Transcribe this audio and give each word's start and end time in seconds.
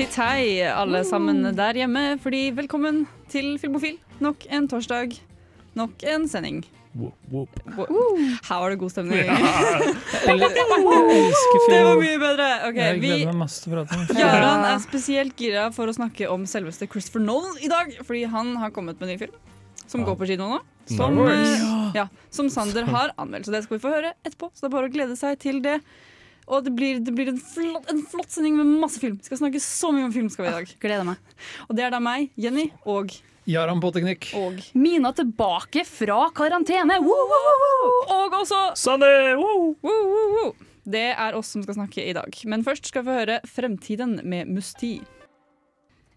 Titt 0.00 0.14
hei, 0.16 0.62
alle 0.64 1.02
sammen 1.04 1.42
der 1.52 1.76
hjemme, 1.76 2.14
fordi 2.22 2.46
velkommen 2.56 3.02
til 3.28 3.58
Filmofil. 3.60 3.98
Nok 4.24 4.46
en 4.48 4.64
torsdag, 4.70 5.12
nok 5.76 6.00
en 6.08 6.24
sending. 6.24 6.62
Whoop, 6.96 7.18
whoop. 7.28 7.58
Her 8.46 8.62
var 8.62 8.72
det 8.72 8.78
god 8.80 8.94
stemning. 8.94 9.28
Ja. 9.28 9.36
Det 10.24 11.82
var 11.84 12.00
mye 12.00 12.16
bedre. 12.16 12.48
Okay, 12.70 12.80
Jeg 12.80 13.02
gleder 13.02 13.28
meg 13.28 13.38
masse 13.42 13.60
til 13.60 13.74
å 13.74 13.76
prate 13.76 13.98
om 13.98 14.08
film. 14.08 14.24
Er 14.24 14.80
spesielt 14.86 15.36
gira 15.44 15.68
for 15.76 15.92
å 15.92 15.98
snakke 15.98 16.32
om 16.32 16.48
selveste 16.48 16.88
Christopher 16.88 17.20
Nolan 17.26 17.60
i 17.60 17.68
dag, 17.68 17.92
fordi 18.00 18.24
han 18.32 18.56
har 18.62 18.72
kommet 18.72 18.96
med 18.96 19.10
en 19.10 19.18
ny 19.18 19.20
film 19.20 19.36
som 19.84 20.08
går 20.08 20.16
på 20.16 20.30
kino 20.32 20.48
nå. 20.54 20.62
Som, 20.96 21.20
eh, 21.28 21.66
ja, 22.00 22.08
som 22.32 22.48
Sander 22.48 22.88
har 22.88 23.12
anmeldt, 23.20 23.50
så 23.50 23.52
det 23.52 23.66
skal 23.66 23.76
vi 23.76 23.84
få 23.84 23.92
høre 23.92 24.16
etterpå. 24.24 24.48
Så 24.56 24.64
det 24.64 24.72
er 24.72 24.78
bare 24.78 24.88
å 24.88 24.96
glede 24.96 25.20
seg 25.20 25.36
til 25.44 25.60
det. 25.60 25.82
Og 26.50 26.64
det 26.66 26.72
blir, 26.74 26.98
det 27.04 27.14
blir 27.14 27.30
en, 27.30 27.38
flott, 27.38 27.86
en 27.92 28.00
flott 28.10 28.32
sending 28.34 28.56
med 28.58 28.66
masse 28.82 28.98
film. 28.98 29.16
Vi 29.20 29.28
skal 29.28 29.38
snakke 29.38 29.60
så 29.62 29.92
mye 29.94 30.08
om 30.08 30.14
film 30.14 30.30
skal 30.32 30.48
vi 30.48 30.50
i 30.50 30.54
dag. 30.58 30.72
Gleder 30.82 31.06
meg. 31.06 31.34
Og 31.68 31.76
det 31.78 31.84
er 31.86 31.92
da 31.94 32.00
meg, 32.02 32.32
Jenny 32.40 32.66
og, 32.90 33.14
Jaran 33.50 33.80
på 33.82 33.92
teknikk. 33.94 34.28
og 34.38 34.58
Mina 34.78 35.12
tilbake 35.16 35.84
fra 35.88 36.26
karantene! 36.36 36.98
Woo, 37.02 37.28
woo, 37.30 37.44
woo, 37.46 37.70
woo. 37.70 37.94
Og 38.16 38.36
også 38.42 38.58
Sanne! 38.78 39.08
Woo! 39.38 39.70
woo, 39.82 40.02
woo, 40.10 40.26
woo. 40.36 40.50
Det 40.90 41.06
er 41.12 41.38
oss 41.38 41.52
som 41.54 41.62
skal 41.64 41.78
snakke 41.78 42.04
i 42.04 42.14
dag. 42.16 42.34
Men 42.50 42.64
først 42.66 42.90
skal 42.90 43.06
vi 43.06 43.14
høre 43.14 43.40
Fremtiden 43.46 44.18
med 44.26 44.50
Musti. 44.50 44.98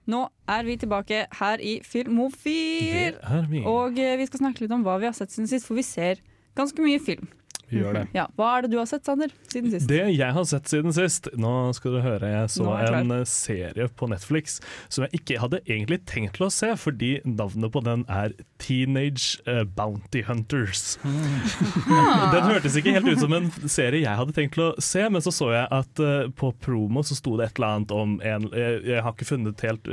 Nå 0.10 0.26
er 0.52 0.66
vi 0.68 0.76
tilbake 0.82 1.24
her 1.40 1.62
i 1.64 1.78
Filmofil. 1.86 3.16
Og 3.64 4.00
eh, 4.02 4.18
vi 4.20 4.28
skal 4.28 4.42
snakke 4.44 4.66
litt 4.66 4.74
om 4.76 4.84
hva 4.84 4.98
vi 5.00 5.08
har 5.08 5.16
sett 5.16 5.32
siden 5.32 5.48
sist, 5.52 5.70
for 5.70 5.80
vi 5.80 5.86
ser 5.88 6.20
ganske 6.58 6.84
mye 6.84 7.00
film. 7.02 7.30
Vi 7.72 7.80
gjør 7.80 7.96
det. 7.98 8.04
Ja, 8.16 8.26
Hva 8.38 8.50
er 8.58 8.66
det 8.66 8.74
du 8.74 8.78
har 8.80 8.88
sett, 8.90 9.06
Sander, 9.08 9.32
siden 9.50 9.72
sist? 9.74 9.88
Det 9.90 10.02
jeg 10.14 10.36
har 10.36 10.46
sett 10.50 10.70
siden 10.70 10.94
sist 10.96 11.30
Nå 11.40 11.52
skal 11.78 11.96
du 11.96 12.00
høre, 12.04 12.30
jeg 12.30 12.52
så 12.54 12.68
jeg 12.80 12.98
en 13.00 13.14
eh, 13.16 13.24
serie 13.30 13.88
på 13.98 14.10
Netflix 14.12 14.60
som 14.94 15.06
jeg 15.06 15.22
ikke 15.22 15.40
hadde 15.42 15.62
egentlig 15.64 16.02
tenkt 16.10 16.38
til 16.38 16.48
å 16.48 16.52
se, 16.54 16.70
fordi 16.80 17.16
navnet 17.26 17.72
på 17.74 17.82
den 17.86 18.04
er 18.12 18.36
Teenage 18.62 19.40
eh, 19.50 19.64
Bounty 19.64 20.24
Hunters. 20.28 20.98
Den 22.34 22.48
hørtes 22.48 22.76
ikke 22.80 22.94
helt 22.96 23.10
ut 23.10 23.22
som 23.22 23.34
en 23.36 23.50
serie 23.70 24.04
jeg 24.04 24.20
hadde 24.20 24.36
tenkt 24.36 24.56
til 24.58 24.68
å 24.68 24.70
se, 24.82 25.04
men 25.12 25.24
så 25.24 25.34
så 25.34 25.50
jeg 25.54 25.68
at 25.74 26.04
eh, 26.04 26.30
på 26.38 26.52
promo 26.64 27.04
så 27.06 27.18
sto 27.18 27.36
det 27.40 27.50
et 27.50 27.60
eller 27.60 27.78
annet 27.78 27.94
om 27.96 28.16
en 28.22 28.48
Jeg, 28.54 28.80
jeg 28.88 29.04
har 29.06 29.16
ikke 29.16 29.28
funnet 29.28 29.64
helt 29.66 29.88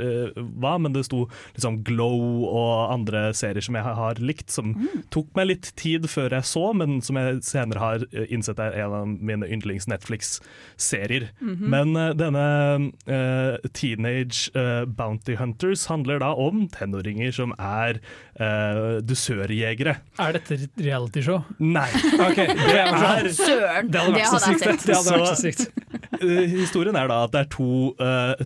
hva, 0.61 0.75
men 0.81 0.93
det 0.95 1.05
sto 1.07 1.23
liksom 1.55 1.81
Glow 1.87 2.45
og 2.47 2.91
andre 2.93 3.29
serier 3.37 3.63
som 3.65 3.77
jeg 3.77 3.95
har 4.01 4.21
likt, 4.21 4.51
som 4.53 4.73
tok 5.13 5.31
meg 5.37 5.49
litt 5.53 5.71
tid 5.79 6.07
før 6.11 6.35
jeg 6.37 6.47
så, 6.47 6.65
men 6.77 6.99
som 7.05 7.17
jeg 7.19 7.41
senere 7.61 7.81
har 7.81 8.05
eh, 8.11 8.27
innsett 8.33 8.59
er 8.61 8.75
en 8.83 8.95
av 8.97 9.07
mine 9.11 9.47
yndlings 9.47 9.87
Netflix-serier. 9.91 11.29
Men 11.41 11.95
uh, 11.97 12.11
denne 12.17 12.45
uh, 13.07 13.69
Teenage 13.77 14.51
Bounty 14.97 15.37
Hunters 15.39 15.85
handler 15.91 16.21
da 16.23 16.31
om 16.37 16.65
tenåringer 16.71 17.33
som 17.35 17.53
er 17.57 18.01
uh, 18.41 18.99
dusørjegere. 19.05 19.97
Er 20.21 20.37
dette 20.37 20.57
et 20.57 20.83
realityshow? 20.85 21.43
Nei. 21.61 21.87
okay, 22.27 22.51
det 22.57 22.77
er. 22.81 23.31
Søren! 23.37 23.91
Det 23.91 24.03
hadde 24.03 24.17
vært 24.17 24.33
så 24.33 24.41
sykt. 24.43 24.87
Det 24.87 24.97
hadde 24.97 25.17
vært 25.17 25.31
så 25.31 25.39
sykt. 25.45 25.67
Historien 26.51 26.97
er 26.99 27.07
da 27.09 27.23
at 27.25 27.33
det 27.33 27.45
er 27.45 27.51
to 27.53 27.71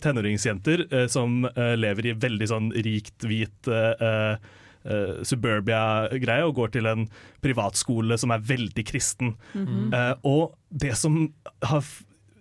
tenåringsjenter 0.04 0.86
som 1.12 1.44
lever 1.56 2.12
i 2.12 2.14
veldig 2.26 2.48
sånn 2.50 2.70
rikt, 2.86 3.26
hvit 3.28 3.70
eh, 3.72 4.36
eh, 4.86 5.22
suburbia-greie 5.28 6.48
og 6.48 6.56
går 6.60 6.76
til 6.78 6.90
en 6.90 7.06
privatskole 7.44 8.18
som 8.22 8.34
er 8.36 8.44
veldig 8.46 8.86
kristen. 8.88 9.36
Eh, 9.56 10.12
og 10.24 10.56
det 10.70 10.96
som 11.00 11.26
har 11.66 11.88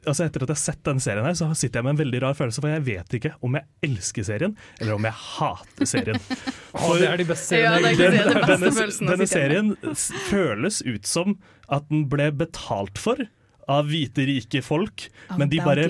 Altså 0.04 0.26
Etter 0.26 0.42
at 0.44 0.50
jeg 0.52 0.58
har 0.58 0.60
sett 0.60 0.80
denne 0.84 1.00
serien, 1.00 1.24
her 1.24 1.32
så 1.32 1.46
sitter 1.56 1.80
jeg 1.80 1.86
med 1.86 1.94
en 1.94 2.00
veldig 2.02 2.18
rar 2.20 2.34
følelse, 2.36 2.60
for 2.60 2.68
jeg 2.68 2.82
vet 2.84 3.14
ikke 3.16 3.30
om 3.40 3.54
jeg 3.56 3.88
elsker 3.88 4.26
serien, 4.28 4.52
eller 4.76 4.98
om 4.98 5.06
jeg 5.08 5.16
hater 5.16 5.88
serien. 5.88 6.18
Å, 6.76 6.90
det 7.00 7.06
er 7.08 7.22
de 7.22 7.26
beste 7.30 7.54
seriene. 7.54 7.92
Ja, 7.94 8.10
det. 8.12 8.26
Den, 8.34 8.66
denne 8.66 9.14
denne 9.14 9.28
serien 9.30 9.72
føles 10.26 10.82
ut 10.84 11.08
som 11.08 11.38
at 11.72 11.88
den 11.88 12.04
ble 12.12 12.28
betalt 12.36 13.00
for 13.00 13.24
av 13.64 13.88
hvite, 13.88 14.26
rike 14.28 14.60
folk, 14.64 15.06
oh, 15.30 15.38
men 15.40 15.48
de, 15.48 15.62
bare, 15.64 15.88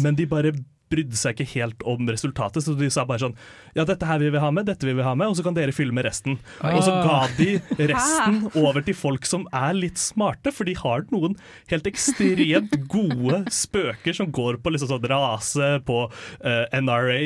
men 0.00 0.16
de 0.16 0.24
bare 0.30 0.54
brydde 0.90 1.18
seg 1.18 1.38
ikke 1.38 1.52
helt 1.54 1.84
om 1.88 2.08
resultatet. 2.10 2.64
Så 2.64 2.74
de 2.78 2.90
sa 2.92 3.06
bare 3.08 3.22
sånn 3.22 3.36
Ja, 3.76 3.84
dette 3.88 4.06
her 4.08 4.20
vil 4.22 4.32
vi 4.34 4.42
ha 4.42 4.50
med, 4.54 4.66
dette 4.68 4.86
vil 4.88 4.98
vi 4.98 5.06
ha 5.06 5.14
med, 5.18 5.30
og 5.30 5.38
så 5.38 5.44
kan 5.46 5.56
dere 5.56 5.74
fylle 5.74 5.94
med 5.96 6.06
resten. 6.08 6.38
Og 6.66 6.82
så 6.86 6.94
ga 7.06 7.20
de 7.38 7.54
resten 7.90 8.40
over 8.58 8.82
til 8.86 8.96
folk 8.98 9.28
som 9.28 9.46
er 9.54 9.76
litt 9.78 10.00
smarte, 10.00 10.52
for 10.54 10.68
de 10.68 10.74
har 10.78 11.06
noen 11.14 11.36
helt 11.70 11.88
ekstremt 11.90 12.74
gode 12.90 13.42
spøker 13.54 14.16
som 14.16 14.32
går 14.34 14.60
på 14.62 14.74
liksom 14.74 14.90
sånn 14.90 15.08
rase, 15.10 15.72
på 15.86 16.02
uh, 16.10 16.66
NRA, 16.82 17.20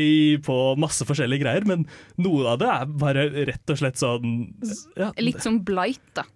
på 0.45 0.59
masse 0.81 1.07
forskjellige 1.09 1.45
greier, 1.45 1.69
men 1.69 1.87
noe 2.21 2.55
av 2.55 2.61
det 2.63 2.71
er 2.71 2.97
bare 3.05 3.29
rett 3.51 3.73
og 3.73 3.81
slett 3.81 4.01
sånn 4.01 4.35
ja, 4.99 5.11
Litt 5.23 5.43
som 5.45 5.61
Blight, 5.65 6.05
da. 6.17 6.27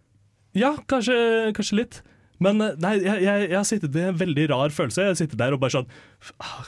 ja, 0.57 0.73
kanskje, 0.89 1.19
kanskje 1.57 1.83
litt. 1.83 2.01
Men 2.45 2.61
eh, 2.63 2.75
nei, 2.83 2.95
jeg, 3.03 3.23
jeg, 3.25 3.47
jeg 3.51 3.57
har 3.57 3.67
sittet 3.67 3.97
i 3.99 4.05
en 4.09 4.19
veldig 4.19 4.45
rar 4.53 4.75
følelse. 4.75 5.03
Jeg 5.05 5.15
har 5.15 5.19
sittet 5.19 5.41
der 5.41 5.55
og 5.57 5.63
bare 5.63 5.75
sånn 5.75 5.89
ah, 6.43 6.61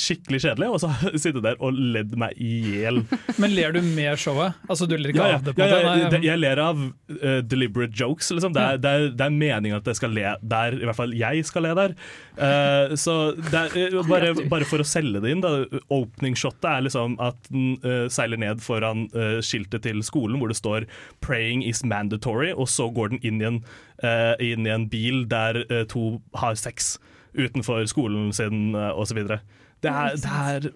Skikkelig 0.00 0.40
kjedelig, 0.46 0.70
og 0.72 0.80
så 0.82 0.90
har 0.92 1.14
jeg 1.14 1.22
sittet 1.26 1.44
der 1.44 1.58
og 1.60 1.76
ledd 1.76 2.14
meg 2.20 2.36
i 2.40 2.52
hjel. 2.80 3.02
Men 3.42 3.54
ler 3.56 3.76
du 3.76 3.80
med 3.84 4.20
showet? 4.20 4.56
Altså, 4.70 4.88
du 4.88 4.96
ler 4.96 5.12
ikke 5.12 5.20
Ja, 5.20 5.34
ja, 5.34 5.40
av 5.40 5.46
det? 5.48 5.54
på 5.58 5.66
ja, 5.68 5.80
ja, 5.84 6.10
det- 6.14 6.22
jeg 6.24 6.40
ler 6.40 6.62
av 6.64 6.80
uh, 6.80 7.40
deliberate 7.44 7.96
jokes. 7.96 8.30
Liksom. 8.36 8.54
Det, 8.56 8.64
er, 8.64 8.80
det, 8.80 8.90
er, 8.96 9.06
det 9.18 9.26
er 9.28 9.36
meningen 9.36 9.78
at 9.80 9.90
jeg 9.92 10.00
skal 10.00 10.14
le 10.16 10.34
der, 10.40 10.78
i 10.78 10.88
hvert 10.88 10.98
fall 10.98 11.14
jeg 11.16 11.44
skal 11.48 11.66
le 11.68 11.74
der. 11.78 11.96
Uh, 12.40 12.96
så 13.00 13.16
det 13.36 13.64
er, 13.76 13.96
uh, 13.98 14.06
bare, 14.08 14.32
bare 14.52 14.68
for 14.68 14.80
å 14.82 14.88
selge 14.88 15.20
det 15.24 15.34
inn, 15.34 15.44
da. 15.44 15.52
Opening-shotet 15.92 16.68
er 16.70 16.86
liksom 16.86 17.18
at 17.22 17.50
den 17.50 17.76
seiler 18.12 18.38
ned 18.40 18.60
foran 18.62 19.06
skiltet 19.44 19.82
til 19.84 20.00
skolen 20.06 20.38
hvor 20.40 20.50
det 20.50 20.56
står 20.58 20.86
'praying 21.24 21.62
is 21.66 21.82
mandatory', 21.84 22.52
og 22.54 22.68
så 22.70 22.88
går 22.94 23.14
den 23.14 23.22
inn 23.26 23.40
i 23.42 23.46
en, 23.48 23.58
eh, 24.02 24.34
inn 24.52 24.66
i 24.66 24.74
en 24.74 24.88
bil 24.92 25.24
der 25.30 25.62
uh, 25.70 25.82
to 25.90 26.20
har 26.40 26.54
sex 26.60 26.98
utenfor 27.34 27.86
skolen 27.90 28.32
sin 28.34 28.74
uh, 28.74 28.90
osv. 28.98 29.22
Det, 29.80 29.88
er- 29.90 30.16
det 30.20 30.30
er 30.30 30.70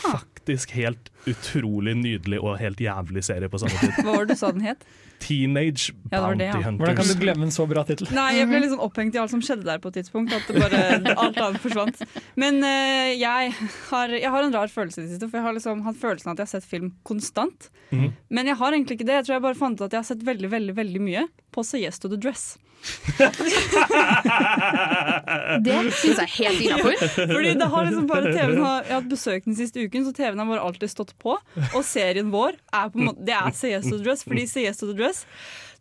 faktisk 0.00 0.72
helt 0.76 1.08
utrolig 1.28 1.94
nydelig 1.96 2.40
og 2.40 2.58
helt 2.60 2.80
jævlig 2.80 3.22
serie 3.24 3.48
på 3.48 3.60
samme 3.62 3.78
tid. 3.80 3.94
Hva 4.04 4.16
var 4.16 4.26
det 4.28 4.36
du 4.36 4.40
sa 4.40 4.50
den 4.52 4.66
het? 4.66 4.84
Teenage 5.20 5.90
Ja, 5.92 6.16
det 6.16 6.20
var 6.24 6.34
det, 6.40 6.46
Bounty 6.48 6.64
Hunters. 6.64 6.80
Hvordan 6.80 6.96
kan 6.96 7.08
du 7.10 7.20
glemme 7.20 7.44
en 7.44 7.52
så 7.52 7.66
bra 7.68 7.82
tittel? 7.88 8.08
Nei, 8.16 8.28
jeg 8.38 8.48
ble 8.48 8.60
litt 8.62 8.72
sånn 8.72 8.84
opphengt 8.84 9.16
i 9.16 9.20
alt 9.20 9.32
som 9.32 9.42
skjedde 9.44 9.66
der 9.68 9.80
på 9.82 9.90
et 9.92 9.98
tidspunkt. 10.00 10.32
At 10.32 10.48
det 10.48 10.62
bare, 10.62 10.80
alt 11.26 11.40
annet 11.44 11.60
forsvant. 11.60 12.00
Men 12.40 12.62
uh, 12.64 13.10
jeg, 13.12 13.52
har, 13.90 14.14
jeg 14.16 14.32
har 14.36 14.46
en 14.48 14.56
rar 14.56 14.72
følelse 14.72 15.02
i 15.02 15.04
det 15.04 15.12
siste. 15.12 15.28
For 15.28 15.40
jeg 15.40 15.46
har 15.48 15.56
liksom 15.58 15.84
hatt 15.84 16.00
følelsen 16.00 16.32
av 16.32 16.38
at 16.38 16.42
jeg 16.42 16.48
har 16.48 16.54
sett 16.56 16.70
film 16.72 16.94
konstant. 17.08 17.68
Mm. 17.92 18.08
Men 18.32 18.48
jeg 18.52 18.60
har 18.62 18.76
egentlig 18.76 18.96
ikke 19.00 19.10
det. 19.10 19.18
Jeg 19.20 19.28
tror 19.28 19.36
jeg 19.38 19.46
bare 19.50 19.60
fant 19.60 19.76
ut 19.80 19.86
at 19.90 19.96
jeg 19.98 20.02
har 20.04 20.08
sett 20.08 20.24
veldig 20.30 20.52
veldig, 20.56 20.76
veldig 20.80 21.04
mye 21.04 21.26
på 21.52 21.64
Say 21.68 21.84
Yes 21.84 22.00
to 22.00 22.08
the 22.12 22.20
Dress. 22.20 22.54
Det 25.60 25.74
syns 25.92 26.16
jeg 26.16 26.24
er 26.24 26.34
helt 26.34 26.60
innafor. 26.64 26.94
Fordi 27.18 27.50
det 27.60 27.68
har 27.72 27.88
liksom 27.88 28.06
bare 28.08 28.32
TV-en 28.32 28.62
har, 28.64 28.84
Jeg 28.86 28.94
har 28.94 29.02
hatt 29.02 29.10
besøk 29.10 29.48
den 29.48 29.56
siste 29.58 29.84
uken, 29.84 30.06
så 30.06 30.12
TV-en 30.16 30.40
har 30.42 30.48
bare 30.52 30.66
alltid 30.68 30.92
stått 30.92 31.12
på. 31.20 31.32
Og 31.70 31.82
serien 31.86 32.28
vår 32.32 32.52
er 32.72 32.92
på 32.92 33.00
en 33.00 33.10
måte 33.10 33.26
Det 33.26 33.36
er 33.36 33.50
the 33.90 34.00
Dress, 34.04 34.24
fordi 34.26 34.44
the 34.92 34.96
Dress 34.96 35.18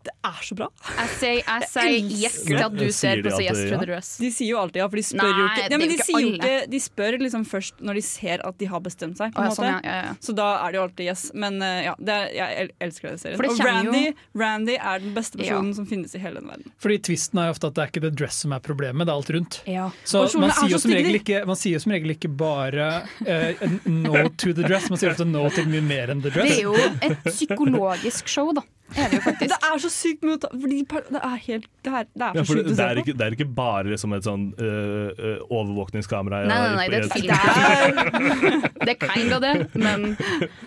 det 0.07 0.13
er 0.23 0.43
så 0.47 0.55
bra. 0.55 0.67
Jeg 0.95 1.09
sier, 1.19 1.39
jeg 1.43 1.65
sier 1.67 2.11
yes 2.23 2.35
til 2.47 2.59
at 2.63 2.75
du 2.75 2.85
ser 2.95 3.19
på 3.23 3.31
så 3.33 3.41
Yes 3.43 3.57
to 3.67 3.79
the 3.81 3.87
Dress. 3.89 4.11
De 4.21 4.29
sier 4.31 4.53
jo 4.53 4.59
alltid 4.61 4.79
ja, 4.79 4.85
for 4.87 4.99
de 4.99 5.03
spør 5.03 5.27
jo 5.27 5.47
ikke, 5.49 5.65
ja, 5.65 5.79
men 5.81 5.83
de, 5.83 5.97
ikke 5.97 6.05
sier 6.07 6.23
jo 6.23 6.29
ikke 6.37 6.51
De 6.71 6.79
spør 6.83 7.17
liksom 7.19 7.43
først 7.49 7.83
når 7.83 7.99
de 7.99 8.03
ser 8.07 8.43
at 8.47 8.57
de 8.61 8.69
har 8.71 8.83
bestemt 8.85 9.19
seg. 9.19 9.33
Måte. 9.35 9.57
sånn, 9.57 9.67
ja, 9.67 9.81
ja, 9.83 9.97
ja. 10.07 10.13
Så 10.23 10.35
da 10.37 10.47
er 10.63 10.71
det 10.71 10.79
jo 10.79 10.85
alltid 10.85 11.11
yes. 11.11 11.25
Men 11.43 11.59
eh, 11.65 11.81
ja, 11.89 11.97
det 11.99 12.15
er, 12.15 12.31
jeg 12.37 12.69
elsker 12.87 13.11
den 13.11 13.19
serien. 13.25 13.43
Det 13.43 13.51
Og 13.51 13.59
jo- 13.59 13.67
Randy, 13.67 14.05
Randy 14.39 14.77
er 14.79 15.03
den 15.03 15.13
beste 15.19 15.41
personen 15.41 15.75
som 15.75 15.89
finnes 15.89 16.15
i 16.15 16.23
hele 16.23 16.39
den 16.39 16.47
verden. 16.53 16.71
Fordi 16.79 16.99
Tvisten 17.09 17.43
er 17.43 17.51
jo 17.51 17.57
ofte 17.57 17.73
at 17.73 17.75
det 17.75 17.83
er 17.85 17.93
ikke 17.93 18.05
det 18.07 18.13
dress 18.23 18.41
som 18.45 18.55
er 18.55 18.63
problemet, 18.63 19.03
det 19.03 19.11
er 19.13 19.19
alt 19.19 19.35
rundt. 19.35 19.59
Så 20.07 20.23
man 20.39 20.49
er 20.49 20.57
sier, 20.61 20.73
så 20.77 20.83
som 20.85 20.95
regel 20.95 21.19
ikke, 21.19 21.43
man 21.49 21.59
sier 21.59 21.75
jo 21.75 21.83
som 21.83 21.95
regel 21.97 22.15
ikke 22.15 22.31
bare 22.39 22.89
uh, 23.27 23.67
no 23.91 24.29
to 24.39 24.55
the 24.55 24.63
dress, 24.63 24.87
man 24.87 25.01
sier 25.01 25.11
ofte 25.11 25.27
no 25.27 25.43
til 25.51 25.67
mye 25.67 25.83
mer 25.83 26.15
enn 26.15 26.23
the 26.23 26.31
dress. 26.31 26.47
Det 26.47 26.63
er 26.63 26.67
jo 26.69 26.75
et 27.03 27.31
psykologisk 27.33 28.31
show, 28.31 28.53
da. 28.55 28.63
Er 28.97 29.09
det 29.13 29.19
faktisk. 29.23 29.49
Det 29.53 29.59
er 29.69 29.77
så 29.83 29.89
sykt 29.93 30.23
mye 30.25 30.37
å 30.37 30.41
ta 30.41 30.49
fordi 30.53 30.79
Det 30.89 31.21
er 31.23 31.37
helt 31.47 31.67
Det 31.83 31.91
er, 31.93 32.05
det 32.13 32.25
er 32.29 32.33
Ja, 32.35 32.43
så 32.43 32.45
for 32.45 32.55
sjukt 32.59 32.65
å 32.65 32.69
det, 32.69 32.75
se 32.79 32.83
er 32.83 32.95
på. 32.95 33.03
ikke, 33.05 33.17
det 33.19 33.25
er 33.27 33.35
ikke 33.37 33.49
bare 33.55 33.83
liksom 33.93 34.13
et 34.17 34.23
sånn 34.27 34.45
øh, 34.59 35.39
overvåkningskamera. 35.49 36.41
Nei, 36.49 36.59
nei, 36.59 36.75
nei, 36.75 36.87
det 36.89 36.97
er 36.99 37.05
et 37.05 37.13
film. 37.19 38.61
Det 38.79 38.95
er 38.95 38.99
kind 39.03 39.33
of 39.35 39.41
det, 39.43 39.53
men, 39.75 40.05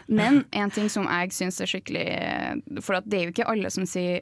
men 0.06 0.44
en 0.52 0.70
ting 0.74 0.88
som 0.92 1.06
jeg 1.08 1.32
syns 1.34 1.60
er 1.64 1.70
skikkelig 1.70 2.04
For 2.84 2.98
at 3.00 3.06
det 3.08 3.18
er 3.18 3.24
jo 3.28 3.32
ikke 3.34 3.46
alle 3.50 3.70
som 3.72 3.86
sier, 3.88 4.20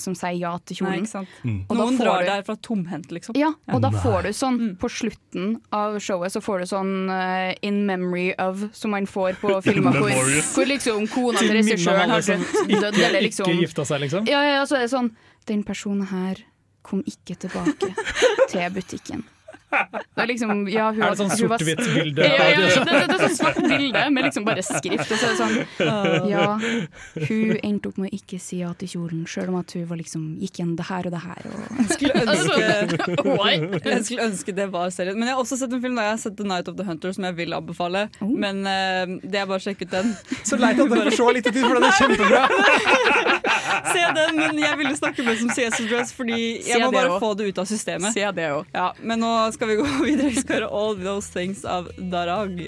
som 0.00 0.14
sier 0.18 0.36
ja 0.40 0.54
til 0.66 0.78
Nei, 0.78 0.78
kjolen. 0.80 1.04
ikke 1.04 1.12
sant? 1.12 1.34
Mm. 1.44 1.58
Og 1.68 1.74
da 1.76 1.78
Noen 1.84 1.98
får 1.98 2.04
drar 2.08 2.22
du- 2.24 2.30
derfra 2.32 2.56
tomhendt, 2.68 3.12
liksom. 3.14 3.36
Ja, 3.38 3.52
og 3.72 3.82
da 3.84 3.90
Nei. 3.94 4.02
får 4.04 4.22
du 4.28 4.32
sånn 4.34 4.56
Mm. 4.58 4.72
På 4.80 4.88
slutten 4.90 5.52
av 5.76 5.98
showet 6.02 6.32
så 6.34 6.40
får 6.42 6.62
du 6.64 6.66
sånn 6.66 7.10
uh, 7.12 7.52
In 7.62 7.84
memory 7.86 8.32
of, 8.42 8.64
som 8.74 8.90
man 8.90 9.06
får 9.06 9.36
på 9.38 9.52
filmer 9.66 9.94
hvor, 9.94 10.10
hvor 10.54 10.66
liksom 10.66 11.06
kona 11.12 11.38
Til 11.38 11.52
regissøren 11.54 12.10
har 12.10 12.24
dødd, 12.26 12.98
eller 12.98 13.22
liksom 13.22 13.37
ikke 13.46 13.60
gifta 13.62 13.84
seg, 13.88 14.00
liksom. 14.06 14.28
Ja, 14.30 14.42
ja, 14.42 14.62
så 14.66 14.78
er 14.78 14.86
det 14.86 14.92
sånn 14.92 15.12
Den 15.48 15.62
personen 15.64 16.06
her 16.10 16.40
kom 16.82 17.02
ikke 17.06 17.36
tilbake 17.40 17.92
til 18.50 18.70
butikken. 18.74 19.24
Det 19.68 20.22
er 20.22 20.28
liksom 20.30 20.52
ja, 20.72 20.88
hun, 20.90 21.02
Er 21.04 21.12
det 21.12 21.18
sånn 21.20 21.32
sort-hvitt-bilde? 21.36 22.24
Ja, 22.24 22.46
ja, 22.48 22.60
ja, 22.62 22.84
det, 22.84 22.84
det, 22.88 23.00
det 23.10 23.16
er 23.16 23.22
sånn 23.26 23.36
svart 23.36 23.58
bilde 23.60 24.04
med 24.14 24.26
liksom 24.28 24.46
bare 24.46 24.64
skrift. 24.64 25.12
Og 25.12 25.20
så 25.20 25.28
er 25.28 25.34
det 25.34 25.38
sånn 25.42 26.30
Ja, 26.32 26.46
hun 27.28 27.52
endte 27.60 27.92
opp 27.92 28.00
med 28.00 28.08
å 28.10 28.18
ikke 28.18 28.40
si 28.42 28.62
ja 28.62 28.72
til 28.80 28.92
kjolen, 28.94 29.26
sjøl 29.28 29.52
om 29.52 29.58
at 29.60 29.74
hun 29.76 29.84
var 29.90 30.00
liksom 30.00 30.24
gikk 30.40 30.60
igjen 30.60 30.74
det 30.78 30.88
her 30.88 31.08
og 31.10 31.14
det 31.14 31.22
her. 31.24 31.50
Og, 31.52 31.92
Skulle 31.92 32.24
ønske, 32.24 32.58
jeg 33.88 34.04
skulle 34.08 34.28
ønske 34.30 34.56
det 34.56 34.68
var 34.72 34.92
serien. 34.94 35.18
Men 35.18 35.30
jeg 35.30 35.36
har 35.36 35.44
også 35.44 35.60
sett 35.60 35.76
en 35.76 35.84
film 35.84 35.98
der 36.00 36.08
jeg 36.08 36.16
har 36.16 36.22
sett 36.24 36.38
The 36.40 36.48
Night 36.48 36.72
of 36.72 36.78
the 36.80 36.88
Hunter 36.88 37.14
som 37.16 37.28
jeg 37.28 37.38
vil 37.38 37.56
anbefale. 37.56 38.06
Oh. 38.24 38.32
Men 38.32 38.64
uh, 38.64 39.18
det 39.22 39.42
er 39.42 39.48
bare 39.50 39.60
å 39.60 39.66
sjekke 39.68 39.84
ut 39.84 39.92
den. 39.92 40.14
Så 40.40 40.58
leit 40.60 40.80
at 40.80 40.88
dere 40.88 41.10
får 41.10 41.18
se 41.20 41.30
lite 41.38 41.52
tid, 41.52 41.64
for 41.66 41.76
den 41.76 41.88
er 41.88 41.98
kjempebra! 42.00 42.42
Se 43.88 44.00
den, 44.14 44.36
men 44.38 44.58
jeg 44.60 44.76
ville 44.78 44.94
snakke 44.96 45.24
med 45.24 45.38
som 45.40 45.50
CS 45.54 45.78
Dress, 45.88 46.12
fordi 46.16 46.38
jeg 46.66 46.80
må 46.82 46.90
bare 46.92 47.18
få 47.22 47.32
det 47.38 47.48
ut 47.50 47.60
av 47.62 47.68
systemet. 47.68 48.12
Se 48.14 48.24
det. 48.36 48.48
Ja, 48.74 48.88
men 49.00 49.22
nå 49.22 49.30
skal 49.54 49.57
vi 49.66 49.76
gå 49.80 49.88
videre. 50.04 50.30
Vi 50.30 50.44
skal 50.44 50.60
høre 50.60 50.70
All 50.70 50.94
Those 51.00 51.32
Things 51.34 51.64
av 51.64 51.90
Darag. 51.98 52.60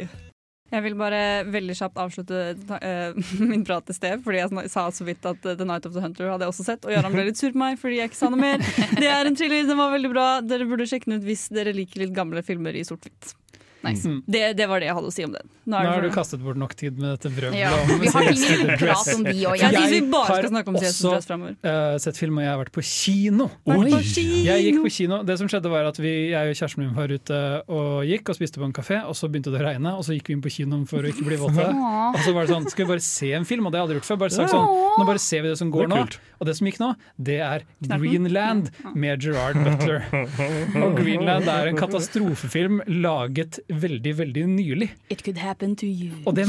Jeg 0.70 0.84
vil 0.84 0.94
bare 0.94 1.20
veldig 1.50 1.74
kjapt 1.74 1.98
avslutte 1.98 2.40
uh, 2.54 3.16
min 3.50 3.64
prat 3.66 3.90
i 3.90 3.96
sted, 3.96 4.22
fordi 4.22 4.38
jeg 4.38 4.70
sa 4.70 4.86
så 4.94 5.06
vidt 5.06 5.26
at 5.26 5.42
The 5.42 5.66
Night 5.66 5.86
of 5.88 5.96
the 5.96 6.02
Hunter 6.02 6.30
hadde 6.30 6.46
jeg 6.46 6.54
også 6.54 6.66
sett. 6.66 6.86
Og 6.86 6.94
Jarand 6.94 7.16
ble 7.16 7.26
litt 7.26 7.40
sur 7.40 7.50
på 7.54 7.58
meg 7.58 7.78
fordi 7.80 7.98
jeg 7.98 8.12
ikke 8.12 8.20
sa 8.20 8.30
noe 8.30 8.42
mer. 8.42 8.62
Det 9.02 9.10
er 9.10 9.26
en 9.26 9.38
thriller, 9.38 9.66
den 9.66 9.80
var 9.80 9.94
veldig 9.96 10.12
bra. 10.14 10.28
Dere 10.46 10.68
burde 10.70 10.86
sjekke 10.90 11.10
den 11.10 11.18
ut 11.18 11.26
hvis 11.26 11.48
dere 11.54 11.74
liker 11.74 12.04
litt 12.04 12.14
gamle 12.14 12.44
filmer 12.46 12.78
i 12.78 12.86
sort-hvitt. 12.86 13.34
Nice. 13.82 14.08
Mm. 14.08 14.22
Det, 14.26 14.42
det 14.58 14.66
var 14.68 14.82
det 14.82 14.90
jeg 14.90 14.96
hadde 14.98 15.08
å 15.08 15.14
si 15.14 15.24
om 15.24 15.32
den. 15.32 15.50
Nå 15.70 15.78
har 15.80 16.02
du 16.04 16.10
kastet 16.12 16.42
bort 16.44 16.58
nok 16.60 16.74
tid 16.76 16.98
med 17.00 17.14
dette 17.14 17.30
vrøvlet. 17.32 17.56
Ja, 17.56 17.70
vi 18.00 18.10
har 18.12 18.26
ting 18.28 18.66
prat 18.66 18.74
vi 18.74 18.76
prate 18.82 19.14
om, 19.16 19.24
de 19.24 19.36
òg. 19.48 19.56
Jeg 19.56 19.76
Jeg 19.90 20.04
bare 20.10 20.26
har 20.26 20.40
skal 20.42 20.52
snakke 20.52 20.72
om 20.72 20.78
CS 20.80 20.98
også- 21.08 21.38
uh. 21.40 21.70
Eh, 21.70 21.98
sett 21.98 22.16
film, 22.18 22.38
og 22.38 22.44
jeg 22.44 22.50
har 22.50 22.60
vært 22.60 22.72
på 22.74 22.84
kino. 22.84 23.46
På 23.64 23.78
kino. 23.80 24.42
Jeg 24.44 24.64
gikk 24.66 24.82
på 24.84 24.92
kino. 24.92 25.22
Det 25.24 25.38
som 25.38 25.48
skjedde 25.48 25.70
var 25.70 25.88
at 25.88 25.96
vi, 25.96 26.30
Jeg 26.30 26.50
og 26.50 26.56
kjæresten 26.56 26.78
min 26.84 26.94
var 26.94 27.08
ute 27.08 27.40
og 27.68 28.04
gikk 28.04 28.28
og 28.28 28.36
spiste 28.36 28.60
på 28.60 28.64
en 28.68 28.72
kafé, 28.72 29.00
og 29.06 29.14
så 29.14 29.30
begynte 29.30 29.50
det 29.50 29.60
å 29.60 29.64
regne, 29.64 29.94
og 29.96 30.04
så 30.04 30.12
gikk 30.12 30.28
vi 30.28 30.36
inn 30.36 30.42
på 30.42 30.52
kinoen 30.52 30.86
for 30.88 31.00
å 31.00 31.08
ikke 31.08 31.24
bli 31.24 31.36
våte. 31.40 31.66
Og 31.70 32.20
så 32.20 32.34
var 32.34 32.46
det 32.46 32.54
sånn, 32.54 32.68
skal 32.68 32.84
vi 32.84 32.90
bare 32.92 33.00
se 33.04 33.32
en 33.32 33.44
film? 33.44 33.66
Og 33.66 33.72
det 33.72 33.80
hadde 33.80 33.88
jeg 33.88 33.96
aldri 33.96 34.00
gjort 34.00 34.10
før. 34.10 34.20
Bare 34.20 34.36
sagt 34.36 34.52
sånn, 34.52 34.68
nå 34.98 35.06
bare 35.06 35.22
ser 35.22 35.42
vi 35.42 35.48
det 35.48 35.58
som 35.58 35.70
går 35.70 35.88
Det 35.88 35.94
nå. 35.94 36.04
Og 36.40 36.46
det 36.46 36.56
som 36.56 36.66
gikk 36.66 36.80
nå, 36.80 36.94
det 37.16 37.40
er 37.40 37.64
Greenland 37.80 38.70
med 38.94 39.22
Gerard 39.22 39.56
Butler. 39.56 40.04
Og 40.84 40.96
Greenland 40.96 41.48
er 41.48 41.70
en 41.70 41.76
katastrofefilm 41.76 42.80
laget 43.00 43.60
veldig, 43.70 44.14
veldig 44.18 44.44
nylig. 44.50 44.90
It 45.10 45.24
could 45.24 45.38
happen 45.38 45.76
to 45.76 45.86
you. 45.86 46.12
Og 46.26 46.34
det, 46.36 46.46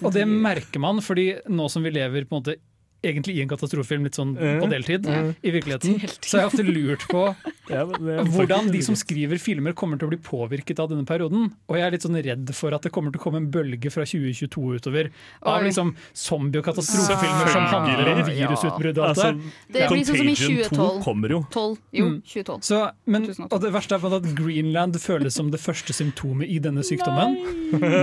og 0.00 0.12
det 0.14 0.26
merker 0.28 0.82
man, 0.82 1.02
fordi 1.04 1.32
nå 1.50 1.68
som 1.72 1.86
vi 1.86 1.92
lever 1.94 2.26
på 2.28 2.38
en 2.38 2.42
måte 2.42 2.58
egentlig 3.02 3.36
i 3.38 3.42
en 3.44 3.48
katastrofefilm 3.50 4.04
litt 4.06 4.16
sånn 4.18 4.34
på 4.36 4.68
deltid, 4.70 5.06
i 5.08 5.52
virkeligheten, 5.54 5.98
så 6.20 6.36
har 6.36 6.44
jeg 6.44 6.50
ofte 6.52 6.64
lurt 6.66 7.06
på 7.10 7.22
Ja, 7.70 7.84
hvordan 7.86 8.66
de 8.74 8.80
som 8.82 8.96
skriver 8.98 9.38
filmer 9.38 9.72
kommer 9.78 9.96
til 10.00 10.08
å 10.08 10.10
bli 10.10 10.18
påvirket 10.18 10.80
av 10.82 10.88
denne 10.90 11.06
perioden. 11.06 11.52
Og 11.70 11.76
jeg 11.78 11.84
er 11.86 11.94
litt 11.94 12.02
sånn 12.02 12.18
redd 12.18 12.50
for 12.58 12.74
at 12.74 12.82
det 12.82 12.90
kommer 12.92 13.14
til 13.14 13.20
å 13.20 13.24
komme 13.28 13.38
en 13.44 13.46
bølge 13.54 13.92
fra 13.94 14.02
2022 14.08 14.80
utover 14.80 15.12
av 15.46 15.62
liksom 15.62 15.92
zombie- 16.18 16.58
og 16.58 16.66
katastrofefilmer 16.66 17.52
som 17.54 17.68
handler 17.70 18.10
om 18.16 18.22
virusutbrudd 18.26 18.98
og 18.98 19.06
alt 19.06 19.20
Altså, 19.20 19.30
det. 19.70 19.76
Det 19.78 19.86
blir 19.92 20.04
sånn 20.08 20.18
som 20.18 20.32
i 20.32 20.34
2012. 20.40 21.00
kommer 21.06 21.36
jo. 21.36 21.40
12, 21.54 21.78
jo, 22.00 22.08
Mm. 22.10 22.18
2012. 22.26 22.60
Så, 22.66 22.80
men, 23.06 23.28
og 23.46 23.58
det 23.62 23.70
verste 23.74 23.94
er 24.00 24.16
at 24.18 24.28
Greenland 24.34 24.98
føles 25.00 25.34
som 25.38 25.50
det 25.54 25.60
første 25.62 25.94
symptomet 25.94 26.50
i 26.50 26.58
denne 26.58 26.82
sykdommen. 26.86 27.38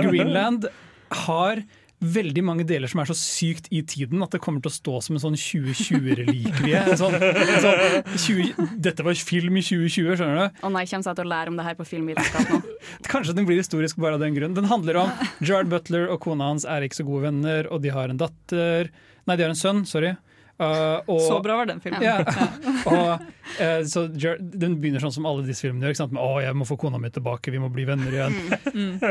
Greenland 0.08 0.68
har 1.26 1.62
veldig 1.98 2.42
mange 2.46 2.64
deler 2.68 2.90
som 2.90 3.00
er 3.02 3.08
så 3.10 3.16
sykt 3.18 3.66
i 3.74 3.80
tiden 3.86 4.22
at 4.22 4.34
det 4.34 4.40
kommer 4.42 4.62
til 4.62 4.70
å 4.70 4.74
stå 4.74 5.00
som 5.04 5.16
en 5.16 5.22
sånn 5.22 5.38
2020-relikvie. 5.38 6.82
Sånn, 7.00 7.16
sånn 7.64 7.82
20, 8.14 8.76
dette 8.86 9.06
var 9.06 9.18
film 9.18 9.58
i 9.58 9.64
2020, 9.66 10.14
skjønner 10.20 10.38
du? 10.38 10.62
Å 10.62 10.70
nei, 10.74 10.84
kommer 10.86 11.10
jeg 11.10 11.18
til 11.18 11.26
å 11.26 11.32
lære 11.32 11.52
om 11.52 11.58
det 11.58 11.66
her 11.66 11.78
på 11.78 11.88
filmvitenskap 11.88 12.54
nå? 12.54 12.60
Kanskje 13.12 13.34
den 13.38 13.48
blir 13.48 13.58
historisk 13.58 13.98
bare 13.98 14.18
av 14.18 14.22
den 14.22 14.36
grunn. 14.38 14.54
Den 14.58 14.70
handler 14.70 15.02
om 15.02 15.12
Gerard 15.42 15.72
Butler 15.72 16.06
og 16.12 16.22
kona 16.22 16.52
hans 16.52 16.68
er 16.68 16.86
ikke 16.86 17.00
så 17.00 17.08
gode 17.08 17.26
venner, 17.28 17.70
og 17.72 17.82
de 17.82 17.94
har 17.94 18.12
en 18.12 18.20
datter 18.20 18.92
Nei, 19.28 19.34
de 19.36 19.44
har 19.44 19.50
en 19.52 19.58
sønn, 19.60 19.82
sorry. 19.84 20.14
Uh, 20.58 21.04
og, 21.06 21.20
Så 21.22 21.36
bra 21.44 21.58
var 21.60 21.68
den 21.68 21.82
filmen. 21.82 22.02
Ja. 22.02 22.22
og, 22.90 23.26
så 23.88 24.04
Den 24.38 24.76
begynner 24.80 25.02
sånn 25.02 25.14
som 25.14 25.26
alle 25.28 25.44
disse 25.46 25.64
filmene 25.64 25.86
gjør. 25.86 25.94
Ikke 25.94 26.02
sant? 26.02 26.14
Med, 26.16 26.22
å, 26.22 26.40
jeg 26.42 26.56
må 26.58 26.66
få 26.68 26.76
kona 26.80 27.00
mi 27.00 27.10
tilbake, 27.14 27.52
vi 27.54 27.60
må 27.62 27.70
bli 27.72 27.86
venner 27.88 28.14
igjen. 28.14 28.36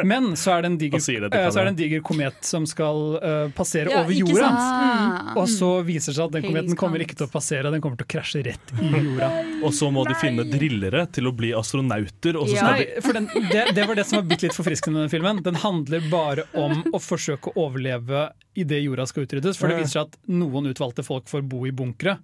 Men 0.07 0.31
så 0.39 0.57
er 0.57 0.67
diger, 0.79 0.99
eh, 0.99 1.49
så 1.49 1.61
er 1.61 1.67
det 1.67 1.73
en 1.73 1.79
diger 1.79 2.03
komet 2.05 2.39
som 2.45 2.67
skal 2.69 3.17
uh, 3.17 3.49
passere 3.57 3.93
Ja, 3.93 4.03
over 4.03 4.15
jorda. 4.15 4.49
Mm. 4.51 5.31
Og 5.41 5.49
så 5.51 5.71
viser 5.87 6.13
det 6.13 6.17
seg 6.19 6.25
at 6.29 6.37
den 6.37 6.47
kometen 6.47 6.79
kommer 6.79 7.03
ikke 7.03 7.17
til 7.17 7.27
å 7.27 7.31
passere, 7.31 7.71
den 7.73 7.83
kommer 7.83 7.99
til 7.99 8.07
å 8.07 8.11
krasje 8.17 8.43
rett 8.47 8.73
i 8.77 8.91
jorda. 8.93 9.31
Og 9.67 9.75
så 9.75 9.91
må 9.93 10.05
de 10.07 10.15
finne 10.19 10.47
drillere 10.47 11.05
til 11.13 11.29
å 11.29 11.35
bli 11.35 11.53
astronauter. 11.57 12.39
Og 12.39 12.49
så 12.49 12.57
Ja. 12.57 12.65
skal 12.65 12.77
Nei, 12.77 13.05
for 13.05 13.17
den, 13.17 13.29
det, 13.51 13.63
det 13.77 13.87
var 13.87 13.99
det 13.99 14.07
som 14.09 14.21
var 14.21 14.27
bitte 14.31 14.47
litt 14.47 14.57
forfriskende 14.57 14.97
med 14.97 15.07
den 15.07 15.13
filmen. 15.13 15.43
Den 15.45 15.59
handler 15.61 16.11
bare 16.11 16.47
om 16.57 16.83
å 16.93 17.01
forsøke 17.01 17.53
å 17.53 17.67
overleve 17.67 18.29
idet 18.57 18.81
jorda 18.83 19.05
skal 19.07 19.27
utryddes. 19.27 19.57
For 19.59 19.69
det 19.69 19.81
viser 19.81 19.99
seg 19.99 20.07
at 20.09 20.17
noen 20.31 20.71
utvalgte 20.71 21.05
folk 21.05 21.29
får 21.29 21.45
bo 21.49 21.65
i 21.69 21.73
bunkere. 21.75 22.17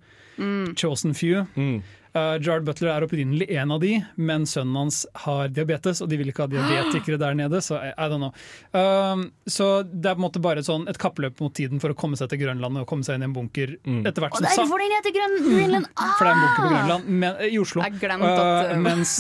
Chosen 0.80 1.14
few. 1.14 1.46
mm. 1.56 1.84
Uh, 2.14 2.36
Gerard 2.38 2.66
Butler 2.68 2.92
er 2.94 3.06
opprinnelig 3.08 3.48
en 3.58 3.72
av 3.74 3.80
de, 3.82 3.96
men 4.22 4.44
sønnen 4.50 4.76
hans 4.78 5.00
har 5.26 5.48
diabetes, 5.50 6.02
og 6.04 6.12
de 6.12 6.20
vil 6.20 6.30
ikke 6.30 6.46
ha 6.46 6.52
diabetikere 6.52 7.18
der 7.22 7.34
nede, 7.40 7.62
så 7.66 7.80
I, 7.82 7.90
I 7.98 8.10
don't 8.12 8.22
know. 8.22 8.34
Uh, 8.76 9.24
så 9.50 9.70
det 9.88 10.12
er 10.12 10.18
på 10.18 10.22
en 10.22 10.28
måte 10.28 10.42
bare 10.44 10.62
et, 10.62 10.68
sånn, 10.70 10.86
et 10.92 11.00
kappløp 11.02 11.42
mot 11.42 11.54
tiden 11.58 11.82
for 11.82 11.94
å 11.94 11.98
komme 11.98 12.20
seg 12.20 12.30
til 12.30 12.44
Grønland 12.44 12.84
og 12.84 12.86
komme 12.90 13.06
seg 13.08 13.18
inn 13.18 13.26
i 13.26 13.30
en 13.32 13.36
bunker 13.36 13.78
Mm. 13.84 14.04
etter 14.08 14.24
hvert 14.24 14.36
Og 14.36 14.40
som 14.40 14.46
er 14.48 14.58
derfor 14.60 14.82
den 14.82 14.94
heter 14.94 15.14
Grønland! 15.16 15.88
Ah! 15.98 16.12
For 16.18 16.28
det 16.28 16.32
er 16.32 16.36
en 16.36 16.44
bunker 16.44 16.62
på 16.62 16.70
Grønland, 16.72 17.08
men, 17.24 17.40
i 17.50 17.58
Oslo. 17.60 17.84
Jeg 17.84 18.12
at, 18.14 18.70
uh, 18.70 18.78
mens, 18.80 19.14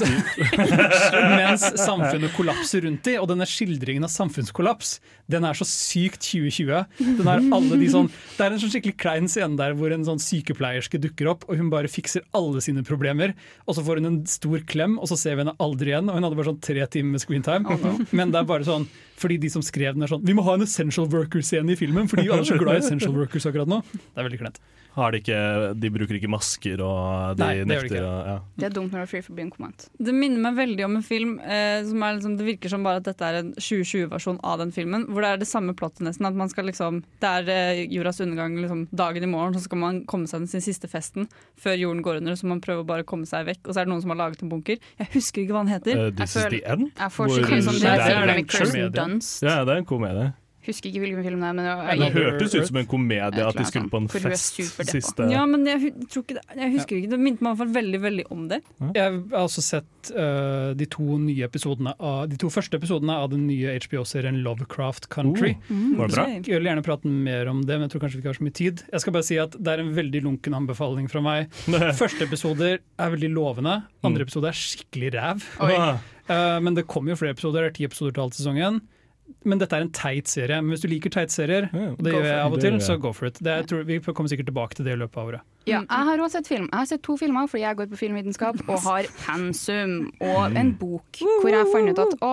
mens 1.39 1.65
samfunnet 1.81 2.33
kollapser 2.37 2.85
rundt 2.85 3.03
de, 3.07 3.15
og 3.19 3.27
denne 3.31 3.47
skildringen 3.49 4.05
av 4.07 4.11
samfunnskollaps, 4.13 4.95
den 5.31 5.47
er 5.47 5.57
så 5.57 5.67
sykt 5.67 6.23
2020. 6.27 6.85
Den 7.19 7.29
er 7.31 7.43
alle 7.55 7.79
de 7.79 7.89
sånn, 7.91 8.09
det 8.37 8.45
er 8.45 8.55
en 8.55 8.61
sånn 8.63 8.73
skikkelig 8.73 8.97
klein 8.99 9.29
scene 9.31 9.57
der 9.59 9.75
hvor 9.79 9.93
en 9.95 10.05
sånn 10.07 10.21
sykepleierske 10.21 11.01
dukker 11.03 11.31
opp, 11.33 11.47
og 11.49 11.59
hun 11.59 11.71
bare 11.73 11.91
fikser 11.91 12.25
alle 12.37 12.61
sine 12.63 12.82
problemer. 12.87 13.33
Og 13.67 13.77
så 13.77 13.83
får 13.85 14.01
hun 14.01 14.09
en 14.11 14.19
stor 14.29 14.63
klem, 14.69 14.97
og 14.99 15.09
så 15.11 15.17
ser 15.19 15.37
vi 15.37 15.45
henne 15.45 15.55
aldri 15.63 15.93
igjen. 15.93 16.11
Og 16.11 16.19
hun 16.19 16.27
hadde 16.27 16.39
bare 16.39 16.51
sånn 16.51 16.61
tre 16.63 16.87
timer 16.93 17.15
med 17.15 17.23
screentime. 17.23 17.79
Men 18.17 18.33
det 18.33 18.41
er 18.41 18.49
bare 18.49 18.67
sånn 18.67 18.87
fordi 19.19 19.37
de 19.43 19.51
som 19.53 19.63
skrev 19.63 19.93
den 19.95 20.03
er 20.03 20.09
sånn 20.09 20.23
Vi 20.25 20.33
må 20.35 20.43
ha 20.47 20.55
en 20.57 20.65
essential 20.65 21.05
worker-scene 21.11 21.75
i 21.75 21.79
filmen, 21.79 22.09
fordi 22.11 22.25
alle 22.27 22.43
er 22.43 22.49
så 22.49 22.57
glad 22.59 22.79
i 22.79 22.83
essential 22.83 23.13
workers 23.15 23.45
akkurat 23.49 23.69
nå. 23.69 23.83
Det 23.93 24.17
er 24.17 24.27
veldig 24.27 24.41
kleint. 24.41 24.59
Har 24.93 25.11
de 25.11 25.19
ikke 25.23 25.37
De 25.81 25.89
bruker 25.89 26.17
ikke 26.19 26.29
masker, 26.29 26.81
og 26.85 27.37
de 27.37 27.41
Nei, 27.43 27.53
det 27.53 27.59
gjør 27.59 27.65
de 27.65 27.71
nekter 27.73 27.95
ikke. 27.97 28.03
og, 28.05 28.27
ja. 28.29 28.35
Det 28.61 28.65
er 28.67 28.73
dumt 28.75 28.91
når 28.93 28.99
det 29.01 29.05
er 29.07 29.11
free 29.13 29.25
for 29.25 29.33
being 29.39 29.49
comment. 29.53 29.85
Det 29.97 30.13
minner 30.13 30.43
meg 30.45 30.55
veldig 30.59 30.85
om 30.85 30.97
en 30.99 31.05
film 31.05 31.31
eh, 31.41 31.79
som 31.87 32.03
er 32.05 32.17
liksom, 32.19 32.35
Det 32.37 32.45
virker 32.45 32.69
som 32.69 32.83
bare 32.85 33.01
at 33.01 33.07
dette 33.07 33.25
er 33.25 33.39
en 33.41 33.49
2020-versjon 33.57 34.37
av 34.43 34.59
den 34.61 34.71
filmen. 34.75 35.07
Hvor 35.09 35.25
det 35.25 35.31
er 35.33 35.41
det 35.41 35.47
samme 35.49 35.73
plottet 35.73 36.05
nesten. 36.05 36.27
At 36.29 36.37
man 36.37 36.51
skal 36.53 36.69
liksom 36.69 37.01
Det 37.23 37.31
er 37.39 37.49
eh, 37.55 37.83
jordas 37.89 38.21
undergang 38.21 38.59
liksom, 38.61 38.85
dagen 38.93 39.23
i 39.23 39.31
morgen, 39.33 39.57
så 39.57 39.63
skal 39.65 39.81
man 39.81 40.03
komme 40.05 40.29
seg 40.29 40.45
til 40.45 40.53
sin 40.53 40.65
siste 40.67 40.87
festen 40.91 41.27
før 41.57 41.75
jorden 41.79 42.03
går 42.05 42.21
under. 42.21 42.37
Så 42.37 42.45
man 42.53 42.61
prøver 42.61 42.85
bare 42.85 43.01
å 43.05 43.09
komme 43.09 43.25
seg 43.29 43.47
vekk. 43.49 43.63
Og 43.67 43.73
så 43.73 43.81
er 43.81 43.89
det 43.89 43.93
noen 43.95 44.05
som 44.05 44.13
har 44.13 44.21
laget 44.27 44.43
en 44.45 44.53
bunker. 44.53 44.77
Jeg 45.01 45.09
husker 45.17 45.41
ikke 45.43 45.57
hva 45.57 45.65
den 45.65 45.73
heter. 45.73 45.97
Uh, 45.97 46.11
This 46.13 46.35
Jeg 46.37 46.45
is 46.45 46.59
the 46.59 46.63
end? 46.69 46.91
Jeg 46.99 47.11
får 47.17 47.33
Hvor- 47.33 47.49
sånn 47.49 47.81
Det 47.81 47.89
er- 47.89 47.97
det 47.97 48.05
det 48.05 48.13
er 48.13 48.21
en 48.21 48.35
med 48.35 48.47
komedie. 48.53 49.49
Ja, 49.49 49.63
det 49.65 49.73
er 49.73 49.77
en 49.81 49.85
komedie. 49.85 50.33
Husker 50.63 50.89
ikke 50.89 51.01
hvilken 51.03 51.25
film 51.25 51.41
det 51.43 51.49
er, 51.49 51.55
men 51.57 51.65
det 51.67 51.97
Det 51.99 52.11
hørtes 52.15 52.53
ut 52.55 52.67
som 52.69 52.77
en 52.79 52.85
komedie 52.87 53.43
at 53.43 53.57
de 53.57 53.65
skulle 53.67 53.89
på 53.91 53.99
en 53.99 54.07
fest 54.07 54.61
siste 54.93 55.25
Ja, 55.31 55.41
men 55.49 55.65
jeg, 55.67 55.79
hu- 55.81 56.05
tror 56.07 56.23
ikke 56.23 56.37
det, 56.37 56.43
jeg 56.55 56.71
husker 56.77 56.95
ikke. 56.99 57.09
Det 57.11 57.19
minte 57.19 57.43
meg 57.43 57.51
i 57.51 57.57
hvert 57.57 57.61
fall 57.65 57.73
veldig 57.75 57.99
veldig 58.05 58.25
om 58.31 58.45
det. 58.51 58.59
Jeg 58.95 59.03
har 59.33 59.41
også 59.43 59.63
sett 59.65 60.11
uh, 60.15 60.71
de 60.79 60.87
to 60.93 61.17
nye 61.19 61.43
episodene 61.49 61.93
av 61.99 62.29
De 62.31 62.39
to 62.39 62.47
første 62.53 62.79
episodene 62.79 63.17
av 63.19 63.29
den 63.33 63.43
nye 63.49 63.75
HBO-serien 63.83 64.39
Lovecraft 64.45 65.09
Country. 65.13 65.53
Var 65.69 66.07
det 66.07 66.15
bra? 66.15 66.25
Jeg 66.31 66.47
vil 66.61 66.69
gjerne 66.71 66.85
prate 66.85 67.11
mer 67.11 67.51
om 67.51 67.61
det, 67.67 67.75
men 67.75 67.87
jeg 67.87 67.95
tror 67.95 68.05
kanskje 68.05 68.19
vi 68.19 68.23
ikke 68.23 68.31
har 68.33 68.39
så 68.39 68.47
mye 68.47 68.57
tid. 68.63 68.85
Jeg 68.93 69.03
skal 69.03 69.17
bare 69.19 69.27
si 69.27 69.39
at 69.43 69.59
Det 69.59 69.75
er 69.75 69.83
en 69.83 69.93
veldig 69.99 70.23
lunken 70.29 70.55
anbefaling 70.57 71.11
fra 71.11 71.21
meg. 71.25 71.51
Første 72.03 72.23
episoder 72.27 72.79
er 72.79 73.13
veldig 73.17 73.33
lovende. 73.35 73.81
Andre 74.03 74.23
episode 74.27 74.47
er 74.51 74.57
skikkelig 74.57 75.13
ræv. 75.19 75.45
Uh, 75.59 76.59
men 76.63 76.75
det 76.77 76.87
kommer 76.87 77.11
jo 77.13 77.19
flere 77.19 77.35
episoder. 77.35 77.65
Det 77.67 77.73
er 77.73 77.77
ti 77.81 77.87
episoder 77.91 78.15
til 78.15 78.23
alt 78.29 78.37
sesongen. 78.39 78.81
Men 79.45 79.59
dette 79.61 79.75
er 79.77 79.85
en 79.85 79.91
teit 79.93 80.29
serie. 80.31 80.59
Men 80.61 80.73
hvis 80.73 80.83
du 80.83 80.89
liker 80.91 81.11
teitserier, 81.13 81.69
Ja, 81.73 81.89
og 81.93 82.03
det 82.03 82.13
gjør 82.13 82.27
jeg 82.27 82.39
av 82.43 82.55
og 82.55 82.61
til, 82.63 82.77
så 82.83 82.95
go 83.01 83.11
for 83.15 83.29
it. 83.29 83.39
Det 83.43 83.51
er, 83.51 83.65
tror, 83.69 83.83
vi 83.87 83.99
kommer 84.03 84.31
sikkert 84.31 84.49
tilbake 84.51 84.77
til 84.79 84.87
det 84.87 84.95
i 84.95 85.01
løpet 85.01 85.19
av 85.19 85.31
året. 85.33 85.45
Ja, 85.63 85.79
jeg 85.79 86.07
har 86.09 86.19
også 86.19 86.39
sett 86.41 86.49
film. 86.51 86.65
Jeg 86.71 86.75
har 86.81 86.87
sett 86.89 87.03
to 87.05 87.13
filmer 87.19 87.47
fordi 87.47 87.63
jeg 87.63 87.77
går 87.79 87.91
på 87.93 87.99
filmvitenskap 88.01 88.57
og 88.67 88.81
har 88.83 89.07
pensum 89.21 89.93
og 90.19 90.57
en 90.59 90.73
bok 90.79 91.21
hvor 91.23 91.53
jeg 91.53 91.69
fant 91.71 91.93
ut 91.93 92.01
at 92.03 92.17
å, 92.19 92.31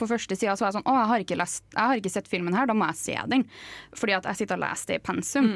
på 0.00 0.08
første 0.08 0.38
sida 0.38 0.54
så 0.56 0.64
var 0.64 0.70
jeg 0.70 0.78
sånn 0.78 0.88
Å, 0.88 0.94
jeg 1.02 1.10
har 1.10 1.24
ikke, 1.26 1.36
lest, 1.42 1.64
jeg 1.74 1.90
har 1.92 2.00
ikke 2.00 2.12
sett 2.14 2.30
filmen 2.32 2.56
her, 2.56 2.70
da 2.70 2.76
må 2.76 2.88
jeg 2.88 3.00
se 3.02 3.18
den. 3.34 3.44
Fordi 3.92 4.16
at 4.16 4.30
jeg 4.30 4.40
sitter 4.42 4.56
og 4.56 4.64
leser 4.64 4.94
det 4.94 5.00
i 5.00 5.04
pensum. 5.10 5.50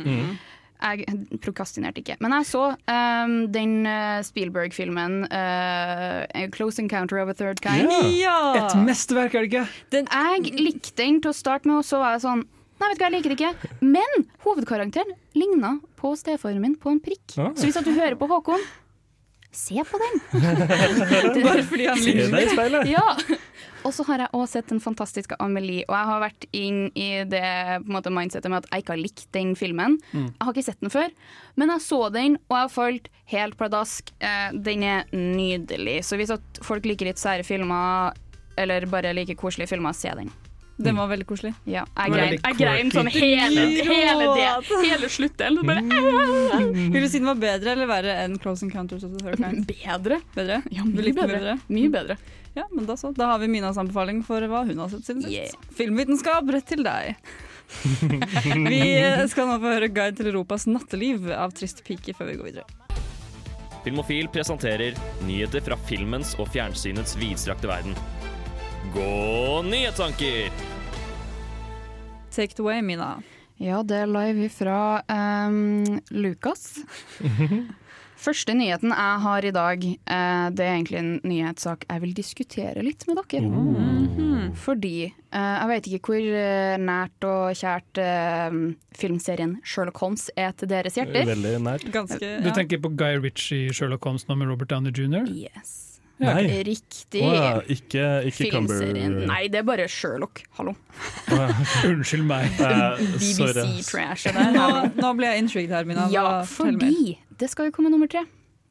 Jeg 0.82 1.38
prokastinerte 1.40 2.02
ikke. 2.02 2.16
Men 2.20 2.34
jeg 2.38 2.48
så 2.50 2.64
um, 2.74 3.36
den 3.54 3.86
eh, 3.88 4.18
Spielberg-filmen 4.26 5.22
uh, 5.30 6.48
'Close 6.52 6.82
Encounter 6.82 7.22
of 7.22 7.30
a 7.32 7.36
Third 7.38 7.62
Kind'. 7.64 7.88
Ja! 8.18 8.36
Et 8.58 8.76
mesterverk, 8.84 9.34
er 9.34 9.46
det 9.46 9.52
ikke? 9.52 9.66
Jeg 9.94 10.58
likte 10.60 10.96
den 11.00 11.22
til 11.24 11.32
å 11.32 11.36
starte 11.36 11.70
med, 11.70 11.80
og 11.80 11.88
så 11.88 12.02
var 12.02 12.18
jeg 12.18 12.26
sånn 12.26 12.44
Nei, 12.74 12.88
vet 12.90 12.98
du 12.98 13.04
hva, 13.04 13.08
jeg 13.08 13.14
liker 13.14 13.32
det 13.32 13.36
ikke. 13.38 13.74
Men 13.86 14.24
hovedkarakteren 14.42 15.12
ligna 15.38 15.76
på 16.00 16.10
stefaren 16.18 16.58
min 16.60 16.74
på 16.76 16.90
en 16.90 16.98
prikk. 17.00 17.36
Ah. 17.38 17.52
Så 17.54 17.68
hvis 17.68 17.78
at 17.78 17.86
du 17.86 17.94
hører 17.94 18.18
på 18.18 18.26
Håkon, 18.28 18.60
se 19.56 19.84
på 19.86 20.00
den. 20.02 20.20
Bare 21.44 21.64
fordi 21.68 21.86
han 21.88 22.00
ligger 22.02 22.30
der 22.32 22.46
i 22.46 22.52
speilet! 22.52 22.88
Ja. 22.92 23.38
Og 23.84 23.92
så 23.92 24.04
har 24.08 24.22
jeg 24.22 24.32
også 24.32 24.58
sett 24.58 24.70
den 24.72 24.80
fantastiske 24.80 25.36
Amelie, 25.44 25.84
og 25.90 25.92
jeg 25.92 26.08
har 26.08 26.22
vært 26.22 26.46
inn 26.56 26.78
i 26.96 27.08
det 27.28 27.42
på 27.84 27.90
en 27.90 27.96
måte, 27.98 28.12
mindsetet 28.14 28.48
med 28.48 28.62
at 28.62 28.70
jeg 28.70 28.84
ikke 28.84 28.94
har 28.94 29.02
likt 29.02 29.26
den 29.36 29.52
filmen. 29.60 29.98
Jeg 30.14 30.40
har 30.40 30.54
ikke 30.54 30.64
sett 30.70 30.80
den 30.80 30.92
før, 30.94 31.12
men 31.60 31.72
jeg 31.74 31.84
så 31.84 32.00
den, 32.14 32.38
og 32.48 32.56
jeg 32.62 32.72
falt 32.78 33.10
helt 33.34 33.58
pladask. 33.60 34.14
Eh, 34.24 34.56
den 34.64 34.86
er 34.88 35.04
nydelig. 35.12 35.98
Så 36.08 36.16
hvis 36.16 36.32
at 36.32 36.64
folk 36.64 36.88
liker 36.88 37.10
litt 37.10 37.20
sære 37.20 37.44
filmer, 37.44 38.16
eller 38.56 38.88
bare 38.88 39.12
liker 39.16 39.36
koselige 39.36 39.74
filmer, 39.74 39.92
se 39.92 40.16
den. 40.16 40.32
Den 40.76 40.96
var 40.98 41.06
veldig 41.06 41.26
koselig. 41.28 41.52
Ja, 41.70 41.84
jeg 41.94 42.10
grein, 42.10 42.32
jeg 42.34 42.56
grein 42.58 42.88
sånn 42.90 43.10
hele, 43.14 43.66
hele, 43.86 44.30
det, 44.34 44.78
hele 44.82 45.10
sluttdelen. 45.12 45.60
så 45.62 45.66
Bare, 45.70 46.64
Vil 46.74 47.04
du 47.04 47.06
si 47.06 47.20
den 47.20 47.28
var 47.30 47.38
bedre 47.38 47.76
eller 47.76 47.90
verre 47.90 48.16
enn 48.24 48.34
Close 48.42 48.66
Encounters 48.66 49.06
of 49.06 49.14
the 49.14 49.22
Third 49.22 49.38
Kind? 49.38 49.70
bedre. 49.70 50.18
Bedre? 50.34 50.62
Ja, 50.74 50.86
mye 50.88 51.12
bedre. 51.12 51.28
bedre? 51.36 51.56
Mye 51.70 51.92
bedre. 51.94 52.18
Ja, 52.58 52.66
men 52.72 52.86
da 52.86 52.96
så. 52.98 53.12
Da 53.14 53.30
har 53.32 53.38
vi 53.42 53.50
Minas 53.50 53.78
anbefaling 53.78 54.22
for 54.26 54.42
hva 54.50 54.64
hun 54.66 54.82
har 54.82 54.90
sett 54.90 55.06
siden 55.06 55.22
sist. 55.22 55.34
Yeah. 55.34 55.74
Filmvitenskap, 55.78 56.50
rett 56.54 56.66
til 56.70 56.82
deg. 56.86 57.14
vi 58.70 58.82
skal 59.30 59.48
nå 59.48 59.58
få 59.62 59.76
høre 59.76 59.90
Guide 59.94 60.18
til 60.18 60.30
Europas 60.34 60.66
natteliv 60.70 61.30
av 61.34 61.54
Trist 61.56 61.84
pike 61.86 62.14
før 62.18 62.32
vi 62.32 62.38
går 62.40 62.50
videre. 62.50 62.66
Filmofil 63.84 64.30
presenterer 64.32 64.96
nyheter 65.28 65.60
fra 65.64 65.76
filmens 65.88 66.32
og 66.40 66.48
fjernsynets 66.54 67.18
vidstrakte 67.20 67.68
verden. 67.68 67.98
Gå 68.92 69.62
nyhetstanker! 69.62 70.50
Take 72.34 72.52
it 72.52 72.58
away, 72.60 72.82
Mina. 72.82 73.22
Ja, 73.56 73.82
det 73.86 73.96
er 74.02 74.10
live 74.10 74.48
fra 74.50 74.78
um, 75.08 76.00
Lukas. 76.10 76.80
Første 78.24 78.54
nyheten 78.56 78.90
jeg 78.90 79.20
har 79.24 79.44
i 79.44 79.52
dag, 79.54 79.84
uh, 79.84 80.46
det 80.50 80.64
er 80.64 80.72
egentlig 80.72 80.98
en 80.98 81.12
nyhetssak 81.22 81.84
jeg 81.90 82.02
vil 82.02 82.14
diskutere 82.16 82.82
litt 82.82 83.06
med 83.06 83.20
dere. 83.20 83.50
Mhm. 83.50 84.52
Fordi 84.58 85.08
uh, 85.08 85.38
jeg 85.38 85.70
vet 85.70 85.88
ikke 85.88 86.12
hvor 86.12 86.26
eh, 86.40 86.74
nært 86.78 87.26
og 87.26 87.56
kjært 87.58 88.00
uh, 88.02 88.58
filmserien 88.94 89.56
Sherlock 89.66 89.98
Holmes 90.02 90.28
er 90.36 90.52
til 90.58 90.70
deres 90.70 90.98
hjerter. 90.98 91.26
Veldig 91.30 91.56
nært. 91.64 91.88
Ganske 91.94 92.36
Du 92.44 92.50
tenker 92.54 92.82
på 92.82 92.92
Guy 92.94 93.18
Ritchie 93.22 93.74
Sherlock 93.74 94.04
Holmes 94.06 94.28
nå 94.28 94.38
med 94.38 94.52
Robert 94.52 94.70
Downey 94.70 94.94
jr.? 94.94 95.26
Yes. 95.30 95.93
Nei. 96.22 96.62
Riktig. 96.62 97.22
Oh, 97.26 97.32
ja, 97.34 97.48
ikke, 97.66 98.04
ikke. 98.30 98.46
Filmserien. 98.52 99.16
Nei, 99.26 99.48
det 99.50 99.58
er 99.60 99.66
bare 99.66 99.88
Sherlock. 99.90 100.44
Hallo. 100.58 100.76
Unnskyld 101.90 102.22
meg. 102.28 102.46
Eh. 102.64 103.02
BBC-trashet 103.18 104.34
der. 104.38 104.52
nå, 104.54 104.68
nå 105.00 105.10
ble 105.18 105.32
jeg 105.32 105.42
intrigued 105.42 105.74
her, 105.74 105.84
Mina. 105.88 106.06
Ja, 106.14 106.42
fordi 106.46 107.16
det 107.40 107.50
skal 107.50 107.70
jo 107.70 107.74
komme 107.74 107.90
nummer 107.90 108.06
tre. 108.10 108.22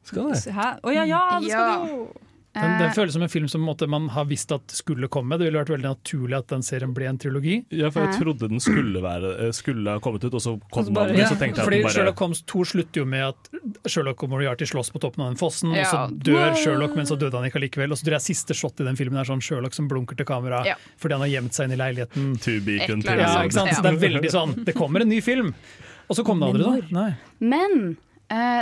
Skal 0.08 0.32
det? 0.32 0.40
Hæ? 0.56 0.70
Å 0.84 0.92
ja, 0.94 1.04
ja, 1.08 1.20
det 1.40 1.52
skal 1.52 1.68
Ja. 1.68 1.76
det 1.84 1.92
jo! 1.92 2.06
Den, 2.54 2.78
den 2.78 2.88
Eh, 2.88 2.92
føles 2.94 3.12
som 3.16 3.22
en 3.22 3.28
film 3.28 3.48
som 3.50 3.64
man 3.90 4.08
har 4.14 4.24
visst 4.30 4.52
at 4.54 4.62
skulle 4.70 5.08
komme. 5.08 5.36
Det 5.38 5.48
ville 5.48 5.58
vært 5.58 5.72
veldig 5.74 5.88
naturlig 5.90 6.36
at 6.38 6.46
den 6.52 6.62
serien 6.62 6.92
ble 6.94 7.06
en 7.10 7.18
trilogi. 7.18 7.64
Ja, 7.74 7.90
for 7.90 8.06
jeg 8.06 8.20
trodde 8.20 8.48
den 8.48 8.60
skulle, 8.62 9.02
være, 9.02 9.32
eh, 9.48 9.50
skulle 9.52 9.90
ha 9.90 9.98
kommet 9.98 10.22
ut, 10.24 10.34
og 10.34 10.40
så 10.44 10.54
kom 10.70 10.84
den 10.86 10.96
aldri. 10.96 11.18
Ja, 11.18 11.26
Så 11.28 11.38
tenkte 11.40 11.58
jeg 11.62 11.66
Fordi 11.66 11.82
bare 11.82 11.92
Sherlock 11.96 12.18
Holmes 12.18 12.42
2 12.42 12.64
slutter 12.64 13.02
jo 13.02 13.04
med 13.04 13.24
at 13.32 13.50
Sherlock 13.90 14.22
og 14.22 14.30
Moriarty 14.30 14.64
slåss 14.64 14.92
på 14.94 15.00
toppen 15.02 15.24
av 15.24 15.32
den 15.32 15.36
fossen, 15.40 15.74
Ja. 15.74 15.82
og 15.82 15.86
så 16.12 16.18
dør 16.30 16.54
Sherlock, 16.62 16.94
men 16.96 17.06
så 17.06 17.18
døde 17.18 17.32
han 17.34 17.44
ikke 17.50 17.58
allikevel. 17.58 17.90
Og 17.90 17.98
så 17.98 18.04
tror 18.06 18.18
jeg 18.20 18.26
siste 18.30 18.54
shot 18.54 18.80
i 18.80 18.84
den 18.84 18.96
filmen 18.96 19.18
er 19.18 19.24
sånn 19.24 19.42
Sherlock 19.42 19.74
som 19.74 19.88
blunker 19.88 20.16
til 20.16 20.24
kamera 20.26 20.64
Ja. 20.64 20.74
fordi 20.96 21.12
han 21.18 21.20
har 21.26 21.28
gjemt 21.34 21.52
seg 21.54 21.64
inn 21.70 21.72
i 21.72 21.82
leiligheten. 21.82 22.38
To 22.40 22.60
be 22.60 22.78
continued. 22.86 23.18
Ja, 23.18 23.42
ikke 23.42 23.52
sant? 23.52 23.70
Så 23.74 23.82
det 23.82 23.92
er 23.94 24.00
veldig 24.08 24.30
sånn 24.30 24.64
Det 24.64 24.74
kommer 24.74 25.00
en 25.02 25.08
ny 25.08 25.20
film! 25.20 25.54
Og 26.08 26.16
så 26.16 26.24
kom 26.24 26.38
det 26.38 26.48
aldri, 26.54 26.62
da. 26.90 27.00
Nei. 27.00 27.16
Men 27.40 27.96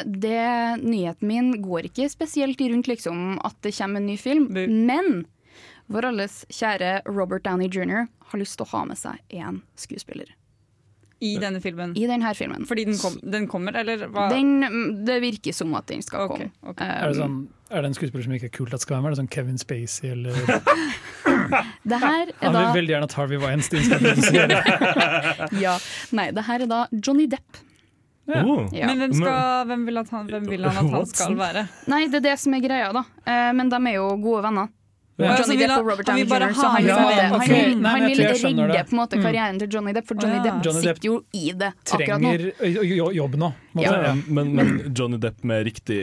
det, 0.04 0.82
nyheten 0.82 1.28
min 1.28 1.52
går 1.62 1.88
ikke 1.88 2.08
spesielt 2.12 2.60
rundt 2.60 2.90
liksom, 2.90 3.38
at 3.46 3.56
det 3.64 3.74
kommer 3.76 4.02
en 4.02 4.10
ny 4.10 4.16
film. 4.20 4.48
Bu. 4.52 4.66
Men 4.68 5.24
vår 5.92 6.10
alles 6.12 6.42
kjære 6.52 7.00
Robert 7.08 7.44
Downey 7.44 7.68
jr. 7.68 8.06
har 8.30 8.40
lyst 8.40 8.58
til 8.58 8.66
å 8.66 8.72
ha 8.76 8.84
med 8.88 8.98
seg 9.00 9.18
én 9.34 9.60
skuespiller 9.78 10.30
I 11.22 11.34
denne 11.42 11.60
filmen. 11.62 11.92
i 11.98 12.06
denne 12.08 12.32
filmen. 12.34 12.64
Fordi 12.66 12.86
den, 12.88 12.98
kom, 12.98 13.18
den 13.22 13.48
kommer, 13.50 13.76
eller 13.82 14.06
hva? 14.08 14.28
Den, 14.32 15.04
det 15.06 15.20
virker 15.22 15.56
som 15.56 15.74
at 15.78 15.90
den 15.90 16.02
skal 16.02 16.26
okay, 16.26 16.48
komme. 16.48 16.72
Okay. 16.72 16.86
Eh, 16.86 17.02
Er 17.02 17.12
det, 17.12 17.18
sånn, 17.20 17.36
er 17.70 17.84
det 17.84 17.92
en 17.92 17.98
skuespiller 17.98 18.26
som 18.26 18.36
ikke 18.38 18.48
er 18.50 18.54
kult 18.56 18.76
at 18.76 18.84
skal 18.84 18.98
være 18.98 19.04
med? 19.04 19.10
Er 19.10 19.16
det 19.16 19.22
sånn 19.22 19.32
Kevin 19.36 19.60
Spacey 19.60 20.14
eller 20.14 20.38
det 21.92 21.98
her 21.98 22.30
er 22.30 22.38
Han 22.40 22.56
da 22.56 22.64
vil 22.68 22.80
veldig 22.80 22.96
gjerne 22.96 23.10
at 23.10 23.18
Harvey 23.18 23.42
Weinstein 23.42 23.84
skal 23.86 24.06
produsere. 24.06 24.62
ja, 25.64 25.76
Nei, 26.16 26.30
det 26.34 26.46
her 26.48 26.64
er 26.66 26.72
da 26.72 26.86
Johnny 26.94 27.28
Depp. 27.30 27.62
Oh. 28.28 28.68
Ja. 28.70 28.86
Men 28.86 29.00
hvem, 29.02 29.14
skal, 29.18 29.64
hvem, 29.66 29.86
vil 29.88 29.98
at 29.98 30.12
han, 30.14 30.28
hvem 30.30 30.44
vil 30.46 30.62
han 30.68 30.86
at 30.86 30.92
han 30.94 31.06
skal 31.10 31.34
være? 31.40 31.64
Nei, 31.90 32.04
det 32.12 32.20
er 32.20 32.28
det 32.30 32.36
som 32.38 32.54
er 32.54 32.62
greia, 32.62 32.92
da. 32.94 33.02
Eh, 33.26 33.50
men 33.58 33.72
de 33.72 33.80
er 33.90 33.96
jo 33.96 34.06
gode 34.22 34.44
venner. 34.46 34.70
Ja. 35.20 35.34
Johnny 35.36 35.58
Depp 35.60 35.74
og 35.76 35.88
Robert 35.90 36.06
Downey 36.08 36.24
Jr. 36.24 36.54
Så 36.56 36.68
han, 36.72 36.86
ja, 36.86 36.94
på 36.96 37.36
en 37.36 37.42
seg 37.42 37.52
han 37.52 37.82
nei, 37.82 37.90
han 37.92 38.06
vil 38.06 38.22
redde 38.22 38.84
på 38.88 38.94
en 38.94 38.98
måte 38.98 39.18
Mm. 39.18 39.24
karrieren 39.26 39.58
til 39.60 39.68
Johnny 39.74 39.92
Depp, 39.92 40.06
for 40.08 40.16
Johnny 40.22 40.38
Å, 40.38 40.44
ja. 40.46 40.54
Depp 40.62 40.78
sitter 40.78 41.08
jo 41.08 41.16
i 41.36 41.52
det 41.52 41.68
akkurat 41.84 42.22
nå. 42.22 42.30
Trenger 42.62 43.12
jobb 43.18 43.36
nå. 43.42 43.50
Ja. 43.82 43.92
Ja, 43.92 44.14
men, 44.26 44.54
men 44.56 44.72
Johnny 44.96 45.20
Depp 45.22 45.44
med 45.44 45.66
riktig 45.68 46.00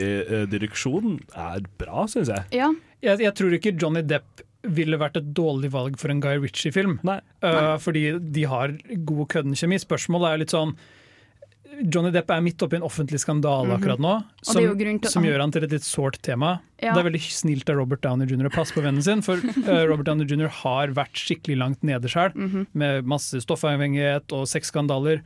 direksjon 0.52 1.18
er 1.34 1.66
bra, 1.80 2.06
syns 2.08 2.30
jeg. 2.32 2.46
Ja, 2.60 2.70
Jeg, 3.02 3.20
jeg 3.24 3.34
tror 3.34 3.56
ikke 3.56 3.74
Johnny 3.80 4.02
Depp 4.04 4.44
ville 4.62 4.98
vært 5.00 5.16
et 5.16 5.32
dårlig 5.36 5.70
valg 5.72 5.98
for 6.00 6.12
en 6.12 6.20
Guy 6.20 6.36
Ritchie-film. 6.42 6.98
Uh, 7.42 7.76
fordi 7.80 8.10
de 8.20 8.42
har 8.44 8.74
god 9.08 9.26
køddenkjemi. 9.32 9.78
Spørsmålet 9.80 10.34
er 10.34 10.42
litt 10.44 10.52
sånn 10.54 10.74
Johnny 11.92 12.10
Depp 12.12 12.30
er 12.34 12.40
midt 12.44 12.62
oppi 12.66 12.76
en 12.76 12.82
offentlig 12.86 13.20
skandale 13.22 13.76
akkurat 13.76 14.00
nå, 14.02 14.14
som, 14.42 14.58
til- 14.76 15.08
som 15.08 15.24
gjør 15.24 15.40
han 15.44 15.52
til 15.54 15.64
et 15.64 15.70
litt 15.76 15.86
sårt 15.86 16.18
tema. 16.26 16.56
Ja. 16.82 16.92
Det 16.96 17.00
er 17.04 17.06
veldig 17.10 17.20
snilt 17.30 17.70
av 17.70 17.76
Robert 17.78 18.02
Downey 18.04 18.26
jr. 18.26 18.48
å 18.50 18.52
passe 18.54 18.74
på 18.74 18.82
vennen 18.84 19.02
sin, 19.06 19.22
for 19.22 19.36
uh, 19.38 19.84
Robert 19.90 20.04
Downey 20.08 20.26
jr. 20.26 20.48
har 20.62 20.92
vært 20.96 21.14
skikkelig 21.20 21.56
langt 21.62 21.82
nede 21.86 22.10
sjøl, 22.10 22.34
Mhm. 22.34 22.66
med 22.74 23.06
masse 23.08 23.38
stoffavhengighet 23.46 24.32
og 24.36 24.44
sexskandaler. 24.50 25.22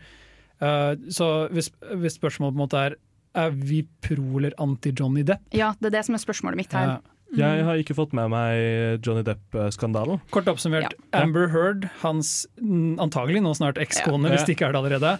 Uh, 0.63 0.95
så 1.11 1.49
hvis, 1.51 1.71
hvis 1.99 2.15
spørsmålet 2.21 2.55
på 2.55 2.59
en 2.61 2.65
måte 2.67 2.85
er 2.91 2.97
er 3.35 3.51
vi 3.51 3.81
pro 4.05 4.37
eller 4.39 4.53
anti-Johnny 4.63 5.25
Depp? 5.27 5.41
ja, 5.51 5.73
det 5.81 5.89
er 5.89 5.97
det 5.97 6.05
som 6.07 6.15
er 6.15 6.21
spørsmålet 6.23 6.61
mitt 6.61 6.73
her. 6.77 6.87
Ja. 6.87 7.01
Jeg 7.35 7.65
har 7.67 7.81
ikke 7.83 7.97
fått 7.99 8.13
med 8.15 8.29
meg 8.31 9.01
Johnny 9.03 9.25
Depp-skandalen. 9.27 10.21
Kort 10.31 10.47
oppsummert, 10.47 10.95
Amber 11.19 11.49
Heard, 11.51 11.89
hans 12.05 12.47
mm, 12.63 13.01
antagelig 13.03 13.43
nå 13.43 13.51
snart 13.59 13.81
ekskone, 13.83 14.29
Ja. 14.31 14.37
hvis 14.37 14.47
det 14.47 14.55
ikke 14.55 14.69
er 14.69 14.77
det 14.77 14.79
allerede, 14.85 15.17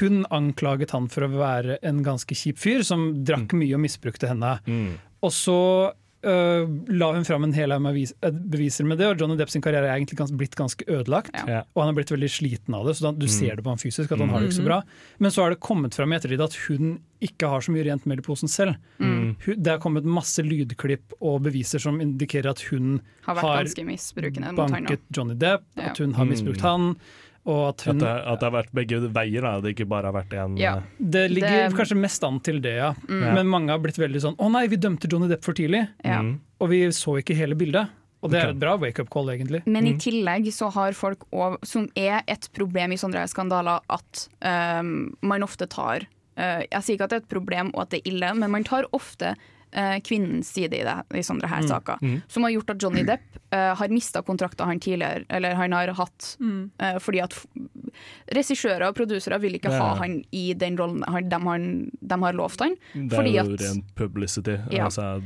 hun 0.00 0.24
anklaget 0.34 0.90
han 0.96 1.08
for 1.12 1.26
å 1.26 1.30
være 1.36 1.78
en 1.86 2.02
ganske 2.06 2.34
kjip 2.34 2.58
fyr 2.58 2.84
som 2.86 3.10
drakk 3.24 3.54
mye 3.58 3.76
og 3.76 3.84
misbrukte 3.84 4.30
henne. 4.30 4.56
Og 5.22 5.32
så 5.34 5.58
uh, 6.26 6.64
la 6.88 7.08
hun 7.14 7.26
fram 7.26 7.46
en 7.46 7.54
hel 7.54 7.72
haug 7.74 7.82
med 7.84 7.98
eh, 7.98 8.30
beviser 8.54 8.86
med 8.88 8.98
det, 9.00 9.08
og 9.12 9.22
Johnny 9.22 9.36
Depp 9.38 9.52
sin 9.52 9.62
karriere 9.64 9.88
er 9.90 9.98
egentlig 9.98 10.18
gans, 10.20 10.32
blitt 10.34 10.56
ganske 10.58 10.86
ødelagt. 10.90 11.34
Ja. 11.34 11.62
Og 11.74 11.82
han 11.82 11.92
har 11.92 11.98
blitt 11.98 12.12
veldig 12.14 12.30
sliten 12.32 12.74
av 12.78 12.88
det, 12.88 12.96
så 12.98 13.08
da, 13.08 13.12
du 13.18 13.28
ser 13.30 13.58
det 13.58 13.66
på 13.66 13.72
han 13.72 13.82
fysisk 13.82 14.14
at 14.14 14.22
han 14.22 14.32
har 14.32 14.42
det 14.42 14.50
ikke 14.50 14.60
så 14.60 14.66
bra. 14.66 14.80
Men 15.22 15.34
så 15.34 15.44
har 15.44 15.54
det 15.54 15.60
kommet 15.64 15.98
fram 15.98 16.12
i 16.14 16.18
ettertid 16.18 16.42
at 16.44 16.58
hun 16.66 16.98
ikke 17.24 17.50
har 17.50 17.64
så 17.64 17.74
mye 17.74 17.86
rent 17.86 18.04
mel 18.06 18.20
i 18.22 18.26
posen 18.26 18.50
selv. 18.50 18.76
Mm. 19.02 19.34
det 19.58 19.72
har 19.72 19.80
kommet 19.82 20.06
masse 20.06 20.42
lydklipp 20.42 21.16
og 21.18 21.40
beviser 21.48 21.82
som 21.82 21.98
indikerer 22.02 22.52
at 22.52 22.62
hun 22.70 23.00
Har 23.26 23.38
vært 23.38 23.74
har 23.74 24.58
banket 24.58 25.02
Johnny 25.14 25.34
Depp, 25.38 25.66
Ja. 25.76 25.90
at 25.90 25.98
hun 25.98 26.14
har 26.14 26.28
misbrukt 26.30 26.62
han, 26.62 26.92
og 27.48 27.60
at 27.70 27.86
At 27.88 27.98
det, 28.02 28.08
at 28.08 28.40
det 28.42 28.46
har 28.50 28.54
vært 28.58 28.72
begge 28.76 28.98
veier, 29.14 29.44
da. 29.46 29.52
Det 29.64 29.72
ikke 29.74 29.88
bare 29.88 30.10
har 30.10 30.16
vært 30.18 30.34
én 30.36 30.58
Ja. 30.60 30.76
eh, 30.76 30.82
Det 31.00 31.30
ligger 31.30 31.68
Det- 31.70 31.76
kanskje 31.78 31.96
mest 31.96 32.24
an 32.24 32.40
til 32.40 32.60
det, 32.60 32.76
ja. 32.76 32.92
Mm. 33.08 33.34
Men 33.34 33.46
mange 33.48 33.70
har 33.70 33.78
blitt 33.78 33.96
veldig 33.96 34.20
sånn 34.20 34.36
'Å 34.36 34.50
nei, 34.52 34.66
vi 34.66 34.76
dømte 34.76 35.10
Johnny 35.10 35.28
Depp 35.28 35.42
for 35.44 35.54
tidlig', 35.54 35.88
Ja. 36.04 36.20
mm. 36.20 36.40
og 36.60 36.68
vi 36.68 36.86
så 36.88 37.16
ikke 37.22 37.34
hele 37.34 37.54
bildet. 37.54 37.88
Og 38.20 38.30
det 38.32 38.42
er 38.42 38.48
et 38.50 38.58
bra 38.58 38.76
wake-up 38.76 39.08
call, 39.10 39.26
egentlig. 39.30 39.64
Men 39.64 39.86
i 39.86 39.92
tillegg 39.94 40.46
så 40.52 40.72
har 40.72 40.90
folk 40.92 41.20
òg, 41.32 41.56
som 41.64 41.88
er 41.96 42.22
et 42.26 42.48
problem 42.52 42.92
i 42.92 42.96
sånne 42.96 43.22
skandaler, 43.28 43.80
at 43.88 44.28
um, 44.42 45.16
man 45.22 45.40
ofte 45.42 45.68
tar 45.68 46.00
uh, 46.36 46.62
Jeg 46.70 46.82
sier 46.82 46.96
ikke 46.96 47.04
at 47.04 47.10
det 47.10 47.16
er 47.16 47.24
et 47.26 47.28
problem 47.28 47.70
og 47.74 47.82
at 47.82 47.90
det 47.90 48.02
er 48.04 48.10
ille, 48.12 48.34
men 48.36 48.50
man 48.50 48.64
tar 48.64 48.84
ofte 48.92 49.36
kvinnens 50.04 50.48
side 50.54 50.72
i, 50.78 50.82
det, 50.84 50.94
i 51.14 51.22
sånne 51.22 51.46
her 51.48 51.60
Mm. 51.62 51.68
saker. 51.68 51.98
Mm. 52.02 52.22
Som 52.28 52.42
har 52.42 52.50
gjort 52.50 52.70
at 52.70 52.82
Johnny 52.82 53.02
Depp 53.04 53.20
uh, 53.52 53.74
har 53.76 53.88
mista 53.88 54.22
kontrakter 54.22 54.64
han 54.64 54.80
tidligere 54.80 55.24
Eller 55.28 55.54
han 55.54 55.72
har 55.72 55.88
hatt 55.94 56.36
Mm. 56.40 56.70
Uh, 56.80 56.98
fordi 56.98 57.20
at 57.22 57.34
regissører 58.34 58.88
og 58.88 58.94
produsere 58.96 59.38
vil 59.40 59.54
ikke 59.58 59.70
Ja. 59.72 59.78
ha 59.80 59.94
han 60.02 60.24
i 60.32 60.52
den 60.54 60.76
rollen 60.78 61.02
han, 61.08 61.28
de, 61.28 61.36
har, 61.38 61.58
de 61.58 62.20
har 62.24 62.32
lovt 62.32 62.60
han. 62.60 62.76
Det 62.94 63.12
Fordi 63.16 63.36
er 63.36 63.44
jo 63.44 63.54
at- 63.54 63.60
ren 63.60 63.82
publicity. 63.94 64.56
Ja. 64.70 64.84
Altså, 64.86 65.22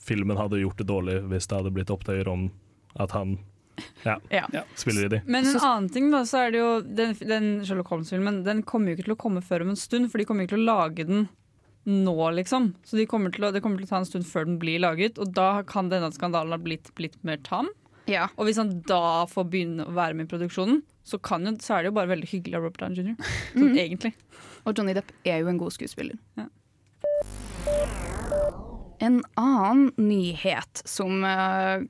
filmen 0.00 0.36
hadde 0.36 0.58
gjort 0.62 0.76
det 0.78 0.86
dårlig 0.88 1.20
hvis 1.30 1.46
det 1.48 1.56
hadde 1.58 1.72
blitt 1.72 1.90
opptøyer 1.90 2.28
om 2.28 2.50
at 2.98 3.10
han 3.12 3.38
ja, 4.04 4.18
Ja. 4.30 4.62
spiller 4.76 5.04
i 5.06 5.08
de. 5.08 5.20
Men 5.26 5.46
en 5.46 5.56
annen 5.60 5.88
ting 5.92 6.10
da, 6.10 6.22
så 6.24 6.46
er 6.46 6.50
det 6.52 6.58
jo 6.58 6.80
Den, 6.82 7.14
den 7.14 7.64
Sherlock 7.64 7.88
Holmes-filmen 7.88 8.42
Den 8.44 8.62
kommer 8.62 8.88
jo 8.90 8.96
ikke 8.96 9.04
til 9.06 9.14
å 9.14 9.16
komme 9.16 9.40
før 9.42 9.62
om 9.62 9.70
en 9.70 9.76
stund, 9.76 10.10
for 10.10 10.18
de 10.18 10.24
kommer 10.24 10.44
ikke 10.44 10.56
til 10.56 10.66
å 10.66 10.76
lage 10.76 11.06
den 11.06 11.28
nå, 11.88 12.16
liksom. 12.38 12.72
Så 12.86 12.98
de 12.98 13.06
kommer 13.10 13.32
å, 13.34 13.52
det 13.54 13.62
kommer 13.64 13.80
til 13.80 13.88
å 13.88 13.92
ta 13.92 14.00
en 14.02 14.08
stund 14.08 14.26
før 14.28 14.46
den 14.48 14.58
blir 14.62 14.82
laget, 14.82 15.18
og 15.18 15.32
da 15.34 15.64
kan 15.68 15.90
denne 15.92 16.12
skandalen 16.14 16.54
ha 16.54 16.60
blitt, 16.62 16.92
blitt 16.98 17.18
mer 17.26 17.40
tam. 17.46 17.70
Ja. 18.10 18.28
Og 18.36 18.48
hvis 18.48 18.58
han 18.58 18.80
da 18.88 19.26
får 19.30 19.46
begynne 19.50 19.86
å 19.86 19.94
være 19.94 20.18
med 20.18 20.26
i 20.26 20.32
produksjonen, 20.32 20.82
så, 21.06 21.18
kan 21.22 21.46
jo, 21.46 21.54
så 21.62 21.76
er 21.76 21.82
det 21.82 21.92
jo 21.92 21.96
bare 21.98 22.12
veldig 22.12 22.28
hyggelig 22.30 22.58
av 22.58 22.66
Robert 22.66 22.82
Downey 22.82 23.02
Jr. 23.02 23.32
Sånn, 23.56 23.78
egentlig. 23.78 24.12
Og 24.62 24.78
Johnny 24.78 24.94
Depp 24.98 25.10
er 25.26 25.42
jo 25.42 25.50
en 25.50 25.58
god 25.58 25.74
skuespiller. 25.74 26.18
Ja. 26.38 26.46
En 29.02 29.18
annen 29.40 29.88
nyhet 29.98 30.84
som 30.86 31.24
uh, 31.26 31.82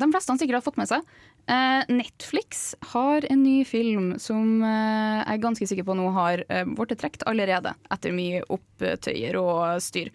de 0.00 0.08
fleste 0.10 0.32
han 0.32 0.40
sikkert 0.40 0.58
har 0.58 0.66
fått 0.66 0.80
med 0.80 0.90
seg. 0.90 1.06
Eh, 1.48 1.84
Netflix 1.88 2.74
har 2.92 3.24
en 3.30 3.42
ny 3.42 3.64
film 3.64 4.18
som 4.18 4.62
eh, 4.62 5.24
jeg 5.24 5.34
er 5.38 5.42
ganske 5.42 5.66
sikker 5.66 5.84
på 5.88 5.96
nå 5.98 6.10
har 6.14 6.44
blitt 6.76 6.98
trukket 7.00 7.24
allerede, 7.26 7.74
etter 7.90 8.12
mye 8.12 8.42
opptøyer 8.48 9.36
og 9.40 9.80
styr. 9.82 10.10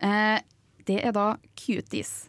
Eh, 0.00 0.38
det 0.86 0.98
er 1.04 1.12
da 1.16 1.36
Cuties. 1.56 2.26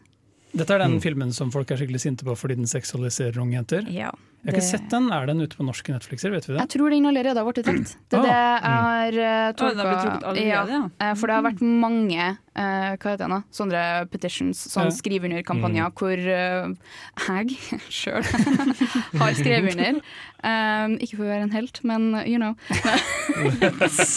Dette 0.56 0.72
er 0.72 0.78
den 0.78 0.94
Mm. 0.96 1.02
filmen 1.02 1.32
som 1.36 1.50
folk 1.52 1.70
er 1.70 1.76
skikkelig 1.76 2.00
sinte 2.00 2.24
på 2.24 2.32
fordi 2.38 2.54
den 2.56 2.66
seksualiserer 2.70 3.36
unge 3.42 3.58
jenter. 3.58 3.90
Ja, 3.92 4.10
Jeg 4.44 4.52
har 4.52 4.58
ikke 4.60 4.66
sett 4.68 4.90
den. 4.92 5.08
Er 5.10 5.26
den 5.26 5.40
ute 5.42 5.56
på 5.58 5.64
norske 5.66 5.90
Netflixer? 5.90 6.30
Vet 6.30 6.44
vi 6.46 6.52
det? 6.54 6.60
Jeg 6.60 6.70
tror 6.76 6.92
den 6.94 7.06
allerede 7.10 7.40
har 7.42 7.46
blitt 7.48 7.64
trukket. 7.66 7.94
Det 8.12 8.20
er 8.22 8.26
det 9.16 9.22
jeg 9.22 9.56
har 9.64 10.26
allerede, 10.30 10.76
ja. 10.76 10.82
Eh, 11.02 11.14
For 11.18 11.26
det 11.26 11.34
har 11.38 11.42
vært 11.48 11.62
mange 11.66 12.20
eh, 12.28 12.92
hva 12.94 13.10
heter 13.10 13.24
det 13.24 13.30
nå? 13.32 13.40
sånne 13.58 13.82
petitions, 14.12 14.60
sånn 14.70 14.86
Ja. 14.90 14.94
skriv 14.94 15.26
under-kampanjer, 15.26 15.90
hvor 15.98 16.14
eh, 16.14 16.70
jeg 17.26 17.58
sjøl 17.98 18.22
har 19.22 19.34
skrevet 19.40 19.74
under. 19.74 20.00
Um, 20.44 20.96
ikke 21.02 21.16
for 21.16 21.24
å 21.24 21.30
være 21.30 21.46
en 21.46 21.54
helt, 21.54 21.80
men 21.88 22.10
you 22.28 22.36
know. 22.38 22.52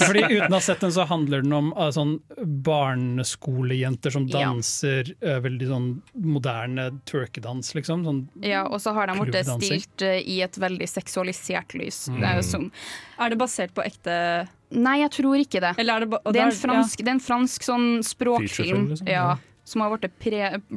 Fordi 0.08 0.24
Uten 0.28 0.52
å 0.52 0.58
ha 0.58 0.62
sett 0.64 0.84
den, 0.84 0.92
så 0.94 1.06
handler 1.10 1.42
den 1.46 1.54
om 1.56 1.72
uh, 1.78 1.88
sånn 1.96 2.18
barneskolejenter 2.66 4.14
som 4.14 4.28
Ja. 4.28 4.44
danser 4.50 5.14
uh, 5.24 5.40
veldig 5.44 5.70
sånn 5.72 5.88
moderne 6.14 6.90
twerkedans, 7.10 7.74
liksom. 7.78 8.04
Sånn, 8.06 8.22
Ja, 8.46 8.66
og 8.68 8.82
så 8.84 8.94
har 8.94 9.08
de 9.10 9.18
blitt 9.20 9.48
stilt 9.48 10.06
uh, 10.06 10.20
i 10.20 10.42
et 10.46 10.60
veldig 10.60 10.88
seksualisert 10.90 11.74
lys. 11.80 12.06
Det 12.12 12.26
er 12.26 12.40
jo 12.42 12.46
som 12.46 12.72
Er 13.20 13.30
det 13.34 13.40
basert 13.42 13.74
på 13.76 13.84
ekte 13.86 14.48
Nei, 14.70 15.00
jeg 15.02 15.10
tror 15.16 15.40
ikke 15.42 15.60
det. 15.64 15.72
Eller 15.82 15.96
er 15.98 16.04
det, 16.06 16.10
ba, 16.12 16.20
og 16.22 16.34
Det 16.36 16.42
er 16.44 16.52
fransk, 16.54 17.00
det 17.02 17.10
er 17.10 17.16
en 17.16 17.24
fransk 17.26 17.64
sånn 17.66 17.88
språkfilm 18.06 18.92
liksom? 18.92 19.08
ja, 19.10 19.32
som 19.70 19.82
har 19.86 19.94
blitt 19.96 20.18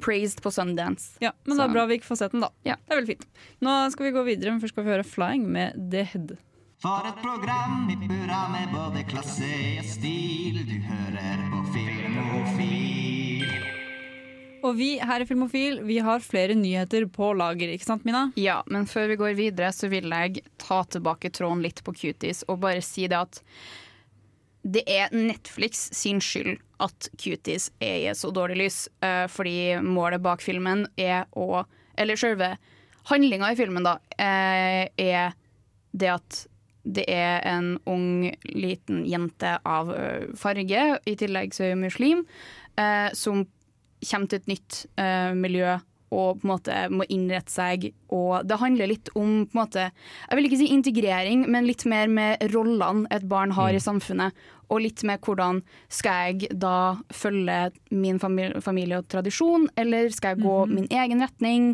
praised 0.05 0.43
på 0.45 0.53
Sundance. 0.53 1.17
Ja, 1.25 1.33
men 1.47 1.57
det 1.57 1.63
Så- 1.63 1.69
er 1.71 1.73
bra 1.75 1.87
vi 1.89 1.99
ikke 1.99 2.11
får 2.13 2.19
sett 2.23 2.33
den, 2.37 2.41
da. 2.45 2.51
Ja. 2.65 2.77
Det 2.77 2.93
er 2.93 3.01
veldig 3.01 3.17
fint. 3.17 3.27
Nå 3.63 3.77
skal 3.93 4.07
vi 4.11 4.17
gå 4.19 4.25
videre, 4.25 4.51
men 4.53 4.61
først 4.61 4.75
skal 4.77 4.85
vi 4.85 4.91
høre 4.91 5.05
'Flying' 5.05 5.47
med 5.47 5.91
The 5.91 6.05
Head. 6.05 6.37
For 6.83 7.03
et 7.07 7.17
program 7.23 7.89
i 7.91 7.95
burra 7.95 8.49
med 8.51 8.69
både 8.75 9.05
klasse 9.07 9.79
og 9.79 9.85
stil. 9.87 10.65
Du 10.67 10.79
hører 10.83 11.39
på 11.53 11.61
Filmofil. 11.73 13.47
Og 14.63 14.77
vi 14.79 14.97
her 15.03 15.21
i 15.23 15.27
Filmofil 15.27 15.81
vi 15.87 15.97
har 15.99 16.21
flere 16.23 16.55
nyheter 16.55 17.07
på 17.11 17.33
lager, 17.37 17.73
ikke 17.75 17.85
sant 17.89 18.05
Mina? 18.07 18.29
Ja, 18.39 18.61
men 18.71 18.87
før 18.87 19.09
vi 19.11 19.17
går 19.19 19.35
videre, 19.39 19.73
så 19.75 19.89
vil 19.91 20.09
jeg 20.09 20.43
ta 20.59 20.83
tilbake 20.85 21.33
tråden 21.35 21.63
litt 21.65 21.83
på 21.83 21.95
Cuties 21.99 22.45
og 22.49 22.61
bare 22.63 22.81
si 22.83 23.09
det 23.11 23.19
at 23.19 23.41
det 24.63 24.83
er 24.87 25.11
Netflix 25.15 25.89
sin 25.97 26.21
skyld 26.23 26.61
at 26.83 27.09
Cuties 27.19 27.71
er 27.83 27.97
i 27.99 28.09
et 28.11 28.19
så 28.19 28.31
dårlig 28.35 28.61
lys, 28.61 28.79
eh, 29.03 29.27
fordi 29.31 29.79
målet 29.83 30.23
bak 30.23 30.43
filmen 30.43 30.87
er 30.97 31.27
å 31.37 31.65
Eller 31.93 32.17
selve 32.17 32.57
handlinga 33.05 33.51
i 33.53 33.57
filmen, 33.57 33.85
da, 33.85 33.99
eh, 34.17 34.89
er 34.97 35.35
det 35.93 36.09
at 36.09 36.47
det 36.89 37.05
er 37.07 37.43
en 37.45 37.79
ung, 37.87 38.33
liten 38.49 39.05
jente 39.05 39.59
av 39.63 39.93
eh, 39.93 40.25
farge, 40.35 40.99
i 41.05 41.15
tillegg 41.15 41.53
så 41.53 41.67
er 41.67 41.75
hun 41.75 41.85
muslim, 41.85 42.25
som 43.13 43.45
kommer 44.01 44.27
til 44.27 44.41
et 44.41 44.49
nytt 44.49 44.87
miljø 45.37 45.77
og 46.13 46.41
på 46.41 46.47
en 46.47 46.53
måte 46.53 46.79
må 46.93 47.07
innrette 47.09 47.53
seg. 47.53 47.87
Og 48.13 48.45
det 48.49 48.59
handler 48.61 48.91
litt 48.93 49.11
om 49.17 49.47
på 49.49 49.57
en 49.57 49.61
måte, 49.63 49.87
jeg 50.29 50.39
vil 50.39 50.49
ikke 50.49 50.61
si 50.61 50.69
integrering, 50.75 51.47
men 51.51 51.69
litt 51.69 51.87
mer 51.89 52.11
med 52.13 52.43
rollene 52.53 53.09
et 53.15 53.25
barn 53.31 53.55
har 53.57 53.73
i 53.73 53.81
samfunnet. 53.83 54.37
Og 54.73 54.85
litt 54.87 55.03
med 55.09 55.21
hvordan 55.25 55.63
skal 55.93 56.33
jeg 56.33 56.53
da 56.61 56.97
følge 57.13 57.71
min 57.93 58.21
familie, 58.23 58.61
familie 58.65 59.01
og 59.03 59.09
tradisjon, 59.13 59.67
eller 59.77 60.13
skal 60.15 60.37
jeg 60.37 60.45
gå 60.47 60.59
min 60.71 60.89
egen 60.93 61.25
retning? 61.25 61.73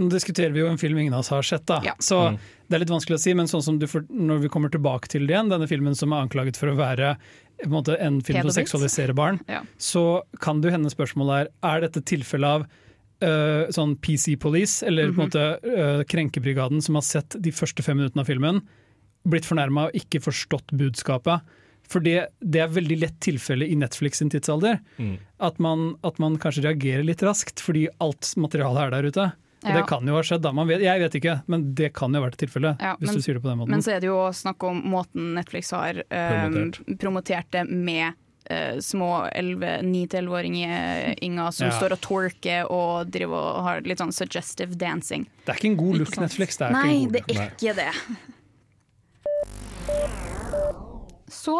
Nå 0.00 0.08
diskuterer 0.12 0.52
vi 0.54 0.62
jo 0.62 0.68
en 0.70 0.80
film 0.80 0.98
ingen 1.02 1.12
av 1.16 1.20
oss 1.24 1.32
har 1.32 1.44
sett, 1.44 1.66
da. 1.68 1.80
Ja. 1.84 1.92
så 2.00 2.30
det 2.70 2.76
er 2.78 2.84
litt 2.84 2.92
vanskelig 2.92 3.18
å 3.18 3.20
si. 3.20 3.34
Men 3.36 3.50
sånn 3.50 3.64
som 3.64 3.78
du 3.80 3.86
når 4.08 4.44
vi 4.46 4.50
kommer 4.52 4.72
tilbake 4.72 5.10
til 5.12 5.26
det 5.26 5.34
igjen, 5.34 5.50
denne 5.52 5.68
filmen 5.68 5.96
som 5.98 6.14
er 6.14 6.24
anklaget 6.24 6.56
for 6.60 6.72
å 6.72 6.76
være 6.78 7.16
på 7.60 7.66
en, 7.66 7.74
måte, 7.74 7.96
en 8.00 8.20
film 8.24 8.46
som 8.46 8.54
seksualiserer 8.62 9.16
barn, 9.16 9.40
Ja. 9.50 9.60
så 9.76 10.22
kan 10.40 10.60
det 10.60 10.70
jo 10.70 10.76
hende 10.78 10.92
spørsmålet 10.92 11.50
er 11.50 11.50
er 11.74 11.80
dette 11.84 12.00
tilfellet 12.00 12.48
av 12.48 12.66
øh, 13.22 13.70
sånn 13.74 13.96
PC 14.00 14.36
Police, 14.40 14.84
eller 14.86 15.12
på 15.12 15.20
en 15.20 15.28
måte 15.28 15.44
uh, 15.64 16.02
Krenkebrigaden, 16.08 16.80
som 16.82 16.94
har 16.98 17.02
sett 17.06 17.36
de 17.38 17.52
første 17.54 17.82
fem 17.86 17.96
minuttene 18.00 18.24
av 18.24 18.30
filmen, 18.30 18.60
blitt 19.28 19.44
fornærma 19.48 19.88
og 19.88 19.96
ikke 19.98 20.22
forstått 20.24 20.72
budskapet. 20.72 21.42
For 21.90 22.00
det, 22.00 22.28
det 22.40 22.60
er 22.62 22.70
veldig 22.70 22.96
lett 23.02 23.16
tilfelle 23.20 23.66
i 23.66 23.74
Netflix 23.76 24.20
sin 24.22 24.30
tidsalder. 24.30 24.78
Mm. 25.02 25.16
At, 25.42 25.58
man, 25.58 25.96
at 26.06 26.20
man 26.22 26.36
kanskje 26.38 26.62
reagerer 26.68 27.02
litt 27.04 27.22
raskt, 27.26 27.60
fordi 27.60 27.88
alt 28.00 28.30
materialet 28.38 28.84
er 28.86 28.94
der 28.94 29.08
ute. 29.10 29.30
Og 29.60 29.68
Ja. 29.68 29.74
det 29.76 29.88
kan 29.90 30.06
jo 30.08 30.14
ha 30.16 30.22
skjedd, 30.24 30.40
da. 30.40 30.52
Man 30.56 30.68
vet, 30.70 30.80
jeg 30.80 31.00
vet 31.02 31.16
ikke, 31.18 31.34
men 31.52 31.74
det 31.76 31.90
kan 31.92 32.14
jo 32.14 32.22
ha 32.22 32.28
vært 32.30 32.38
tilfellet. 32.40 32.80
Ja, 32.80 32.94
hvis 32.96 33.10
men- 33.10 33.16
du 33.18 33.20
sier 33.26 33.34
det 33.36 33.42
på 33.42 33.50
den 33.50 33.58
måten. 33.58 33.74
Men 33.74 33.82
så 33.84 33.92
er 33.96 34.00
det 34.00 34.08
jo 34.08 34.20
snakk 34.32 34.64
om 34.64 34.80
måten 34.88 35.34
Netflix 35.36 35.70
har 35.76 35.98
eh, 36.10 36.70
promotert 36.96 37.50
det 37.52 37.66
med 37.68 38.14
eh, 38.50 38.78
små 38.82 39.10
9-11-åringer 39.86 41.14
som 41.52 41.68
Ja. 41.70 41.76
står 41.78 41.92
og 41.96 42.00
twerker 42.04 42.70
og 42.70 43.10
driver 43.14 43.36
og 43.56 43.62
har 43.68 43.80
litt 43.86 43.98
sånn 44.02 44.12
suggestive 44.12 44.74
dancing. 44.76 45.26
det 45.46 45.54
er 45.54 45.58
ikke 45.60 45.70
en 45.72 45.76
god 45.80 45.98
look. 46.02 46.16
Netflix. 46.20 46.56
Det 46.60 46.70
Nei, 46.74 47.06
det 47.06 47.22
look. 47.28 47.36
er 47.38 47.50
ikke 47.56 47.74
det. 47.76 47.92
Så 51.30 51.54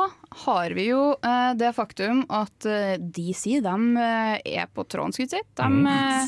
har 0.44 0.70
vi 0.74 0.88
jo 0.88 1.12
eh, 1.22 1.52
det 1.54 1.70
faktum 1.76 2.24
at 2.28 2.66
eh, 2.66 2.96
DC 2.98 3.60
de, 3.62 3.74
eh, 4.02 4.40
er 4.58 4.66
på 4.74 4.82
tråden, 4.84 5.12
skulle 5.14 5.28
jeg 5.30 5.38
si. 5.38 5.42
De, 5.56 5.62
Mm. 5.62 5.86
eh, 5.86 6.26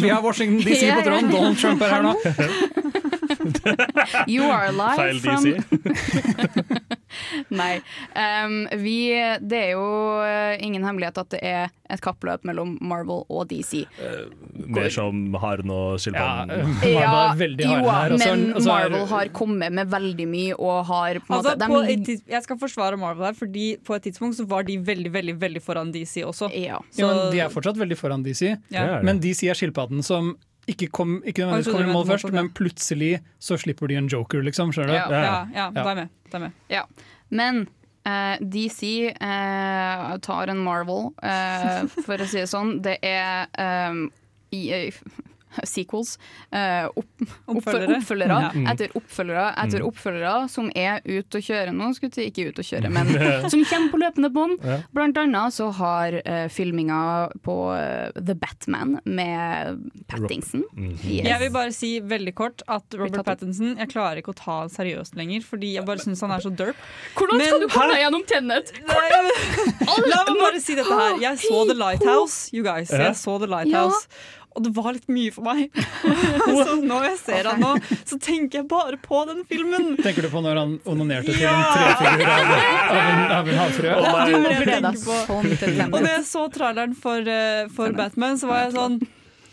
vi 0.02 0.08
har 0.08 0.22
Washington 0.24 0.64
DC 0.64 0.88
på 0.88 1.02
tråden, 1.06 1.30
Donald 1.30 1.58
Trump 1.60 1.82
er 1.82 1.88
her 1.92 2.02
nå. 2.02 2.14
you 4.32 4.42
are 4.48 4.72
live 4.72 4.96
Feil 4.96 5.20
from 5.20 5.44
DC. 5.44 6.96
Nei. 7.62 7.80
Um, 8.16 8.56
vi, 8.82 8.96
det 9.40 9.58
er 9.68 9.70
jo 9.74 9.84
eh, 10.24 10.56
ingen 10.64 10.84
hemmelighet 10.86 11.18
at 11.22 11.30
det 11.34 11.40
er 11.42 11.70
et 11.92 12.00
kappløp 12.00 12.44
mellom 12.48 12.76
Marvel 12.80 13.24
og 13.28 13.48
DC. 13.50 13.82
Mer 14.72 14.88
som 14.94 15.34
haren 15.42 15.70
og 15.72 15.94
Ja, 15.96 16.02
skilpadden. 16.04 16.52
Marvel 16.82 17.02
er 17.02 17.40
veldig 17.42 17.66
jo, 17.68 17.80
her. 17.88 18.14
er- 18.14 18.18
men 18.22 18.44
er- 18.56 18.66
Marvel 18.66 19.06
har 19.10 19.32
kommet 19.36 19.72
med 19.72 19.90
veldig 19.92 20.28
mye 20.28 20.54
og 20.58 20.84
har 20.88 21.20
på 21.20 21.32
en 21.32 21.38
Altså, 21.40 21.56
måte 21.56 21.68
på 21.72 21.82
de- 22.06 22.12
et 22.16 22.22
jeg 22.36 22.42
skal 22.46 22.58
forsvare 22.62 22.96
Marvel 23.00 23.26
her, 23.30 23.34
fordi 23.38 23.66
på 23.84 23.94
et 23.98 24.02
tidspunkt 24.08 24.36
så 24.40 24.46
var 24.48 24.62
de 24.68 24.78
veldig 24.78 25.12
veldig, 25.12 25.36
veldig 25.42 25.62
foran 25.62 25.92
DC 25.92 26.22
også. 26.24 26.48
ja. 26.54 26.78
ja, 26.96 27.06
men 27.06 27.30
De 27.32 27.40
er 27.44 27.48
fortsatt 27.52 27.76
veldig 27.80 27.98
foran 27.98 28.22
DC. 28.24 28.56
Ja. 28.72 29.00
Men 29.02 29.20
DC 29.20 29.44
er 29.50 29.54
skilpadden 29.58 30.02
som 30.02 30.34
ikke, 30.70 30.86
kom, 30.94 31.16
ikke 31.26 31.42
nødvendigvis 31.42 31.72
kommer 31.74 31.88
i 31.88 31.92
mål 31.92 32.04
først, 32.06 32.28
men 32.32 32.48
plutselig 32.54 33.16
så 33.42 33.56
slipper 33.58 33.88
de 33.90 33.96
en 33.98 34.06
joker, 34.08 34.44
liksom. 34.46 34.70
Skjønner 34.72 34.92
du? 34.92 34.94
Ja. 34.94 35.08
Ja, 35.10 35.22
Ja. 35.22 35.46
ja, 35.56 35.70
da 35.74 35.82
er 35.82 35.88
jeg 35.88 35.96
med. 35.96 36.08
Da 36.30 36.38
er 36.38 36.40
jeg 36.40 36.44
med. 36.46 36.52
Ja. 36.70 36.84
Men 37.32 37.64
eh, 38.08 38.36
DC 38.40 38.90
eh, 39.08 40.16
tar 40.26 40.52
en 40.52 40.60
Marvel, 40.62 41.10
eh, 41.22 41.82
for 42.04 42.20
å 42.20 42.28
si 42.28 42.42
det 42.42 42.50
sånn. 42.50 42.76
Det 42.84 42.98
er 43.06 43.48
eh, 43.56 44.02
i, 44.52 44.62
sequels, 45.64 46.18
eh, 46.52 46.86
opp, 46.86 47.26
Oppfølgere. 47.48 47.96
oppfølgere 48.00 48.38
Mm. 48.52 48.66
etter 48.72 48.88
oppfølgere 48.98 49.46
etter 49.64 49.80
Mm. 49.82 49.86
oppfølgere 49.90 50.48
som 50.50 50.70
er 50.76 51.00
ute 51.04 51.38
å 51.38 51.42
kjøre 51.42 51.72
nå, 51.74 51.90
skulle 51.94 52.10
jeg 52.10 52.14
si 52.14 52.30
ikke 52.30 52.48
ute 52.52 52.60
og 52.62 52.68
kjøre, 52.70 52.90
men 52.96 53.50
som 53.50 53.64
kommer 53.64 53.90
på 53.92 54.00
løpende 54.02 54.30
bånd. 54.32 54.58
Blant 54.92 55.16
annet 55.18 55.52
så 55.52 55.70
har 55.72 56.16
uh, 56.26 56.48
filminga 56.48 57.30
på 57.42 57.56
eh, 57.76 58.10
The 58.20 58.34
Batman 58.34 58.98
med 59.04 59.80
Pattinson. 60.08 60.64
Mhm. 60.76 60.98
Yes. 61.04 61.26
Jeg 61.28 61.38
vil 61.40 61.50
bare 61.50 61.72
si 61.72 61.92
veldig 62.00 62.34
kort 62.34 62.62
at 62.68 62.84
Robert. 62.94 63.24
Pattinson 63.24 63.76
Jeg 63.78 63.88
klarer 63.92 64.18
ikke 64.22 64.32
å 64.34 64.38
ta 64.38 64.60
han 64.62 64.68
seriøst 64.72 65.14
lenger, 65.16 65.40
fordi 65.46 65.74
jeg 65.74 65.84
bare 65.86 65.98
syns 66.02 66.20
han 66.20 66.30
er 66.32 66.40
så 66.44 66.50
derp. 66.54 66.76
Hvordan 67.16 67.40
skal 67.40 67.58
Men- 67.58 67.68
du 67.68 67.72
komme 67.72 67.94
deg 67.94 68.02
gjennom 68.04 68.24
Tennet? 68.26 68.72
La 70.12 70.22
meg 70.26 70.38
bare 70.40 70.60
si 70.62 70.74
dette 70.78 70.92
her. 70.98 71.18
Jeg 71.22 71.38
så 71.42 71.62
The 71.68 71.74
Lighthouse, 71.78 72.50
you 72.52 72.62
guys. 72.64 72.90
Jeg 72.90 73.14
så 73.18 73.38
The 73.42 73.48
Lighthouse. 73.50 74.06
Og 74.56 74.64
det 74.66 74.72
var 74.76 74.92
litt 74.96 75.08
mye 75.12 75.32
for 75.34 75.46
meg. 75.46 75.72
så 76.66 76.76
når 76.82 77.08
jeg 77.10 77.18
ser 77.22 77.48
han 77.52 77.62
nå, 77.62 77.72
så 78.04 78.18
tenker 78.22 78.62
jeg 78.62 78.68
bare 78.70 78.98
på 79.02 79.22
den 79.30 79.42
filmen. 79.48 79.94
Tenker 80.02 80.26
du 80.26 80.30
på 80.32 80.42
når 80.44 80.60
han 80.60 80.76
onanerte 80.88 81.32
til 81.32 81.44
Ja! 81.46 81.54
en 81.56 81.64
trefigur 81.72 82.28
av, 82.28 82.52
av, 82.52 83.00
en, 83.00 83.24
av 83.38 83.50
en. 83.52 83.58
Du 84.32 84.36
må 84.38 84.52
på. 85.02 85.16
sånn 85.26 85.82
Og 85.88 85.98
når 85.98 86.10
jeg 86.12 86.24
så 86.28 86.44
traileren 86.52 86.94
for, 86.98 87.26
eh, 87.28 87.66
for 87.74 87.96
Batman, 87.96 88.38
så 88.40 88.50
var 88.50 88.66
jeg 88.66 88.76
sånn 88.76 89.00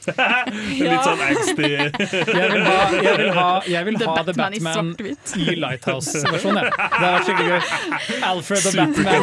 Litt 0.07 1.03
sånn 1.03 1.21
angsty 1.25 1.69
Jeg 1.69 2.47
vil 2.53 2.63
ha, 2.65 2.75
jeg 2.95 3.15
vil 3.19 3.31
ha, 3.35 3.47
jeg 3.67 3.87
vil 3.87 3.97
The 3.99 4.07
ha 4.07 4.15
The 4.23 4.33
Batman 4.37 4.55
i 4.55 4.61
Batman 4.63 4.91
svart-hvitt. 4.95 5.33
i 5.37 5.55
Lighthouse-versjonen. 5.59 6.69
Det 6.69 6.99
er 6.99 7.13
vært 7.15 7.27
skikkelig 7.27 7.49
gøy. 7.49 7.61
Alfred 8.29 8.61
og 8.69 8.73
Batman 8.79 9.21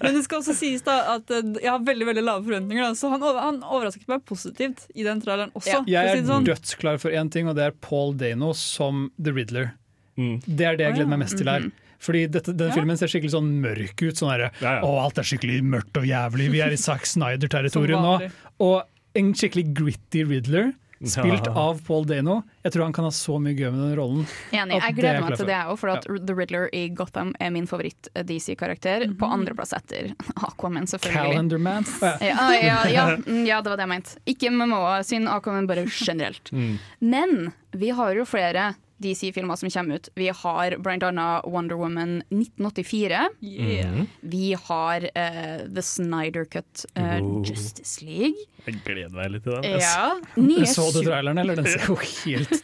Men 0.04 0.16
det 0.16 0.22
skal 0.26 0.40
også 0.40 0.54
sies 0.56 0.84
da 0.86 0.96
at 1.16 1.34
eh, 1.34 1.42
jeg 1.60 1.70
har 1.70 1.82
veldig 1.86 2.08
veldig 2.10 2.24
lave 2.26 2.46
forventninger. 2.46 2.82
Da. 2.86 2.94
Så 2.98 3.10
han, 3.12 3.24
han 3.24 3.60
overrasket 3.64 4.08
meg 4.10 4.24
positivt 4.28 4.86
i 4.94 5.06
den 5.06 5.22
traileren 5.24 5.52
også. 5.56 5.82
Ja. 5.88 6.00
Jeg 6.00 6.20
er 6.20 6.24
sånn. 6.28 6.46
dødsklar 6.48 7.00
for 7.02 7.14
én 7.14 7.30
ting, 7.32 7.50
og 7.50 7.58
det 7.58 7.70
er 7.70 7.76
Paul 7.84 8.14
Dano 8.20 8.52
som 8.56 9.08
The 9.18 9.34
Riddler. 9.36 9.72
Mm. 10.20 10.40
Det 10.44 10.66
er 10.66 10.76
det 10.78 10.84
jeg 10.88 10.98
gleder 11.00 11.12
meg 11.14 11.22
mest 11.24 11.38
til 11.40 11.48
her. 11.50 11.70
Fordi 12.00 12.26
dette, 12.32 12.52
denne 12.56 12.70
Ja. 12.72 12.74
filmen 12.80 12.96
ser 12.96 13.06
skikkelig 13.12 13.34
sånn 13.36 13.50
mørk 13.60 14.00
ut. 14.08 14.14
Sånn 14.16 14.30
der, 14.32 14.50
Ja, 14.60 14.80
ja. 14.80 14.82
Å, 14.82 15.04
alt 15.04 15.18
er 15.18 15.22
skikkelig 15.22 15.62
mørkt 15.62 15.96
og 16.00 16.04
jævlig. 16.08 16.50
Vi 16.50 16.60
er 16.64 16.70
i 16.72 16.76
Zack 16.80 17.04
Snyder-territorium 17.04 18.00
nå. 18.02 18.30
Og 18.60 18.82
en 19.14 19.32
skikkelig 19.34 19.74
gritty 19.74 20.24
Riddler, 20.24 20.72
spilt 21.02 21.46
Ja. 21.46 21.52
av 21.56 21.82
Paul 21.84 22.04
Dano. 22.04 22.42
Jeg 22.62 22.72
tror 22.72 22.82
han 22.84 22.92
kan 22.92 23.04
ha 23.04 23.10
så 23.10 23.38
mye 23.40 23.54
gøy 23.56 23.70
med 23.72 23.80
den 23.80 23.96
rollen. 23.96 24.26
Enig. 24.52 24.76
Jeg 24.76 24.82
er 24.82 24.92
gleder 24.92 25.20
meg 25.24 25.36
til 25.38 25.46
det 25.46 25.54
òg, 25.64 25.78
for 25.78 25.88
at 25.88 26.02
The 26.26 26.34
Riddler 26.34 26.68
i 26.74 26.88
Gotham 26.90 27.34
er 27.40 27.50
min 27.50 27.66
favoritt-DC-karakter. 27.66 29.06
På 29.18 29.26
andreplass 29.32 29.72
etter 29.76 30.12
Aquaman, 30.36 30.86
selvfølgelig. 30.86 31.32
Calendarman. 31.32 31.86
Ja. 32.02 32.16
Ja, 32.20 32.50
ja, 32.52 32.84
ja, 32.88 33.06
mm, 33.16 33.44
det 33.46 33.64
var 33.64 33.76
det 33.76 33.86
jeg 33.86 33.92
mente. 33.94 34.16
Ikke 34.26 34.50
MMO, 34.52 34.82
synd 35.04 35.28
Aquaman 35.28 35.66
bare 35.70 35.86
generelt. 35.88 36.50
Mm. 36.52 36.78
Men 37.00 37.52
vi 37.72 37.90
har 37.96 38.14
jo 38.14 38.24
flere 38.28 38.74
DC-filmer 39.02 39.56
som 39.56 39.70
kommer 39.72 40.00
ut. 40.00 40.08
Vi 40.14 40.28
har 40.28 40.76
bl.a. 40.78 41.28
Wonder 41.48 41.76
Woman 41.80 42.18
1984. 42.30 43.22
Yeah. 43.40 43.92
Mhm. 43.94 44.06
Vi 44.20 44.52
har 44.68 45.04
uh, 45.16 45.62
The 45.74 45.82
Snyder 45.82 46.44
Cut 46.44 46.84
uh, 46.98 47.18
Oh. 47.20 47.42
Justice 47.46 48.04
League. 48.04 48.46
Jeg 48.66 48.80
gleder 48.84 49.12
meg 49.16 49.32
litt 49.34 49.44
til 49.46 49.56
den. 49.56 49.80
Ja. 49.80 50.14
Nye 50.36 50.66
Så 50.68 50.90
du 50.94 51.00
traileren, 51.06 51.38
eller? 51.40 51.56
Den 51.56 51.66
ser 51.66 51.86
jo 51.88 51.96
helt 51.96 52.60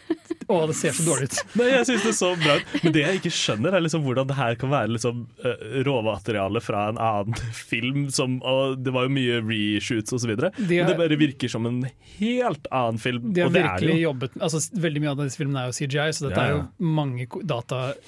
Å, 0.48 0.56
det 0.70 0.76
ser 0.78 0.92
så 0.94 1.02
dårlig 1.09 1.26
ut. 1.30 1.38
Nei, 1.59 1.66
jeg 1.72 1.87
synes 1.88 2.04
det 2.06 2.14
så 2.18 2.28
bra 2.38 2.56
ut. 2.61 2.74
Men 2.85 2.92
det 2.94 3.02
jeg 3.02 3.20
ikke 3.20 3.32
skjønner, 3.35 3.74
er 3.74 3.82
liksom 3.87 4.04
hvordan 4.06 4.28
det 4.30 4.37
her 4.38 4.54
kan 4.61 4.70
være 4.70 4.92
liksom, 4.94 5.24
eh, 5.42 5.64
råmateriale 5.88 6.61
fra 6.62 6.85
en 6.92 7.00
annen 7.02 7.35
film. 7.72 8.06
Som, 8.14 8.38
og 8.46 8.78
det 8.85 8.94
var 8.94 9.09
jo 9.09 9.14
mye 9.16 9.40
reshoots 9.46 10.14
osv. 10.14 10.35
De 10.37 10.50
Men 10.61 10.90
det 10.92 10.96
bare 11.00 11.18
virker 11.18 11.50
som 11.50 11.66
en 11.66 11.80
helt 12.18 12.70
annen 12.70 12.98
film. 13.02 13.32
De 13.35 13.42
har 13.42 13.50
og 13.50 13.56
det 13.56 13.62
er 13.64 13.68
virkelig 13.72 13.96
jo. 13.96 14.04
jobbet 14.06 14.37
altså, 14.40 14.62
Veldig 14.87 15.02
mye 15.02 15.12
av 15.16 15.22
disse 15.24 15.40
filmene 15.40 15.62
er 15.64 15.70
jo 15.72 15.76
CGI, 15.80 16.06
så 16.16 16.28
dette 16.28 16.40
Ja, 16.40 16.46
er 16.46 16.56
jo 16.56 16.90
mange 17.00 17.26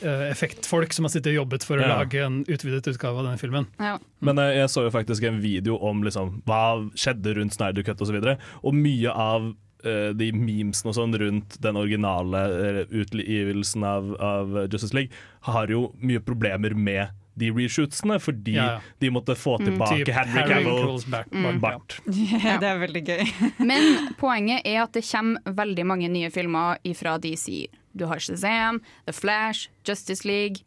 dataeffektfolk 0.09 0.92
som 0.96 1.07
har 1.09 1.12
sittet 1.14 1.33
og 1.33 1.40
jobbet 1.42 1.66
for 1.66 1.79
å 1.81 1.87
Ja. 1.87 1.98
lage 1.98 2.22
en 2.24 2.40
utvidet 2.48 2.87
utgave 2.88 3.18
av 3.18 3.24
denne 3.29 3.38
filmen. 3.40 3.66
Ja. 3.79 3.98
Men 4.20 4.38
eh, 4.38 4.55
jeg 4.62 4.70
så 4.72 4.85
jo 4.87 4.90
faktisk 4.94 5.22
en 5.29 5.40
video 5.42 5.77
om 5.79 6.03
liksom, 6.07 6.42
hva 6.46 6.62
skjedde 6.94 7.35
rundt 7.38 7.55
Snyder 7.55 7.83
Cut 7.87 8.01
osv. 8.01 8.03
Og, 8.03 8.07
så 8.09 8.16
videre, 8.16 8.38
og 8.62 8.74
mye 8.74 9.11
av 9.12 9.51
eh, 9.85 10.11
de 10.17 10.33
memesene 10.33 10.91
og 10.93 10.97
sånn 10.99 11.14
rundt 11.21 11.59
den 11.62 11.77
originale 11.79 12.41
uh, 12.49 12.83
utgivelsen 12.91 13.85
av, 13.85 14.12
av 14.21 14.57
Justice 14.73 14.95
League 14.97 15.11
har 15.49 15.69
jo 15.73 15.93
mye 16.01 16.21
problemer 16.25 16.75
med 16.75 17.09
de 17.38 17.53
reshootsene, 17.55 18.17
fordi 18.19 18.57
Ja, 18.57 18.64
ja. 18.73 18.81
de 18.99 19.11
måtte 19.14 19.37
få 19.38 19.59
tilbake 19.62 20.03
mm, 20.03 20.14
Henry 20.17 20.43
Cavill 20.49 21.23
Mm. 21.31 21.61
bart. 21.62 22.01
det 22.07 22.67
er 22.67 22.81
veldig 22.81 23.03
gøy. 23.07 23.23
Men 23.71 24.09
poenget 24.19 24.67
er 24.67 24.81
at 24.83 24.93
det 24.99 25.05
kommer 25.07 25.38
veldig 25.47 25.85
mange 25.87 26.09
nye 26.11 26.31
filmer 26.35 26.81
fra 26.99 27.14
DC. 27.23 27.69
Du 27.95 28.07
har 28.11 28.19
Shazam, 28.19 28.81
The 29.07 29.12
Flash, 29.14 29.69
Justice 29.87 30.27
League, 30.27 30.64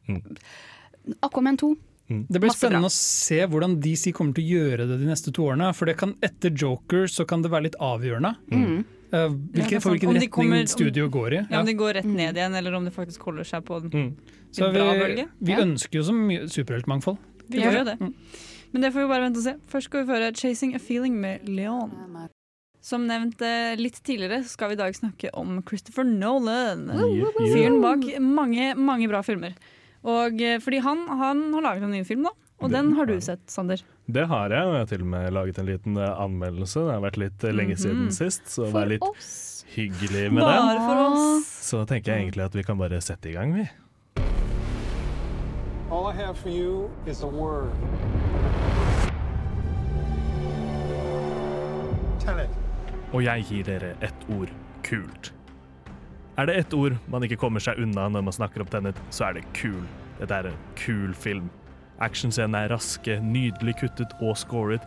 Aquaman 1.19 1.57
2. 1.57 1.75
Det 2.07 2.39
blir 2.39 2.47
Masse 2.49 2.59
bra. 2.59 2.67
spennende 2.69 2.87
å 2.89 2.95
se 2.95 3.37
hvordan 3.47 3.77
DC 3.83 4.11
kommer 4.15 4.35
til 4.35 4.43
å 4.43 4.55
gjøre 4.57 4.87
det 4.89 4.97
de 4.99 5.07
neste 5.07 5.31
to 5.35 5.45
årene. 5.47 5.69
For 5.75 5.87
det 5.87 5.95
kan, 5.99 6.15
etter 6.23 6.51
Joker 6.51 7.07
så 7.07 7.23
kan 7.27 7.43
det 7.43 7.51
være 7.53 7.69
litt 7.69 7.77
avgjørende. 7.79 8.33
Mm. 8.51 8.81
Eh, 9.13 9.17
Ja, 9.19 9.65
er 9.77 9.79
for 9.83 9.91
hvilken 9.91 10.13
retning 10.15 10.29
kommer- 10.31 10.61
om- 10.61 10.67
studio 10.67 11.09
går 11.09 11.33
i. 11.33 11.47
Ja. 11.51 11.59
Om 11.59 11.65
de 11.65 11.73
går 11.73 11.93
rett 11.95 12.05
ned 12.05 12.35
igjen, 12.35 12.55
eller 12.55 12.73
om 12.75 12.85
de 12.85 12.91
faktisk 12.91 13.19
holder 13.27 13.43
seg 13.43 13.63
på 13.65 13.75
en 13.81 13.89
Mm. 13.91 14.15
Så 14.51 14.65
litt 14.71 14.73
bra 14.73 14.93
vi, 14.93 14.99
bølge. 14.99 15.29
vi 15.41 15.51
Ja. 15.51 15.59
ønsker 15.59 15.93
jo 15.99 16.01
så 16.03 16.13
mye 16.13 16.47
superheltmangfold. 16.49 17.17
Vi 17.49 17.59
gjør 17.59 17.77
jo 17.79 17.83
det. 17.83 17.99
Men 18.73 18.81
det 18.81 18.93
får 18.93 19.01
vi 19.01 19.07
bare 19.07 19.21
vente 19.29 19.37
og 19.37 19.43
se. 19.43 19.53
Først 19.67 19.83
skal 19.89 20.05
vi 20.05 20.11
føre 20.13 20.31
'Chasing 20.33 20.75
a 20.75 20.79
Feeling' 20.79 21.15
med 21.19 21.47
Leon. 21.47 21.91
Som 22.81 23.05
nevnt 23.07 23.39
eh, 23.41 23.75
litt 23.75 24.01
tidligere, 24.01 24.43
skal 24.43 24.69
vi 24.69 24.73
i 24.73 24.77
dag 24.77 24.93
snakke 24.95 25.29
om 25.35 25.61
Christopher 25.67 26.03
Nolan. 26.03 26.87
Fyren 27.53 27.81
bak 27.81 27.99
mange, 28.19 28.73
mange 28.75 29.07
bra 29.07 29.21
filmer. 29.21 29.53
Og 30.03 30.41
eh, 30.41 30.57
fordi 30.57 30.79
han, 30.81 31.05
han 31.07 31.53
har 31.53 31.61
laget 31.61 31.83
en 31.83 31.91
ny 31.91 32.03
film, 32.03 32.23
da. 32.23 32.29
Og 32.61 32.69
Det 32.69 32.77
den 32.77 32.91
har 32.93 33.05
du 33.09 33.15
sett, 33.21 33.41
Sander. 33.49 33.81
Det 34.11 34.27
har 34.29 34.49
jeg, 34.53 34.65
og 34.67 34.73
jeg 34.75 34.79
har 34.83 34.89
til 34.91 35.01
og 35.01 35.07
med 35.07 35.33
laget 35.33 35.57
en 35.59 35.65
liten 35.65 35.97
eh, 35.97 36.11
anmeldelse. 36.21 36.83
Det 36.85 36.93
har 36.93 37.01
vært 37.01 37.17
litt 37.17 37.43
eh, 37.43 37.51
lenge 37.57 37.75
siden 37.77 38.03
Mhm. 38.05 38.11
sist, 38.11 38.45
så 38.53 38.71
vær 38.71 38.87
litt 38.87 39.01
oss. 39.01 39.65
hyggelig 39.75 40.31
med 40.31 40.43
den. 40.43 40.67
Bare 40.67 40.79
for 40.85 41.13
oss. 41.15 41.45
Så 41.71 41.85
tenker 41.87 42.13
jeg 42.13 42.27
egentlig 42.27 42.45
at 42.45 42.53
vi 42.55 42.63
kan 42.63 42.77
bare 42.77 43.01
sette 43.01 43.29
i 43.29 43.33
gang, 43.33 43.53
vi. 43.55 43.69
All 45.91 46.07
I 46.07 46.13
have 46.15 46.35
for 46.37 46.49
you 46.49 46.89
is 47.07 47.23
a 47.23 47.27
word. 47.27 47.71
Og 53.13 53.23
jeg 53.25 53.43
gir 53.49 53.63
dere 53.67 53.95
ett 54.05 54.21
ord 54.31 54.51
kult. 54.87 55.31
Er 56.39 56.47
det 56.47 56.55
ett 56.61 56.73
ord 56.73 56.95
man 57.11 57.25
ikke 57.27 57.37
kommer 57.41 57.59
seg 57.63 57.79
unna 57.83 58.05
når 58.09 58.23
man 58.23 58.33
snakker 58.35 58.63
om 58.63 58.69
Tenet, 58.71 58.95
så 59.11 59.27
er 59.29 59.33
det 59.39 59.43
kul. 59.57 59.81
Dette 60.21 60.37
er 60.37 60.47
en 60.51 60.61
kul 60.79 61.11
film. 61.13 61.49
Actionscenene 62.01 62.63
er 62.65 62.71
raske, 62.73 63.19
nydelig 63.21 63.75
kuttet 63.83 64.15
og 64.25 64.33
scoret. 64.41 64.85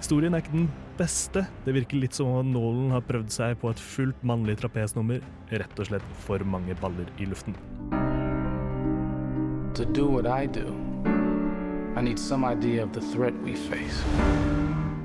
Historien 0.00 0.34
er 0.34 0.42
ikke 0.42 0.56
den 0.56 0.70
beste. 0.98 1.44
Det 1.62 1.74
virker 1.76 2.00
litt 2.02 2.16
som 2.18 2.32
om 2.40 2.48
Nolan 2.50 2.90
har 2.90 3.04
prøvd 3.06 3.30
seg 3.30 3.54
på 3.62 3.70
et 3.70 3.82
fullt 3.82 4.24
mannlig 4.26 4.56
trapesnummer. 4.58 5.22
Rett 5.52 5.78
og 5.78 5.86
slett 5.92 6.08
for 6.24 6.42
mange 6.42 6.74
baller 6.82 7.06
i 7.22 7.28
luften. 7.30 7.54
To 9.78 9.86
do 9.94 10.08
what 10.10 10.26
I 10.26 10.46
do, 10.50 10.66
I 11.94 12.02
need 12.02 12.18
some 12.18 12.42
idea 12.44 12.82
of 12.82 12.92
the 12.92 13.04
threat 13.14 13.34
we 13.44 13.54
face. 13.54 14.02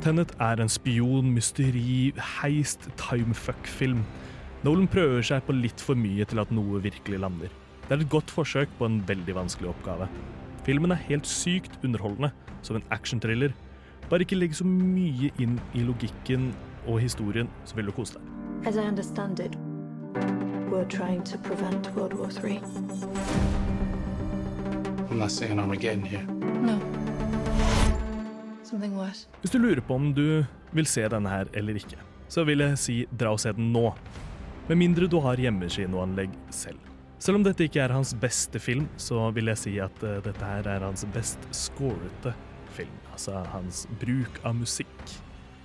Tenet 0.02 0.34
er 0.42 0.58
en 0.58 0.72
spion, 0.72 1.30
mysteri, 1.30 2.10
heist, 2.42 2.90
timefuck-film. 2.98 4.02
Nolan 4.66 4.90
prøver 4.90 5.22
seg 5.22 5.46
på 5.46 5.54
litt 5.54 5.82
for 5.82 5.94
mye 5.94 6.26
til 6.26 6.42
at 6.42 6.50
noe 6.50 6.82
virkelig 6.82 7.22
lander. 7.22 7.54
Det 7.86 7.94
er 7.94 8.02
et 8.02 8.10
godt 8.10 8.34
forsøk 8.34 8.72
på 8.80 8.90
en 8.90 9.02
veldig 9.06 9.38
vanskelig 9.38 9.70
oppgave. 9.76 10.10
Filmen 10.62 10.92
er 10.94 11.00
helt 11.08 11.26
sykt 11.26 11.80
underholdende, 11.84 12.30
som 12.62 12.76
en 12.78 12.84
actionthriller. 12.94 13.54
Bare 14.10 14.22
ikke 14.22 14.38
legg 14.38 14.54
så 14.54 14.66
mye 14.68 15.32
inn 15.42 15.56
i 15.74 15.82
logikken 15.88 16.52
og 16.86 17.00
historien, 17.02 17.50
så 17.66 17.80
vil 17.80 17.90
du 17.90 17.94
kose 17.96 18.20
deg. 18.20 18.28
As 18.70 18.78
I 18.78 18.86
understand 18.86 19.40
it, 19.40 19.56
we're 20.70 20.86
trying 20.86 21.24
to 21.26 21.38
prevent 21.42 21.90
World 21.96 22.14
War 22.14 22.30
III. 22.30 22.60
I'm 25.10 25.18
not 25.18 25.32
saying 25.32 25.60
Armageddon 25.60 26.06
here. 26.06 26.24
No. 26.62 26.78
Something 28.64 28.96
worse. 28.98 29.28
Hvis 29.42 29.52
du 29.52 29.58
lurer 29.58 29.82
på 29.82 29.96
om 29.96 30.14
du 30.14 30.44
vil 30.72 30.86
se 30.86 31.08
denne 31.10 31.30
her 31.30 31.50
eller 31.54 31.82
ikke, 31.82 31.98
så 32.30 32.46
vil 32.46 32.62
jeg 32.62 32.78
si 32.78 33.02
dra 33.20 33.34
og 33.34 33.42
se 33.42 33.52
den 33.58 33.74
nå. 33.74 33.90
Med 34.70 34.78
mindre 34.78 35.10
du 35.10 35.20
har 35.26 35.42
hjemmekinoanlegg 35.42 36.30
selv. 36.54 36.91
Selv 37.22 37.38
om 37.38 37.44
dette 37.46 37.68
ikke 37.68 37.84
er 37.84 37.92
hans 37.94 38.16
beste 38.18 38.58
film, 38.58 38.88
så 38.98 39.28
vil 39.36 39.52
jeg 39.52 39.62
si 39.62 39.72
at 39.84 40.00
eh, 40.02 40.22
dette 40.26 40.42
her 40.42 40.66
er 40.66 40.82
hans 40.82 41.04
best 41.14 41.44
scorete 41.54 42.34
film. 42.74 42.96
Altså 43.14 43.44
hans 43.52 43.84
bruk 44.02 44.40
av 44.42 44.56
musikk. 44.58 45.04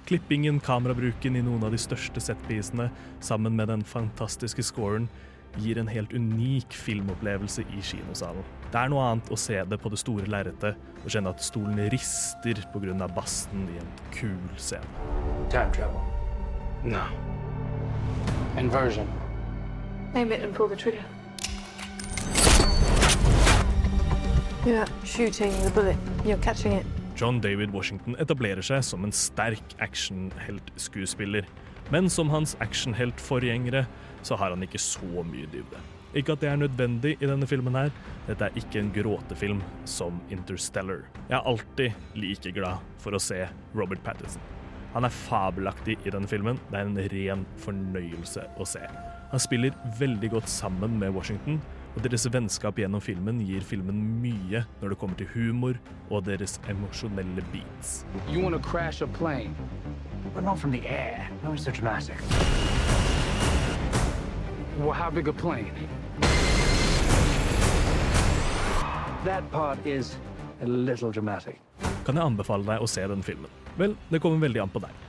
Klippingen, 0.06 0.60
kamerabruken 0.60 1.38
i 1.38 1.42
noen 1.46 1.64
av 1.64 1.72
de 1.72 1.80
største 1.80 2.20
setpisene, 2.20 2.90
sammen 3.24 3.56
med 3.56 3.72
den 3.72 3.86
fantastiske 3.88 4.66
scoren, 4.68 5.08
gir 5.56 5.80
en 5.80 5.88
helt 5.88 6.12
unik 6.12 6.76
filmopplevelse 6.76 7.64
i 7.72 7.80
kinosalen. 7.80 8.44
Det 8.68 8.76
er 8.76 8.92
noe 8.92 9.08
annet 9.08 9.32
å 9.32 9.40
se 9.40 9.56
det 9.56 9.80
på 9.80 9.88
det 9.88 10.04
store 10.04 10.28
lerretet 10.28 10.76
og 11.00 11.08
kjenne 11.08 11.32
at 11.32 11.40
stolen 11.40 11.80
rister 11.88 12.60
pga. 12.74 13.08
bassen 13.08 13.64
i 13.72 13.80
en 13.80 13.92
kul 14.12 14.56
scene. 14.60 14.84
Time 15.48 15.72
travel. 15.72 16.04
No. 16.84 17.06
Inversion. 18.60 19.08
Name 20.12 20.32
it 20.32 20.42
and 20.42 20.54
pull 20.54 20.68
the 20.68 20.76
trigger. 20.76 21.04
You're 24.66 24.84
shooting 25.04 25.52
the 25.62 25.70
bullet, 25.70 25.96
you're 26.24 26.42
catching 26.42 26.72
it. 26.72 26.86
John 27.14 27.38
David 27.40 27.70
Washington 27.70 28.16
etablerer 28.18 28.64
seg 28.66 28.80
som 28.82 29.04
en 29.06 29.12
sterk 29.14 29.76
actionheltskuespiller. 29.78 31.46
Men 31.94 32.10
som 32.10 32.32
hans 32.34 32.56
actionheltforgjengere 32.58 33.84
så 34.26 34.34
har 34.34 34.50
han 34.50 34.66
ikke 34.66 34.80
så 34.82 35.22
mye 35.22 35.46
dybde. 35.52 35.78
Ikke 36.18 36.34
at 36.34 36.42
det 36.42 36.50
er 36.50 36.58
nødvendig 36.58 37.14
i 37.20 37.30
denne 37.30 37.46
filmen 37.46 37.78
her. 37.78 37.94
Dette 38.26 38.48
er 38.48 38.58
ikke 38.58 38.82
en 38.82 38.90
gråtefilm 38.90 39.62
som 39.86 40.18
Interstellar. 40.34 41.06
Jeg 41.28 41.38
er 41.38 41.46
alltid 41.46 42.18
like 42.18 42.54
glad 42.58 42.82
for 42.98 43.14
å 43.14 43.22
se 43.22 43.44
Robert 43.78 44.02
Pattinson. 44.02 44.42
Han 44.96 45.06
er 45.06 45.14
fabelaktig 45.14 46.00
i 46.02 46.10
denne 46.10 46.26
filmen. 46.26 46.58
Det 46.72 46.82
er 46.82 46.90
en 46.90 47.00
ren 47.14 47.46
fornøyelse 47.62 48.50
å 48.58 48.66
se. 48.66 48.82
Han 49.30 49.46
spiller 49.46 49.78
veldig 50.02 50.34
godt 50.34 50.50
sammen 50.50 50.98
med 50.98 51.14
Washington, 51.14 51.62
og 51.96 52.02
deres 52.04 52.26
vennskap 52.28 52.76
gjennom 52.76 53.00
filmen 53.00 53.40
gir 53.48 53.64
filmen 53.64 53.96
mye 54.20 54.62
når 54.82 54.92
det 54.92 54.98
kommer 55.00 55.16
til 55.16 55.30
humor 55.32 55.78
og 56.10 56.26
deres 56.26 56.58
emosjonelle 56.68 57.44
beats. 57.52 58.04
You 58.28 58.42
want 58.44 58.60
crash 58.62 59.02
a 59.02 59.06
plane? 59.06 59.56
But 60.34 60.44
not 60.44 60.58
from 60.58 60.72
the 60.72 60.86
air. 60.86 61.30
No, 61.42 61.52
it's 61.52 61.64
so 61.64 61.70
dramatic. 61.70 62.16
Well, 64.78 64.92
how 64.92 65.10
big 65.10 65.28
a 65.28 65.32
plane? 65.32 65.72
That 69.24 69.50
part 69.50 69.78
is 69.86 70.18
a 70.60 70.66
little 70.66 71.10
dramatic. 71.10 71.56
Kan 72.04 72.16
jeg 72.16 72.24
anbefale 72.24 72.66
deg 72.68 72.84
å 72.84 72.86
se 72.86 73.06
den 73.08 73.24
filmen? 73.24 73.50
Vel, 73.80 73.96
det 74.12 74.20
kommer 74.20 74.44
veldig 74.44 74.66
an 74.66 74.72
på 74.72 74.84
deg. 74.84 75.05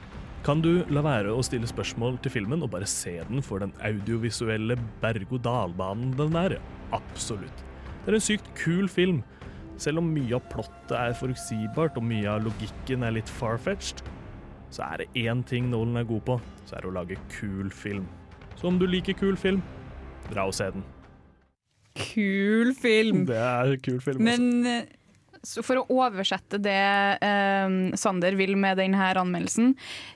Kan 0.47 0.61
du 0.63 0.85
la 0.95 1.01
være 1.03 1.33
å 1.35 1.41
stille 1.43 1.67
spørsmål 1.67 2.21
til 2.23 2.31
filmen 2.31 2.61
og 2.63 2.69
bare 2.71 2.85
se 2.87 3.17
den 3.27 3.41
for 3.43 3.59
den 3.59 3.73
audiovisuelle 3.83 4.77
berg-og-dal-banen 5.01 6.13
den 6.15 6.37
er? 6.39 6.53
Absolutt. 6.95 7.63
Det 8.05 8.13
er 8.13 8.15
en 8.15 8.23
sykt 8.23 8.47
kul 8.55 8.87
film. 8.87 9.17
Selv 9.75 9.99
om 9.99 10.07
mye 10.07 10.37
av 10.37 10.45
plottet 10.47 10.93
er 10.95 11.17
forutsigbart 11.19 11.99
og 11.99 12.07
mye 12.07 12.31
av 12.31 12.45
logikken 12.45 13.03
er 13.03 13.17
litt 13.17 13.33
far-fetched, 13.41 13.99
så 14.71 14.85
er 14.87 15.03
det 15.03 15.25
én 15.27 15.43
ting 15.43 15.67
Nolan 15.67 15.99
er 15.99 16.07
god 16.07 16.23
på, 16.29 16.39
så 16.63 16.77
er 16.77 16.85
det 16.85 16.93
å 16.93 16.95
lage 16.95 17.19
kul 17.33 17.67
film. 17.67 18.07
Så 18.55 18.71
om 18.71 18.79
du 18.79 18.87
liker 18.87 19.19
kul 19.19 19.35
film, 19.35 19.59
dra 20.29 20.47
og 20.47 20.55
se 20.55 20.69
den. 20.71 20.87
Kul 21.99 22.71
film. 22.77 23.25
Det 23.27 23.43
er 23.43 23.75
kul 23.83 23.99
film, 23.99 24.23
Også. 24.23 24.31
Men 24.31 24.71
eh, 24.77 24.96
Så 25.47 25.63
for 25.63 25.79
å 25.79 25.85
oversette 26.03 26.59
det 26.59 26.77
eh, 27.23 27.77
Sander 27.99 28.35
vil 28.39 28.55
med 28.59 28.79
denne 28.81 29.09
anmeldelsen. 29.15 29.73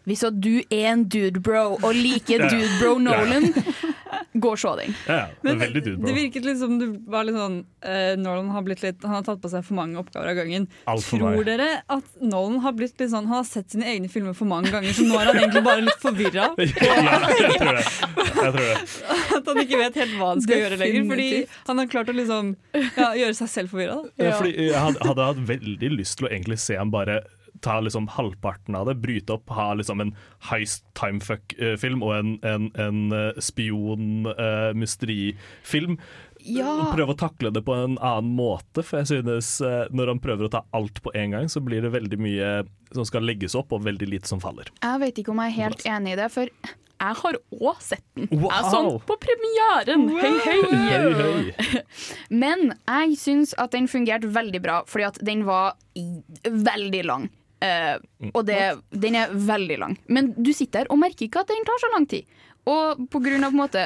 Hvis 0.09 0.25
du 0.35 0.61
er 0.67 0.91
en 0.91 1.05
dude 1.07 1.39
bro 1.43 1.77
og 1.79 1.91
liker 1.95 2.43
dude 2.49 2.71
bro 2.81 2.97
Ja, 2.99 3.21
ja. 3.21 3.25
Nolan, 3.31 3.53
gå 4.33 4.51
og 4.53 4.59
se 4.59 4.71
den. 4.79 4.93
Ja, 5.07 5.25
det 5.43 5.55
Men 5.57 6.05
det 6.05 6.13
virket 6.15 6.45
litt 6.47 6.59
som 6.61 6.77
du 6.79 6.85
var 7.11 7.25
litt 7.27 7.35
sånn 7.35 7.57
uh, 7.83 8.13
Nolan 8.19 8.51
har 8.55 8.63
blitt 8.63 8.83
litt 8.83 9.03
Han 9.03 9.17
har 9.17 9.25
tatt 9.27 9.41
på 9.43 9.51
seg 9.51 9.65
for 9.67 9.75
mange 9.75 9.99
oppgaver 9.99 10.31
av 10.31 10.37
gangen. 10.39 10.67
Tror 10.87 11.25
meg. 11.25 11.41
dere 11.49 11.69
at 11.91 12.07
Nolan 12.23 12.61
har 12.63 12.75
blitt 12.77 12.95
litt 13.01 13.11
sånn 13.11 13.27
Han 13.27 13.41
har 13.41 13.47
sett 13.49 13.73
sine 13.73 13.89
egne 13.91 14.11
filmer 14.11 14.35
for 14.37 14.47
mange 14.47 14.71
ganger, 14.71 14.95
så 14.95 15.07
nå 15.07 15.19
er 15.19 15.31
han 15.31 15.41
egentlig 15.41 15.65
bare 15.67 15.85
litt 15.87 16.03
forvirra? 16.03 16.49
Ja, 16.81 17.17
jeg 17.35 17.57
tror 17.59 17.77
det. 17.77 17.83
Jeg 17.83 18.53
tror 18.55 18.63
det. 18.63 18.77
At 19.35 19.49
han 19.49 19.59
ikke 19.63 19.79
vet 19.79 19.99
helt 20.01 20.13
hva 20.19 20.29
han 20.31 20.41
skal 20.43 20.61
gjøre 20.63 20.77
lenger. 20.79 21.05
Fordi 21.11 21.27
han 21.67 21.81
har 21.81 21.89
klart 21.91 22.11
å 22.11 22.15
liksom 22.15 22.53
ja, 22.75 23.09
gjøre 23.19 23.35
seg 23.37 23.51
selv 23.51 23.73
forvirra. 23.73 23.99
Ja. 24.21 24.33
Fordi 24.39 24.53
jeg 24.55 24.77
hadde, 24.77 25.03
hadde 25.07 25.27
hatt 25.31 25.43
veldig 25.51 25.91
lyst 25.97 26.19
til 26.19 26.27
å 26.27 26.31
egentlig 26.31 26.59
se 26.63 26.77
han 26.79 26.93
bare 26.93 27.21
ta 27.61 27.79
liksom 27.83 28.07
halvparten 28.15 28.75
av 28.77 28.83
det, 28.89 28.95
bryte 29.03 29.31
opp, 29.37 29.45
ha 29.55 29.67
liksom 29.77 29.97
en 30.03 30.13
heist 30.49 30.83
timefuck-film 30.97 31.99
og 32.05 32.11
en, 32.15 32.29
en, 32.47 32.63
en 32.81 32.99
spion-mysterifilm. 33.41 35.93
Ja. 36.41 36.89
Prøve 36.95 37.11
å 37.13 37.21
takle 37.21 37.49
det 37.53 37.61
på 37.67 37.73
en 37.77 37.95
annen 38.01 38.33
måte, 38.37 38.81
for 38.81 38.97
jeg 39.01 39.07
synes 39.11 39.47
eh, 39.65 39.85
når 39.93 40.05
han 40.15 40.23
prøver 40.23 40.43
å 40.47 40.53
ta 40.53 40.61
alt 40.73 40.97
på 41.05 41.09
en 41.17 41.31
gang, 41.35 41.45
så 41.51 41.59
blir 41.63 41.81
det 41.85 41.91
veldig 41.93 42.19
mye 42.21 42.47
som 42.91 43.05
skal 43.07 43.23
legges 43.27 43.55
opp, 43.57 43.71
og 43.75 43.85
veldig 43.85 44.07
lite 44.09 44.27
som 44.29 44.39
faller. 44.43 44.65
Jeg 44.81 44.99
vet 45.03 45.15
ikke 45.21 45.31
om 45.35 45.41
jeg 45.43 45.49
er 45.53 45.61
helt 45.61 45.81
enig 45.87 46.09
i 46.15 46.19
det, 46.19 46.29
for 46.33 46.45
jeg 47.01 47.13
har 47.17 47.35
òg 47.57 47.77
sett 47.81 48.03
den. 48.17 48.27
Wow. 48.29 48.51
Jeg 48.51 48.57
er 48.57 48.63
sånn 48.75 48.99
på 49.09 49.15
premieren. 49.21 50.01
Hei, 50.21 50.35
hei. 50.45 50.59
Hei, 50.69 51.11
hei. 51.21 51.35
Men 52.43 52.59
jeg 52.77 53.07
syns 53.21 53.49
at 53.61 53.71
den 53.73 53.87
fungerte 53.89 54.27
veldig 54.29 54.61
bra, 54.61 54.77
fordi 54.89 55.05
at 55.07 55.17
den 55.25 55.41
var 55.47 55.67
veldig 56.45 57.03
lang. 57.09 57.23
Eh, 57.61 58.29
og 58.33 58.45
det, 58.47 58.59
den 58.89 59.17
er 59.19 59.33
veldig 59.33 59.81
lang. 59.81 59.97
Men 60.09 60.31
du 60.37 60.53
sitter 60.53 60.83
der 60.83 60.93
og 60.93 61.01
merker 61.01 61.27
ikke 61.27 61.43
at 61.43 61.51
den 61.51 61.67
tar 61.67 61.81
så 61.83 61.91
lang 61.93 62.07
tid. 62.09 62.29
Og 62.69 63.07
på 63.09 63.19
grunn 63.23 63.41
av 63.41 63.49
på 63.49 63.57
en 63.57 63.61
måte 63.63 63.83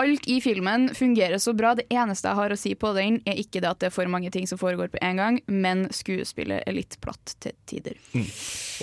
alt 0.00 0.26
i 0.28 0.36
filmen 0.44 0.88
fungerer 0.96 1.40
så 1.40 1.54
bra. 1.56 1.72
Det 1.78 1.86
eneste 1.88 2.28
jeg 2.28 2.38
har 2.38 2.52
å 2.52 2.58
si 2.60 2.74
på 2.76 2.90
den, 2.96 3.22
er 3.24 3.40
ikke 3.40 3.62
det 3.64 3.70
at 3.70 3.80
det 3.80 3.88
er 3.88 3.94
for 3.94 4.10
mange 4.12 4.30
ting 4.34 4.44
som 4.50 4.60
foregår 4.60 4.90
på 4.92 5.00
en 5.04 5.20
gang, 5.20 5.40
men 5.48 5.86
skuespillet 5.94 6.66
er 6.68 6.76
litt 6.76 6.98
platt 7.04 7.34
til 7.40 7.56
tider. 7.70 7.96
Mm. 8.12 8.28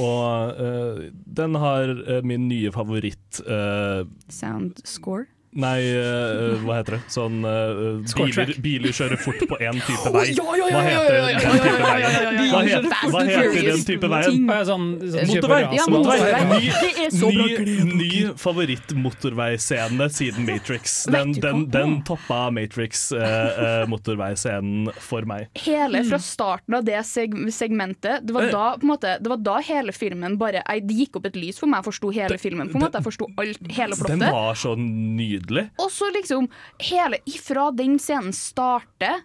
Og 0.01 0.57
uh, 0.57 1.05
den 1.13 1.61
har 1.61 1.93
uh, 1.93 2.19
min 2.25 2.49
nye 2.49 2.73
favoritt 2.73 3.43
uh, 3.45 4.01
Sound 4.33 4.81
score. 4.81 5.29
Nei, 5.55 5.87
uh, 5.95 6.59
hva 6.65 6.81
heter 6.81 6.97
det? 6.97 7.01
Sånn 7.13 7.37
uh, 7.47 8.01
biler, 8.19 8.49
biler 8.59 8.91
kjører 8.95 9.15
fort 9.23 9.39
på 9.47 9.55
én 9.63 9.77
type 9.87 10.09
vei. 10.11 10.33
Hva 10.35 10.81
heter 10.83 11.15
den 11.15 11.39
type 11.63 11.79
veien? 11.79 12.11
Hva 12.51 12.59
heter, 12.67 12.91
hva 13.13 13.21
heter 13.29 13.63
den 13.69 13.83
type 13.87 14.07
veien? 14.11 14.35
sånn, 14.67 14.87
sånn 15.13 15.29
Motorvei! 15.31 15.61
Ja, 15.77 15.85
motorvei. 15.91 16.41
Ny, 16.49 16.59
Det 16.99 17.07
så 17.15 17.27
bra. 17.31 17.45
ny, 17.69 17.77
ny 18.01 18.09
favoritt-motorveiscene 18.41 20.05
siden 20.11 20.43
Matrix. 20.49 20.83
Den, 21.15 21.31
den, 21.39 21.57
den 21.71 21.91
toppa 22.07 22.41
Matrix-motorveiscenen 22.55 24.89
for 25.07 25.21
meg. 25.29 25.41
Hele 25.65 26.03
fra 26.09 26.19
starten 26.19 26.73
av 26.81 26.83
det 26.87 26.99
seg 27.07 27.29
segmentet 27.55 28.25
det 28.27 28.33
var, 28.35 28.43
Eh. 28.45 28.51
da, 28.51 28.75
på 28.81 28.85
måte, 28.91 29.09
det 29.23 29.29
var 29.31 29.37
da 29.39 29.57
hele 29.63 29.91
filmen 29.95 30.35
bare 30.37 30.59
Det 30.83 30.95
gikk 30.99 31.15
opp 31.19 31.25
et 31.31 31.37
lys 31.39 31.55
for 31.59 31.67
meg. 31.71 31.77
Jeg 31.79 31.85
forsto 31.93 32.07
hele 32.11 32.37
filmen. 32.41 32.67
På 32.69 32.75
en 32.77 32.83
måte, 32.85 32.97
jeg 32.99 33.05
forsto 33.07 33.25
alt, 33.39 33.59
hele 33.71 33.95
Den 33.95 34.19
var 34.19 34.53
så 34.59 34.75
nydelig. 34.75 35.44
Og 35.81 35.91
så 35.93 36.09
liksom 36.15 36.49
hele 36.79 37.19
Ifra 37.29 37.69
den 37.75 37.97
scenen 38.01 38.33
starter 38.35 39.23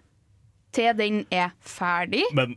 til 0.75 0.95
den 0.97 1.23
er 1.33 1.51
ferdig. 1.59 2.23
Men 2.37 2.55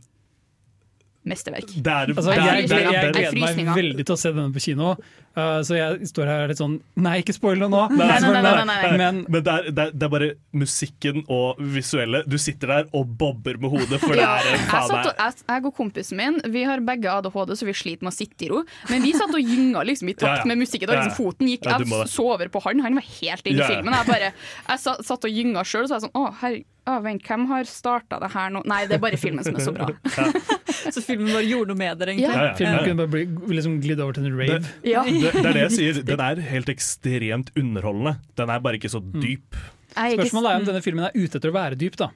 Mesterverk. 1.25 1.71
er, 1.81 2.11
Altså, 2.15 2.31
er, 2.31 2.37
jeg, 2.37 2.47
er, 2.47 2.55
jeg, 2.55 2.69
jeg 2.69 2.95
er, 3.05 3.13
gleder 3.13 3.63
meg 3.65 3.75
veldig 3.79 4.05
til 4.05 4.13
å 4.15 4.19
se 4.21 4.31
denne 4.35 4.53
på 4.55 4.61
kino, 4.61 4.91
uh, 5.35 5.59
så 5.65 5.77
jeg 5.77 6.09
står 6.11 6.29
her 6.29 6.43
litt 6.51 6.59
sånn 6.61 6.75
Nei, 7.01 7.15
ikke 7.23 7.33
spoil 7.35 7.63
det 7.65 7.69
nå! 7.73 7.81
Nei, 7.91 8.05
nei, 8.05 8.19
nei, 8.21 8.41
nei, 8.45 8.53
nei, 8.59 8.65
nei. 8.69 8.91
Men 9.01 9.21
Men 9.27 9.43
det 9.45 9.53
er, 9.55 9.69
det, 9.71 9.85
er, 9.87 9.95
det 9.95 10.07
er 10.07 10.11
bare 10.13 10.29
musikken 10.55 11.23
og 11.31 11.59
visuelle. 11.75 12.21
Du 12.29 12.37
sitter 12.41 12.71
der 12.75 12.89
og 12.95 13.09
bobber 13.19 13.57
med 13.61 13.73
hodet, 13.73 13.99
for 14.03 14.13
det 14.17 14.21
Ja, 14.23 14.35
er 14.39 14.51
jeg, 14.53 14.61
faen 14.69 14.87
satt 14.89 14.95
meg 14.95 15.09
og, 15.09 15.23
jeg, 15.23 15.47
jeg 15.49 15.65
og 15.71 15.75
kompisen 15.81 16.21
min 16.21 16.39
Vi 16.53 16.63
har 16.69 16.83
begge 16.85 17.11
ADHD, 17.17 17.55
så 17.59 17.67
vi 17.69 17.75
sliter 17.77 18.05
med 18.07 18.13
å 18.13 18.15
sitte 18.15 18.47
i 18.47 18.51
ro. 18.53 18.61
Men 18.91 19.03
vi 19.05 19.15
satt 19.17 19.33
og 19.35 19.41
gynga 19.41 19.83
liksom, 19.89 20.13
i 20.13 20.15
takt 20.17 20.29
Ja, 20.29 20.37
ja. 20.43 20.49
med 20.53 20.61
musikken. 20.61 20.89
Ja. 20.93 21.01
liksom, 21.01 21.17
foten 21.17 21.49
gikk 21.51 21.65
Ja, 21.67 21.79
Jeg 21.81 22.09
så 22.13 22.29
over 22.35 22.49
på 22.53 22.61
han, 22.65 22.85
han 22.85 22.95
var 23.01 23.05
helt 23.19 23.49
inne 23.49 23.57
i 23.57 23.63
Ja, 23.63 23.67
ja. 23.67 23.73
filmen. 23.81 23.97
Jeg, 23.97 24.09
bare, 24.13 24.31
jeg 24.69 24.85
satt 25.09 25.27
og 25.29 25.37
gynga 25.41 25.65
sjøl, 25.67 25.85
og 25.85 25.89
så 25.91 25.97
var 25.97 26.01
jeg 26.03 26.07
sånn 26.07 26.17
Å, 26.21 26.25
herre, 26.43 26.63
å, 26.85 26.99
vent, 27.01 27.23
hvem 27.25 27.47
har 27.49 27.65
starta 27.69 28.19
det 28.21 28.29
her 28.35 28.51
nå? 28.53 28.61
Nei, 28.69 28.83
det 28.89 28.99
er 28.99 29.01
bare 29.01 29.17
filmen 29.17 29.45
som 29.45 29.57
er 29.57 29.63
så 29.65 29.73
bra. 29.73 29.89
Så 30.93 31.01
filmen 31.01 31.31
bare 31.33 31.45
gjorde 31.47 31.73
noe 31.73 31.79
med 31.79 31.97
dere, 31.97 32.13
egentlig. 32.13 32.27
Ja. 32.27 32.35
Ja, 32.37 32.49
ja. 32.51 32.57
filmen 32.59 32.83
kunne 32.85 32.97
bare 32.99 33.11
bli, 33.15 33.53
liksom 33.57 33.79
glidd 33.81 34.01
over 34.03 34.17
til 34.17 34.27
en 34.29 34.35
rave. 34.37 34.59
Ja. 34.85 35.01
det, 35.07 35.31
det 35.33 35.41
er 35.41 35.57
det 35.57 35.63
jeg 35.63 35.73
sier. 35.73 36.01
Den 36.11 36.21
er 36.21 36.41
helt 36.45 36.69
ekstremt 36.69 37.49
underholdende. 37.57 38.13
Den 38.37 38.53
er 38.53 38.61
bare 38.67 38.77
ikke 38.77 38.91
så 38.93 39.01
dyp. 39.01 39.57
Jeg 39.95 40.13
er 40.13 40.19
Spørsmålet 40.19 40.51
er 40.51 40.61
om 40.61 40.67
denne 40.69 40.83
filmen 40.85 41.07
er 41.07 41.15
ute 41.15 41.39
etter 41.39 41.49
å 41.49 41.55
være 41.55 41.79
dyp, 41.79 41.97
da. 42.01 42.11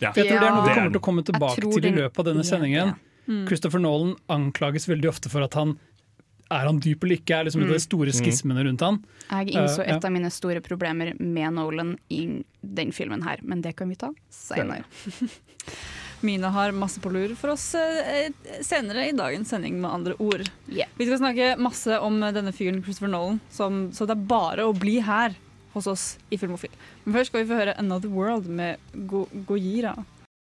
Ja. 0.00 0.10
For 0.10 0.22
jeg 0.22 0.32
tror 0.32 0.42
det 0.42 0.48
er 0.48 0.56
noe 0.56 0.64
vi 0.66 0.74
kommer 0.74 0.90
til 0.90 1.00
å 1.00 1.04
komme 1.08 1.26
tilbake 1.28 1.62
til 1.68 1.86
i 1.90 1.94
løpet 2.00 2.22
av 2.22 2.28
denne 2.32 2.46
sendingen. 2.46 2.94
det. 2.94 3.04
Mm. 3.28 3.44
Christopher 3.50 3.82
Nolan 3.82 4.14
anklages 4.32 4.88
veldig 4.88 5.10
ofte 5.10 5.30
for 5.30 5.44
at 5.44 5.54
han 5.58 5.76
er 6.50 6.64
han 6.66 6.78
dyp 6.80 7.02
eller 7.04 7.16
ikke, 7.20 7.36
er 7.40 7.44
liksom 7.48 7.62
Mm. 7.66 7.72
de 7.72 7.78
store 7.80 8.12
skismene 8.16 8.64
rundt 8.64 8.80
han. 8.80 9.04
Jeg 9.30 9.52
innså 9.54 9.82
Uh, 9.82 9.88
ja. 9.88 9.96
et 9.96 10.04
av 10.04 10.12
mine 10.12 10.30
store 10.30 10.60
problemer 10.64 11.14
med 11.20 11.52
Nolan 11.54 11.98
i 12.10 12.42
den 12.62 12.92
filmen 12.92 13.22
her, 13.22 13.38
men 13.42 13.60
det 13.62 13.76
kan 13.76 13.88
vi 13.88 13.96
ta 13.96 14.12
seinere. 14.30 14.84
Mine 16.20 16.48
har 16.50 16.72
masse 16.74 16.98
på 17.00 17.12
lur 17.14 17.34
for 17.38 17.52
oss 17.52 17.74
eh, 17.78 18.30
senere 18.66 19.04
i 19.08 19.12
dagens 19.14 19.48
sending, 19.52 19.76
med 19.80 19.90
andre 19.90 20.14
ord. 20.18 20.48
Yeah. 20.66 20.88
Vi 20.98 21.06
skal 21.06 21.20
snakke 21.20 21.52
masse 21.62 21.94
om 22.02 22.18
denne 22.20 22.50
fyren 22.52 22.80
Christopher 22.82 23.12
Nolan, 23.12 23.38
som, 23.54 23.92
så 23.94 24.06
det 24.08 24.16
er 24.16 24.24
bare 24.26 24.64
å 24.66 24.72
bli 24.74 24.96
her 25.06 25.36
hos 25.76 25.86
oss 25.86 26.06
i 26.34 26.38
Filmofil. 26.40 26.72
Men 27.04 27.14
først 27.14 27.30
skal 27.30 27.44
vi 27.44 27.52
få 27.52 27.60
høre 27.60 27.76
'Another 27.78 28.10
World' 28.10 28.48
med 28.48 28.78
Go 29.06 29.28
Gojira. 29.46 29.94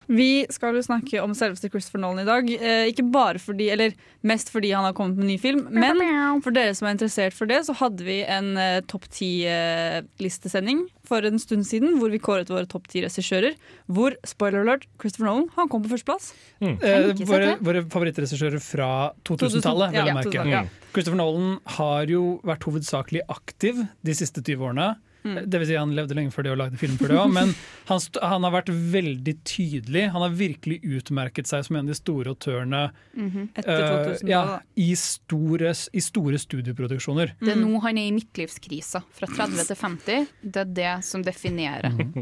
Vi 0.07 0.45
skal 0.53 0.77
jo 0.77 0.83
snakke 0.85 1.21
om 1.23 1.33
selveste 1.37 1.69
Christopher 1.71 2.01
Nolan 2.03 2.23
i 2.23 2.27
dag. 2.27 2.49
Eh, 2.55 2.89
ikke 2.91 3.05
bare 3.13 3.41
fordi, 3.41 3.69
eller 3.73 3.95
mest 4.25 4.51
fordi 4.53 4.71
han 4.75 4.85
har 4.87 4.95
kommet 4.97 5.19
med 5.19 5.29
ny 5.31 5.37
film, 5.41 5.65
men 5.73 6.01
for 6.45 6.55
dere 6.55 6.75
som 6.77 6.89
er 6.89 6.95
interessert 6.97 7.35
for 7.37 7.49
det, 7.49 7.63
så 7.67 7.75
hadde 7.79 8.05
vi 8.05 8.19
en 8.21 8.53
eh, 8.61 8.81
topp 8.89 9.07
ti-listesending 9.13 10.85
for 11.05 11.25
en 11.25 11.41
stund 11.41 11.65
siden 11.67 11.99
hvor 11.99 12.13
vi 12.13 12.21
kåret 12.21 12.49
våre 12.51 12.67
topp 12.69 12.89
ti 12.91 13.03
regissører. 13.05 13.57
Hvor, 13.91 14.17
spoiler 14.27 14.65
alert, 14.65 14.87
Christopher 15.01 15.29
Nolan 15.29 15.49
han 15.57 15.71
kom 15.71 15.85
på 15.85 15.93
førsteplass. 15.93 16.31
Eh, 16.61 17.11
våre, 17.25 17.55
våre 17.65 17.85
favorittregissører 17.89 18.61
fra 18.63 18.91
2000-tallet. 19.25 19.95
2000, 19.95 19.99
ja, 19.99 20.05
vel 20.05 20.19
merke. 20.19 20.37
2000, 20.37 20.53
ja. 20.53 20.63
Christopher 20.95 21.19
Nolan 21.19 21.57
har 21.77 22.13
jo 22.13 22.23
vært 22.47 22.69
hovedsakelig 22.69 23.25
aktiv 23.31 23.85
de 24.05 24.17
siste 24.17 24.43
20 24.45 24.69
årene. 24.69 24.93
Mm. 25.25 25.39
Det 25.49 25.61
vil 25.61 25.69
si 25.71 25.77
Han 25.79 25.95
levde 25.97 26.17
lenge 26.17 26.33
før 26.33 26.45
det 26.45 26.53
og 26.53 26.59
lagde 26.61 26.79
film 26.79 26.99
før 26.99 27.13
det 27.13 27.19
òg, 27.19 27.31
men 27.33 27.53
han, 27.89 28.01
st 28.01 28.21
han 28.21 28.45
har 28.45 28.53
vært 28.53 28.69
veldig 28.69 29.35
tydelig. 29.47 30.05
Han 30.13 30.25
har 30.25 30.35
virkelig 30.37 30.79
utmerket 30.85 31.49
seg 31.49 31.65
som 31.65 31.79
en 31.79 31.87
av 31.87 31.93
de 31.93 31.97
store 31.97 32.35
autørene 32.35 32.87
mm 33.15 33.31
Etter 33.55 33.71
uh, 33.71 33.85
2000-tallet, 34.05 34.29
ja, 34.29 34.41
i, 34.79 34.87
store, 34.99 35.71
I 35.95 36.01
store 36.03 36.39
studieproduksjoner. 36.39 37.33
Det 37.39 37.51
er 37.53 37.57
nå 37.59 37.79
han 37.83 37.97
er 37.99 38.09
i 38.09 38.13
midtlivskrisa. 38.15 39.01
Fra 39.15 39.27
30 39.29 39.67
til 39.69 39.77
50. 39.79 40.27
Det 40.41 40.61
er 40.61 40.71
det 40.77 40.93
som 41.07 41.23
definerer 41.25 41.89
han. 41.89 42.13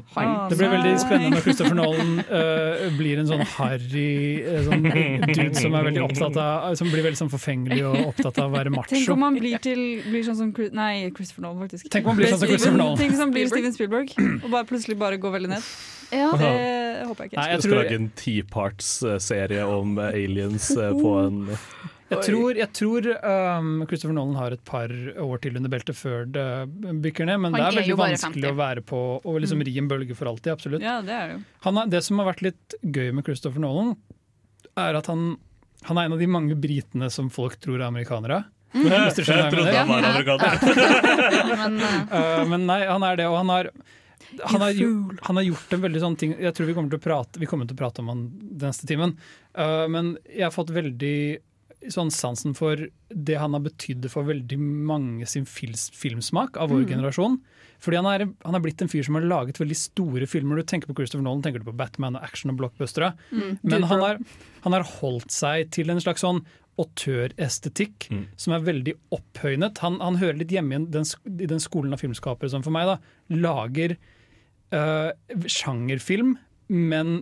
Det 0.49 0.57
blir 0.57 0.71
veldig 0.73 0.93
spennende 1.01 1.37
når 1.37 1.45
Christopher 1.45 1.77
Nolan 1.77 2.13
uh, 2.29 2.87
blir 2.97 3.21
en 3.21 3.29
sånn 3.29 3.43
harry 3.55 4.41
eh, 4.41 4.61
sånn 4.67 4.85
dude 4.85 5.49
som 5.57 5.77
er 5.77 5.87
veldig 5.89 6.03
opptatt 6.05 6.39
av 6.39 6.77
Som 6.79 6.91
blir 6.93 7.05
veldig 7.05 7.19
sånn 7.19 7.31
forfengelig 7.33 7.81
og 7.89 7.99
opptatt 8.13 8.39
av 8.43 8.51
å 8.51 8.53
være 8.55 8.73
Tenk 8.89 9.09
om 9.13 9.25
han 9.25 9.37
blir, 9.37 9.57
til, 9.63 9.81
blir 10.05 10.25
sånn 10.25 10.39
som 10.39 10.53
Chris- 10.55 10.73
Nei, 10.75 11.09
Christopher 11.15 11.47
Nolan, 11.47 11.63
faktisk. 11.65 11.89
Tenk 11.93 12.07
om 12.07 12.13
han 12.13 12.21
blir 12.21 12.33
sånn 12.33 12.41
som 12.41 12.51
Christopher 12.51 12.79
Nolan. 12.79 12.92
Tenk 12.97 13.01
ting 13.11 13.17
som 13.19 13.31
blir 13.33 13.47
Steven 13.51 13.73
Spielberg 13.75 14.13
og 14.43 14.49
bare 14.53 14.65
plutselig 14.69 14.97
bare 14.99 15.17
går 15.21 15.33
veldig 15.39 15.49
ned. 15.55 15.63
Ja. 16.13 16.29
Det 16.37 17.07
håper 17.09 17.23
jeg 17.25 17.31
ikke. 17.31 17.37
Nei, 17.41 17.49
Jeg 17.55 17.61
tror- 17.65 17.79
lage 17.81 17.95
en 17.97 18.09
tiparts-serie 18.77 19.63
om 19.65 19.97
aliens 19.99 20.69
eh, 20.77 20.91
på 20.93 21.13
en 21.25 21.39
Jeg 22.13 22.19
tror, 22.27 22.53
jeg 22.59 22.69
tror 22.77 23.07
um, 23.25 23.69
Christopher 23.89 24.13
Nolan 24.13 24.35
har 24.37 24.53
et 24.53 24.61
par 24.67 24.91
år 24.93 25.39
til 25.41 25.55
under 25.57 25.71
beltet 25.73 25.97
før 25.97 26.27
det 26.29 26.45
bykker 27.01 27.25
ned, 27.25 27.39
men 27.41 27.53
Han 27.55 27.57
det 27.57 27.65
er 27.65 27.77
veldig 27.79 27.95
er 27.95 28.01
vanskelig 28.03 28.43
50. 28.43 28.51
å 28.51 28.57
være 28.59 28.83
på 28.85 28.99
og 29.25 29.39
liksom 29.41 29.57
Mm. 29.63 29.65
ri 29.65 29.77
en 29.81 29.87
bølge 29.89 30.15
for 30.19 30.29
alltid. 30.29 30.51
absolutt. 30.53 30.81
Ja, 30.85 30.99
det 31.01 31.09
er 31.17 31.27
det 31.31 31.37
jo. 31.39 31.43
Han 31.65 31.77
er, 31.81 31.87
det 31.89 32.03
som 32.05 32.19
har 32.21 32.29
vært 32.29 32.43
litt 32.45 32.75
gøy 32.85 33.09
med 33.17 33.25
Christopher 33.25 33.59
Nolan, 33.63 33.95
er 34.77 34.93
at 34.99 35.07
han, 35.09 35.37
han 35.89 35.97
er 35.97 36.05
en 36.05 36.13
av 36.13 36.19
de 36.21 36.27
mange 36.29 36.53
britene 36.59 37.09
som 37.09 37.29
folk 37.33 37.57
tror 37.59 37.81
er 37.81 37.87
amerikanere. 37.89 38.43
Mm. 38.73 38.87
Hvis 38.89 39.17
du 39.19 39.23
skjønner 39.23 39.43
hva 39.43 39.49
Jeg 39.49 39.53
trodde 39.53 39.73
jeg 39.73 39.77
han 39.77 39.87
var 39.87 40.01
mener. 40.01 40.13
amerikaner. 40.13 41.57
Men 41.61 41.77
eh, 41.87 41.99
Uh, 42.13 42.45
men 42.49 42.65
nei, 42.69 42.79
han 42.89 43.03
er 43.05 43.15
det, 43.19 43.27
og 43.29 43.37
han 43.41 43.49
har 43.53 43.69
han 44.49 44.61
har, 44.63 44.71
gjo- 44.73 45.17
han 45.27 45.37
har 45.37 45.43
gjort 45.45 45.73
en 45.75 45.81
veldig 45.83 45.99
sånn 46.01 46.15
ting 46.17 46.31
Jeg 46.41 46.55
tror 46.57 46.65
vi 46.65 46.73
kommer 46.73 46.89
til 46.89 46.97
å 46.97 47.03
prate, 47.03 47.37
vi 47.41 47.45
til 47.45 47.75
å 47.75 47.81
prate 47.83 48.01
om 48.01 48.07
han 48.09 48.21
den 48.33 48.69
neste 48.71 48.87
timen. 48.89 49.13
Uh, 49.53 49.85
men 49.91 50.15
jeg 50.31 50.47
har 50.47 50.53
fått 50.55 50.71
veldig 50.73 51.15
sånn 51.91 52.09
sansen 52.15 52.55
for 52.55 52.79
det 53.11 53.35
han 53.37 53.53
har 53.53 53.59
betydd 53.65 54.07
for 54.09 54.23
veldig 54.25 54.57
mange 54.57 55.27
sin 55.27 55.43
fils, 55.45 55.89
filmsmak 55.93 56.55
av 56.57 56.71
vår 56.71 56.85
Mm. 56.85 56.89
generasjon. 56.95 57.37
Fordi 57.83 57.97
han 57.99 58.07
er, 58.07 58.21
han 58.45 58.55
er 58.55 58.61
blitt 58.63 58.81
en 58.81 58.87
fyr 58.87 59.03
som 59.03 59.15
har 59.19 59.25
laget 59.27 59.59
veldig 59.59 59.75
store 59.75 60.25
filmer. 60.25 60.55
Du 60.55 60.63
tenker 60.63 60.87
på 60.87 60.95
Christopher 60.95 61.25
Nolan, 61.25 61.41
tenker 61.43 61.59
du 61.59 61.65
på 61.67 61.75
Batman 61.75 62.15
og 62.15 62.23
action 62.23 62.49
og 62.53 62.57
blockbustere. 62.61 63.09
Mm. 63.35 63.57
Men 63.61 63.83
han 63.89 63.99
har, 63.99 64.21
han 64.63 64.71
har 64.77 64.83
holdt 65.01 65.29
seg 65.35 65.69
til 65.75 65.91
en 65.91 65.99
slags 65.99 66.23
sånn 66.23 66.39
autørestetikk 66.81 68.07
som 68.39 68.53
er 68.55 68.63
veldig 68.65 68.93
opphøynet. 69.13 69.77
Han, 69.83 69.99
han 70.01 70.17
hører 70.21 70.39
litt 70.41 70.51
hjemme 70.53 70.79
i 70.79 70.85
den, 70.93 71.05
i 71.39 71.49
den 71.49 71.61
skolen 71.61 71.93
av 71.93 72.01
filmskapere 72.01 72.49
som 72.49 72.63
for 72.65 72.73
meg 72.73 72.87
da, 72.89 72.95
lager 73.29 73.95
eh, 74.73 75.11
sjangerfilm, 75.45 76.35
men 76.73 77.21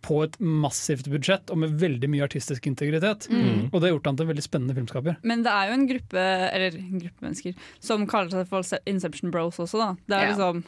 på 0.00 0.22
et 0.24 0.38
massivt 0.40 1.10
budsjett 1.12 1.50
og 1.52 1.58
med 1.60 1.74
veldig 1.76 2.08
mye 2.08 2.24
artistisk 2.24 2.64
integritet. 2.70 3.26
Mm. 3.28 3.66
Og 3.68 3.74
det 3.76 3.82
har 3.84 3.92
gjort 3.92 4.06
han 4.08 4.16
til 4.16 4.24
en 4.24 4.30
veldig 4.32 4.44
spennende 4.46 4.76
filmskaper. 4.78 5.18
Men 5.28 5.42
det 5.44 5.52
er 5.52 5.68
jo 5.68 5.74
en 5.76 5.84
gruppe, 5.90 6.22
eller 6.48 6.78
en 6.80 7.02
gruppe 7.02 7.26
mennesker 7.26 7.58
som 7.84 8.06
kaller 8.08 8.32
seg 8.32 8.48
for 8.48 8.80
Inception 8.88 9.34
Bros 9.34 9.60
også, 9.60 9.76
da. 9.82 9.90
Det 10.08 10.16
er 10.16 10.24
Ja. 10.24 10.30
liksom 10.32 10.64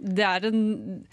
Det 0.00 0.24
er 0.24 0.46
en 0.48 1.06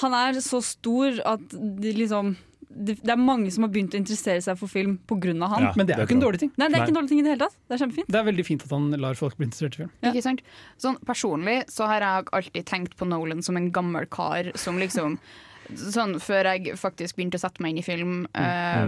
Han 0.00 0.14
er 0.14 0.40
så 0.40 0.62
stor 0.64 1.20
at 1.26 1.40
de 1.50 1.92
liksom 1.92 2.36
det 2.68 2.98
det 3.00 3.12
er 3.12 3.20
mange 3.20 3.50
som 3.54 3.64
har 3.64 3.72
begynt 3.72 3.94
å 3.96 3.98
interessere 4.00 4.42
seg 4.44 4.58
for 4.60 4.70
film 4.70 4.98
pga. 5.08 5.32
han. 5.32 5.66
Ja, 5.68 5.72
Men 5.76 5.86
det 5.86 5.94
er 5.94 6.02
jo 6.02 6.08
ikke 6.08 6.16
en 6.18 6.24
dårlig 6.24 6.40
ting. 6.44 6.52
Nei, 6.56 6.68
det 6.68 6.78
er 6.78 6.84
ikke 6.84 6.94
en 6.94 7.00
dårlig 7.00 7.12
ting 7.12 7.20
i 7.20 7.26
det 7.26 7.32
hele 7.34 7.46
tatt. 7.46 7.58
Det 7.66 7.76
er 7.76 7.82
kjempefint. 7.82 8.08
Det 8.12 8.20
er 8.20 8.28
veldig 8.28 8.46
fint 8.46 8.64
at 8.64 8.74
han 8.76 8.88
lar 9.02 9.18
folk 9.18 9.36
bli 9.38 9.48
interessert 9.48 9.78
i 9.78 9.82
film. 9.82 9.92
Ikke 10.10 10.24
sant? 10.24 10.42
Sånn, 10.76 10.98
personlig 11.08 11.58
så 11.72 11.88
har 11.90 12.04
jeg 12.04 12.32
alltid 12.38 12.68
tenkt 12.68 12.96
på 12.98 13.08
Nolan 13.08 13.42
som 13.42 13.58
en 13.58 13.70
gammel 13.74 14.08
kar 14.10 14.52
som 14.58 14.80
liksom 14.80 15.20
Sånn 15.68 16.14
før 16.16 16.46
jeg 16.48 16.78
faktisk 16.80 17.18
begynte 17.18 17.36
å 17.36 17.42
sette 17.42 17.60
meg 17.60 17.74
inn 17.74 17.80
i 17.82 17.84
film 17.84 18.12
eh, 18.40 18.86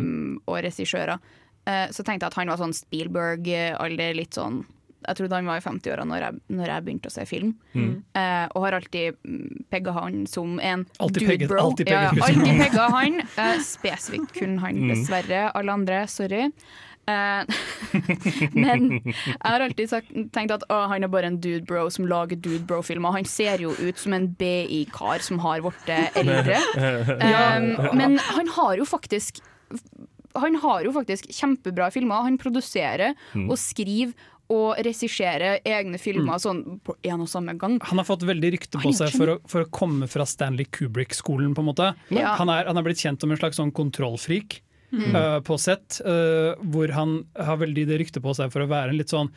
og 0.48 0.62
regissører, 0.64 1.20
uh, 1.68 1.88
så 1.92 2.00
tenkte 2.00 2.24
jeg 2.24 2.30
at 2.30 2.38
han 2.38 2.48
var 2.48 2.56
sånn 2.56 2.72
Spielberg-alder, 2.72 4.14
litt 4.16 4.38
sånn 4.38 4.62
Jeg 5.06 5.16
trodde 5.16 5.32
han 5.38 5.46
var 5.48 5.56
i 5.60 5.64
50-åra 5.64 6.04
når, 6.04 6.40
når 6.52 6.66
jeg 6.74 6.84
begynte 6.84 7.08
å 7.08 7.14
se 7.14 7.24
film. 7.26 7.54
Mm. 7.74 8.02
Eh, 8.14 8.46
og 8.54 8.64
har 8.66 8.76
alltid 8.80 9.16
pegga 9.72 9.92
han 9.96 10.26
som 10.26 10.58
en 10.60 10.86
Alltid 11.00 11.22
dude 11.22 11.30
pegget- 11.32 11.48
bro. 11.48 11.60
alltid 11.70 11.86
pegga 11.86 12.02
ja, 12.02 12.26
alltid 12.28 12.60
pegga 12.64 12.88
han. 12.96 13.20
Eh, 13.36 13.58
spesifikt 13.64 14.32
kun 14.36 14.58
han, 14.58 14.74
Mm. 14.76 14.88
dessverre. 14.94 15.50
Alle 15.54 15.72
andre, 15.72 16.06
sorry. 16.06 16.50
Eh, 17.08 17.44
men 18.54 19.00
jeg 19.02 19.40
har 19.42 19.60
alltid 19.64 19.88
sagt, 19.90 20.10
tenkt 20.36 20.52
at 20.54 20.64
å, 20.70 20.82
han 20.92 21.02
er 21.02 21.08
bare 21.10 21.30
en 21.30 21.38
dude 21.42 21.64
bro 21.66 21.88
som 21.90 22.06
lager 22.06 22.36
dude 22.36 22.66
bro-filmer. 22.68 23.12
Han 23.16 23.24
ser 23.24 23.58
jo 23.64 23.72
ut 23.80 23.98
som 23.98 24.12
en 24.16 24.28
BI-kar 24.38 25.24
som 25.24 25.40
har 25.42 25.62
blitt 25.64 25.88
eldre. 26.14 26.60
Um, 27.30 27.96
men 27.96 28.18
han 28.18 28.48
har 28.56 28.76
jo 28.78 28.84
faktisk 28.88 29.40
Han 30.38 30.54
har 30.62 30.84
jo 30.86 30.92
faktisk 30.94 31.26
kjempebra 31.34 31.88
filmer. 31.90 32.22
Han 32.22 32.36
produserer 32.38 33.16
Mm. 33.34 33.48
og 33.50 33.56
skriver 33.58 34.14
og 34.50 34.80
regissere 34.82 35.58
egne 35.66 35.98
filmer 36.02 36.40
sånn 36.42 36.80
på 36.84 36.96
en 37.06 37.22
og 37.22 37.30
samme 37.30 37.54
gang. 37.58 37.78
Han 37.86 38.00
har 38.02 38.08
fått 38.08 38.26
veldig 38.26 38.50
rykte 38.56 38.80
på 38.82 38.92
seg 38.96 39.14
for 39.14 39.36
å, 39.36 39.36
for 39.50 39.62
å 39.62 39.70
komme 39.70 40.08
fra 40.10 40.26
Stanley 40.26 40.66
Kubrick-skolen. 40.66 41.54
på 41.54 41.62
en 41.62 41.70
måte. 41.70 41.92
Ja. 42.10 42.34
Han, 42.40 42.50
er, 42.50 42.66
han 42.66 42.80
er 42.80 42.86
blitt 42.86 43.02
kjent 43.02 43.22
som 43.22 43.30
en 43.30 43.40
slags 43.40 43.60
sånn 43.62 43.72
kontrollfrik 43.74 44.62
Mm. 44.90 45.14
uh, 45.14 45.38
på 45.46 45.54
sett, 45.54 46.00
uh, 46.02 46.56
hvor 46.66 46.90
han 46.90 47.20
har 47.38 47.60
veldig 47.60 47.84
det 47.86 47.98
ryktet 48.00 48.24
på 48.24 48.32
seg 48.34 48.50
for 48.50 48.64
å 48.64 48.70
være 48.70 48.90
en 48.90 48.98
litt 48.98 49.12
sånn 49.12 49.28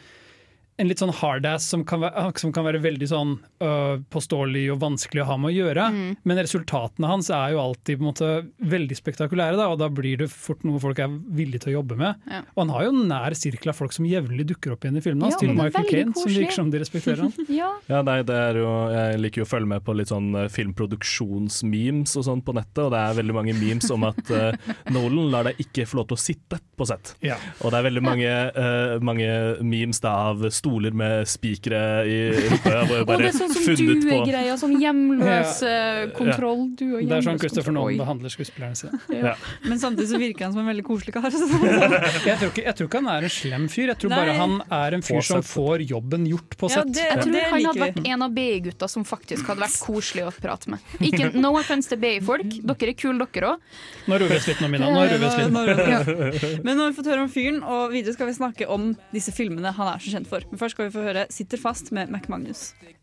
en 0.81 0.89
litt 0.89 1.01
sånn 1.01 1.13
hardass 1.13 1.67
som, 1.69 1.83
som 1.85 2.53
kan 2.53 2.65
være 2.65 2.81
veldig 2.81 3.07
sånn 3.09 3.33
øh, 3.61 3.99
påståelig 4.13 4.63
og 4.73 4.79
vanskelig 4.81 5.21
å 5.21 5.27
ha 5.29 5.35
med 5.37 5.51
å 5.51 5.53
gjøre. 5.53 5.85
Mm. 5.93 6.15
Men 6.25 6.41
resultatene 6.41 7.09
hans 7.11 7.29
er 7.33 7.53
jo 7.53 7.61
alltid 7.61 7.99
på 7.99 8.03
en 8.03 8.09
måte 8.09 8.29
veldig 8.73 8.97
spektakulære, 8.97 9.57
da, 9.59 9.67
og 9.69 9.77
da 9.83 9.89
blir 9.93 10.23
det 10.23 10.29
fort 10.33 10.65
noe 10.65 10.81
folk 10.81 11.01
er 11.03 11.13
villige 11.37 11.65
til 11.65 11.73
å 11.73 11.77
jobbe 11.77 11.97
med. 11.99 12.23
Ja. 12.25 12.41
Og 12.55 12.63
han 12.63 12.73
har 12.73 12.87
jo 12.87 12.95
nær 13.13 13.37
sirkel 13.37 13.73
av 13.73 13.77
folk 13.77 13.93
som 13.93 14.07
jevnlig 14.09 14.47
dukker 14.49 14.73
opp 14.73 14.87
igjen 14.87 14.97
i 14.97 15.03
filmene 15.05 15.29
hans, 15.29 15.37
Ja, 15.37 15.43
til 15.43 15.53
Michael 15.53 15.89
Kane, 15.91 16.15
koselig. 16.15 16.23
som 16.23 16.39
virker 16.41 16.57
som 16.57 16.73
de 16.73 16.83
respekterer 16.85 17.23
han. 17.27 17.33
Ja. 17.53 17.69
Ja, 17.91 17.99
nei, 18.05 18.21
det 18.25 18.33
er 18.33 18.57
jo, 18.57 18.69
Jeg 18.89 19.19
liker 19.21 19.43
jo 19.43 19.45
å 19.45 19.49
følge 19.51 19.69
med 19.69 19.83
på 19.85 19.93
litt 19.93 20.09
sånn 20.09 20.31
eh, 20.39 20.49
filmproduksjonsmemes 20.51 22.15
og 22.17 22.25
sånn 22.25 22.41
på 22.45 22.55
nettet, 22.57 22.81
og 22.87 22.93
det 22.95 23.01
er 23.03 23.17
veldig 23.19 23.35
mange 23.35 23.55
memes 23.57 23.91
om 23.93 24.07
at 24.07 24.31
uh, 24.33 24.71
Nolan 24.93 25.29
lar 25.33 25.49
deg 25.49 25.61
ikke 25.61 25.85
få 25.89 25.99
lov 25.99 26.09
til 26.09 26.17
å 26.17 26.23
sitte 26.23 26.59
på 26.79 26.87
sett. 26.89 27.13
Ja. 27.21 27.37
Og 27.61 27.69
det 27.69 27.79
er 27.79 27.87
veldig 27.91 28.03
mange, 28.05 28.31
uh, 28.57 28.95
mange 29.05 29.29
memes 29.61 30.01
da 30.03 30.15
av 30.31 30.47
stoler 30.63 30.91
med 30.95 31.27
spikere 31.27 31.79
i 32.07 32.17
rumpa. 32.31 32.73
Og 33.03 33.09
det 33.19 33.27
er 33.27 33.35
sånn 33.35 33.51
som 33.51 33.75
duegreier, 33.75 34.55
sånn 34.61 34.77
hjemløs 34.79 35.57
eh, 35.67 36.05
kontroll. 36.15 36.69
Du 36.79 36.85
og 36.95 37.01
Det 37.09 37.17
er 37.17 37.25
sånn 37.25 37.39
Christopher. 37.41 37.75
Nolan 37.75 37.99
behandler 37.99 38.31
skuespillerne 38.31 38.77
sine. 38.79 38.99
Ja. 39.11 39.33
Men 39.67 39.81
samtidig 39.81 40.07
så 40.13 40.19
virker 40.21 40.47
han 40.47 40.53
som 40.55 40.61
en 40.63 40.69
veldig 40.71 40.85
koselig 40.87 41.15
kar. 41.17 41.27
Jeg 41.33 42.37
tror, 42.39 42.49
ikke, 42.53 42.63
jeg 42.63 42.75
tror 42.77 42.87
ikke 42.87 42.99
han 43.01 43.09
er 43.11 43.25
en 43.27 43.31
slem 43.33 43.65
fyr, 43.71 43.89
jeg 43.91 43.99
tror 43.99 44.11
Nei. 44.13 44.17
bare 44.21 44.33
han 44.37 44.53
er 44.77 44.95
en 44.97 45.03
fyr 45.03 45.17
På 45.19 45.23
som 45.27 45.41
sett. 45.41 45.49
får 45.51 45.83
jobben 45.89 46.25
gjort 46.29 46.55
på 46.59 46.69
Ja, 46.71 46.75
sett. 46.79 46.93
det- 46.95 47.03
Jeg 47.03 47.19
tror 47.23 47.33
det 47.33 47.43
han 47.43 47.53
hadde 47.53 47.73
vi. 47.73 47.81
vært 47.83 48.07
en 48.13 48.21
av 48.25 48.31
BI-gutta 48.37 48.87
som 48.89 49.03
faktisk 49.07 49.49
hadde 49.51 49.61
vært 49.65 49.77
koselig 49.83 50.23
å 50.27 50.31
prate 50.37 50.71
med. 50.71 50.79
Ikke 51.03 51.29
No 51.35 51.51
offense 51.59 51.89
til 51.91 51.99
BI-folk, 52.01 52.47
dere 52.63 52.93
er 52.93 52.97
kule 52.99 53.27
dere 53.33 53.51
òg. 53.53 53.59
Nå 54.07 54.19
roer 54.21 54.29
vi 54.31 54.35
oss 54.39 54.47
litt 54.47 54.61
nå, 54.63 54.69
Mina. 54.71 54.89
Nå 54.93 55.03
roer 55.03 55.19
vi 55.19 55.25
oss 55.27 55.37
litt. 55.37 55.51
Nå- 55.51 55.65
nå- 55.67 56.63
Men 56.65 56.77
nå 56.77 56.83
har 56.87 56.91
vi 56.93 56.97
fått 57.01 57.11
høre 57.11 57.25
om 57.27 57.31
fyren, 57.33 57.59
og 57.63 57.91
videre 57.91 58.13
skal 58.15 58.27
vi 58.31 58.33
snakke 58.39 58.69
om 58.69 58.93
disse 59.13 59.31
filmene 59.35 59.73
han 59.73 59.87
er 59.95 59.99
så 59.99 60.15
kjent 60.15 60.27
for. 60.31 60.41
Men 60.53 60.59
først 60.61 60.75
skal 60.77 60.85
vi 60.85 60.93
få 60.93 61.01
høre 61.07 61.23
'Sitter 61.33 61.57
fast' 61.57 61.89
med 61.97 62.11
Mac 62.13 62.27
Magnus. 62.29 62.59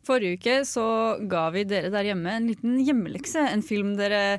Forrige 0.06 0.36
uke 0.38 0.60
så 0.64 0.84
ga 1.28 1.48
vi 1.50 1.64
dere 1.66 1.90
der 1.90 2.06
hjemme 2.06 2.30
en 2.30 2.46
liten 2.46 2.76
hjemmelekse. 2.78 3.42
En 3.50 3.62
film 3.66 3.96
dere 3.98 4.38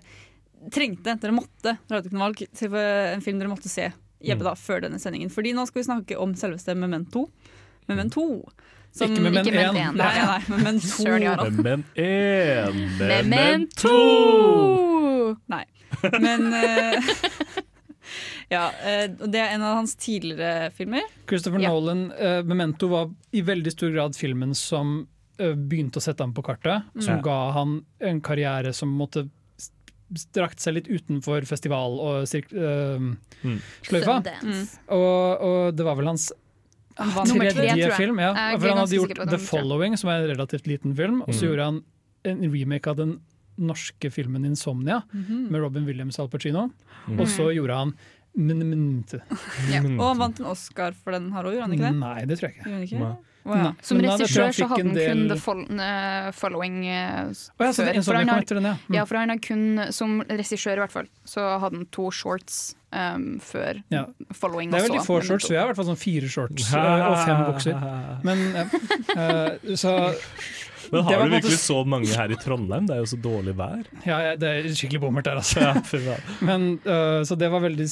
trengte, 0.71 1.17
dere 1.19 1.35
måtte. 1.35 1.73
Dere 1.75 1.97
hadde 1.99 2.07
ikke 2.07 2.15
noe 2.15 2.29
valg. 2.29 2.39
til 2.55 2.73
En 2.75 3.19
film 3.21 3.37
dere 3.41 3.49
måtte 3.51 3.67
se 3.67 3.89
hjemme 4.23 4.43
da, 4.47 4.53
før 4.55 4.79
denne 4.87 4.99
sendingen. 5.01 5.29
Fordi 5.29 5.51
nå 5.53 5.65
skal 5.67 5.81
vi 5.81 5.87
snakke 5.89 6.17
om 6.23 6.33
selveste 6.39 6.71
Memento. 6.77 7.27
Memento. 7.89 8.47
som- 8.93 9.09
Ikke 9.11 9.21
Memento 9.21 9.49
Ikke 9.49 9.59
Memento 9.59 9.79
én. 9.79 9.91
én. 9.91 9.95
Nei, 9.95 10.15
nei, 10.25 10.41
Memento. 10.49 11.03
Memento 11.63 11.91
1. 11.95 12.73
Memento! 13.91 15.37
Nei. 15.49 15.65
Men 16.19 16.53
eh, 16.53 17.01
Ja, 18.51 18.65
eh, 18.83 19.07
det 19.07 19.39
er 19.39 19.53
en 19.55 19.61
av 19.63 19.77
hans 19.79 19.95
tidligere 19.95 20.71
filmer. 20.75 21.01
Christopher 21.29 21.61
Ja. 21.63 21.69
Nolan, 21.71 22.11
uh, 22.11 22.41
Memento 22.43 22.89
var 22.91 23.09
i 23.31 23.41
veldig 23.47 23.71
stor 23.71 23.93
grad 23.95 24.15
filmen 24.19 24.53
som 24.55 25.07
uh, 25.39 25.53
begynte 25.55 25.97
å 25.97 26.03
sette 26.03 26.19
ham 26.25 26.33
på 26.35 26.43
kartet. 26.43 26.83
Som 26.99 27.15
Ja. 27.17 27.21
ga 27.21 27.51
han 27.55 27.85
en 28.01 28.19
karriere 28.21 28.73
som 28.75 28.91
måtte 28.97 29.29
strakt 30.19 30.59
seg 30.59 30.73
litt 30.75 30.87
utenfor 30.91 31.45
festival 31.47 31.95
og 32.03 32.27
sirk, 32.27 32.51
øh, 32.51 33.15
Mm. 33.45 33.61
sløyfa. 33.87 34.17
Mm. 34.43 34.67
Og, 34.89 35.41
og 35.41 35.75
det 35.77 35.85
var 35.85 35.95
vel 35.95 36.05
hans 36.11 36.33
tredje 36.97 37.91
film. 37.95 38.19
Ja. 38.19 38.33
Er 38.35 38.59
For 38.59 38.67
han 38.67 38.77
hadde 38.83 38.97
gjort 38.99 39.29
The. 39.29 39.37
Following, 39.39 39.97
som 39.97 40.09
er 40.11 40.23
en 40.25 40.35
relativt 40.35 40.67
liten 40.67 40.95
film, 40.95 41.21
og 41.21 41.29
så 41.33 41.43
Mm. 41.45 41.47
gjorde 41.49 41.63
han 41.65 41.83
en 42.25 42.51
remake 42.51 42.87
av 42.87 42.97
den 42.97 43.21
norske 43.57 44.11
filmen 44.11 44.43
'Insomnia' 44.45 45.03
Mhm. 45.13 45.49
med 45.49 45.61
Robin 45.61 45.85
Williams 45.85 46.19
og 46.19 46.25
Al 46.25 46.29
Pacino. 46.39 46.71
Mm. 47.07 47.19
Og 47.19 47.27
så 47.27 47.53
gjorde 47.55 47.75
han 47.75 47.93
Ja. 49.71 49.81
Og 49.83 50.05
han 50.05 50.21
vant 50.21 50.39
en 50.39 50.47
Oscar 50.53 50.95
for 50.95 51.15
den 51.15 51.31
her 51.35 51.43
òg, 51.43 51.57
gjorde 51.57 51.67
han 51.67 51.75
ikke 51.75 51.89
det? 51.89 51.99
Nei, 51.99 52.25
det 52.29 52.39
tror 52.39 52.49
jeg 52.51 52.61
ikke. 52.61 52.79
Ikke? 52.87 53.11
Ja. 53.41 53.71
Som 53.81 54.01
regissør 54.03 54.51
så 54.53 54.67
hadde 54.69 54.83
han 54.83 54.91
kun 54.91 54.97
del- 54.97 55.23
The 55.31 55.37
eh, 55.81 56.27
Following 56.37 56.75
oh, 56.85 56.85
ja, 56.85 57.71
før. 57.73 58.03
For 58.05 58.19
han, 58.19 58.29
etter 58.35 58.59
den, 58.59 58.67
ja. 58.69 58.75
Mm. 58.85 58.95
ja, 58.99 59.05
for 59.09 59.17
han 59.17 59.33
har 59.33 59.41
kun, 59.41 59.63
som 59.95 60.21
regissør 60.29 60.77
i 60.77 60.83
hvert 60.83 60.93
fall, 60.93 61.09
så 61.25 61.47
hadde 61.63 61.81
han 61.81 61.89
to 61.95 62.11
shorts 62.13 62.75
um, 62.93 63.39
før 63.41 63.81
Ja. 63.89 64.05
Following. 64.37 64.71
Det 64.71 64.83
er 64.83 64.87
veldig 64.89 65.05
få 65.07 65.21
shorts, 65.25 65.49
så 65.49 65.55
jeg 65.55 65.63
har 65.63 65.69
i 65.69 65.73
hvert 65.73 65.81
fall 65.81 65.89
sånn 65.89 66.01
fire 66.01 66.29
shorts 66.29 66.69
øh, 66.69 67.05
og 67.07 67.17
fem 67.25 67.43
bukser. 67.49 67.83
Men 68.27 68.45
ja. 68.53 68.67
øh, 69.17 69.75
så 69.75 69.97
Men 70.91 71.05
har 71.07 71.23
du 71.23 71.35
virkelig 71.37 71.59
så 71.63 71.81
mange 71.87 72.13
her 72.13 72.31
i 72.33 72.37
Trondheim? 72.37 72.87
Det 72.89 72.97
er 72.97 73.01
jo 73.01 73.09
så 73.09 73.21
dårlig 73.21 73.57
vær. 73.57 73.85
Ja, 74.05 74.21
ja, 74.29 74.31
det 74.37 74.49
er 74.53 74.73
skikkelig 74.75 75.01
bommert 75.01 75.25
der, 75.25 75.41
altså. 75.41 75.61
Ja. 75.97 76.17
Men, 76.45 76.73
uh, 76.85 77.21
så 77.25 77.37
det 77.39 77.49
var 77.53 77.63
veldig 77.63 77.87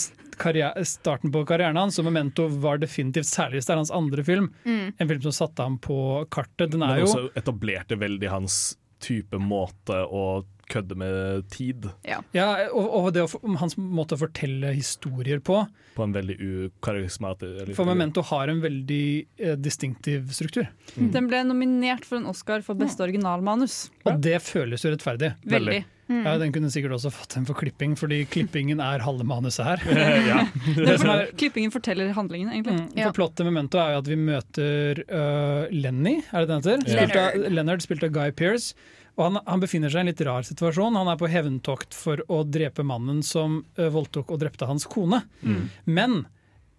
starten 0.87 1.31
på 1.33 1.45
karrieren 1.47 1.77
hans, 1.77 1.99
og 1.99 2.05
Memento 2.09 2.47
var 2.63 2.79
definitivt, 2.81 3.27
særlig 3.29 3.61
det 3.61 3.69
er 3.75 3.81
hans 3.83 3.91
andre 3.91 4.23
film, 4.23 4.51
Mm. 4.65 4.93
en 4.97 5.07
film 5.07 5.21
som 5.21 5.31
satte 5.31 5.63
ham 5.63 5.77
på 5.77 6.25
kartet. 6.29 6.71
Den 6.71 6.79
Men 6.79 6.89
er 6.89 6.99
jo 7.03 7.05
også 7.09 7.29
etablerte 7.35 7.97
veldig 7.99 8.29
hans 8.29 8.77
type 8.99 9.37
måte 9.39 9.95
å 10.07 10.43
kødde 10.69 10.95
med 10.95 11.47
tid. 11.49 11.87
Ja. 12.05 12.19
ja, 12.31 12.67
og, 12.69 12.89
og 12.93 13.13
det 13.15 13.23
å, 13.25 13.55
hans 13.57 13.75
måte 13.77 14.13
å 14.13 14.19
fortelle 14.21 14.69
historier 14.75 15.39
på. 15.41 15.63
På 15.95 16.03
en 16.05 16.13
veldig 16.13 16.35
ukarismatisk 16.37 17.73
For 17.75 17.89
Memento 17.89 18.21
har 18.29 18.51
en 18.51 18.61
veldig 18.61 19.25
eh, 19.39 19.55
distinktiv 19.57 20.29
struktur. 20.35 20.67
Den 20.95 21.27
ble 21.31 21.41
nominert 21.47 22.05
for 22.05 22.19
en 22.19 22.29
Oscar 22.29 22.61
for 22.61 22.77
beste 22.79 23.01
originalmanus. 23.03 23.87
Og 24.05 24.21
det 24.21 24.37
føles 24.45 24.85
jo 24.85 24.93
rettferdig. 24.93 25.33
Veldig. 25.49 25.81
Mm. 26.09 26.23
Ja, 26.25 26.37
Den 26.41 26.53
kunne 26.53 26.71
sikkert 26.73 26.95
også 26.97 27.11
fått 27.13 27.35
en 27.37 27.45
for 27.45 27.57
klipping, 27.59 27.93
fordi 27.99 28.23
klippingen 28.33 28.81
er 28.81 29.03
halve 29.05 29.25
manuset 29.29 29.65
her. 29.67 29.83
Ja. 30.29 30.43
for, 31.01 31.25
Klippingen 31.37 31.71
forteller 31.73 32.11
handlingen, 32.15 32.49
egentlig. 32.51 32.75
Mm, 32.79 32.87
for 33.09 33.17
Plottet 33.19 33.45
med 33.45 33.53
Memento 33.53 33.79
er 33.81 33.93
jo 33.93 33.99
at 34.01 34.09
vi 34.09 34.17
møter 34.19 35.03
uh, 35.09 35.67
Lenny, 35.73 36.19
er 36.31 36.45
det 36.45 36.49
den 36.49 36.63
heter? 36.63 36.81
Spilt 36.85 37.13
av, 37.13 37.27
Leonard. 37.35 37.53
Leonard, 37.59 37.85
spilt 37.85 38.07
av 38.07 38.15
Guy 38.15 38.33
Pearce. 38.35 38.73
Og 39.19 39.25
han, 39.27 39.39
han 39.45 39.61
befinner 39.61 39.91
seg 39.91 40.01
i 40.01 40.05
en 40.05 40.11
litt 40.11 40.23
rar 40.25 40.45
situasjon. 40.47 40.97
Han 40.97 41.11
er 41.11 41.19
på 41.19 41.29
hevntokt 41.29 41.97
for 41.97 42.21
å 42.31 42.41
drepe 42.47 42.85
mannen 42.87 43.21
som 43.25 43.61
uh, 43.79 43.87
voldtok 43.93 44.33
og 44.33 44.41
drepte 44.41 44.69
hans 44.69 44.87
kone. 44.89 45.21
Mm. 45.43 45.63
Men 45.91 46.21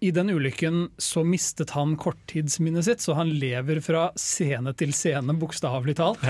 i 0.00 0.10
den 0.16 0.32
ulykken 0.32 0.88
så 0.98 1.22
mistet 1.28 1.74
han 1.76 1.94
korttidsminnet 2.00 2.86
sitt, 2.86 3.04
så 3.04 3.18
han 3.18 3.30
lever 3.36 3.82
fra 3.84 4.08
scene 4.18 4.72
til 4.80 4.94
scene, 4.96 5.36
bokstavelig 5.36 5.98
talt. 6.00 6.24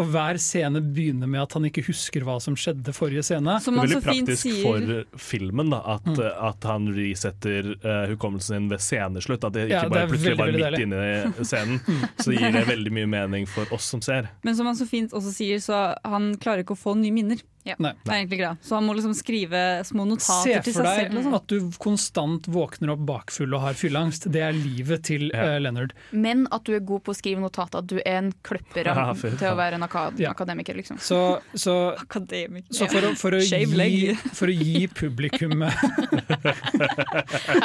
Og 0.00 0.06
hver 0.12 0.38
scene 0.40 0.80
begynner 0.80 1.28
med 1.28 1.42
at 1.42 1.52
han 1.58 1.66
ikke 1.68 1.84
husker 1.86 2.24
hva 2.24 2.38
som 2.40 2.54
skjedde 2.58 2.94
forrige 2.96 3.22
scene. 3.26 3.58
Som 3.60 3.76
Det 3.76 3.82
er 3.82 3.88
veldig 3.90 3.98
så 3.98 4.06
fint 4.06 4.28
praktisk 4.30 4.46
sier 4.46 4.62
for 4.64 5.18
filmen 5.30 5.72
da, 5.74 5.80
at, 5.96 6.06
Mm. 6.12 6.20
at 6.48 6.64
han 6.68 6.88
resetter 6.96 7.70
uh, 7.84 8.06
hukommelsen 8.12 8.56
sin 8.56 8.68
ved 8.72 8.80
sceneslutt. 8.80 9.44
At 9.44 9.52
det 9.52 9.66
ikke 9.68 9.76
Ja, 9.76 9.82
det 9.82 9.90
bare 9.92 10.02
er 10.02 10.12
plutselig 10.12 10.38
var 10.38 10.46
veldig, 10.46 10.58
midt 10.58 10.66
veldig 10.66 10.82
inne 10.86 11.42
i 11.42 11.44
scenen. 11.44 11.80
Så 12.24 12.32
gir 12.36 12.52
det 12.52 12.66
veldig 12.68 12.92
mye 12.92 13.06
mening 13.06 13.46
for 13.48 13.66
oss 13.74 13.84
som 13.92 14.00
ser. 14.04 14.28
Men 14.42 14.56
som 14.56 14.66
han 14.66 14.76
så 14.76 14.86
fint 14.88 15.12
også 15.12 15.32
sier, 15.34 15.60
så 15.62 15.82
han 16.04 16.32
klarer 16.42 16.64
ikke 16.64 16.76
å 16.76 16.82
få 16.82 16.96
nye 16.98 17.12
minner. 17.14 17.40
Nei. 17.62 17.92
jeg 17.94 18.10
er 18.10 18.16
egentlig 18.16 18.38
glad. 18.40 18.56
Så 18.66 18.74
han 18.74 18.82
må 18.88 18.94
liksom 18.98 19.12
skrive 19.14 19.58
små 19.86 20.02
notater 20.08 20.58
til 20.66 20.74
for 20.74 20.82
seg 20.82 20.88
deg 20.88 20.96
selv. 20.98 21.14
Og 21.18 21.22
sånn. 21.28 21.36
at 21.38 21.46
du 21.52 21.56
konstant 21.82 22.42
våkner 22.50 22.90
opp 22.96 23.04
bakfull 23.06 23.54
og 23.54 23.60
har 23.62 23.74
fylleangst. 23.78 24.26
Det 24.34 24.42
er 24.42 24.50
livet 24.56 25.04
til 25.06 25.28
eh, 25.30 25.60
Leonard. 25.62 25.92
Men 26.10 26.48
at 26.50 26.64
du 26.66 26.72
er 26.74 26.82
god 26.88 27.02
på 27.06 27.10
å 27.14 27.16
skrive 27.16 27.38
notater, 27.44 27.78
at 27.84 27.88
du 27.92 27.98
er 28.02 28.16
en 28.18 28.32
kløpper 28.42 28.82
Ja, 28.90 29.06
til 29.14 29.46
å 29.52 29.54
være 29.58 29.74
en 29.78 29.86
akad 29.86 30.18
Ja. 30.22 30.30
akademiker, 30.34 30.74
liksom. 30.80 30.96
Så, 31.02 31.20
så, 31.54 31.76
Akademiker. 32.02 32.66
så 32.74 32.86
for, 32.90 33.02
å, 33.06 33.14
for, 33.18 33.30
å 33.38 33.40
gi, 33.42 34.16
for 34.34 34.46
å 34.50 34.54
gi 34.58 34.86
publikum 34.90 35.62
Jeg 35.62 35.70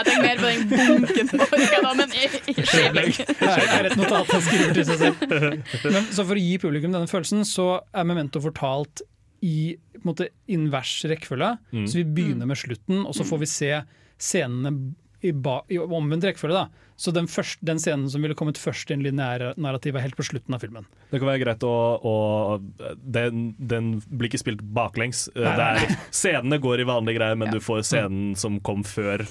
tenker 0.06 0.24
mer 0.24 0.38
på 0.38 0.46
den 0.52 0.70
bunken 0.70 1.28
på 1.34 1.38
orka, 1.48 1.78
men 1.98 2.10
ikke 2.22 2.54
Det 3.28 3.50
er 3.50 3.86
et 3.92 3.98
notat 4.00 4.30
han 4.34 4.42
skriver 4.46 4.72
til 4.78 4.86
seg 4.92 4.98
selv. 5.02 5.16
Men, 5.90 6.04
så 6.14 6.22
for 6.28 6.36
å 6.38 6.42
gi 6.42 6.56
publikum 6.62 6.92
denne 6.94 7.10
følelsen, 7.10 7.42
så 7.48 7.66
er 7.94 8.04
Memento 8.08 8.40
fortalt 8.44 9.02
i 9.46 9.76
på 9.98 10.04
en 10.04 10.12
måte, 10.12 10.30
invers 10.54 10.94
rekkefølge. 11.10 11.56
Mm. 11.74 11.88
Så 11.90 12.00
vi 12.00 12.08
begynner 12.20 12.50
med 12.50 12.60
slutten, 12.60 13.04
og 13.06 13.16
så 13.18 13.26
får 13.28 13.44
vi 13.44 13.50
se 13.52 13.72
scenene 14.18 14.74
i, 15.26 15.32
ba, 15.34 15.62
i 15.70 15.80
omvendt 15.82 16.28
rekkefølge. 16.28 16.54
da. 16.58 16.88
Så 16.98 17.12
den, 17.14 17.28
første, 17.30 17.62
den 17.66 17.78
scenen 17.82 18.08
som 18.10 18.24
ville 18.26 18.38
kommet 18.38 18.58
først 18.58 18.90
i 18.90 18.96
en 18.96 19.04
lineær 19.06 19.52
narrativ, 19.62 19.98
er 19.98 20.06
helt 20.06 20.18
på 20.18 20.26
slutten 20.26 20.56
av 20.56 20.64
filmen. 20.64 20.88
Det 21.12 21.20
kan 21.20 21.30
være 21.30 21.44
greit 21.44 21.66
å, 21.66 21.76
å 22.02 22.16
den, 22.98 23.52
den 23.58 23.92
blir 24.10 24.32
ikke 24.32 24.42
spilt 24.42 24.64
baklengs. 24.78 25.28
Nei, 25.38 25.54
nei, 25.60 25.70
er, 25.84 25.96
scenene 26.24 26.62
går 26.62 26.82
i 26.82 26.90
vanlige 26.90 27.20
greier, 27.20 27.38
men 27.38 27.54
du 27.54 27.62
får 27.62 27.86
scenen 27.86 28.34
som 28.40 28.58
kom 28.66 28.82
før 28.88 29.26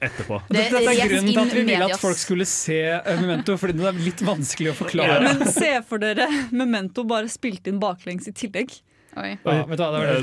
etterpå. 0.00 0.40
Det, 0.48 0.56
Dette, 0.56 0.80
dette 0.80 0.94
er 0.94 1.10
grunnen 1.10 1.30
til 1.34 1.42
at 1.42 1.52
vi 1.52 1.64
ville 1.68 1.88
at 1.90 2.00
folk 2.00 2.20
skulle 2.20 2.48
se 2.48 2.80
eh, 2.96 3.20
Memento, 3.20 3.58
fordi 3.60 3.76
det 3.76 3.90
er 3.90 4.00
litt 4.00 4.24
vanskelig 4.24 4.72
å 4.72 4.76
forklare. 4.78 5.20
Men 5.26 5.44
se 5.52 5.72
for 5.88 6.00
dere 6.00 6.28
Memento 6.56 7.04
bare 7.08 7.28
spilt 7.32 7.68
inn 7.68 7.80
baklengs 7.82 8.28
i 8.30 8.34
tillegg. 8.36 8.72
Oi. 9.16 9.30
Ja, 9.46 9.64
vet 9.64 9.78
du 9.78 9.82
hva, 9.82 9.90
det, 9.92 10.00
var 10.00 10.06
det- 10.06 10.22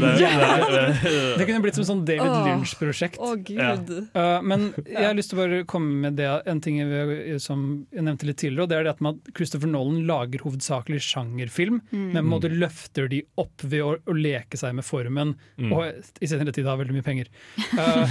det- 1.01 1.37
det 1.39 1.45
kunne 1.49 1.61
blitt 1.63 1.75
som 1.79 1.85
sånn 1.87 2.03
David 2.05 2.35
Lynch-prosjekt. 2.45 3.17
Å, 3.17 3.31
Gud. 3.41 3.89
Uh, 4.13 4.39
men 4.45 4.67
jeg 4.85 5.07
har 5.07 5.15
lyst 5.17 5.31
til 5.33 5.39
å 5.39 5.41
bare 5.43 5.63
komme 5.65 5.95
med 6.05 6.17
det, 6.19 6.29
en 6.45 6.61
ting 6.61 6.77
jeg, 6.77 7.39
som 7.41 7.63
jeg 7.91 8.05
nevnte 8.05 8.29
litt 8.29 8.37
tidligere. 8.43 8.63
og 8.67 8.69
det 8.69 8.77
er 8.77 8.83
det 8.89 8.93
at 8.93 9.01
man, 9.01 9.19
Christopher 9.35 9.67
Nolan 9.73 10.03
lager 10.05 10.45
hovedsakelig 10.45 11.01
sjangerfilm, 11.01 11.81
Mm. 11.93 12.11
men 12.13 12.21
på 12.21 12.25
en 12.27 12.33
måte 12.35 12.53
løfter 12.53 13.09
de 13.09 13.23
opp 13.37 13.61
ved 13.65 13.81
å, 13.81 13.95
å 14.05 14.13
leke 14.13 14.57
seg 14.57 14.75
med 14.77 14.85
formen, 14.85 15.35
Mm. 15.57 15.73
og 15.73 16.03
i 16.21 16.27
senere 16.29 16.53
tid 16.53 16.65
har 16.69 16.77
veldig 16.77 16.93
mye 16.93 17.03
penger. 17.09 17.27
Uh, 17.73 18.05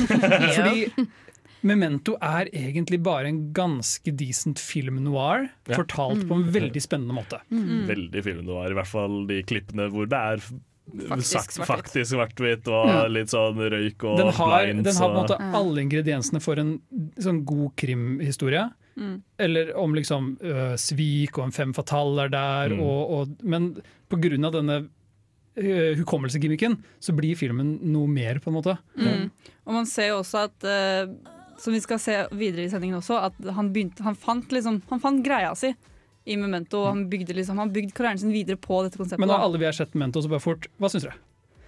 fordi 0.56 1.06
Memento 1.62 2.16
er 2.18 2.48
egentlig 2.50 2.98
bare 3.06 3.28
en 3.30 3.52
ganske 3.54 4.10
decent 4.18 4.58
film 4.58 4.96
noir, 5.04 5.44
Ja. 5.68 5.76
fortalt 5.78 6.24
på 6.26 6.34
en 6.34 6.48
veldig 6.50 6.82
spennende 6.82 7.14
måte. 7.14 7.38
Veldig 7.52 8.24
film 8.24 8.44
noir, 8.48 8.72
i 8.72 8.74
hvert 8.74 8.90
fall 8.90 9.26
de 9.28 9.42
klippene 9.46 9.86
hvor 9.92 10.08
det 10.10 10.18
er 10.18 10.42
Faktisk 11.08 11.54
svart-hvitt. 11.54 11.68
faktisk 11.68 12.10
svart-hvitt 12.10 12.68
og 12.68 12.88
mm. 12.90 13.12
litt 13.14 13.30
sånn 13.32 13.60
røyk 13.72 14.04
og 14.04 14.18
Den 14.18 14.32
har, 14.36 14.54
blinds. 14.66 14.84
den 14.88 14.96
har 14.98 15.08
på 15.08 15.12
en 15.12 15.20
måte 15.20 15.38
alle 15.58 15.84
ingrediensene 15.84 16.40
for 16.42 16.60
en 16.60 16.72
sånn 17.22 17.44
god 17.48 17.70
krimhistorie. 17.80 18.64
Mm. 18.98 19.14
Eller 19.40 19.70
om 19.78 19.94
liksom 19.96 20.34
øh, 20.42 20.74
svik 20.80 21.38
og 21.38 21.46
en 21.46 21.54
fem 21.54 21.72
fatal 21.76 22.24
er 22.26 22.32
der. 22.34 22.74
Mm. 22.74 22.82
Og, 22.84 23.14
og, 23.14 23.36
men 23.46 23.70
på 24.12 24.18
grunn 24.20 24.48
av 24.48 24.56
denne 24.58 24.80
øh, 24.82 25.92
hukommelsegimmicken 26.02 26.76
så 27.00 27.14
blir 27.16 27.38
filmen 27.38 27.78
noe 27.94 28.10
mer, 28.10 28.42
på 28.42 28.52
en 28.52 28.58
måte. 28.58 28.76
Mm. 28.98 29.30
Og 29.64 29.78
man 29.78 29.88
ser 29.88 30.12
jo 30.12 30.18
også 30.20 30.48
at 30.48 30.66
eh, 30.66 31.14
Som 31.62 31.76
vi 31.76 31.80
skal 31.84 32.00
se 32.02 32.14
videre 32.34 32.66
i 32.66 32.70
sendingen 32.72 32.98
også, 32.98 33.20
at 33.30 33.54
han, 33.54 33.70
begynte, 33.72 34.02
han, 34.02 34.18
fant, 34.18 34.50
liksom, 34.50 34.82
han 34.90 35.00
fant 35.00 35.24
greia 35.24 35.54
si 35.54 35.70
i 36.24 36.36
Memento. 36.38 36.84
Og 36.84 36.92
han 36.92 37.04
bygde 37.10 37.36
liksom, 37.36 37.58
han 37.62 37.72
bygde 37.74 37.94
karrieren 37.96 38.20
sin 38.22 38.32
videre 38.34 38.60
på 38.60 38.82
dette 38.86 39.00
konseptet. 39.00 39.22
Men 39.22 39.32
da. 39.32 39.40
alle 39.42 39.60
vi 39.62 39.68
har 39.68 39.76
sett 39.76 39.94
Memento, 39.94 40.22
så 40.22 40.30
bare 40.32 40.44
fort. 40.44 40.68
Hva 40.78 40.90
syns 40.92 41.08
dere? 41.08 41.18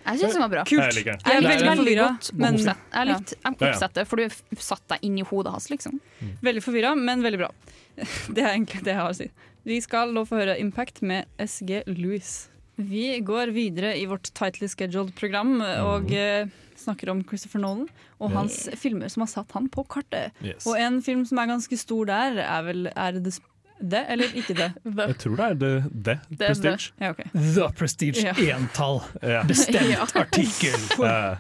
Jeg 0.05 0.21
syns 0.21 0.35
den 0.37 0.43
var 0.45 0.53
bra. 0.53 0.65
Kult. 0.69 0.83
Jeg 0.85 0.97
liker 0.99 1.15
den. 1.17 1.23
Er 1.25 1.41
veldig 1.41 1.69
veldig 1.69 1.79
forvirra, 1.81 2.09
godt 2.13 2.33
men- 2.35 2.59
Jeg 2.61 3.07
likte 3.09 3.37
oppsettet, 3.51 4.07
for 4.07 4.17
du 4.21 4.25
satte 4.29 4.67
satt 4.69 4.89
deg 4.93 4.99
inn 5.09 5.19
i 5.19 5.25
hodet 5.25 5.53
hans, 5.55 5.71
liksom. 5.73 6.01
Veldig 6.45 6.63
forvirra, 6.63 6.95
men 6.99 7.23
veldig 7.25 7.41
bra. 7.41 7.51
Det 8.35 8.43
er 8.43 8.53
egentlig 8.53 8.83
det 8.85 8.93
jeg 8.93 9.01
har 9.01 9.11
å 9.13 9.17
si. 9.17 9.31
Vi 9.65 9.81
skal 9.81 10.13
nå 10.13 10.27
få 10.29 10.43
høre 10.43 10.59
Impact 10.61 11.01
med 11.01 11.25
SG 11.41 11.85
Louis. 11.87 12.49
Vi 12.77 13.21
går 13.25 13.53
videre 13.55 13.95
i 13.97 14.05
vårt 14.11 14.29
tightly 14.35 14.69
scheduled 14.69 15.15
program 15.15 15.61
og 15.63 16.11
eh, 16.13 16.51
snakker 16.77 17.09
om 17.13 17.23
Christopher 17.25 17.63
Nolan 17.63 17.89
og 18.19 18.33
hans 18.35 18.65
filmer 18.81 19.09
som 19.09 19.23
har 19.25 19.31
satt 19.31 19.55
han 19.57 19.69
på 19.73 19.87
kartet. 19.89 20.35
Yes. 20.43 20.67
Og 20.67 20.77
en 20.77 21.01
film 21.07 21.23
som 21.25 21.39
er 21.39 21.53
ganske 21.53 21.79
stor 21.79 22.11
der, 22.11 22.41
er 22.43 22.67
vel 22.67 22.91
er 22.91 23.17
det 23.17 23.25
det, 23.29 23.37
det 23.81 24.05
eller 24.09 24.35
ikke 24.39 24.55
det? 24.59 24.69
Jeg 25.09 25.17
tror 25.23 25.37
det 25.41 25.47
er 25.47 25.55
det, 25.61 25.71
det 25.93 26.19
Det 26.29 26.39
prestige. 26.39 26.77
Prestige. 26.77 26.93
Ja, 27.01 27.11
okay. 27.11 27.25
The 27.35 27.67
Prestige 27.79 28.23
Ja. 28.25 28.35
entall. 28.59 29.01
Ja. 29.35 29.43
Bestemt 29.49 30.15
artikkel. 30.23 30.79
uh, 31.01 31.37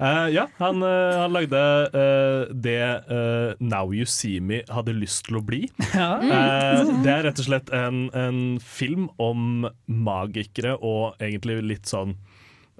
uh, 0.00 0.26
ja, 0.32 0.46
han, 0.58 0.82
uh, 0.82 1.18
han 1.20 1.32
lagde 1.34 1.60
eh, 1.92 2.54
det 2.54 2.78
eh, 3.10 3.54
Now 3.60 3.92
You 3.92 4.06
See 4.06 4.40
Me 4.40 4.62
hadde 4.72 4.94
lyst 4.96 5.26
til 5.28 5.36
å 5.40 5.44
bli. 5.44 5.64
Ja. 5.92 6.08
Eh, 6.22 6.94
det 7.04 7.12
er 7.12 7.26
rett 7.28 7.42
og 7.42 7.48
slett 7.48 7.72
en, 7.74 8.06
en 8.16 8.40
film 8.62 9.08
om 9.22 9.66
magikere 9.86 10.76
og 10.80 11.18
egentlig 11.20 11.58
litt 11.66 11.90
sånn 11.90 12.14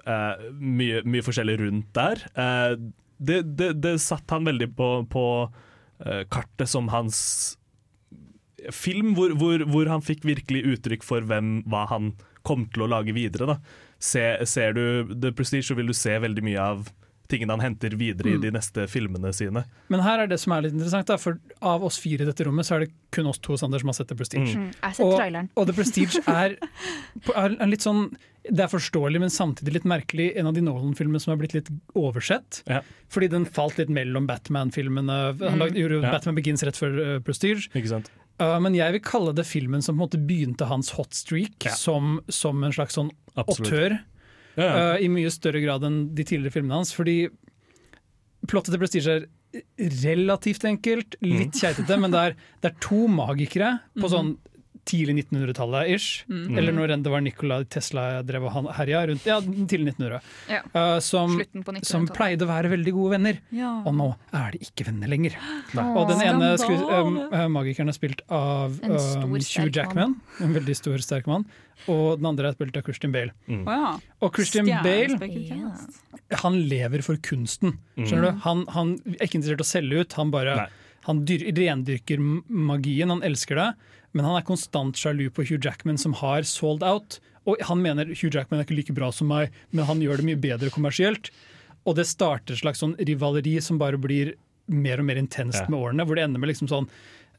eh, 0.07 0.49
mye, 0.57 1.03
mye 1.05 1.25
forskjellig 1.25 1.59
rundt 1.61 1.91
der. 1.97 2.23
Eh, 2.39 2.75
det, 3.17 3.41
det, 3.57 3.71
det 3.83 3.95
satt 4.03 4.29
han 4.31 4.45
veldig 4.47 4.71
på, 4.77 4.91
på 5.11 5.25
kartet 6.29 6.69
som 6.69 6.91
hans 6.93 7.56
film, 8.73 9.13
hvor, 9.17 9.33
hvor, 9.37 9.63
hvor 9.69 9.89
han 9.91 10.01
fikk 10.01 10.23
virkelig 10.27 10.63
uttrykk 10.77 11.03
for 11.03 11.21
hvem, 11.21 11.63
hva 11.69 11.85
han 11.91 12.13
kom 12.47 12.65
til 12.73 12.85
å 12.85 12.89
lage 12.89 13.13
videre. 13.13 13.45
Da. 13.45 13.57
Se, 13.99 14.23
ser 14.47 14.73
du 14.77 15.13
The 15.13 15.31
Prestige, 15.35 15.65
så 15.67 15.75
vil 15.75 15.87
du 15.87 15.93
se 15.97 16.15
veldig 16.23 16.43
mye 16.45 16.59
av 16.63 16.87
tingene 17.27 17.51
han 17.57 17.59
henter 17.59 17.91
videre 17.99 18.29
i 18.31 18.35
Mm. 18.37 18.41
de 18.41 18.51
neste 18.55 18.85
filmene 18.87 19.33
sine. 19.35 19.65
Men 19.91 19.99
her 19.99 20.21
er 20.23 20.27
det 20.31 20.37
som 20.39 20.53
er 20.55 20.61
litt 20.63 20.71
interessant, 20.77 21.07
da, 21.09 21.17
for 21.19 21.35
av 21.61 21.83
oss 21.83 21.97
fire 21.99 22.23
i 22.23 22.25
dette 22.29 22.45
rommet, 22.47 22.63
så 22.65 22.77
er 22.77 22.85
det 22.85 22.93
kun 23.11 23.27
oss 23.27 23.37
to 23.43 23.57
Sander, 23.59 23.79
som 23.83 23.89
har 23.91 23.97
sett 23.97 24.07
The 24.07 24.15
Prestige. 24.15 24.53
Mm. 24.55 24.69
Jeg 24.71 24.79
har 24.81 24.93
sett 24.95 25.03
og, 25.03 25.49
og 25.59 25.67
The 25.67 25.73
Prestige 25.75 26.21
er, 26.25 26.55
er 27.35 27.57
en 27.59 27.69
litt 27.69 27.83
sånn 27.83 28.13
Det 28.47 28.63
er 28.63 28.71
forståelig, 28.71 29.19
men 29.19 29.27
samtidig 29.29 29.73
litt 29.73 29.83
merkelig. 29.83 30.29
En 30.39 30.47
av 30.47 30.53
de 30.55 30.61
Nolan-filmene 30.63 31.19
som 31.19 31.33
har 31.33 31.37
blitt 31.41 31.51
litt 31.57 31.67
oversett. 31.99 32.61
Fordi 33.11 33.27
den 33.33 33.43
falt 33.43 33.75
litt 33.77 33.89
mellom 33.91 34.23
Batman-filmene. 34.25 35.17
Han 35.41 35.57
Mm. 35.57 35.59
lagde, 35.59 35.75
gjorde 35.81 36.01
Ja. 36.01 36.11
Batman 36.13 36.35
Begins 36.35 36.63
rett 36.63 36.77
før 36.79 36.95
uh, 37.17 37.19
Prestige. 37.19 37.67
Ikke 37.75 37.89
sant? 37.91 38.07
Uh, 38.39 38.59
men 38.61 38.75
jeg 38.77 38.93
vil 38.93 39.01
kalle 39.01 39.33
det 39.33 39.47
filmen 39.49 39.81
som 39.81 39.95
på 39.95 40.03
en 40.03 40.03
måte 40.05 40.19
begynte 40.29 40.67
hans 40.69 40.91
hot 40.93 41.13
streak 41.17 41.65
som, 41.73 42.19
som 42.29 42.61
en 42.63 42.71
slags 42.75 42.93
sånn 42.99 43.09
åttør 43.35 43.63
autør. 43.65 43.95
Ja, 44.57 44.63
ja. 44.67 44.75
Uh, 44.93 45.01
I 45.05 45.07
mye 45.09 45.31
større 45.33 45.61
grad 45.63 45.83
enn 45.87 46.13
de 46.17 46.23
tidligere 46.25 46.53
filmene 46.59 46.77
hans. 46.79 46.93
Fordi 46.93 47.27
plottet 48.47 48.73
til 48.75 48.81
Prestige 48.81 49.15
er 49.15 49.25
relativt 50.03 50.65
enkelt, 50.67 51.15
litt 51.21 51.53
Mm. 51.55 51.59
keitete, 51.61 51.97
men 51.99 52.11
det 52.13 52.19
er, 52.19 52.35
det 52.61 52.71
er 52.71 52.77
to 52.83 53.07
magikere 53.07 53.79
på 53.97 54.05
Mhm. 54.07 54.13
sånn 54.13 54.31
tidlig 54.87 55.15
1900-tallet 55.25 55.91
ish. 55.95 56.23
Mm. 56.31 56.57
Eller 56.57 56.75
når 56.75 56.93
det 56.95 57.11
var 57.11 57.23
Nikola 57.23 57.59
Tesla 57.69 58.05
drev 58.27 58.47
og 58.47 58.71
herja 58.77 59.03
rundt 59.09 59.27
ja, 59.27 59.39
tidlig 59.41 59.93
1900. 59.97 60.19
Ja. 60.51 60.61
Uh, 60.73 60.97
som, 61.03 61.37
1900 61.41 61.87
som 61.87 62.07
pleide 62.09 62.47
å 62.47 62.49
være 62.49 62.71
veldig 62.73 62.93
gode 62.95 63.17
venner. 63.17 63.41
Ja. 63.55 63.73
Og 63.87 63.95
nå 63.97 64.09
er 64.31 64.55
de 64.55 64.63
ikke 64.65 64.87
venner 64.89 65.11
lenger. 65.11 65.37
Nei. 65.77 65.87
Og 65.93 66.09
den 66.11 66.23
ene 66.25 66.53
skru- 66.61 66.87
uh, 66.87 67.45
magikeren 67.51 67.91
er 67.91 67.97
spilt 67.97 68.23
av 68.31 68.79
um, 68.83 69.37
Hugh 69.37 69.69
Jackman, 69.69 70.17
en 70.43 70.57
veldig 70.57 70.77
stor, 70.77 70.97
sterk 71.03 71.29
mann. 71.29 71.47
Og 71.91 72.17
den 72.17 72.25
andre 72.31 72.49
er 72.49 72.57
spilt 72.57 72.77
av 72.79 72.87
Christian 72.87 73.13
Bale. 73.13 73.35
Å 73.47 73.77
ja. 73.77 73.93
Og 74.25 74.33
Christian 74.39 74.71
Bale 74.83 75.19
han 76.41 76.57
lever 76.67 77.03
for 77.05 77.19
kunsten. 77.23 77.77
Skjønner 77.95 78.31
du? 78.33 78.41
Han, 78.43 78.65
han 78.73 78.97
er 79.13 79.27
ikke 79.27 79.39
interessert 79.39 79.61
i 79.61 79.67
å 79.67 79.69
selge 79.69 80.01
ut, 80.03 80.17
han 80.19 80.33
bare 80.33 80.57
han 81.07 81.21
dyr, 81.23 81.45
rendyrker 81.55 82.19
magien, 82.19 83.13
han 83.13 83.23
elsker 83.23 83.55
det. 83.61 83.67
Men 84.17 84.25
han 84.25 84.39
er 84.39 84.45
konstant 84.47 84.97
sjalu 84.97 85.27
på 85.29 85.45
Hugh 85.45 85.61
Jackman, 85.63 85.99
som 86.01 86.15
har 86.23 86.41
sold 86.49 86.81
out. 86.83 87.19
Og 87.47 87.61
han 87.69 87.79
mener 87.83 88.09
Hugh 88.11 88.33
Jackman 88.33 88.59
er 88.59 88.65
ikke 88.65 88.75
like 88.79 88.95
bra 88.97 89.11
som 89.13 89.29
meg, 89.29 89.53
men 89.71 89.85
han 89.87 90.01
gjør 90.03 90.19
det 90.19 90.25
mye 90.31 90.41
bedre 90.41 90.71
kommersielt. 90.73 91.29
Og 91.87 91.95
det 91.95 92.07
starter 92.09 92.57
et 92.57 92.59
slags 92.65 92.81
sånn 92.83 92.97
rivaleri 92.99 93.59
som 93.63 93.77
bare 93.79 93.95
blir 94.01 94.33
mer 94.67 94.99
og 94.99 95.05
mer 95.07 95.15
intenst 95.21 95.61
Ja. 95.61 95.69
med 95.71 95.79
årene, 95.79 96.03
hvor 96.09 96.17
det 96.19 96.25
ender 96.25 96.41
med 96.43 96.49
liksom 96.51 96.67
sånn 96.67 96.89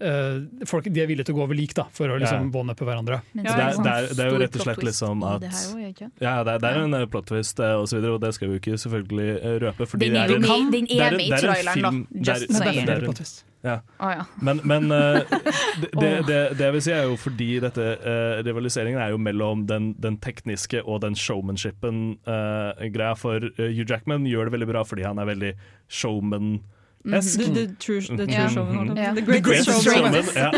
uh, 0.00 0.38
folk, 0.64 0.86
De 0.88 1.02
er 1.02 1.08
villige 1.10 1.26
til 1.26 1.34
å 1.34 1.38
gå 1.40 1.42
over 1.44 1.58
lik 1.58 1.74
da, 1.74 1.84
for 1.92 2.08
å 2.08 2.16
liksom 2.22 2.46
Ja. 2.54 2.60
one-uppe 2.62 2.86
hverandre. 2.86 3.18
Men 3.34 3.44
det, 3.44 3.52
er, 3.52 3.74
det, 3.82 3.92
er, 3.92 4.06
det 4.14 4.24
er 4.24 4.30
jo 4.30 4.38
rett 4.44 4.56
og 4.56 4.62
slett 4.64 4.84
liksom 4.86 5.24
at 5.26 5.40
Det 5.42 5.50
her 5.50 5.88
ikke? 5.90 6.08
Ja, 6.22 6.36
det 6.46 6.54
er, 6.54 6.58
det 6.62 6.70
er 6.70 6.80
en 6.86 6.94
eh, 6.94 7.04
plot 7.10 7.26
twist 7.26 7.58
eh, 7.60 7.74
og 7.74 7.88
så 7.90 7.98
videre, 7.98 8.14
og 8.14 8.22
det 8.22 8.30
skal 8.38 8.48
vi 8.48 8.54
jo 8.56 8.62
ikke 8.62 8.78
selvfølgelig 8.78 9.28
røpe. 9.66 9.88
Fordi 9.90 10.08
det 10.08 10.16
er 10.16 10.24
en- 10.24 10.30
er 10.30 10.30
det 10.30 10.46
en- 10.46 10.70
det 10.70 11.00
er 11.02 11.10
en 11.12 11.74
film- 11.74 12.06
Just 12.14 12.48
det 12.48 12.62
er- 12.62 12.72
det 12.72 12.88
er 12.88 12.96
en- 12.96 13.04
Plot 13.10 13.16
twist. 13.20 13.44
Ja. 13.62 13.80
Oh, 13.98 14.10
ja. 14.12 14.24
Men, 14.42 14.60
men 14.64 14.92
uh, 14.92 15.18
det, 15.82 15.90
det, 16.00 16.12
det, 16.26 16.40
det 16.58 16.70
vil 16.74 16.82
si 16.84 16.92
er 16.94 17.08
jo 17.08 17.16
fordi 17.18 17.50
dette 17.62 17.86
uh, 17.98 18.38
rivaliseringen 18.46 19.00
er 19.02 19.12
jo 19.14 19.20
mellom 19.22 19.66
den, 19.66 19.92
den 19.98 20.18
tekniske 20.22 20.84
og 20.84 21.02
den 21.02 21.18
showmanshipen-greia. 21.18 23.14
for 23.18 23.50
eh, 23.50 23.72
Hugh 23.74 23.88
Jackman 23.88 24.26
gjør 24.30 24.48
det 24.48 24.58
veldig 24.58 24.70
bra 24.70 24.84
fordi 24.86 25.06
han 25.06 25.18
er 25.18 25.30
veldig 25.32 25.52
showman. 25.88 26.58
The, 27.04 27.20
the 27.20 27.66
true, 27.78 28.00
the 28.00 28.26
true 28.26 28.34
yeah. 28.34 28.48
showman. 28.50 28.90
å 28.90 28.94
si. 28.94 29.00
Ja. 29.00 29.12
The 29.14 29.22
greatest 29.22 29.68
greatest 29.68 29.86
showman. 29.86 30.16
ja. 30.42 30.48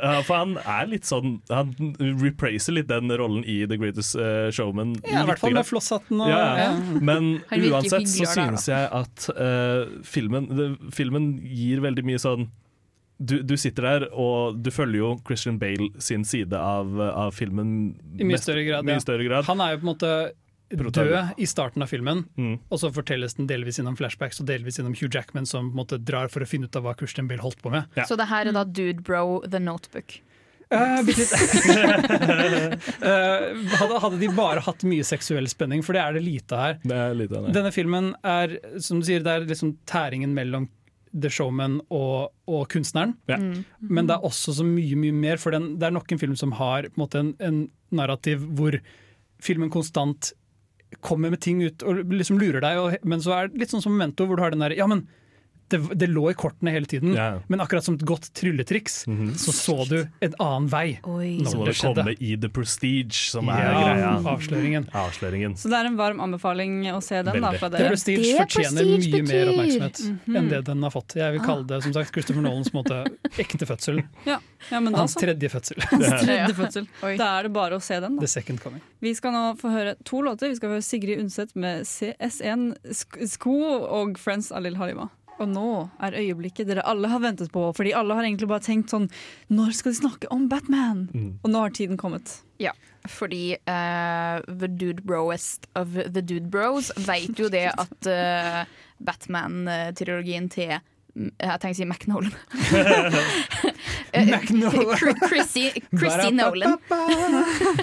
uh, 0.00 0.22
for 0.24 0.38
han 0.40 0.54
er 0.58 0.88
litt 0.90 1.06
sånn 1.06 1.36
Han 1.52 1.74
repraiser 2.22 2.74
litt 2.78 2.88
den 2.90 3.12
rollen 3.20 3.44
i 3.44 3.60
The 3.68 3.78
Greatest 3.78 4.16
uh, 4.16 4.48
Showman. 4.54 4.96
Ja, 5.04 5.22
I 5.22 5.28
hvert 5.28 5.42
fall 5.42 5.54
med 5.54 5.68
flosshatten 5.68 6.24
og 6.24 6.32
Ja, 6.32 6.40
ja. 6.58 6.72
Men 7.04 7.30
uansett 7.52 8.08
så 8.10 8.26
synes 8.32 8.66
jeg 8.72 8.88
at 9.02 9.28
uh, 9.36 10.00
filmen, 10.08 10.48
det, 10.56 10.72
filmen 10.96 11.34
gir 11.44 11.84
veldig 11.84 12.06
mye 12.10 12.22
sånn 12.22 12.48
du, 13.22 13.36
du 13.46 13.54
sitter 13.60 13.84
der, 13.86 14.04
og 14.18 14.56
du 14.58 14.72
følger 14.74 14.98
jo 14.98 15.10
Christian 15.26 15.58
Bale 15.60 15.92
sin 16.02 16.24
side 16.26 16.58
av, 16.58 16.96
av 16.98 17.30
filmen. 17.36 17.92
I 18.16 18.24
mye 18.24 18.32
mest- 18.32 18.48
større 18.48 18.64
grad. 18.66 18.88
mye 18.88 18.98
ja. 18.98 19.04
større 19.04 19.26
grad. 19.28 19.46
Han 19.46 19.62
er 19.62 19.76
jo 19.76 19.82
på 19.82 19.86
en 19.86 19.90
måte 19.92 20.12
død 20.72 21.34
i 21.38 21.46
starten 21.46 21.82
av 21.84 21.88
filmen, 21.92 22.24
Mm. 22.38 22.58
og 22.70 22.78
så 22.80 22.90
fortelles 22.92 23.34
den 23.36 23.46
delvis 23.46 23.78
gjennom 23.78 23.96
flashbacks 23.98 24.40
og 24.40 24.46
delvis 24.46 24.78
gjennom 24.78 24.94
Hugh 24.98 25.10
Jackman, 25.12 25.46
som 25.46 25.70
på 25.70 25.74
en 25.76 25.84
måte 25.84 25.98
drar 26.04 26.28
for 26.32 26.40
å 26.40 26.46
finne 26.48 26.64
ut 26.66 26.76
av 26.76 26.82
hva 26.84 26.96
Christian 26.98 27.28
Bale 27.28 27.42
holdt 27.42 27.60
på 27.62 27.70
med. 27.70 27.84
Så 28.08 28.16
det 28.16 28.28
her 28.28 28.46
er 28.46 28.52
da 28.52 28.64
Dude 28.64 29.02
Bro 29.02 29.42
The 29.48 29.58
Notebook. 29.60 30.20
Uh. 30.72 31.02
Eh, 33.02 33.46
hadde, 33.78 33.98
hadde 34.00 34.18
de 34.20 34.28
bare 34.36 34.62
hatt 34.64 34.84
mye 34.88 35.04
seksuell 35.06 35.48
spenning, 35.50 35.82
for 35.84 35.96
det 35.96 36.02
er 36.02 36.16
det 36.16 36.22
lite 36.24 36.58
her. 36.58 36.76
Det 36.86 36.96
er 36.96 37.16
lite. 37.18 37.40
Denne 37.54 37.72
filmen 37.74 38.12
er, 38.24 38.54
som 38.82 39.00
du 39.02 39.06
sier, 39.08 39.22
det 39.24 39.32
er 39.32 39.46
liksom 39.48 39.74
tæringen 39.90 40.32
mellom 40.36 40.68
The 41.12 41.28
Showman 41.32 41.80
og, 41.92 42.30
og 42.48 42.62
kunstneren. 42.72 43.16
Ja. 43.28 43.36
Mm. 43.42 43.64
Men 43.90 44.08
det 44.08 44.16
er 44.16 44.24
også 44.28 44.54
så 44.56 44.64
mye 44.66 44.96
mye 44.96 45.12
mer, 45.16 45.40
for 45.42 45.52
den, 45.54 45.74
det 45.80 45.90
er 45.90 45.96
nok 45.98 46.12
en 46.14 46.22
film 46.22 46.36
som 46.40 46.54
har 46.60 46.88
på 46.88 46.94
en, 46.96 47.02
måte, 47.04 47.20
en, 47.20 47.34
en 47.44 47.60
narrativ 47.92 48.46
hvor 48.56 48.78
filmen 49.42 49.72
konstant 49.74 50.32
kommer 51.00 51.32
med 51.32 51.40
ting 51.40 51.62
ut 51.64 51.82
og 51.86 52.04
liksom 52.12 52.40
lurer 52.40 52.62
deg, 52.64 52.78
og, 52.78 52.96
men 53.08 53.22
så 53.24 53.36
er 53.36 53.50
det 53.50 53.62
litt 53.62 53.72
sånn 53.72 53.84
som 53.84 53.94
Memento, 53.94 54.26
hvor 54.26 54.38
du 54.38 54.44
har 54.44 54.54
den 54.54 54.64
der 54.64 54.74
Ja, 54.76 54.88
men 54.90 55.06
det, 55.72 55.80
det 55.98 56.08
lå 56.12 56.28
i 56.30 56.34
kortene 56.38 56.72
hele 56.74 56.86
tiden, 56.90 57.14
Ja. 57.16 57.40
men 57.48 57.60
akkurat 57.64 57.84
som 57.86 57.96
et 57.98 58.04
godt 58.08 58.28
trylletriks, 58.38 59.02
så 59.40 59.52
så 59.56 59.76
du 59.88 59.96
en 60.22 60.34
annen 60.38 60.68
vei 60.72 60.98
Oi. 61.08 61.38
Nå 61.42 61.54
må 61.58 61.66
det 61.68 61.76
komme 61.80 62.14
i 62.18 62.34
The 62.36 62.48
Prestige, 62.52 63.16
som 63.32 63.48
er 63.52 63.62
Ja, 63.62 63.72
greia. 63.82 64.10
avsløringen. 64.34 64.88
Avsløringen. 64.92 65.56
Så 65.58 65.70
det 65.72 65.78
er 65.80 65.90
en 65.90 65.96
varm 65.98 66.20
anbefaling 66.20 66.82
å 66.92 67.00
se 67.02 67.22
den, 67.22 67.40
da, 67.42 67.52
fra 67.58 67.68
dere. 67.72 67.88
The. 67.88 67.88
Prestige 67.96 68.22
Det 68.22 68.38
fortjener 68.44 68.82
Prestige 68.84 69.22
mye 69.22 69.22
mer 69.28 69.52
oppmerksomhet 69.52 69.82
oppmerksomhet 69.82 70.26
-hmm. 70.28 70.36
enn 70.38 70.48
det 70.48 70.60
den 70.64 70.82
har 70.82 70.90
fått. 70.90 71.16
Jeg 71.16 71.32
vil 71.32 71.40
kalle 71.40 71.66
det 71.66 71.82
som 71.82 71.92
sagt 71.92 72.12
Christopher 72.12 72.42
Nolans 72.42 72.72
måte 72.72 73.04
ekte 73.38 73.66
fødsel. 73.66 74.02
Ja, 74.26 74.38
ja 74.70 74.80
men 74.80 74.94
Hans 75.00 75.14
tredje 75.14 75.48
fødsel. 75.48 75.76
Tredje 75.90 76.54
fødsel. 76.54 76.86
Da 77.00 77.38
er 77.38 77.42
det 77.44 77.52
bare 77.52 77.76
å 77.76 77.80
se 77.80 77.98
den, 78.00 78.16
da. 78.16 78.20
The 78.20 78.28
second 78.28 78.60
coming. 78.60 78.80
Vi 79.00 79.14
skal 79.14 79.32
nå 79.32 79.56
få 79.58 79.70
høre 79.70 79.94
to 80.04 80.20
låter. 80.22 80.48
Vi 80.48 80.56
skal 80.56 80.68
høre 80.76 80.82
Sigrid 80.82 81.18
Undset 81.20 81.54
med 81.56 81.82
CS1 81.84 82.76
Sk- 82.90 83.26
Sko 83.28 83.56
og 83.88 84.18
Friends 84.18 84.52
av 84.52 84.62
Lill 84.62 84.76
Halima. 84.76 85.08
Og 85.40 85.48
nå 85.48 85.88
er 86.04 86.12
øyeblikket 86.20 86.66
dere 86.68 86.82
alle 86.86 87.08
har 87.08 87.18
ventet 87.22 87.48
på, 87.54 87.62
fordi 87.74 87.92
alle 87.96 88.14
har 88.14 88.22
egentlig 88.26 88.48
bare 88.50 88.60
tenkt 88.62 88.90
sånn 88.92 89.08
Når 89.50 89.72
skal 89.78 89.92
de 89.94 89.98
snakke 90.02 90.26
om 90.34 90.44
Batman? 90.50 91.06
Og 91.42 91.48
nå 91.50 91.58
har 91.64 91.70
tiden 91.74 91.96
kommet. 91.98 92.42
Ja, 92.62 92.70
fordi 93.10 93.56
uh, 93.66 94.38
the 94.46 94.68
dude 94.68 95.02
broest 95.08 95.66
of 95.74 95.88
the 95.96 96.22
dude 96.22 96.50
bros 96.52 96.92
vet 97.08 97.38
jo 97.40 97.48
det 97.50 97.70
at 97.72 98.06
uh, 98.06 98.64
Batman-trilogien 99.02 100.46
til 100.52 100.76
mm, 101.16 101.32
jeg 101.40 101.60
tenker 101.64 101.74
å 101.74 101.76
si. 101.80 101.82
Eh, 101.82 101.88
McNolan. 101.90 102.32
Chri- 105.00 105.16
Chrissy, 105.26 105.64
Chrissy 105.96 106.30
Nolan. 106.36 106.76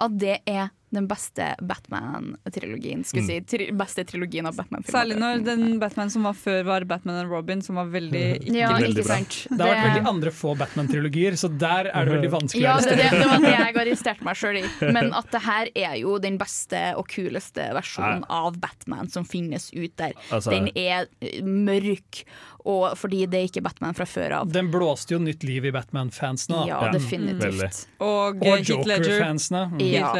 At 0.00 0.14
det 0.20 0.38
er 0.48 0.68
den 0.90 1.06
beste 1.10 1.54
Batman-trilogien. 1.62 3.04
Skal 3.06 3.20
vi 3.22 3.26
si, 3.26 3.36
tri 3.46 3.68
beste 3.76 4.04
trilogien 4.04 4.46
av 4.48 4.56
Batman-filmer. 4.58 4.96
Særlig 5.00 5.18
når 5.20 5.44
den 5.46 5.78
Batman 5.82 6.10
som 6.10 6.24
var 6.26 6.34
før, 6.38 6.64
var 6.66 6.84
Batman 6.90 7.20
and 7.22 7.30
Robin, 7.30 7.62
som 7.62 7.78
var 7.78 7.86
veldig 7.92 8.24
ikke 8.40 8.56
Ja, 8.58 8.72
Veldig 8.74 8.90
ikke 8.98 9.06
bra. 9.06 9.18
sant. 9.20 9.36
Det 9.50 9.60
har 9.60 9.70
vært 9.74 9.86
veldig 9.90 10.10
andre 10.10 10.32
få 10.34 10.54
Batman-trilogier, 10.58 11.36
så 11.40 11.50
der 11.60 11.90
er 11.92 12.08
det 12.08 12.14
veldig 12.16 12.32
vanskelig 12.34 12.64
Ja, 12.64 12.76
å 12.76 12.84
det, 12.84 12.96
det, 12.98 13.08
det 13.14 13.30
var 13.30 13.44
det 13.46 13.54
jeg 13.54 13.78
arresterte 13.84 14.26
meg 14.26 14.40
sjøl 14.42 14.60
i. 14.60 14.64
Men 14.90 15.12
at 15.16 15.30
det 15.34 15.42
her 15.46 15.72
er 15.86 15.96
jo 16.02 16.16
den 16.22 16.38
beste 16.40 16.84
og 16.98 17.08
kuleste 17.10 17.70
versjonen 17.76 18.24
av 18.28 18.58
Batman 18.62 19.10
som 19.12 19.26
finnes 19.28 19.70
ut 19.74 19.94
der. 20.00 20.16
Altså- 20.30 20.50
den 20.54 20.70
er 20.74 21.06
eh, 21.22 21.40
mørk, 21.46 22.24
og 22.68 22.96
fordi 23.00 23.22
det 23.30 23.38
er 23.40 23.46
ikke 23.48 23.62
Batman 23.64 23.94
fra 23.96 24.04
før 24.10 24.34
av. 24.42 24.50
Den 24.52 24.68
blåste 24.72 25.14
jo 25.14 25.20
nytt 25.22 25.44
liv 25.46 25.64
i 25.70 25.72
Batman-fansene. 25.72 26.66
Ja, 26.68 26.82
definitivt. 26.92 27.46
Veldig. 27.46 27.70
Og, 28.04 28.42
Og. 28.44 28.66
Joker-fansene. 28.68 29.62
Mm. 29.78 29.84
Ja. 29.86 30.10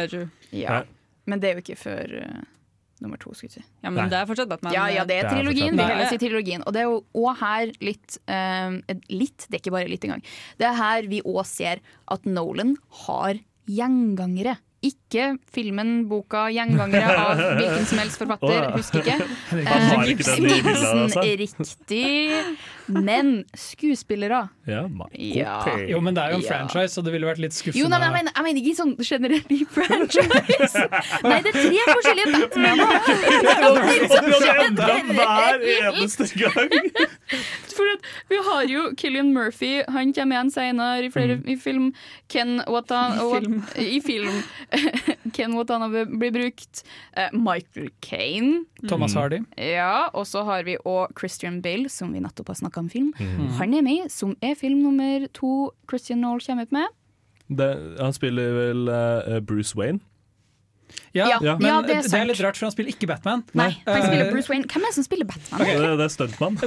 Ja. 0.55 0.81
Men 1.29 1.41
det 1.41 1.49
er 1.49 1.59
jo 1.59 1.63
ikke 1.63 1.77
før 1.79 2.15
uh, 2.21 2.41
nummer 3.01 3.19
to, 3.21 3.33
skulle 3.35 3.49
jeg 3.49 3.61
si. 3.61 3.65
Ja, 3.81 3.89
men 3.89 4.03
Nei. 4.03 4.07
det 4.13 4.19
er 4.19 4.27
fortsatt 4.29 4.49
Batman. 4.51 4.75
Ja, 4.75 4.87
ja, 4.93 5.05
det 5.09 5.17
er 5.19 5.27
Det 5.27 5.31
er 5.31 5.37
trilogien. 5.39 5.77
Vi 5.77 5.85
det 5.85 6.19
trilogien. 6.21 6.65
Og 6.65 6.75
det 6.75 6.83
er 6.83 6.89
jo 6.89 6.99
òg 7.17 7.39
her 7.41 7.71
litt 7.81 8.17
eh, 8.29 8.97
Litt, 9.09 9.47
det 9.47 9.57
er 9.57 9.63
ikke 9.63 9.73
bare 9.73 9.89
litt 9.89 10.05
engang. 10.07 10.25
Det 10.61 10.67
er 10.69 10.77
her 10.77 11.09
vi 11.11 11.21
òg 11.25 11.41
ser 11.49 11.81
at 12.13 12.27
Nolan 12.29 12.75
har 13.05 13.41
gjengangere. 13.69 14.57
Ikke 14.81 15.37
filmen, 15.53 16.07
boka, 16.09 16.47
gjengangere 16.49 17.13
av 17.21 17.37
hvilken 17.59 17.85
som 17.85 17.99
helst 18.01 18.17
forfatter. 18.17 18.71
Husker 18.73 19.03
ikke. 19.03 19.17
I 19.53 19.65
altså. 19.69 19.97
Ibsen, 20.09 20.45
riktig. 21.37 22.57
Men 22.91 23.45
skuespillere 23.55 24.49
Ja, 24.67 24.81
Ja. 25.13 25.59
Jo, 25.87 25.99
men 26.01 26.15
det 26.15 26.23
er 26.23 26.29
jo 26.31 26.37
en 26.37 26.41
Ja. 26.43 26.49
franchise, 26.49 26.93
så 26.95 27.03
det 27.05 27.13
ville 27.13 27.27
vært 27.29 27.37
litt 27.39 27.53
skuffende. 27.53 27.77
Jo, 27.77 27.87
nei, 27.87 27.99
men 27.99 28.07
jeg 28.09 28.13
mener, 28.17 28.31
jeg 28.35 28.43
mener 28.43 28.61
ikke 28.61 28.75
sånn 28.81 28.95
generelt 29.05 29.51
i 29.51 29.65
franchise. 29.69 30.87
Nei, 31.23 31.41
det 31.45 31.53
er 31.53 31.57
tre 31.61 31.81
forskjellige 31.93 32.31
Batmaner. 32.33 32.97
hver 35.11 35.61
eneste 35.93 36.25
gang! 36.35 36.91
For 37.71 37.85
at 37.93 38.01
vi 38.29 38.37
har 38.49 38.63
jo 38.69 38.81
Killian 38.97 39.33
Murphy, 39.33 39.83
han 39.87 40.13
kommer 40.13 40.35
igjen 40.39 40.51
senere 40.53 41.05
i, 41.05 41.09
flere, 41.13 41.37
i 41.45 41.55
film. 41.55 41.93
Ken 42.31 42.61
Watanabe 42.67 43.61
I 43.77 44.01
film. 44.03 44.41
Ken 45.35 45.55
Watanabe 45.57 46.05
blir 46.05 46.31
brukt. 46.35 46.83
Eh, 47.17 47.31
Michael 47.33 47.89
Kane. 47.99 48.63
Thomas 48.87 49.15
Hardy. 49.15 49.41
Ja, 49.57 50.09
og 50.13 50.27
så 50.29 50.43
har 50.47 50.63
vi 50.67 50.77
òg 50.87 51.13
Christian 51.19 51.61
Bale, 51.61 51.89
som 51.89 52.13
vi 52.13 52.23
nettopp 52.23 52.53
har 52.53 52.61
snakka 52.61 52.83
om 52.83 52.89
film. 52.91 53.11
Mm. 53.19 53.49
Han 53.59 53.73
er 53.77 53.85
med, 53.85 54.11
som 54.11 54.35
er 54.41 54.55
film 54.59 54.83
nummer 54.85 55.27
to 55.37 55.71
Christian 55.89 56.23
Noel 56.23 56.41
kommer 56.45 56.67
ut 56.69 56.75
med. 56.75 56.87
Det, 57.51 57.67
han 57.99 58.15
spiller 58.15 58.55
vel 58.55 58.87
uh, 58.87 59.39
Bruce 59.43 59.75
Wayne. 59.75 59.99
Ja, 61.11 61.39
Ja, 61.41 61.57
men 61.59 61.67
ja, 61.67 61.81
det 61.81 61.95
er 61.95 62.03
det, 62.03 62.19
er 62.19 62.27
litt 62.27 62.41
rart, 62.43 62.57
for 62.59 62.67
han 62.67 62.73
spiller 62.73 62.93
ikke 62.93 63.07
Batman. 63.09 63.43
Nei, 63.57 63.69
han 63.85 64.03
spiller 64.05 64.25
Eh, 64.25 64.31
Bruce 64.31 64.51
Wayne. 64.51 64.67
Hvem 64.67 64.83
er 64.83 64.91
det 64.91 64.95
som 64.97 65.05
spiller 65.07 65.27
Batman? 65.27 65.61
Okay. 65.61 65.77
Det, 65.79 65.91
det 65.99 66.05
er 66.05 66.13
stuntmann. 66.15 66.57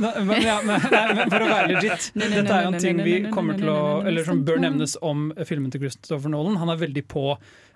Ja, 0.45 0.57
men, 0.69 0.87
nei, 0.93 1.05
men 1.19 1.33
for 1.33 1.45
å 1.45 1.51
være 1.51 1.69
legit, 1.73 2.09
dette 2.21 2.45
er 2.45 2.67
jo 2.67 2.73
en 2.73 2.81
ting 2.81 3.03
vi 3.05 3.19
kommer 3.35 3.61
til 3.61 3.71
å 3.73 3.83
Eller 4.05 4.27
som 4.27 4.43
bør 4.47 4.61
nevnes 4.65 4.97
om 5.05 5.31
filmen 5.49 5.73
til 5.73 5.85
Christopher 5.87 6.33
Nolan. 6.33 6.59
Han 6.61 6.73
er 6.73 6.81
veldig 6.81 7.05
på 7.11 7.27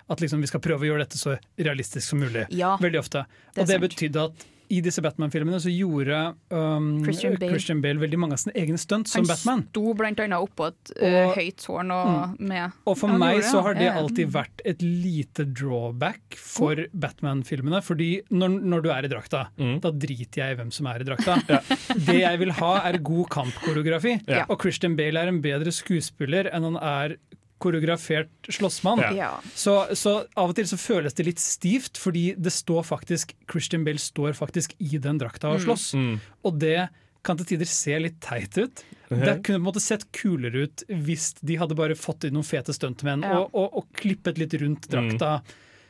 at 0.09 0.21
liksom 0.23 0.41
vi 0.41 0.47
skal 0.51 0.63
prøve 0.65 0.85
å 0.87 0.91
gjøre 0.93 1.05
dette 1.05 1.17
så 1.21 1.35
realistisk 1.59 2.07
som 2.13 2.19
mulig. 2.23 2.47
Ja, 2.55 2.75
Veldig 2.81 2.99
ofte. 3.03 3.25
det 3.55 3.61
Og 3.61 3.67
det 3.69 3.81
betydde 3.89 4.29
at 4.31 4.47
i 4.69 4.83
disse 4.85 5.01
Batman-filmene 5.01 5.57
så 5.57 5.71
gjorde 5.73 6.35
um, 6.53 6.99
Christian 7.01 7.33
Bale. 7.41 7.55
Christian 7.55 7.79
Bale 7.81 7.97
veldig 8.03 8.19
mange 8.21 8.35
av 8.37 8.41
sine 8.43 8.53
egne 8.53 8.77
stunt 8.77 9.09
som 9.09 9.23
Batman. 9.25 9.63
Han 9.63 9.71
sto 9.71 9.93
blant 9.97 10.19
annet 10.21 10.37
oppå 10.45 10.67
et 10.69 10.91
eh, 11.01 11.15
Og- 11.25 11.31
høyt 11.39 11.57
tårn 11.63 11.89
og 11.95 12.35
med 12.37 12.75
Og 12.85 12.97
for 12.99 13.09
meg 13.17 13.39
gjorde 13.39 13.47
så 13.49 13.63
har 13.65 13.73
det 13.79 13.87
Ja, 13.87 13.95
alltid 13.97 14.29
vært 14.35 14.61
et 14.69 14.83
lite 14.85 15.47
drawback 15.57 16.37
for 16.37 16.83
Batman-filmene. 16.93 17.81
Fordi 17.81 18.11
når, 18.29 18.59
når 18.61 18.85
du 18.85 18.89
er 18.93 19.07
i 19.07 19.11
drakta, 19.15 19.41
da 19.57 19.91
driter 20.05 20.43
jeg 20.43 20.53
i 20.53 20.59
hvem 20.61 20.69
som 20.77 20.85
er 20.93 21.01
i 21.01 21.07
drakta. 21.09 21.39
Det 22.09 22.19
jeg 22.21 22.39
vil 22.43 22.53
ha, 22.61 22.71
er 22.91 22.99
god 23.01 23.25
kampkoreografi. 23.33 24.19
Ja. 24.29 24.45
Og 24.53 24.61
Christian 24.61 24.93
Bale 24.99 25.17
er 25.25 25.33
en 25.33 25.41
bedre 25.41 25.73
skuespiller 25.73 26.45
enn 26.53 26.69
han 26.69 26.77
er 26.77 27.17
koreografert 27.59 28.49
slåssmann. 28.49 29.01
Ja. 29.17 29.33
Så, 29.55 29.75
så 29.99 30.15
av 30.39 30.51
og 30.51 30.55
til 30.57 30.67
så 30.69 30.79
føles 30.79 31.15
det 31.17 31.27
litt 31.27 31.43
stivt, 31.43 31.99
fordi 31.99 32.31
det 32.39 32.53
står 32.55 32.87
faktisk 32.87 33.35
Christian 33.51 33.85
Bale 33.87 34.01
står 34.01 34.35
faktisk 34.37 34.75
i 34.79 34.97
den 35.01 35.19
drakta 35.21 35.51
og 35.53 35.61
slåss. 35.65 35.91
Mm. 35.99 36.17
Og 36.47 36.59
det 36.61 36.87
kan 37.25 37.35
til 37.39 37.49
tider 37.51 37.67
se 37.67 37.97
litt 37.99 38.19
teit 38.23 38.55
ut. 38.57 38.83
Det 39.09 39.33
kunne 39.43 39.57
på 39.57 39.59
en 39.59 39.65
måte 39.65 39.81
sett 39.83 40.05
kulere 40.15 40.67
ut 40.69 40.83
hvis 40.87 41.33
de 41.43 41.57
hadde 41.59 41.75
bare 41.75 41.97
fått 41.99 42.27
inn 42.29 42.37
noen 42.37 42.47
fete 42.47 42.71
stuntmenn 42.75 43.25
Ja. 43.27 43.41
og, 43.41 43.51
og, 43.57 43.81
og 43.81 43.89
klippet 43.99 44.39
litt 44.39 44.55
rundt 44.61 44.87
drakta. 44.91 45.39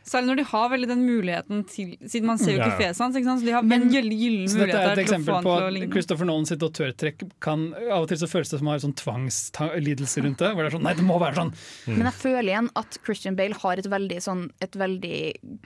Særlig 0.10 0.28
når 0.32 0.38
de 0.39 0.43
har 0.50 0.70
veldig 0.72 0.88
den 0.89 1.02
muligheten 1.06 1.60
til 1.70 1.91
Siden 2.10 2.26
man 2.26 2.38
ser 2.41 2.54
jo 2.56 2.58
ikke 2.58 2.66
Ja, 2.66 2.74
ja. 2.74 2.78
fjeset 2.80 3.02
hans, 3.04 3.16
ikke 3.20 3.26
sant? 3.30 3.41
så 3.41 3.45
de 3.45 3.52
har 3.54 3.62
Men- 3.64 3.82
en 3.84 3.89
gyllen 3.93 4.16
mulighet 4.50 4.72
dette 4.72 4.80
er 4.80 4.89
et 4.89 4.95
til 4.95 5.04
å 5.04 5.06
få 5.06 5.20
eksempel 5.20 5.43
på 5.43 5.54
at. 5.60 5.91
Christopher 5.93 6.26
Nolan 6.26 6.45
sitt 6.50 6.60
autørtrekk 6.66 7.26
kan 7.39 7.74
Av 7.91 8.02
og 8.02 8.08
til 8.10 8.18
så 8.18 8.28
føles 8.32 8.50
det 8.50 8.60
som 8.60 8.68
har 8.72 8.80
sånn 8.80 8.95
tvangslidelse 8.95 10.24
rundt 10.26 10.38
det. 10.41 10.50
Hvor 10.56 10.64
det 10.64 10.72
er 10.74 10.78
sånn, 10.78 10.84
nei, 10.88 10.93
det 10.97 11.06
må 11.06 11.20
være 11.22 11.36
sånn! 11.36 11.54
Men 11.88 12.06
jeg 12.10 12.14
føler 12.24 12.50
igjen 12.50 12.70
at 12.76 12.97
Christian 13.06 13.36
Bale 13.36 13.54
har 13.62 13.78
et 13.78 13.86
veldig, 13.86 14.18
sånn, 14.24 14.50
et 14.62 14.72
veldig 14.72 15.20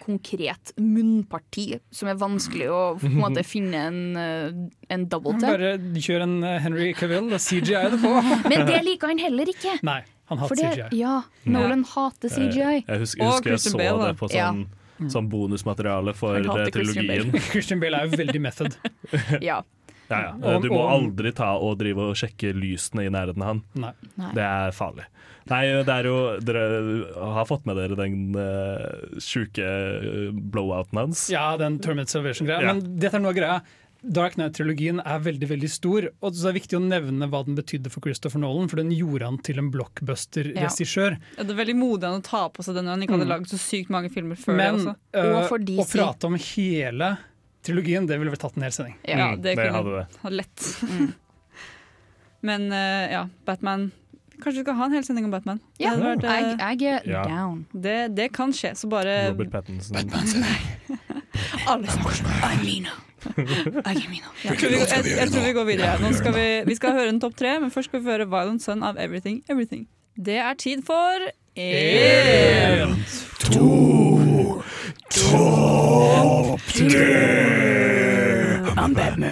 konkret 0.04 0.74
munnparti 0.78 1.80
som 1.92 2.10
er 2.12 2.16
vanskelig 2.20 2.68
å 2.70 2.82
på 3.00 3.06
en 3.10 3.20
måte 3.22 3.44
finne 3.48 3.76
en, 3.88 4.18
eh, 4.18 4.52
en 4.94 5.06
double 5.08 5.38
til. 5.40 5.48
Bare 5.50 5.78
kjør 6.04 6.22
en 6.28 6.44
eh, 6.44 6.60
Henry 6.60 6.94
Cavill 6.94 7.30
da 7.30 7.38
CGI 7.38 7.90
det 7.96 8.00
på! 8.04 8.14
Men 8.50 8.66
det 8.68 8.84
liker 8.86 9.08
han 9.14 9.20
heller 9.24 9.46
ikke. 9.54 9.78
Nei, 9.84 10.02
han 10.32 10.40
hater 10.40 10.56
CGI. 10.56 10.88
ja, 11.02 11.18
Nolan 11.44 11.84
hater 11.84 12.30
CGI. 12.32 12.84
Jeg 12.88 13.00
husker, 13.04 13.24
jeg, 13.24 13.32
husker 13.32 13.52
jeg 13.56 13.60
så 13.66 13.78
Bale, 13.78 14.08
det 14.08 14.18
på 14.22 14.30
Ja. 14.34 14.50
sånn, 14.54 14.66
sånn 15.12 15.30
bonusmateriale 15.30 16.14
for 16.16 16.40
eh, 16.40 16.70
trilogien. 16.72 17.34
Christian 17.52 17.82
Bale 17.84 18.00
er 18.04 18.08
jo 18.12 18.20
veldig 18.24 18.42
method. 18.42 18.78
Ja. 19.42 19.62
Ja, 20.12 20.36
ja. 20.36 20.58
Du 20.60 20.68
må 20.70 20.82
aldri 20.92 21.32
ta 21.34 21.54
og 21.58 21.78
drive 21.80 22.10
og 22.12 22.18
sjekke 22.20 22.52
lysene 22.54 23.06
i 23.08 23.12
nærheten 23.14 23.42
av 23.42 23.48
han. 23.54 23.62
Nei. 23.80 23.94
Nei. 24.20 24.32
Det 24.36 24.44
er 24.46 24.76
farlig. 24.76 25.06
Nei, 25.50 25.62
det 25.84 25.92
er 25.92 26.08
jo 26.08 26.18
Dere 26.44 26.66
har 27.36 27.48
fått 27.50 27.66
med 27.68 27.76
dere 27.80 27.98
den 28.00 28.36
uh, 28.36 29.18
sjuke 29.24 29.64
eh, 29.64 30.30
blowouten 30.32 31.00
hans? 31.02 31.26
Ja, 31.34 31.50
den 31.60 31.80
Termit 31.84 32.12
Salvation-greia. 32.14 32.62
Ja. 32.64 32.76
Men 32.76 33.00
dette 33.02 33.20
er 33.20 33.24
noe 33.24 33.34
av 33.34 33.40
greia. 33.40 33.58
Dark 34.04 34.34
Knight-trilogien 34.36 35.00
er 35.00 35.20
veldig 35.24 35.48
veldig 35.48 35.70
stor, 35.72 36.10
og 36.20 36.34
så 36.36 36.50
er 36.50 36.54
det 36.54 36.62
viktig 36.62 36.76
å 36.76 36.82
nevne 36.84 37.28
hva 37.32 37.40
den 37.48 37.56
betydde 37.56 37.90
for 37.94 38.04
Christopher 38.04 38.42
Nolan, 38.44 38.68
for 38.68 38.82
den 38.82 38.90
gjorde 38.92 39.30
han 39.30 39.38
til 39.40 39.62
en 39.62 39.70
blockbuster-regissør. 39.72 41.16
Ja, 41.38 41.44
det 41.48 41.54
er 41.56 41.60
veldig 41.62 41.76
modig 41.80 42.04
av 42.10 42.18
han 42.18 42.22
å 42.22 42.28
ta 42.28 42.42
på 42.52 42.66
seg 42.68 42.76
den 42.76 42.86
når 42.90 42.98
han 42.98 43.06
ikke 43.06 43.16
hadde 43.16 43.30
laget 43.32 43.54
så 43.54 43.60
sykt 43.64 43.90
mange 43.96 44.12
filmer 44.12 44.36
før 44.36 44.58
Men 44.60 44.76
det 44.82 44.88
også. 44.92 44.96
øh, 45.16 45.36
Og 45.40 45.86
å 45.86 45.88
prate 45.94 46.28
om 46.28 46.36
hele 46.36 47.14
trilogien, 47.64 48.06
det 48.10 48.18
ville 48.20 48.34
vel 48.34 48.42
tatt 48.44 48.58
en 48.60 48.68
hel 48.68 48.76
sending. 48.76 48.96
Ja, 49.08 49.30
Mm, 49.32 49.42
det 49.42 49.56
det 49.56 49.56
kunne 49.56 49.78
hadde 49.80 49.96
det. 50.02 50.22
Hadde 50.26 50.36
lett. 50.36 51.14
Men 52.50 52.68
øh, 52.76 53.12
ja, 53.12 53.28
Batman 53.48 53.92
Kanskje 54.44 54.60
vi 54.60 54.64
skal 54.66 54.76
ha 54.76 54.86
en 54.90 54.92
hel 54.98 55.04
sending 55.08 55.26
om 55.30 55.32
Batman? 55.32 55.60
Ja, 55.80 55.94
vært, 55.96 56.24
eh, 56.26 56.50
I 56.52 56.76
jeg 56.76 56.82
er 56.98 57.08
Ja. 57.08 57.24
down. 57.24 57.66
det, 57.72 58.16
det 58.18 58.34
kan 58.34 58.52
skje, 58.52 58.74
så 58.76 58.90
bare 58.92 59.30
Robert 59.30 59.52
Pattinson. 59.54 59.96
Alle 61.70 61.88
snakker. 61.88 62.26
I'm 62.44 62.66
Mina. 62.66 62.92
Jeg 63.24 63.46
Jeg 64.44 64.58
tror 64.60 64.70
vi, 64.70 64.80
jeg, 64.80 65.18
jeg 65.18 65.32
tror 65.32 65.46
vi 65.46 65.54
går 65.56 65.68
videre. 65.70 65.94
Nå 66.02 66.14
skal 66.18 66.36
vi, 66.36 66.48
vi 66.68 66.76
skal 66.76 66.98
høre 66.98 67.10
en 67.14 67.22
topp 67.24 67.38
tre, 67.40 67.60
men 67.64 67.72
først 67.72 67.92
skal 67.92 68.04
vi 68.04 68.12
høre 68.12 68.30
Violent 68.30 68.64
Son 68.64 68.84
av 68.84 69.00
Everything 69.00 69.44
Everything. 69.50 69.88
Det 70.16 70.38
er 70.38 70.54
tid 70.60 70.84
for 70.86 71.32
En, 78.78 78.94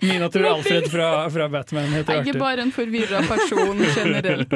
Mina 0.00 0.28
tror 0.28 0.46
Alfred 0.46 0.90
fra, 0.90 1.30
fra 1.30 1.48
Batman 1.48 1.84
heter 1.84 1.98
Arthur. 1.98 2.12
Jeg 2.12 2.20
er 2.20 2.26
ikke 2.26 2.38
bare 2.40 2.62
en 2.64 2.72
forvirra 2.72 3.20
person 3.28 3.82
generelt. 3.98 4.48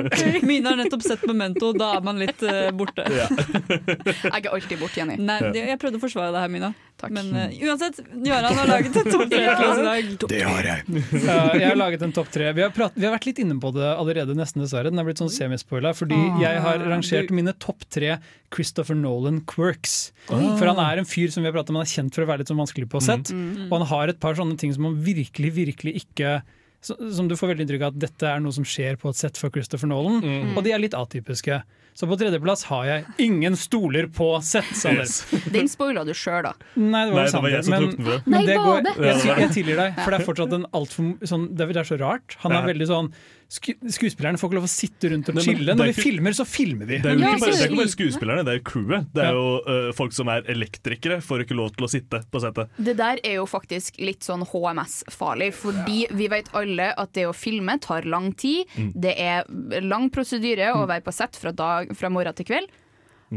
Mina 0.49 0.71
har 0.73 0.79
nettopp 0.81 1.03
sett 1.05 1.27
Memento, 1.29 1.73
da 1.77 1.91
er 1.99 2.03
man 2.07 2.17
litt 2.23 2.41
uh, 2.47 2.71
borte. 2.73 3.05
Jeg 3.11 4.41
er 4.41 4.49
alltid 4.49 4.79
borte, 4.81 5.01
Jenny. 5.01 5.17
Nei, 5.21 5.39
jeg 5.55 5.79
prøvde 5.81 5.97
å 6.01 6.03
forsvare 6.03 6.33
det 6.33 6.41
her, 6.47 6.51
Mina. 6.53 6.73
Takk. 7.01 7.11
Men 7.13 7.27
uh, 7.37 7.53
uansett, 7.69 7.97
Gøran 8.25 8.57
har 8.57 8.67
laget 8.71 8.97
en 8.97 9.11
topp 9.11 9.27
tre 9.29 9.45
til 9.45 9.67
oss 9.69 9.79
i 9.83 9.85
dag. 9.85 10.03
Det 10.31 10.43
har 10.47 10.63
jeg. 10.71 10.79
jeg 11.13 11.67
har 11.67 11.77
laget 11.79 12.01
en 12.07 12.15
topp 12.17 12.29
tre. 12.33 12.47
Vi 12.57 12.63
har, 12.65 12.71
vi 12.73 13.05
har 13.05 13.13
vært 13.19 13.29
litt 13.29 13.41
inne 13.45 13.57
på 13.61 13.69
det 13.77 13.89
allerede, 13.91 14.33
nesten 14.39 14.61
dessverre. 14.65 14.89
Den 14.95 15.01
er 15.03 15.07
blitt 15.09 15.21
sånn 15.21 15.33
semispoila, 15.35 15.91
fordi 15.97 16.21
jeg 16.41 16.57
har 16.65 16.77
rangert 16.89 17.29
mine 17.37 17.53
topp 17.61 17.81
tre 17.93 18.17
Christopher 18.55 18.99
Nolan 18.99 19.43
quirks. 19.51 20.13
For 20.29 20.67
han 20.71 20.81
er 20.83 21.03
en 21.03 21.09
fyr 21.09 21.33
som 21.35 21.43
vi 21.45 21.51
har 21.51 21.57
pratet 21.57 21.75
om, 21.75 21.81
han 21.81 21.89
er 21.89 21.95
kjent 21.95 22.15
for 22.17 22.25
å 22.25 22.31
være 22.31 22.45
litt 22.45 22.53
sånn 22.53 22.63
vanskelig 22.63 22.91
på 22.93 23.03
sett. 23.05 23.33
Og 23.69 23.79
han 23.79 23.89
har 23.91 24.13
et 24.13 24.21
par 24.23 24.39
sånne 24.39 24.59
ting 24.61 24.75
som 24.77 24.87
han 24.89 25.01
virkelig, 25.05 25.55
virkelig 25.59 25.99
ikke 26.05 26.39
som 26.85 27.29
du 27.29 27.37
får 27.37 27.55
veldig 27.55 27.65
inntrykk 27.65 27.87
av 27.87 27.95
at 27.95 28.03
dette 28.03 28.29
er 28.29 28.43
noe 28.45 28.53
som 28.53 28.67
skjer 28.69 28.99
på 29.01 29.09
et 29.09 29.17
sett 29.17 29.41
for 29.41 29.53
Christopher 29.55 29.89
Nolan. 29.89 30.21
Og 30.53 30.61
de 30.67 30.75
er 30.75 30.83
litt 30.83 30.97
atypiske. 30.99 31.63
Så 31.95 32.09
på 32.11 32.17
tredjeplass 32.19 32.65
har 32.67 32.85
jeg 32.89 33.05
'Ingen 33.23 33.55
stoler 33.57 34.09
på 34.11 34.35
sett'. 34.43 34.75
Sander. 34.75 35.07
Den 35.53 35.69
spoila 35.69 36.05
du 36.05 36.11
sjøl, 36.13 36.43
da. 36.43 36.53
Nei, 36.75 37.05
det 37.07 37.15
var, 37.15 37.23
Nei, 37.23 37.31
det 37.31 37.43
var 37.43 37.51
jeg 37.51 37.65
som 37.65 37.71
men, 37.71 37.83
tok 37.83 37.97
den 37.97 38.05
men 38.05 38.35
Nei, 38.35 38.47
det 38.47 38.57
var 38.59 38.83
går, 38.83 39.05
jeg, 39.05 39.39
jeg 39.39 39.51
tilgir 39.55 39.77
deg, 39.79 39.95
for 40.03 40.11
det 40.11 40.19
er 40.19 40.27
fortsatt 40.27 40.53
en 40.59 40.67
altfor 40.75 41.13
sånn, 41.23 41.47
det, 41.55 41.69
er, 41.69 41.73
det 41.73 41.81
er 41.85 41.89
så 41.93 41.99
rart. 42.01 42.37
Han 42.43 42.53
er 42.53 42.67
veldig 42.67 42.89
sånn 42.91 43.13
sku, 43.55 43.73
Skuespillerne 43.95 44.41
får 44.41 44.51
ikke 44.51 44.59
lov 44.59 44.67
å 44.67 44.71
sitte 44.73 45.11
rundt 45.13 45.31
og 45.31 45.41
chille. 45.45 45.75
Når 45.77 45.91
vi 45.91 45.95
ikke- 45.95 46.07
filmer, 46.09 46.37
så 46.37 46.47
filmer 46.49 46.89
vi. 46.91 46.99
Det 46.99 47.11
er 47.11 47.15
jo 47.15 47.23
ikke, 47.23 47.41
bare, 47.41 47.55
det 47.55 47.61
er 47.61 47.71
ikke 47.71 47.81
bare 47.81 47.93
skuespillerne, 47.95 48.45
det 48.45 48.53
er 48.55 48.59
jo 48.59 48.65
crewet. 48.71 49.09
Det 49.15 49.25
er 49.25 49.39
jo 49.39 49.47
uh, 49.69 49.91
folk 49.97 50.13
som 50.17 50.31
er 50.35 50.47
elektrikere, 50.55 51.21
får 51.25 51.45
ikke 51.47 51.59
lov 51.59 51.75
til 51.77 51.87
å 51.87 51.91
sitte 51.93 52.23
på 52.31 52.43
setet. 52.43 52.71
Det 52.91 52.97
der 52.99 53.23
er 53.25 53.39
jo 53.39 53.47
faktisk 53.51 54.01
litt 54.03 54.27
sånn 54.27 54.45
HMS-farlig, 54.51 55.53
fordi 55.55 56.07
vi 56.11 56.29
vet 56.33 56.51
alle 56.55 56.91
at 56.99 57.13
det 57.17 57.27
å 57.31 57.35
filme 57.37 57.79
tar 57.81 58.09
lang 58.11 58.33
tid. 58.35 58.67
Det 58.95 59.15
er 59.19 59.45
lang 59.85 60.11
prosedyre 60.15 60.73
å 60.75 60.87
være 60.91 61.05
på 61.07 61.15
sett 61.15 61.37
fra, 61.41 61.53
dag, 61.53 61.95
fra 61.97 62.11
morgen 62.13 62.35
til 62.35 62.49
kveld. 62.51 62.81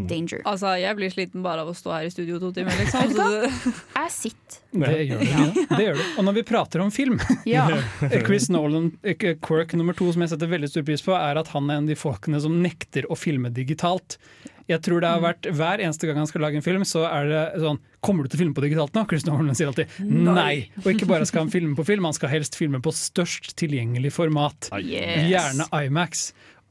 Danger. 0.10 0.42
Altså, 0.50 0.74
jeg 0.80 0.98
blir 1.00 1.14
sliten 1.14 1.44
bare 1.46 1.64
av 1.66 1.72
å 1.72 1.76
stå 1.78 1.94
her 1.96 2.08
i 2.08 2.12
studio 2.14 2.40
to 2.42 2.52
timer, 2.56 2.76
liksom. 2.80 3.14
Så 3.16 3.28
det, 3.32 3.52
Jeg 3.98 4.14
sitter. 4.18 4.60
Det 4.78 4.98
gjør 5.08 5.24
du. 5.24 5.32
Ja. 5.32 5.48
det 5.78 5.84
gjør 5.88 5.98
du. 6.02 6.04
Og 6.18 6.28
når 6.28 6.38
vi 6.38 6.44
prater 6.48 6.84
om 6.84 6.92
film 6.94 7.18
Ja. 7.48 7.66
Chris 8.28 8.50
Nolan, 8.54 8.92
eh, 9.04 9.18
quirk 9.18 9.74
nummer 9.80 9.98
to 9.98 10.12
som 10.14 10.24
jeg 10.26 10.34
setter 10.36 10.52
veldig 10.52 10.70
stor 10.70 10.86
pris 10.88 11.04
på, 11.06 11.16
er 11.18 11.40
at 11.42 11.50
han 11.56 11.70
er 11.72 11.80
en 11.80 11.88
av 11.88 11.96
de 11.96 11.98
folkene 11.98 12.42
som 12.44 12.62
nekter 12.62 13.10
å 13.10 13.18
filme 13.18 13.50
digitalt. 13.56 14.20
Jeg 14.68 14.82
tror 14.84 15.00
det 15.00 15.10
har 15.10 15.22
vært 15.24 15.48
Hver 15.56 15.80
eneste 15.80 16.10
gang 16.10 16.18
han 16.20 16.28
skal 16.28 16.44
lage 16.44 16.60
en 16.60 16.66
film, 16.66 16.84
så 16.88 17.06
er 17.08 17.30
det 17.32 17.44
sånn 17.64 17.80
Kommer 18.04 18.26
du 18.26 18.32
til 18.32 18.38
å 18.40 18.42
filme 18.44 18.58
på 18.58 18.64
digitalt 18.66 18.98
nå? 18.98 19.06
Chris 19.10 19.26
Nolan 19.28 19.56
sier 19.58 19.72
alltid 19.72 19.96
nei. 20.04 20.68
Og 20.84 20.92
ikke 20.92 21.08
bare 21.10 21.26
skal 21.28 21.46
han 21.46 21.54
filme 21.54 21.74
på 21.78 21.86
film, 21.88 22.06
han 22.08 22.16
skal 22.16 22.32
helst 22.32 22.56
filme 22.60 22.80
på 22.84 22.92
størst 22.96 23.56
tilgjengelig 23.60 24.12
format. 24.16 24.70
Yes. 24.80 25.26
Gjerne 25.32 25.68
Imax. 25.88 26.28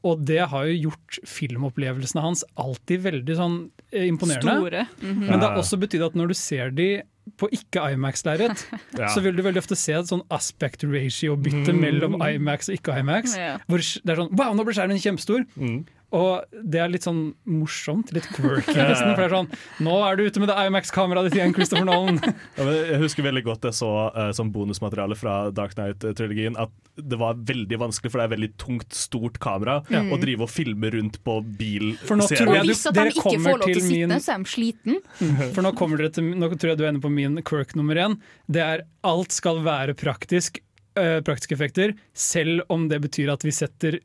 Og 0.07 0.23
det 0.27 0.39
har 0.51 0.65
jo 0.69 0.89
gjort 0.89 1.19
filmopplevelsene 1.27 2.23
hans 2.23 2.43
alltid 2.59 3.03
veldig 3.05 3.35
sånn 3.39 3.57
eh, 3.91 4.07
imponerende. 4.09 4.55
Store. 4.57 4.85
Mhm. 5.01 5.27
Men 5.29 5.39
det 5.39 5.49
har 5.49 5.57
også 5.61 5.79
betydd 5.81 6.05
at 6.09 6.17
når 6.19 6.27
du 6.33 6.37
ser 6.39 6.71
de 6.71 6.89
på 7.37 7.49
ikke-Imax-lerret, 7.51 8.61
Ja. 8.99 9.09
så 9.11 9.19
vil 9.21 9.35
du 9.35 9.43
veldig 9.43 9.59
ofte 9.59 9.75
se 9.75 9.91
et 9.97 10.07
sånn 10.07 10.23
aspect 10.31 10.83
ratio-bytte 10.87 11.73
Mm. 11.75 11.81
mellom 11.83 12.15
Imax 12.23 12.69
og 12.71 12.77
ikke-Imax. 12.79 13.35
Ja. 13.37 13.57
Hvor 13.67 13.77
det 13.83 14.09
er 14.13 14.21
sånn 14.21 14.31
Wow, 14.37 14.53
nå 14.55 14.63
ble 14.63 14.73
skjermen 14.77 15.01
kjempestor! 15.03 15.43
Mm. 15.59 15.85
Og 16.15 16.45
det 16.63 16.79
er 16.79 16.87
litt 16.87 17.03
sånn 17.03 17.33
morsomt, 17.51 18.13
litt 18.15 18.27
quirky 18.31 18.71
nesten. 18.79 19.09
For 19.11 19.19
det 19.19 19.25
er 19.25 19.33
sånn 19.33 19.49
Nå 19.83 19.95
er 20.07 20.15
du 20.15 20.21
ute 20.23 20.39
med 20.39 20.47
det 20.47 20.55
Imax-kameraet 20.69 21.27
ditt 21.27 21.35
igjen, 21.41 21.51
Christopher 21.57 21.83
Nolan! 21.89 22.21
Ja, 22.57 22.63
men 22.63 22.77
jeg 22.77 22.99
husker 23.01 23.25
veldig 23.27 23.43
godt 23.43 23.65
jeg 23.67 23.75
så 23.75 23.89
uh, 24.15 24.29
som 24.35 24.53
bonusmateriale 24.55 25.17
fra 25.19 25.33
Dark 25.51 25.75
Knight-trilogien 25.75 26.55
at 26.63 26.71
det 26.97 27.19
var 27.19 27.35
veldig 27.45 27.77
vanskelig, 27.81 28.09
for 28.13 28.21
det 28.21 28.25
er 28.29 28.31
veldig 28.37 28.49
tungt, 28.57 28.95
stort 28.97 29.35
kamera, 29.43 29.75
Ja. 29.93 29.99
å 30.07 30.17
drive 30.17 30.47
og 30.47 30.49
filme 30.49 30.89
rundt 30.95 31.19
på 31.27 31.35
bil. 31.59 31.91
For 32.07 32.17
nå 32.17 32.25
tror 32.31 32.55
jeg 32.55 32.63
Og 32.63 32.69
hvis 32.71 32.85
at 32.89 32.95
de 32.97 33.03
ikke 33.11 33.35
får 33.43 33.59
lov 33.59 33.67
til 33.67 33.77
å 33.77 33.83
sitte, 33.85 34.07
min- 34.07 34.23
så 34.23 34.33
er 34.33 34.41
de 34.47 34.51
sliten. 34.53 34.97
For 35.53 35.61
nå, 35.67 35.73
kommer 35.77 36.01
dere 36.01 36.15
til, 36.15 36.31
nå 36.39 36.49
tror 36.55 36.71
jeg 36.71 36.79
du 36.79 36.85
er 36.87 36.93
inne 36.95 37.03
på 37.03 37.11
min 37.13 37.37
quirk 37.45 37.75
nummer 37.77 37.99
én. 38.07 38.15
Det 38.49 38.63
er 38.65 38.85
alt 39.05 39.35
skal 39.35 39.59
være 39.67 39.93
praktisk, 39.99 40.57
uh, 40.97 41.19
praktiske 41.27 41.53
effekter, 41.59 41.93
selv 42.17 42.63
om 42.73 42.87
det 42.89 43.03
betyr 43.05 43.29
at 43.35 43.45
vi 43.45 43.53
setter 43.53 43.99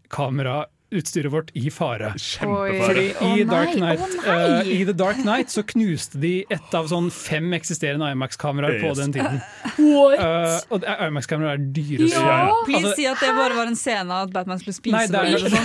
kamerautstyret 0.92 1.32
vårt 1.32 1.50
i 1.54 1.70
fare. 1.70 2.12
Kjempefare. 2.16 2.86
Fordi 2.86 3.40
i, 3.40 3.44
Dark 3.44 3.72
Knight, 3.72 4.00
øh, 4.26 4.66
I 4.66 4.84
The 4.84 4.92
Dark 4.92 5.16
Knight 5.16 5.50
så 5.50 5.62
knuste 5.62 6.18
de 6.18 6.44
ett 6.50 6.74
av 6.74 6.86
sånn 6.88 7.10
fem 7.10 7.52
eksisterende 7.52 8.10
Imax-kameraer 8.12 8.80
på 8.82 8.94
den 9.00 9.12
tiden. 9.12 9.40
Uh, 9.82 10.58
og 10.70 10.84
Imax-kameraer 10.84 11.56
er 11.56 11.62
dyre. 11.74 12.06
Ja! 12.10 12.20
Ja. 12.22 12.56
Please 12.66 12.82
Altså, 12.82 12.96
si 12.96 13.06
at 13.08 13.20
det 13.22 13.30
bare 13.36 13.54
var 13.56 13.70
en 13.70 13.76
scene 13.78 14.12
av 14.12 14.28
at 14.28 14.32
Batman 14.34 14.60
skulle 14.60 14.74
spise 14.76 14.94
Nei, 14.94 15.06
det 15.08 15.18
er, 15.18 15.24
noe 15.30 15.38
eller 15.38 15.50
noe 15.52 15.62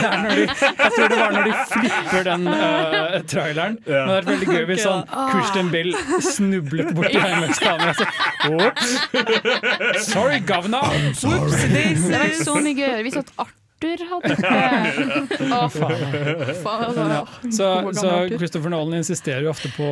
det 0.00 0.08
er 0.10 0.22
når 0.22 0.38
de, 0.38 0.44
jeg 0.46 0.92
tror 0.94 1.12
det 1.12 1.18
var 1.20 1.34
når 1.34 1.48
de 1.48 1.54
flipper 1.72 2.26
den 2.28 2.46
uh, 2.48 3.16
traileren. 3.32 3.78
Men 3.86 4.12
det 4.12 4.18
er 4.20 4.28
veldig 4.30 4.50
gøy 4.50 4.66
hvis 4.70 4.82
sånn 4.86 5.02
Christian 5.32 5.72
Bill 5.74 5.90
snublet 6.24 6.92
borti 6.96 7.16
Imax-kameraet. 7.20 8.20
Ops! 8.50 10.06
Sorry, 10.06 10.40
governor! 10.46 10.92
Det 10.92 12.14
var 12.14 12.28
ikke 12.28 12.44
så 12.44 12.60
mye 12.60 12.76
gøyere 12.78 13.02
hvis 13.08 13.20
at 13.20 13.34
Arthur 13.80 14.04
hadde 14.10 14.34
Å, 15.56 15.68
faen. 15.72 16.54
faen 16.62 16.96
ja. 17.10 17.20
altså. 17.20 17.50
Så, 17.50 17.68
så 17.96 18.10
Christopher 18.38 18.70
Nolan 18.72 18.98
insisterer 19.00 19.42
jo 19.46 19.50
ofte 19.54 19.70
på 19.76 19.86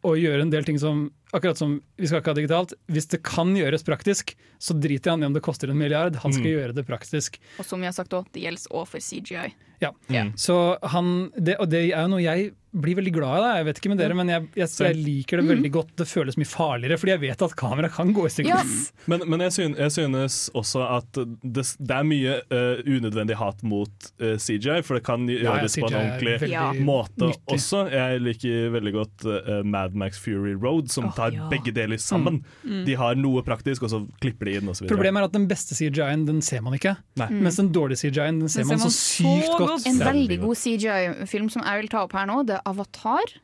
å 0.00 0.12
gjøre 0.16 0.46
en 0.46 0.52
del 0.52 0.64
ting 0.64 0.78
som 0.80 1.08
Akkurat 1.30 1.54
som 1.60 1.76
vi 1.94 2.08
skal 2.10 2.18
ikke 2.24 2.32
ha 2.32 2.34
digitalt. 2.40 2.72
Hvis 2.90 3.06
det 3.12 3.20
kan 3.22 3.52
gjøres 3.54 3.84
praktisk, 3.86 4.32
så 4.58 4.74
driter 4.74 5.12
han 5.12 5.22
i 5.22 5.28
om 5.28 5.34
det 5.36 5.44
koster 5.46 5.70
en 5.70 5.78
milliard. 5.78 6.16
Han 6.24 6.32
skal 6.34 6.42
Mm. 6.48 6.56
gjøre 6.56 6.74
det 6.74 6.82
praktisk. 6.88 7.36
Og 7.62 7.64
som 7.68 7.78
vi 7.78 7.86
har 7.86 7.92
sagt 7.94 8.10
også, 8.10 8.26
det 8.34 8.42
gjelder 8.42 8.72
òg 8.74 8.88
for 8.90 8.98
CGI. 8.98 9.52
Ja. 9.80 9.92
mm. 10.10 10.32
Så 10.34 10.56
han, 10.90 11.30
det, 11.38 11.54
og 11.62 11.70
det 11.70 11.84
er 11.92 12.02
jo 12.02 12.08
noe 12.16 12.18
jeg 12.24 12.50
blir 12.70 12.94
veldig 12.94 13.12
glad 13.14 13.38
i. 13.38 13.42
det. 13.42 13.50
Jeg 13.58 13.66
vet 13.66 13.80
ikke 13.80 13.90
med 13.90 14.00
dere, 14.00 14.16
men 14.18 14.30
jeg, 14.30 14.46
jeg, 14.60 14.70
jeg 14.84 14.98
liker 14.98 15.40
det 15.40 15.46
veldig 15.48 15.70
godt. 15.74 15.90
Det 15.98 16.06
føles 16.06 16.36
mye 16.38 16.48
farligere, 16.48 16.98
fordi 17.00 17.12
jeg 17.16 17.22
vet 17.24 17.42
at 17.46 17.54
kamera 17.58 17.90
kan 17.90 18.12
gå 18.14 18.26
i 18.28 18.30
stykker. 18.30 18.74
Men, 19.10 19.24
men 19.32 19.44
jeg, 19.46 19.54
synes, 19.56 19.78
jeg 19.80 19.94
synes 19.96 20.38
også 20.54 20.84
at 20.86 21.18
det, 21.18 21.64
det 21.80 21.96
er 21.96 22.06
mye 22.06 22.36
uh, 22.52 22.82
unødvendig 22.86 23.38
hat 23.40 23.64
mot 23.66 24.10
uh, 24.22 24.36
CGI, 24.38 24.80
for 24.86 24.98
det 24.98 25.04
kan 25.08 25.26
Ja, 25.30 25.40
ja, 25.40 25.56
gjøres 25.58 25.76
på 25.80 25.90
en 25.90 25.98
ordentlig 26.00 26.50
Ja. 26.50 26.68
måte 26.74 27.32
nyttig. 27.32 27.56
også. 27.56 27.82
Jeg 27.90 28.22
liker 28.22 28.70
veldig 28.76 28.94
godt 28.94 29.26
uh, 29.26 29.50
Mad 29.66 29.98
Max 29.98 30.22
Fury 30.22 30.54
Road, 30.54 30.92
som 30.94 31.10
oh, 31.10 31.14
tar 31.16 31.34
ja. 31.34 31.48
begge 31.50 31.74
deler 31.74 31.98
sammen. 32.00 32.40
Mm. 32.62 32.84
De 32.86 32.96
har 33.02 33.18
noe 33.18 33.42
praktisk, 33.46 33.88
og 33.88 33.92
så 33.92 34.02
klipper 34.22 34.50
de 34.50 34.58
inn 34.60 34.70
osv. 34.70 34.86
Problemet 34.90 35.24
er 35.24 35.30
at 35.30 35.36
den 35.36 35.48
beste 35.50 35.74
CGI-en 35.78 36.26
den 36.28 36.40
ser 36.44 36.62
man 36.64 36.78
ikke, 36.78 36.94
Nei. 37.18 37.30
Mm. 37.32 37.42
mens 37.48 37.58
den 37.60 37.72
dårlige 37.74 38.04
CGI-en 38.04 38.44
den 38.44 38.52
ser 38.52 38.68
man 38.70 38.80
så 38.82 38.92
sykt 38.94 39.50
godt. 39.58 39.86
En 39.90 40.00
veldig 40.00 40.40
god 40.46 40.62
CGI-film 40.62 41.50
som 41.52 41.66
jeg 41.66 41.82
vil 41.82 41.92
ta 41.92 42.06
opp 42.06 42.14
her 42.14 42.30
nå, 42.30 42.40
det 42.48 42.59
Avatar. 42.66 43.38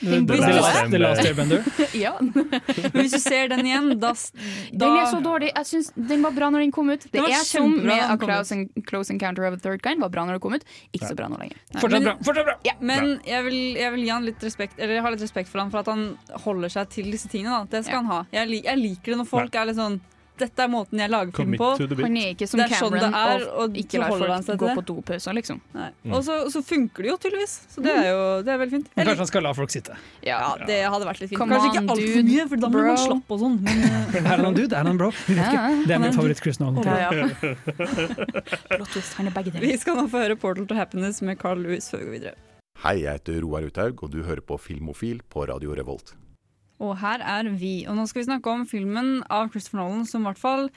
The, 0.00 0.20
last, 0.20 0.90
the 0.90 0.98
Last 0.98 1.24
Airbender. 1.24 1.64
ja. 1.94 2.16
Men 2.20 3.04
hvis 3.04 3.12
du 3.12 3.20
ser 3.22 3.48
den 3.48 3.66
igjen, 3.66 3.92
da, 4.00 4.10
da 4.10 4.72
Den 4.72 4.96
er 4.98 5.06
så 5.10 5.20
dårlig. 5.22 5.52
Jeg 5.54 5.68
synes 5.68 5.90
Den 5.94 6.24
var 6.24 6.34
bra 6.34 6.48
når 6.50 6.64
den 6.64 6.72
kom 6.74 6.90
ut. 6.90 7.04
Det 7.06 7.12
Den 7.14 7.22
var 7.22 7.36
er 7.36 7.44
som 7.46 7.76
med 7.78 8.02
A 8.02 8.16
Close, 8.18 8.58
Close 8.88 9.14
Encounter 9.14 9.46
of 9.46 9.54
a 9.54 9.60
Third 9.62 9.82
Kind. 9.84 10.02
Var 10.02 10.10
bra 10.10 10.24
når 10.26 10.38
den 10.38 10.42
kom 10.42 10.56
ut, 10.58 10.66
ikke 10.92 11.12
så 11.12 11.18
bra 11.18 11.28
nå 11.30 11.38
lenger. 11.38 11.60
Nei. 11.74 11.82
Fortsatt 11.84 12.08
bra! 12.08 12.16
Fortsatt 12.26 12.48
bra! 12.50 12.56
Ja. 12.66 12.74
Men 12.80 13.20
jeg 13.28 13.46
vil, 13.46 13.60
jeg 13.78 13.94
vil 13.94 14.06
gi 14.06 14.10
han 14.10 14.26
litt 14.26 14.42
respekt 14.44 14.80
Eller 14.80 14.98
jeg 14.98 15.06
har 15.06 15.14
litt 15.14 15.22
respekt 15.24 15.52
for 15.52 15.62
han 15.62 15.70
for 15.70 15.84
at 15.84 15.92
han 15.92 16.08
holder 16.48 16.74
seg 16.74 16.90
til 16.96 17.14
disse 17.14 17.30
tingene. 17.30 17.62
Da. 17.62 17.76
Det 17.78 17.84
skal 17.86 18.02
han 18.02 18.10
ha. 18.10 18.20
Jeg, 18.34 18.64
jeg 18.66 18.82
liker 18.82 19.14
det 19.14 19.22
når 19.22 19.30
folk 19.30 19.60
er 19.60 19.70
litt 19.70 19.78
sånn 19.78 20.00
Dette 20.34 20.64
er 20.64 20.70
måten 20.70 20.98
jeg 20.98 21.10
lager 21.12 21.30
film 21.36 21.54
på. 21.60 21.66
Han 21.78 22.16
er 22.18 22.32
ikke 22.34 22.48
som 22.50 22.58
Det 22.58 22.64
er 22.66 22.72
sånn 22.74 22.90
Cameron 22.94 23.12
det 23.14 23.18
er, 23.20 23.44
og, 23.46 23.58
og 23.70 23.76
ikke 23.78 24.00
lar 24.02 24.14
folk 24.42 24.62
gå 24.62 24.70
på 24.78 24.82
dopauser, 24.88 25.36
liksom. 25.38 25.60
Nei. 25.76 25.90
Og 26.10 26.24
så, 26.26 26.38
så 26.50 26.62
funker 26.66 27.06
det 27.06 27.12
jo 27.12 27.16
tydeligvis. 27.22 27.54
Så 27.70 27.84
det 27.84 27.92
er 27.94 28.08
jo 28.10 28.22
det 28.46 28.50
er 28.54 28.58
veldig 28.64 28.74
fint. 28.78 28.88
Men 28.90 29.04
Eller, 29.04 29.12
Kanskje 29.12 29.24
han 29.24 29.30
skal 29.30 29.46
la 29.46 29.52
folk 29.54 29.74
sitte. 29.74 29.98
ja, 30.26 30.40
det 30.66 30.80
hadde 30.82 31.06
vært 31.10 31.22
litt 31.22 31.30
fint. 31.30 31.38
Come 31.38 31.54
Kanskje 31.54 31.70
ikke 31.70 31.84
altfor 31.94 32.26
mye, 32.30 32.48
for 32.50 32.64
da 32.64 32.72
blir 32.74 32.88
man 32.90 32.98
slappe 32.98 33.14
slapp 33.14 33.36
og 33.36 33.38
sånn. 33.44 33.56
Men 33.62 33.76
Er 34.24 34.26
han 34.30 34.48
en 34.50 34.58
dude? 34.58 34.74
Er 34.74 34.82
han 34.82 34.90
en 34.94 34.98
bro? 35.00 35.10
Vi 35.28 35.36
vet 35.38 35.46
ikke. 35.54 35.86
Det 35.86 35.94
er 35.94 36.02
min 36.02 36.16
favoritt 36.16 36.42
Chris 36.42 36.60
Nolan. 36.60 36.82
Ja, 36.84 37.10
begge 39.34 39.60
vi 39.60 39.76
skal 39.78 39.96
nå 39.98 40.08
få 40.10 40.24
høre 40.24 40.36
'Portal 40.36 40.66
to 40.68 40.74
Happiness' 40.74 41.22
med 41.22 41.38
Carl 41.38 41.62
Louis 41.62 41.86
før 41.90 41.98
vi 42.02 42.04
går 42.10 42.16
videre. 42.18 42.36
Hei, 42.82 42.96
jeg 43.04 43.20
heter 43.20 43.40
Roar 43.44 43.62
Uthaug, 43.68 44.02
og 44.02 44.10
du 44.10 44.22
hører 44.26 44.42
på 44.42 44.58
Filmofil 44.58 45.22
på 45.30 45.46
Radio 45.48 45.74
Revolt. 45.78 46.16
Og 46.82 46.96
her 47.00 47.22
er 47.22 47.48
vi. 47.54 47.84
Og 47.88 47.96
nå 47.98 48.06
skal 48.10 48.22
vi 48.22 48.28
snakke 48.28 48.50
om 48.50 48.66
filmen 48.66 49.22
av 49.32 49.52
Christopher 49.52 49.82
Nolan 49.82 50.06
som 50.08 50.24
i 50.24 50.30
hvert 50.30 50.42
fall 50.42 50.68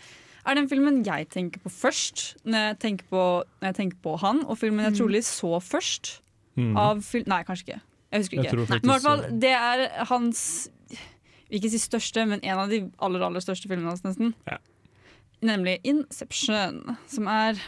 er 0.48 0.56
den 0.56 0.70
filmen 0.72 1.02
jeg 1.04 1.28
tenker 1.34 1.60
på 1.60 1.72
først 1.74 2.38
når 2.48 2.70
jeg 2.70 2.78
tenker 2.84 3.10
på, 3.12 3.24
når 3.60 3.72
jeg 3.72 3.78
tenker 3.82 4.00
på 4.04 4.16
han, 4.22 4.45
og 4.48 4.58
filmen 4.62 4.86
jeg 4.88 5.00
trolig 5.02 5.26
så 5.28 5.58
først. 5.64 6.22
Mm. 6.58 6.72
Av 6.80 7.02
fil 7.06 7.28
Nei, 7.30 7.41
kanskje 7.45 7.68
ikke. 7.68 7.82
Jeg 8.08 8.24
husker 8.24 8.39
ikke. 8.39 8.48
Jeg 8.48 8.56
Nei, 8.56 8.80
men 8.80 8.88
i 8.88 8.93
hvert 8.93 9.06
fall, 9.06 9.26
det 9.43 9.52
er 9.58 9.84
hans 10.10 10.41
ikke 11.54 11.72
si 11.72 11.80
største, 11.80 12.24
men 12.28 12.41
en 12.43 12.64
av 12.64 12.72
de 12.72 12.82
aller 13.04 13.24
aller 13.24 13.43
største 13.43 13.70
filmene 13.70 13.91
hans, 13.91 14.04
nesten. 14.08 14.34
Ja. 14.48 14.58
Nemlig 15.45 15.78
Inception, 15.88 16.98
som 17.12 17.30
er 17.32 17.60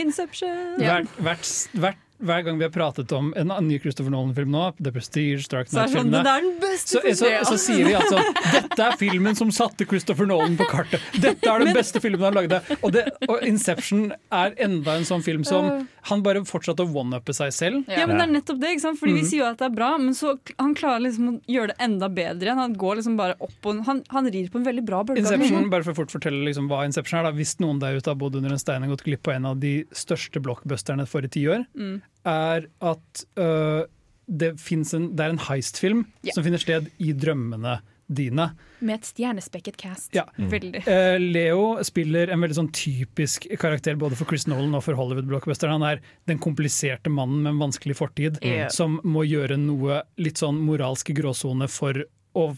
Inception! 0.00 0.78
Hvert, 0.80 1.10
hvert, 1.20 1.50
hvert, 1.76 1.98
hver 2.20 2.42
gang 2.44 2.58
vi 2.60 2.64
har 2.66 2.72
pratet 2.74 3.12
om 3.16 3.32
en 3.36 3.52
ny 3.66 3.78
Christopher 3.80 4.10
Nolan-film 4.12 4.50
nå, 4.52 4.62
The 4.82 4.92
Prestige, 4.92 5.46
Dark 5.50 5.68
det 5.70 5.76
sånn, 5.88 6.10
Knight-filmene 6.10 6.76
så, 6.80 7.00
er 7.04 7.14
så, 7.16 7.24
så, 7.24 7.30
så 7.50 7.58
sier 7.62 7.86
vi 7.88 7.94
altså 7.96 8.20
dette 8.56 8.86
er 8.86 8.96
filmen 9.00 9.36
som 9.38 9.50
satte 9.54 9.86
Christopher 9.88 10.28
Nolan 10.28 10.56
på 10.60 10.66
kartet. 10.70 11.00
Dette 11.22 11.48
er 11.50 11.64
den 11.64 11.72
beste 11.76 12.00
filmen 12.04 12.22
han 12.28 12.36
lagde. 12.36 12.60
Og, 12.82 12.92
det, 12.94 13.06
og 13.28 13.42
Inception 13.46 14.10
er 14.32 14.54
enda 14.60 14.96
en 15.00 15.06
sånn 15.08 15.24
film 15.24 15.44
som 15.48 15.86
han 16.10 16.22
bare 16.24 16.42
fortsatte 16.48 16.84
å 16.84 16.92
one-uppe 17.02 17.34
seg 17.36 17.52
selv. 17.56 17.82
Ja, 17.90 18.06
men 18.08 18.16
det 18.20 18.26
er 18.28 18.32
nettopp 18.34 18.60
det, 18.62 18.74
ikke 18.76 18.84
sant? 18.86 19.00
Fordi 19.00 19.12
vi 19.16 19.20
Mhm. 19.24 19.28
sier 19.30 19.42
jo 19.44 19.48
at 19.50 19.58
det 19.60 19.66
er 19.70 19.74
bra, 19.76 19.90
men 20.00 20.14
så 20.16 20.34
han 20.58 20.74
klarer 20.74 21.02
liksom 21.04 21.28
å 21.28 21.34
gjøre 21.50 21.72
det 21.74 21.76
enda 21.84 22.08
bedre. 22.08 22.54
Han 22.56 22.74
går 22.80 23.00
liksom 23.00 23.16
bare 23.20 23.36
opp 23.40 23.66
og 23.68 23.80
Han, 23.86 24.02
han 24.10 24.26
rir 24.32 24.48
på 24.52 24.58
en 24.60 24.64
veldig 24.66 24.84
bra 24.86 25.02
bølge. 25.04 25.20
Inception, 25.24 25.68
bare 25.70 25.84
for 25.86 25.94
fort 25.94 26.10
fortelle 26.12 26.44
liksom 26.46 26.68
hva 26.70 26.84
Inception 26.88 27.20
er 27.20 27.28
da. 27.28 27.32
Hvis 27.36 27.56
noen 27.60 27.78
der 27.80 27.96
ute 27.96 28.10
har 28.12 28.16
bodd 28.20 28.36
under 28.36 28.50
en 28.54 28.58
stein 28.60 28.82
og 28.84 28.92
gått 28.96 29.04
glipp 29.06 29.28
av 29.28 29.34
en 29.38 29.46
av 29.52 29.60
de 29.62 29.74
største 29.96 30.40
blockbusterne 30.42 31.06
forrige 31.08 31.34
tiår, 31.38 31.66
Mm. 31.76 32.00
Er 32.28 32.66
at 32.84 33.24
uh, 33.40 33.86
det, 34.26 34.52
en, 34.54 35.08
det 35.16 35.24
er 35.24 35.32
en 35.32 35.44
heistfilm 35.48 36.04
yeah. 36.22 36.34
Som 36.36 36.46
finner 36.46 36.62
sted 36.62 36.90
i 37.02 37.14
drømmene 37.16 37.80
dine. 38.10 38.48
Med 38.82 38.98
et 38.98 39.06
stjernespekket 39.06 39.76
cast. 39.78 40.10
Ja. 40.14 40.24
Mm. 40.38 40.50
Uh, 40.82 41.16
Leo 41.20 41.64
spiller 41.86 42.32
en 42.32 42.42
veldig 42.42 42.58
sånn 42.58 42.70
typisk 42.74 43.46
karakter 43.60 43.98
både 44.00 44.18
for 44.18 44.30
Chris 44.30 44.48
Nolan 44.50 44.74
og 44.74 44.82
for 44.86 44.98
Hollywood-blockbusteren. 44.98 45.78
Han 45.78 45.86
er 45.86 46.02
den 46.30 46.40
kompliserte 46.42 47.12
mannen 47.12 47.44
med 47.44 47.54
en 47.54 47.62
vanskelig 47.68 47.98
fortid 48.00 48.40
mm. 48.42 48.66
som 48.74 48.98
må 49.06 49.24
gjøre 49.28 49.58
noe 49.60 50.02
litt 50.18 50.42
sånn 50.42 50.58
moralsk 50.66 51.12
gråsone 51.16 51.70
for 51.70 52.02
å 52.34 52.50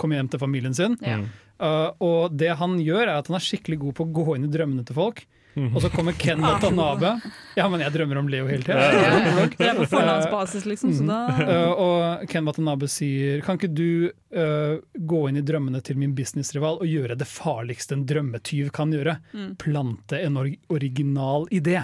komme 0.00 0.18
hjem 0.18 0.32
til 0.32 0.40
familien 0.40 0.76
sin. 0.76 0.98
Mm. 1.00 1.26
Uh, 1.62 1.90
og 2.02 2.36
det 2.36 2.52
han 2.58 2.76
gjør, 2.82 3.06
er 3.06 3.16
at 3.16 3.30
han 3.30 3.38
er 3.38 3.44
skikkelig 3.44 3.80
god 3.86 3.96
på 3.98 4.06
å 4.06 4.12
gå 4.20 4.36
inn 4.36 4.48
i 4.48 4.52
drømmene 4.52 4.84
til 4.88 4.98
folk. 4.98 5.24
Og 5.54 5.82
så 5.84 5.90
kommer 5.92 6.12
Ken 6.16 6.40
Watanabe. 6.46 7.14
Ja, 7.56 7.68
men 7.68 7.82
jeg 7.84 7.92
drømmer 7.92 8.20
om 8.22 8.28
Leo 8.32 8.46
hele 8.48 8.64
tida. 8.64 8.86
Det 9.58 9.68
er 9.68 9.76
på 9.76 9.86
forhåndsbasis, 9.92 10.66
liksom, 10.68 10.94
så 10.96 11.08
da 11.08 11.20
Uh, 11.42 11.72
og 11.80 12.22
Ken 12.30 12.46
Watanabe 12.46 12.86
sier 12.90 13.40
Kan 13.44 13.56
ikke 13.58 13.70
du 13.72 14.10
uh, 14.36 14.78
gå 14.94 15.20
inn 15.28 15.38
i 15.40 15.42
drømmene 15.44 15.80
til 15.84 15.98
min 16.00 16.12
businessrival 16.16 16.78
og 16.82 16.88
gjøre 16.88 17.16
det 17.18 17.26
farligste 17.28 17.96
en 17.96 18.04
drømmetyv 18.08 18.70
kan 18.74 18.92
gjøre? 18.94 19.16
Mm. 19.32 19.50
Plante 19.60 20.20
en 20.22 20.38
or 20.40 20.50
original 20.72 21.48
idé. 21.50 21.82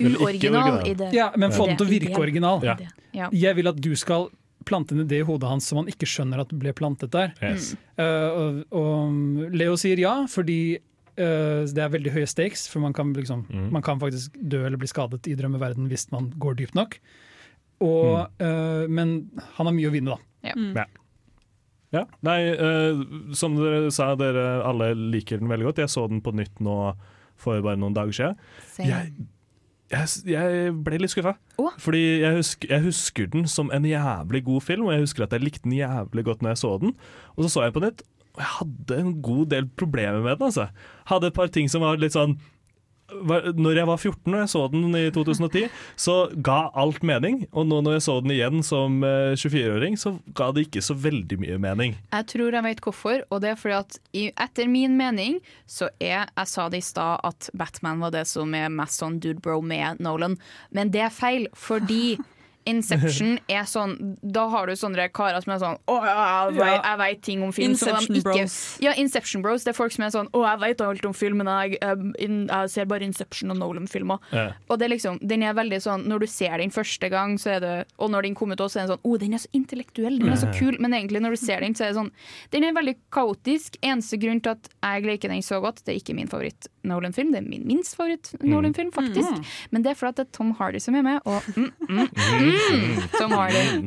Uoriginal 0.00 0.82
idé. 0.88 1.10
Ja, 1.16 1.30
men 1.36 1.54
få 1.54 1.70
den 1.70 1.80
til 1.80 1.88
å 1.88 1.90
virke 1.90 2.20
original. 2.20 2.62
Ja. 2.66 2.76
Ja. 3.16 3.30
Jeg 3.34 3.56
vil 3.58 3.70
at 3.70 3.80
du 3.82 3.92
skal 3.98 4.28
plante 4.68 4.94
en 4.94 5.04
idé 5.06 5.22
i 5.22 5.26
hodet 5.26 5.48
hans 5.48 5.66
som 5.70 5.80
han 5.80 5.90
ikke 5.90 6.08
skjønner 6.08 6.42
at 6.42 6.52
ble 6.52 6.74
plantet 6.76 7.12
der. 7.14 7.32
Yes. 7.42 7.72
Uh, 7.98 8.04
og, 8.04 8.60
og 8.76 9.54
Leo 9.56 9.78
sier 9.80 10.00
ja, 10.02 10.14
fordi 10.30 10.78
det 11.16 11.82
er 11.82 11.90
veldig 11.92 12.12
høye 12.14 12.28
stakes. 12.30 12.66
For 12.70 12.82
man 12.82 12.94
kan, 12.96 13.10
liksom, 13.16 13.46
man 13.74 13.84
kan 13.84 14.00
faktisk 14.02 14.36
dø 14.40 14.62
eller 14.66 14.80
bli 14.80 14.90
skadet 14.90 15.26
i 15.30 15.36
drømmeverden 15.38 15.90
hvis 15.90 16.08
man 16.14 16.30
går 16.40 16.60
dypt 16.62 16.78
nok. 16.78 16.98
Og, 17.80 18.28
uh, 18.42 18.84
men 18.92 19.14
han 19.56 19.68
har 19.68 19.74
mye 19.74 19.88
å 19.88 19.94
vinne, 19.94 20.16
da. 20.16 20.50
Ja. 20.50 20.56
Mm. 20.56 20.74
Ja. 20.76 20.88
Ja, 21.90 22.04
nei, 22.22 22.38
uh, 22.54 23.00
som 23.34 23.56
dere 23.58 23.88
sa, 23.90 24.12
dere 24.14 24.60
alle 24.62 24.92
liker 24.94 25.40
den 25.40 25.50
veldig 25.50 25.70
godt. 25.70 25.80
Jeg 25.82 25.90
så 25.90 26.04
den 26.10 26.20
på 26.22 26.30
nytt 26.38 26.60
nå 26.62 26.76
for 27.40 27.64
bare 27.64 27.80
noen 27.80 27.96
dager 27.96 28.14
siden. 28.14 28.36
Jeg, 28.84 29.10
jeg, 29.90 30.12
jeg 30.30 30.74
ble 30.86 31.00
litt 31.02 31.10
skuffa. 31.10 31.34
Fordi 31.82 32.02
jeg 32.22 32.36
husker, 32.36 32.70
jeg 32.70 32.84
husker 32.84 33.32
den 33.32 33.48
som 33.50 33.72
en 33.74 33.88
jævlig 33.88 34.44
god 34.46 34.62
film, 34.68 34.86
og 34.86 34.94
jeg 34.94 35.08
husker 35.08 35.26
at 35.26 35.34
jeg 35.34 35.42
likte 35.42 35.66
den 35.66 35.80
jævlig 35.80 36.28
godt 36.28 36.44
når 36.44 36.54
jeg 36.54 36.62
så 36.62 36.72
den. 36.84 36.94
Og 37.34 37.42
så 37.42 37.50
så 37.56 37.66
jeg 37.66 37.72
den 37.72 37.78
på 37.80 37.84
nytt, 37.88 38.06
og 38.40 38.46
jeg 38.46 38.54
hadde 38.56 39.02
en 39.02 39.12
god 39.22 39.50
del 39.52 39.68
problemer 39.76 40.22
med 40.24 40.38
den. 40.38 40.48
Altså. 40.48 40.70
Hadde 41.10 41.28
et 41.30 41.36
par 41.36 41.52
ting 41.52 41.68
som 41.68 41.84
var 41.84 42.00
litt 42.00 42.16
sånn 42.16 42.38
Når 43.10 43.74
jeg 43.74 43.88
var 43.88 43.98
14 43.98 44.30
og 44.30 44.38
jeg 44.38 44.50
så 44.52 44.60
den 44.70 44.94
i 44.94 45.08
2010, 45.10 45.64
så 45.98 46.14
ga 46.46 46.70
alt 46.78 47.02
mening. 47.02 47.40
Og 47.50 47.66
nå 47.66 47.80
når 47.82 47.96
jeg 47.96 48.04
så 48.06 48.14
den 48.22 48.34
igjen 48.36 48.62
som 48.62 49.00
eh, 49.02 49.34
24-åring, 49.34 49.96
så 49.98 50.12
ga 50.38 50.52
det 50.54 50.68
ikke 50.68 50.84
så 50.86 50.94
veldig 50.94 51.40
mye 51.42 51.58
mening. 51.58 51.96
Jeg 52.14 52.28
tror 52.30 52.54
jeg 52.54 52.66
vet 52.68 52.82
hvorfor, 52.86 53.24
og 53.26 53.42
det 53.42 53.50
er 53.50 53.58
fordi 53.58 53.78
at 53.80 53.98
i, 54.14 54.24
etter 54.30 54.70
min 54.70 54.94
mening 54.94 55.40
så 55.66 55.90
er 55.98 56.30
Jeg 56.30 56.52
sa 56.52 56.68
det 56.70 56.84
i 56.84 56.86
stad 56.86 57.26
at 57.26 57.50
Batman 57.50 58.06
var 58.06 58.14
det 58.14 58.28
som 58.30 58.54
er 58.54 58.70
mest 58.70 59.02
sånn 59.02 59.18
dude 59.18 59.42
bro 59.42 59.58
med 59.58 59.98
Nolan, 59.98 60.38
men 60.70 60.94
det 60.94 61.08
er 61.08 61.10
feil, 61.14 61.50
fordi 61.58 62.14
Inception 62.68 63.38
er 63.48 63.64
sånn 63.68 63.94
Da 64.20 64.46
har 64.52 64.68
du 64.68 64.74
sånne 64.76 65.06
karer 65.16 65.40
som 65.44 65.54
er 65.54 65.60
sånn 65.62 65.78
Å, 65.88 65.96
jeg, 66.04 66.56
vet, 66.58 66.76
jeg 66.76 66.98
vet 67.00 67.22
ting 67.24 67.44
om 67.46 67.52
film. 67.56 67.72
Inception 67.72 68.18
ikke, 68.18 68.26
bros. 68.26 68.56
Ja, 68.84 68.92
Inception 69.00 69.44
bros. 69.44 69.64
Det 69.64 69.72
er 69.72 69.78
folk 69.78 69.94
som 69.94 70.04
er 70.06 70.12
sånn 70.14 70.28
Å, 70.36 70.42
jeg 70.44 70.62
vet 70.64 70.84
alt 70.84 71.08
om 71.08 71.16
film, 71.16 71.40
men 71.40 71.50
jeg, 71.50 71.78
jeg, 71.80 72.10
jeg 72.50 72.72
ser 72.74 72.90
bare 72.90 73.06
Inception 73.06 73.54
og 73.54 73.60
Nolan-filmer. 73.60 74.20
Ja. 74.36 74.46
Og 74.68 74.80
det 74.80 74.88
er 74.88 74.94
liksom, 74.94 75.20
den 75.32 75.46
er 75.46 75.56
veldig 75.56 75.80
sånn 75.84 76.06
Når 76.10 76.24
du 76.24 76.28
ser 76.30 76.56
den 76.60 76.74
første 76.74 77.10
gang, 77.12 77.36
så 77.40 77.56
er 77.56 77.64
det 77.64 77.74
Og 77.98 78.12
når 78.12 78.28
den 78.28 78.36
kom 78.38 78.52
ut 78.52 78.60
også, 78.60 78.76
så 78.76 78.82
er 78.82 78.86
den 78.86 78.94
sånn 78.94 79.08
Å, 79.08 79.16
den 79.24 79.36
er 79.36 79.44
så 79.44 79.52
intellektuell, 79.56 80.20
den 80.20 80.34
er 80.34 80.40
så 80.40 80.52
kul. 80.56 80.76
Men 80.82 80.96
egentlig, 80.96 81.24
når 81.24 81.36
du 81.36 81.42
ser 81.42 81.64
den, 81.64 81.76
så 81.78 81.86
er 81.86 81.94
det 81.94 82.00
sånn 82.00 82.12
Den 82.52 82.68
er 82.68 82.76
veldig 82.76 82.96
kaotisk. 83.14 83.80
Eneste 83.80 84.20
grunn 84.20 84.42
til 84.44 84.56
at 84.56 84.70
jeg 84.70 85.08
liker 85.08 85.32
den 85.32 85.44
så 85.44 85.60
godt, 85.64 85.82
det 85.86 85.94
er 85.94 86.02
ikke 86.02 86.16
min 86.18 86.30
favoritt-Nolan-film. 86.80 87.32
Det 87.32 87.38
er 87.38 87.48
min 87.48 87.66
minst 87.66 87.96
favoritt-Nolan-film, 87.96 88.92
faktisk. 88.92 89.28
Mm. 89.30 89.44
Men 89.70 89.82
det 89.82 89.90
er 89.90 89.94
fordi 89.98 90.16
det 90.16 90.26
er 90.26 90.32
Tom 90.32 90.52
Hardy 90.58 90.80
som 90.80 90.94
er 90.94 91.02
med, 91.02 91.20
og 91.26 91.42
mm, 91.56 91.70
mm, 91.88 92.08
mm, 92.40 93.08
Tom 93.18 93.32
Hardy. 93.32 93.80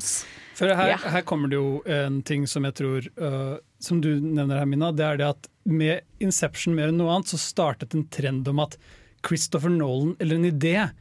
For 0.53 0.67
her, 0.69 0.87
Ja. 0.93 0.97
her 0.97 1.21
kommer 1.21 1.49
det 1.49 1.55
jo 1.57 1.81
en 1.89 2.21
ting 2.21 2.45
som 2.47 2.63
jeg 2.63 2.75
tror 2.75 3.07
uh, 3.17 3.57
Som 3.79 4.01
du 4.01 4.19
nevner 4.21 4.59
her, 4.59 4.65
Mina. 4.65 4.91
Det 4.91 5.03
er 5.03 5.17
det 5.17 5.25
at 5.27 5.47
med 5.65 6.01
Inception 6.21 6.75
mer 6.75 6.89
enn 6.91 6.97
noe 6.97 7.09
annet, 7.15 7.27
så 7.33 7.37
startet 7.41 7.95
en 7.95 8.05
trend 8.07 8.47
om 8.47 8.59
at 8.59 8.77
Christopher 9.25 9.69
Nolan, 9.69 10.15
eller 10.19 10.35
en 10.35 10.45
idé 10.51 10.91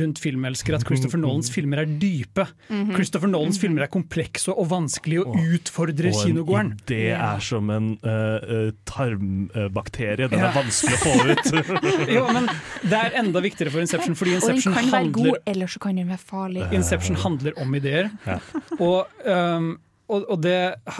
rundt 0.00 0.18
filmelskere, 0.22 0.78
at 0.80 0.86
Christopher 0.88 1.20
Nolans 1.22 1.50
filmer 1.52 1.82
er 1.84 1.86
dype. 2.00 2.46
Mhm. 2.68 2.94
Christopher 2.96 3.30
Nolans 3.30 3.58
filmer 3.62 3.86
er 3.86 3.92
komplekse 3.92 4.52
og 4.54 4.68
vanskelig 4.70 5.20
og 5.24 5.36
utfordrer 5.36 6.10
Og 6.14 6.54
en 6.60 6.72
Det 6.86 7.10
er 7.14 7.40
som 7.44 7.70
en 7.70 7.92
eh, 8.02 8.70
tarmbakterie. 8.86 10.28
Den 10.28 10.38
Ja. 10.38 10.50
er 10.50 10.56
vanskelig 10.58 10.96
å 10.96 11.02
få 11.04 11.14
ut. 11.30 11.46
jo, 12.16 12.26
men 12.32 12.48
det 12.82 12.92
er 13.00 13.18
enda 13.22 13.40
viktigere 13.44 13.70
for 13.70 13.80
Inception, 13.80 14.14
fordi 14.14 14.36
Og 14.36 14.40
den 14.42 14.56
Inception 14.56 14.74
handler, 14.74 14.98
være 15.00 15.12
god, 15.12 15.36
eller 15.46 15.66
så 15.66 15.78
kan 15.80 15.96
den 15.96 16.08
være 16.08 16.24
farlig. 16.30 16.72
Inception 16.72 17.16
handler 17.16 17.52
om 17.60 17.74
ideer. 17.74 18.10
Ja. 18.26 18.38
Og, 18.78 19.06
um, 19.26 19.78
og, 20.04 20.24
og 20.28 20.40
det, 20.44 20.56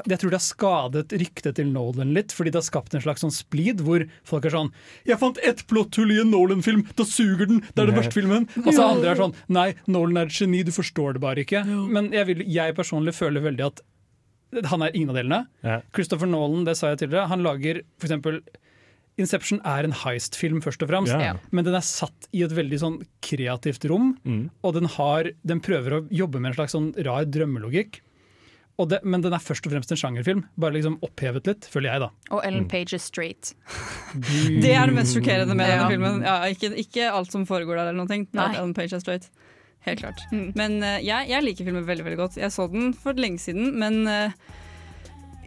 jeg 0.08 0.20
tror 0.20 0.32
det 0.32 0.38
har 0.38 0.44
skadet 0.44 1.14
ryktet 1.20 1.58
til 1.58 1.68
Nolan 1.72 2.14
litt, 2.16 2.32
fordi 2.32 2.52
det 2.54 2.62
har 2.62 2.66
skapt 2.66 2.94
en 2.96 3.02
slags 3.04 3.24
sånn 3.24 3.34
splid 3.34 3.82
hvor 3.84 4.06
folk 4.24 4.48
er 4.48 4.54
sånn 4.54 4.70
'Jeg 5.04 5.20
fant 5.20 5.40
ett 5.44 5.60
plotthull 5.68 6.14
i 6.14 6.20
en 6.22 6.32
Nolan-film, 6.32 6.86
da 6.96 7.04
suger 7.04 7.50
den! 7.50 7.60
Det 7.60 7.84
er 7.84 7.92
den 7.92 7.98
verste 8.00 8.16
filmen!' 8.16 8.48
Og 8.64 8.70
så 8.72 8.88
andre 8.88 9.12
er 9.12 9.20
sånn 9.20 9.36
'Nei, 9.52 9.74
Nolan 9.86 10.22
er 10.22 10.30
et 10.32 10.38
geni, 10.38 10.62
du 10.64 10.72
forstår 10.72 11.18
det 11.18 11.24
bare 11.24 11.44
ikke'. 11.44 11.64
Men 11.68 12.12
jeg, 12.16 12.26
vil, 12.30 12.44
jeg 12.48 12.76
personlig 12.76 13.14
føler 13.14 13.44
veldig 13.44 13.66
at 13.68 13.84
han 14.70 14.84
er 14.86 14.94
ingen 14.94 15.10
av 15.10 15.18
delene. 15.18 15.40
Ja. 15.66 15.80
Christopher 15.92 16.30
Nolan, 16.30 16.64
det 16.64 16.76
sa 16.78 16.92
jeg 16.92 17.04
tidligere, 17.04 17.28
han 17.28 17.42
lager 17.44 17.82
eksempel 18.00 18.40
Inception 19.20 19.60
er 19.62 19.86
en 19.86 19.94
heist-film, 19.94 20.58
først 20.64 20.82
og 20.82 20.88
fremst, 20.90 21.14
yeah. 21.14 21.36
men 21.54 21.62
den 21.62 21.76
er 21.78 21.84
satt 21.86 22.26
i 22.34 22.40
et 22.42 22.50
veldig 22.50 22.78
sånn 22.82 22.96
kreativt 23.22 23.84
rom. 23.86 24.16
Mm. 24.26 24.48
Og 24.66 24.74
den, 24.74 24.88
har, 24.96 25.30
den 25.46 25.60
prøver 25.62 25.94
å 25.94 26.00
jobbe 26.10 26.40
med 26.40 26.50
en 26.50 26.56
slags 26.56 26.74
sånn 26.74 26.88
rar 27.06 27.28
drømmelogikk. 27.30 28.00
Og 28.82 28.88
det, 28.90 28.98
men 29.06 29.22
den 29.22 29.32
er 29.36 29.38
først 29.38 29.66
og 29.68 29.70
fremst 29.70 29.92
en 29.94 29.98
sjangerfilm, 30.00 30.40
bare 30.58 30.74
liksom 30.74 30.96
opphevet 31.06 31.46
litt, 31.46 31.66
føler 31.70 31.92
jeg, 31.92 32.02
da. 32.02 32.08
Og 32.34 32.40
Ellen 32.42 32.64
Page 32.66 32.96
is 32.96 33.04
straight. 33.06 33.52
Det 34.64 34.72
er 34.74 34.90
det 34.90 34.96
mest 34.96 35.14
sjokkerende 35.14 35.54
med 35.54 35.70
denne 35.70 35.84
Ja. 35.84 35.90
filmen. 35.92 36.22
Ja, 36.26 36.34
ikke, 36.50 36.72
ikke 36.82 37.06
alt 37.12 37.30
som 37.30 37.46
foregår 37.46 37.78
der, 37.78 37.92
eller 37.92 38.02
noe. 38.02 38.26
Nei. 38.34 38.48
Ellen 38.56 38.74
Page 38.74 38.96
er 38.96 39.02
straight. 39.04 39.30
Helt 39.86 40.00
klart. 40.00 40.20
Men 40.32 40.78
uh, 40.82 40.96
jeg, 41.04 41.28
jeg 41.28 41.44
liker 41.44 41.66
filmen 41.68 41.86
veldig 41.86 42.04
veldig 42.06 42.18
godt. 42.18 42.36
Jeg 42.40 42.50
så 42.50 42.66
den 42.72 42.94
for 42.98 43.12
lenge 43.20 43.38
siden, 43.42 43.74
men 43.78 44.06
uh, 44.08 44.32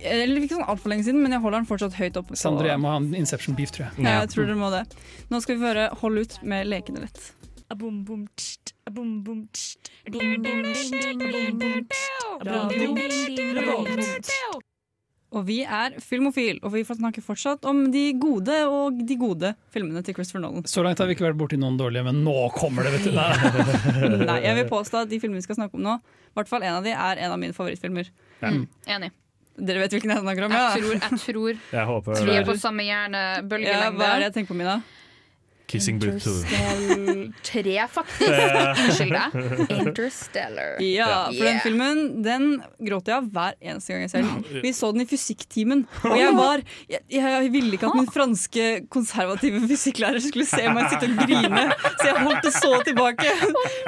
Eller 0.05 0.43
ikke 0.45 0.59
sånn 0.59 0.67
altfor 0.69 0.93
lenge 0.93 1.07
siden, 1.07 1.23
men 1.23 1.33
jeg 1.33 1.41
holder 1.41 1.63
den 1.63 1.67
fortsatt 1.71 1.95
høyt 1.97 2.19
oppe. 2.21 2.35
Sandra, 2.37 2.43
Sander 2.43 2.67
og 2.67 2.69
jeg 2.69 2.81
må 2.83 2.91
ha 2.93 2.99
en 3.01 3.07
Inception-beef, 3.17 3.73
tror 3.73 3.87
jeg. 3.87 4.05
Ja, 4.05 4.19
jeg 4.21 4.29
tror 4.35 4.45
dere 4.45 4.59
må 4.59 4.69
det. 4.71 4.83
Nå 5.33 5.41
skal 5.41 5.57
vi 5.57 5.63
få 5.65 5.71
høre 5.73 5.89
'Hold 5.99 6.21
ut' 6.21 6.37
med 6.45 6.69
lekene 6.69 7.01
lett. 7.01 7.31
Og 15.35 15.43
vi 15.43 15.57
er 15.67 15.97
Filmofil, 15.99 16.61
og 16.63 16.71
vi 16.71 16.85
får 16.87 17.01
snakke 17.01 17.21
fortsatt 17.21 17.65
om 17.67 17.81
de 17.91 18.05
gode 18.15 18.55
og 18.71 19.01
de 19.09 19.17
gode 19.19 19.51
filmene 19.75 19.99
til 20.05 20.15
Christopher 20.15 20.45
Nolan. 20.45 20.63
Så 20.69 20.85
langt 20.85 21.01
har 21.03 21.09
vi 21.09 21.17
ikke 21.17 21.27
vært 21.27 21.39
borti 21.39 21.59
noen 21.59 21.75
dårlige, 21.79 22.05
men 22.07 22.23
nå 22.23 22.35
kommer 22.55 22.87
det, 22.87 22.95
vet 22.95 23.09
du. 23.09 23.17
Nei. 23.17 24.23
Nei, 24.23 24.39
jeg 24.47 24.55
vil 24.61 24.69
påstå 24.71 25.03
at 25.03 25.11
de 25.11 25.19
filmene 25.19 25.41
vi 25.41 25.47
skal 25.49 25.59
snakke 25.59 25.75
om 25.75 25.83
nå, 25.83 25.97
i 25.99 26.39
hvert 26.39 26.51
fall 26.51 26.63
en 26.63 26.79
av 26.79 26.87
de 26.87 26.95
er 26.95 27.23
en 27.27 27.35
av 27.35 27.41
mine 27.41 27.55
favorittfilmer. 27.57 28.13
Mm, 28.39 28.63
enig. 28.95 29.11
Dere 29.57 29.81
vet 29.81 29.97
hvilken 29.97 30.13
jeg 30.13 30.21
snakker 30.21 30.45
om? 30.45 30.53
Jeg 30.53 30.81
tror, 30.83 30.97
jeg 31.01 31.19
tror 31.25 31.61
Jeg 31.73 31.85
håper 31.89 32.29
er 32.29 32.45
på 32.45 32.55
samme 32.61 32.85
hjernebølgelengde. 32.85 33.83
Ja, 33.83 33.93
hva 33.97 34.09
er 34.13 34.21
det 34.21 34.29
jeg 34.29 34.35
tenker 34.39 34.53
på, 34.53 34.59
Mina? 34.61 34.79
Kissing 35.67 35.99
Booth 35.99 36.23
2. 36.23 36.31
Tre, 37.43 37.73
faktisk. 37.91 38.31
Unnskyld 38.83 39.15
deg. 39.17 39.79
Interstellar. 39.81 40.77
Ja, 40.83 41.09
for 41.27 41.43
den 41.49 41.59
filmen 41.65 42.01
den 42.23 42.45
gråter 42.87 43.13
jeg 43.13 43.17
av 43.19 43.27
hver 43.35 43.57
eneste 43.59 43.93
gang 43.93 44.05
jeg 44.05 44.13
ser 44.13 44.23
den. 44.27 44.61
Vi 44.63 44.71
så 44.77 44.91
den 44.95 45.03
i 45.03 45.07
fysikktimen, 45.09 45.83
og 46.07 46.15
jeg 46.19 46.35
var 46.37 46.63
jeg, 46.87 47.01
jeg 47.17 47.51
ville 47.51 47.75
ikke 47.75 47.89
at 47.91 47.97
min 47.99 48.07
franske 48.11 48.67
konservative 48.93 49.59
fysikklærer 49.67 50.23
skulle 50.23 50.47
se 50.47 50.63
meg 50.71 50.87
sitte 50.93 51.11
og 51.11 51.19
grine, 51.27 51.65
så 51.97 52.07
jeg 52.13 52.21
holdt 52.23 52.47
det 52.47 52.53
så 52.55 52.71
tilbake. 52.87 53.33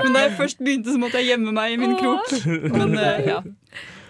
Men 0.03 0.17
da 0.17 0.25
jeg 0.27 0.35
først 0.41 0.59
begynte, 0.59 0.91
så 0.91 0.99
måtte 1.01 1.21
jeg 1.21 1.31
gjemme 1.33 1.55
meg 1.55 1.77
i 1.77 1.79
min 1.79 1.95
krok. 1.99 2.35
Men 2.75 2.97
eh, 2.99 3.31
ja. 3.31 3.39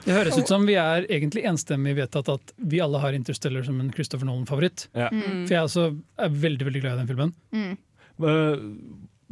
Det 0.06 0.16
høres 0.16 0.38
ut 0.40 0.48
som 0.50 0.66
vi 0.68 0.78
er 0.80 1.06
egentlig 1.12 1.44
enstemmig 1.50 1.96
vedtatt 1.98 2.32
at 2.32 2.54
vi 2.58 2.80
alle 2.84 3.02
har 3.04 3.18
Interstellar 3.18 3.66
som 3.68 3.80
en 3.82 3.92
Christopher 3.94 4.30
Nolan-favoritt. 4.30 4.88
Ja. 4.94 5.10
Mm. 5.12 5.46
For 5.46 5.54
jeg 5.56 5.68
også 5.68 5.86
er 6.20 6.42
veldig 6.48 6.70
veldig 6.70 6.82
glad 6.86 6.96
i 6.96 7.02
den 7.04 7.12
filmen. 7.12 7.36
Mm. 7.56 7.78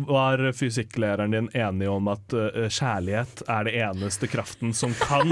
Var 0.07 0.43
fysikklæreren 0.53 1.31
din 1.33 1.47
enig 1.57 1.87
om 1.89 2.05
at 2.11 2.33
eh, 2.37 2.67
kjærlighet 2.69 3.41
er 3.49 3.65
det 3.65 3.71
eneste 3.81 4.29
kraften 4.29 4.75
som 4.77 4.93
kan 4.99 5.31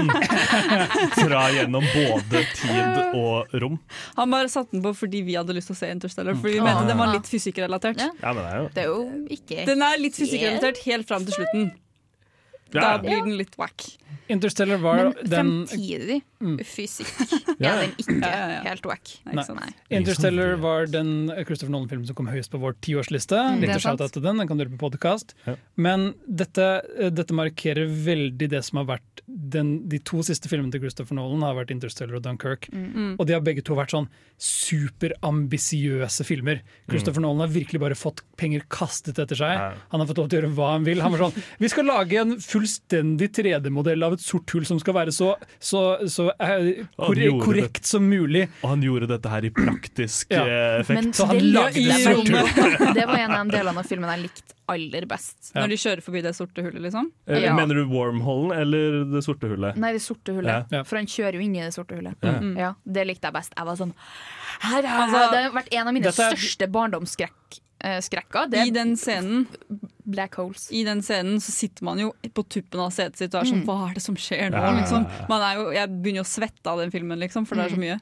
dra 1.22 1.44
gjennom 1.54 1.86
både 1.92 2.42
tid 2.58 3.14
og 3.14 3.54
rom? 3.62 3.76
Han 4.16 4.34
bare 4.34 4.50
satte 4.50 4.74
den 4.74 4.82
på 4.82 4.90
fordi 5.04 5.22
vi 5.28 5.36
hadde 5.38 5.54
lyst 5.54 5.70
til 5.70 5.76
å 5.76 5.80
se 5.84 5.92
Interstellar, 5.94 6.34
fordi 6.40 6.58
vi 6.58 6.64
mente 6.66 6.88
den 6.90 6.98
var 6.98 7.14
litt 7.14 7.30
fysikkrelatert. 7.30 8.02
Ja, 8.02 8.34
men 8.34 8.42
det 8.42 8.50
er 8.50 8.58
jo 8.58 8.66
Det 8.74 8.82
er 8.82 8.90
jo 8.90 9.36
ikke 9.38 9.68
Den 9.70 9.86
er 9.86 10.02
litt 10.02 10.18
fysikkrelatert 10.18 10.82
helt 10.88 11.12
fram 11.12 11.28
til 11.28 11.38
slutten. 11.38 11.70
Da 12.74 12.96
blir 12.98 13.22
den 13.22 13.38
litt 13.38 13.54
wack. 13.60 13.86
Interstellar 14.28 14.80
var 14.82 14.96
Men 14.96 15.12
den 15.30 15.50
fremtidig 15.66 16.22
Mm. 16.42 16.58
fysikk 16.68 17.06
Ja. 17.62 17.70
er 17.72 17.86
den 17.86 17.92
ikke 17.96 18.16
Ja, 18.20 18.28
ja, 18.28 18.48
ja. 18.52 18.62
helt 18.68 18.84
wack. 18.84 19.12
Nei. 19.24 19.44
Nei. 19.56 19.68
Interstellar 20.00 20.56
var 20.60 20.84
den 20.92 21.30
Christopher 21.46 21.72
Nolan-filmen 21.72 22.06
som 22.06 22.14
kom 22.18 22.26
høyest 22.28 22.50
på 22.52 22.60
vår 22.60 22.74
tiårsliste. 22.84 23.38
Mm, 23.38 23.62
Litt 23.64 23.70
å 23.76 23.80
shout 23.80 24.02
etter 24.04 24.20
den, 24.20 24.36
den 24.42 24.46
kan 24.50 24.58
du 24.60 24.64
høre 24.66 24.74
på 24.76 24.82
podcast. 24.90 25.32
Ja. 25.46 25.54
Men 25.80 26.10
dette, 26.28 26.66
eh, 26.98 27.08
dette 27.10 27.32
markerer 27.32 27.86
veldig 27.88 28.50
det 28.52 28.62
som 28.68 28.82
har 28.82 28.90
vært 28.98 29.22
den, 29.52 29.88
De 29.88 29.98
to 30.02 30.22
siste 30.26 30.48
filmene 30.50 30.72
til 30.74 30.82
Christopher 30.82 31.16
Nolan 31.18 31.42
har 31.46 31.54
vært 31.58 31.70
Interstellar 31.74 32.18
og 32.18 32.24
Dunkerque. 32.26 32.70
Mm. 32.72 33.14
Og 33.18 33.26
de 33.28 33.34
har 33.36 33.42
begge 33.46 33.62
to 33.66 33.76
vært 33.78 33.94
sånn 33.94 34.08
superambisiøse 34.36 36.24
filmer. 36.28 36.60
Christopher 36.90 37.22
Nolan 37.24 37.44
har 37.46 37.52
virkelig 37.54 37.80
bare 37.82 37.96
fått 37.98 38.22
penger 38.40 38.64
kastet 38.72 39.18
etter 39.22 39.38
seg. 39.38 39.76
Han 39.92 40.02
har 40.02 40.08
fått 40.10 40.20
lov 40.20 40.28
til 40.30 40.38
å 40.38 40.42
gjøre 40.42 40.52
hva 40.56 40.70
han 40.74 40.86
vil. 40.86 41.00
Han 41.04 41.14
var 41.14 41.26
sånn 41.26 41.44
Vi 41.62 41.70
skal 41.72 41.88
lage 41.88 42.20
en 42.20 42.36
fullstendig 42.42 43.30
3D-modell 43.36 44.06
av 44.06 44.16
et 44.18 44.24
sort 44.24 44.50
hull 44.56 44.66
som 44.68 44.80
skal 44.82 44.96
være 44.98 45.14
så, 45.16 45.32
så, 45.62 45.84
så 46.10 46.28
eh, 46.36 46.84
korre 46.98 47.30
korrekt 47.42 47.82
det. 47.84 47.90
som 47.92 48.06
mulig. 48.08 48.46
Og 48.62 48.74
han 48.74 48.84
gjorde 48.84 49.10
dette 49.14 49.32
her 49.32 49.46
i 49.48 49.52
praktisk 49.54 50.32
Ja. 50.34 50.44
eh, 50.46 50.80
effekt. 50.82 50.96
Men 51.02 51.12
Så 51.16 51.30
han 51.30 51.38
det, 51.40 51.48
lagde 51.54 51.80
det, 51.80 51.86
det, 52.26 52.92
det 53.00 53.06
var 53.08 53.18
en 53.24 53.36
av 53.40 53.46
de 53.46 53.56
delene 53.58 53.82
av 53.82 53.88
filmen 53.88 54.12
jeg 54.16 54.26
likte 54.28 54.55
aller 54.68 55.06
best. 55.06 55.52
Når 55.54 55.68
de 55.68 55.76
kjører 55.78 56.02
forbi 56.02 56.22
det 56.22 56.32
sorte 56.36 56.62
hullet, 56.64 56.82
liksom. 56.82 57.10
Eh, 57.28 57.40
Ja. 57.44 57.54
Mener 57.54 57.74
du 57.78 57.84
wormholen 57.86 58.52
eller 58.58 59.04
det 59.04 59.22
sorte 59.24 59.46
hullet? 59.50 59.76
Nei, 59.76 59.92
det 59.92 60.02
sorte 60.02 60.34
hullet. 60.34 60.66
Ja. 60.72 60.82
For 60.82 60.96
han 60.96 61.06
kjører 61.06 61.34
jo 61.38 61.40
inn 61.40 61.54
i 61.56 61.60
det 61.62 61.74
sorte 61.74 61.94
hullet. 61.94 62.16
Ja. 62.22 62.40
Ja, 62.56 62.72
det 62.84 63.06
likte 63.06 63.28
jeg 63.30 63.36
best. 63.38 63.54
Jeg 63.56 63.66
var 63.66 63.76
sånn 63.76 63.94
her, 64.60 64.82
her, 64.82 65.02
Altså, 65.06 65.30
Det 65.30 65.42
har 65.44 65.50
vært 65.52 65.72
en 65.72 65.86
av 65.88 65.94
mine 65.94 66.06
er- 66.06 66.12
største 66.16 66.66
barndomsskrekk 66.72 67.60
eh. 67.80 68.00
Det 68.50 68.66
I 68.66 68.70
den 68.70 68.96
scenen 68.96 69.46
Black 70.06 70.34
holes. 70.36 70.68
I 70.72 70.84
den 70.84 71.00
scenen 71.02 71.36
så 71.42 71.50
sitter 71.52 71.82
man 71.84 71.98
jo 71.98 72.12
på 72.32 72.42
tuppen 72.48 72.80
av 72.80 72.90
setet 72.90 73.16
sitt 73.16 73.34
og 73.34 73.42
er 73.42 73.50
sånn 73.50 73.62
Mm. 73.62 73.66
Hva 73.66 73.90
er 73.90 73.94
det 73.94 74.02
som 74.02 74.14
skjer 74.16 74.50
nå? 74.50 74.56
Ja. 74.56 74.72
Liksom. 74.80 75.28
Man 75.28 75.42
er 75.42 75.56
jo, 75.56 75.70
jeg 75.72 75.88
begynner 76.02 76.22
jo 76.22 76.22
å 76.22 76.30
svette 76.30 76.66
av 76.66 76.78
den 76.78 76.90
filmen, 76.90 77.18
liksom, 77.18 77.46
for 77.46 77.54
det 77.56 77.66
er 77.66 77.76
så 77.76 77.78
mye. 77.78 78.00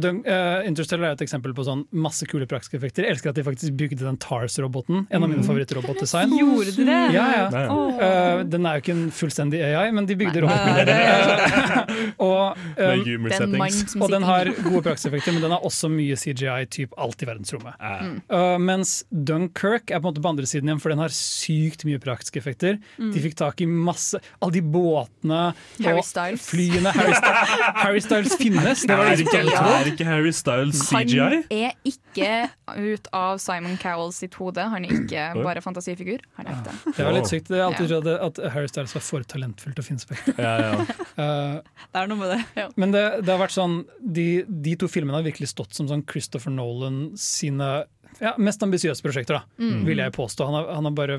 Dun 0.00 0.22
eh, 0.26 0.66
Interstellar 0.68 1.10
er 1.12 1.16
et 1.18 1.22
eksempel 1.26 1.54
på 1.56 1.64
sånn 1.66 1.84
masse 1.92 2.26
kule 2.30 2.46
praktiske 2.50 2.78
effekter. 2.78 3.04
Jeg 3.06 3.14
elsker 3.16 3.30
at 3.32 3.38
de 3.38 3.44
faktisk 3.46 3.76
bygde 3.78 4.02
den 4.04 4.16
TARS-roboten. 4.22 5.06
En 5.10 5.22
av 5.22 5.28
mine 5.28 5.42
Mm. 5.42 5.46
favorittrobotdesign. 5.48 6.32
Gjorde 6.38 6.72
de 6.76 6.84
det? 6.88 6.98
Ja, 7.14 7.26
ja. 7.50 7.64
Oh. 7.70 7.98
Eh, 8.00 8.42
den 8.44 8.66
er 8.66 8.78
jo 8.78 8.82
ikke 8.84 8.94
en 8.96 9.10
fullstendig 9.14 9.60
AI, 9.62 9.90
men 9.92 10.06
de 10.06 10.16
bygde 10.16 10.42
roboten. 10.44 10.88
Og, 12.24 12.56
um, 12.56 13.28
Den 13.28 13.54
og 14.02 14.10
den 14.10 14.22
har 14.26 14.48
gode 14.64 14.82
praktiske 14.86 15.10
effekter, 15.10 15.34
men 15.34 15.42
den 15.44 15.52
har 15.54 15.64
også 15.66 15.88
mye 15.92 16.16
CGI, 16.18 16.64
typ 16.70 16.94
alt 17.00 17.22
i 17.22 17.26
verdensrommet. 17.28 17.74
Mm. 17.80 18.16
Uh, 18.30 18.56
mens 18.62 19.04
Dunkirk 19.10 19.90
er 19.90 20.00
på 20.00 20.08
en 20.08 20.10
måte 20.12 20.22
på 20.24 20.30
andre 20.32 20.46
siden 20.48 20.68
igjen, 20.70 20.80
for 20.82 20.94
den 20.94 21.02
har 21.02 21.12
sykt 21.14 21.84
mye 21.88 22.00
praktiske 22.02 22.40
effekter. 22.40 22.78
Mm. 22.98 23.12
De 23.14 23.22
fikk 23.24 23.36
tak 23.40 23.60
i 23.64 23.66
masse 23.68 24.18
Alle 24.40 24.52
de 24.56 24.62
båtene 24.62 25.42
Harry 25.84 25.98
og 26.00 26.38
flyene. 26.40 26.92
Harry, 26.94 27.14
Styles, 27.18 27.54
Harry 27.84 28.02
Styles 28.04 28.36
finnes! 28.40 28.84
Det 28.86 28.96
var 28.98 29.10
det 29.12 29.24
ikke, 29.26 29.42
trodde. 29.50 29.83
Er 29.84 29.92
ikke 29.94 30.06
Harry 30.08 30.32
Styles 30.34 30.80
CGI? 30.88 31.18
Han 31.20 31.36
er 31.50 31.72
ikke 31.84 32.30
ut 32.94 33.08
av 33.12 33.38
Simon 33.42 33.76
Cowell 33.82 34.12
sitt 34.16 34.34
hode. 34.40 34.64
Han 34.74 34.84
er 34.86 34.94
ikke 34.96 35.24
bare 35.44 35.62
fantasifigur. 35.64 36.20
Han 36.38 36.46
er 36.50 36.56
ekte. 36.58 36.74
Det 36.96 37.04
var 37.06 37.12
litt 37.16 37.30
sykt. 37.30 37.50
Jeg 37.52 37.60
har 37.62 37.70
alltid 37.72 37.90
Ja. 37.90 38.00
trodd 38.00 38.10
at 38.28 38.52
Harry 38.54 38.68
Styles 38.72 38.94
var 38.96 39.04
for 39.06 39.20
talentfull 39.34 39.74
til 39.74 39.84
å 39.84 39.86
finne 39.86 40.00
spekter. 40.04 40.34
Ja, 40.38 40.54
ja. 40.58 40.98
Uh, 41.18 41.60
Det 41.92 42.02
er 42.02 42.06
noe 42.10 42.18
med 42.18 42.32
det. 42.34 42.68
Men 42.76 42.90
det, 42.96 43.04
det 43.24 43.30
har 43.34 43.40
vært 43.44 43.54
sånn 43.56 43.84
de, 44.00 44.28
de 44.48 44.76
to 44.80 44.88
filmene 44.88 45.18
har 45.20 45.26
virkelig 45.26 45.48
stått 45.54 45.74
som 45.74 45.86
sånn 45.90 46.04
Christopher 46.10 46.50
Nolan 46.54 47.12
sine 47.20 47.84
ja, 48.20 48.34
mest 48.38 48.62
ambisiøse 48.62 49.02
prosjekter, 49.02 49.40
da, 49.40 49.42
Mm. 49.58 49.84
vil 49.88 49.98
jeg 49.98 50.12
påstå. 50.14 50.44
Han 50.46 50.54
har, 50.60 50.68
han 50.74 50.84
har 50.84 50.92
bare 50.94 51.16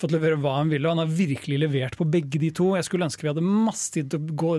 fått 0.00 0.10
levere 0.10 0.34
hva 0.42 0.56
han 0.56 0.70
ville, 0.72 0.88
og 0.88 0.96
han 0.96 1.04
har 1.04 1.10
virkelig 1.14 1.58
levert 1.62 1.94
på 1.98 2.06
begge 2.10 2.40
de 2.42 2.48
to. 2.54 2.72
Jeg 2.74 2.86
skulle 2.88 3.06
ønske 3.06 3.22
vi 3.22 3.30
hadde 3.30 3.44
masse 3.46 3.92
tid 3.94 4.08
til 4.10 4.18
å 4.18 4.34
gå, 4.42 4.50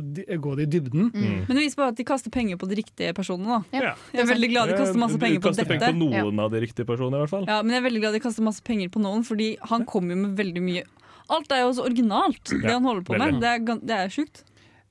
gå 0.45 0.53
det 0.55 0.67
i 0.67 0.69
dybden. 0.77 1.09
Men 1.11 1.49
det 1.51 1.57
viser 1.59 1.81
bare 1.81 1.91
at 1.91 1.99
de 1.99 2.05
kaster 2.07 2.31
penger 2.31 2.59
på 2.61 2.69
de 2.71 2.77
riktige 2.79 3.11
personene. 3.17 3.57
Da. 3.73 3.79
Ja. 3.81 3.93
Jeg 4.15 4.23
er 4.23 4.29
veldig 4.31 4.49
glad 4.53 4.71
de 4.71 4.77
kaster 4.79 5.01
masse 5.01 5.19
penger 5.19 5.41
på 5.43 5.51
kaster 5.51 5.67
dette. 5.67 5.73
penger 5.75 5.91
på 5.91 5.99
noen 6.05 6.39
av 6.45 6.53
de 6.55 6.61
riktige 6.63 6.87
personene, 6.87 7.19
i 7.19 7.25
hvert 7.25 7.33
fall. 7.35 7.47
Ja, 7.51 7.59
men 7.65 7.75
jeg 7.75 7.83
er 7.83 7.87
veldig 7.89 8.03
glad 8.05 8.15
de 8.15 8.23
kaster 8.23 8.47
masse 8.47 8.63
penger 8.63 8.93
på 8.95 9.03
noen, 9.03 9.25
fordi 9.27 9.49
han 9.73 9.83
kommer 9.89 10.15
jo 10.15 10.21
med 10.23 10.37
veldig 10.39 10.63
mye 10.69 10.85
Alt 11.33 11.49
er 11.55 11.63
jo 11.63 11.71
så 11.73 11.87
originalt, 11.87 12.43
det 12.51 12.59
Ja, 12.69 12.75
han 12.77 12.85
holder 12.85 13.01
på 13.07 13.17
med. 13.17 13.39
Det 13.41 13.49
er, 13.49 13.79
det 13.81 13.95
er 13.97 14.11
sjukt. 14.13 14.43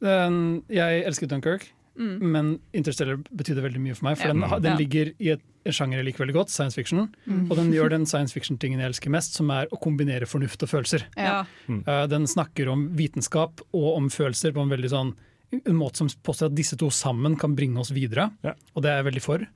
Jeg 0.02 1.04
elsket 1.06 1.30
Dunkirk, 1.30 1.68
Mm. 1.94 2.18
men 2.32 2.46
Interstellar 2.74 3.20
betydde 3.30 3.62
veldig 3.62 3.80
mye 3.80 3.94
for 3.94 4.08
meg. 4.08 4.16
For 4.18 4.26
Ja. 4.26 4.32
den, 4.32 4.62
den 4.62 4.72
Ja. 4.72 4.78
ligger 4.78 5.12
i 5.20 5.28
et 5.36 5.42
en 5.64 5.72
sjanger 5.72 5.96
jeg 5.96 6.04
liker 6.04 6.24
veldig 6.26 6.34
godt, 6.34 6.50
science 6.50 6.74
fiction. 6.74 7.08
Mm. 7.26 7.50
Og 7.50 7.56
den 7.56 7.72
gjør 7.72 7.88
den 7.88 8.04
science 8.04 8.34
fiction-tingen 8.34 8.80
jeg 8.80 8.90
elsker 8.90 9.10
mest, 9.10 9.34
som 9.34 9.50
er 9.50 9.66
å 9.72 9.80
kombinere 9.80 10.26
fornuft 10.28 10.62
og 10.62 10.68
følelser. 10.68 11.06
Ja. 11.16 11.46
Uh, 11.70 12.06
den 12.06 12.26
snakker 12.26 12.68
om 12.68 12.90
vitenskap 12.90 13.62
og 13.72 13.96
om 13.96 14.10
følelser 14.10 14.52
på 14.52 14.60
en 14.60 14.68
veldig 14.68 14.90
sånn 14.90 15.14
en 15.54 15.76
måte 15.78 15.96
som 16.02 16.08
påstår 16.08 16.50
at 16.50 16.54
disse 16.58 16.76
to 16.76 16.90
sammen 16.90 17.38
kan 17.38 17.54
bringe 17.56 17.78
oss 17.78 17.92
videre. 17.94 18.30
Og 18.74 18.82
det 18.82 18.90
er 18.90 19.02
jeg 19.02 19.06
veldig 19.12 19.22
for. 19.22 19.46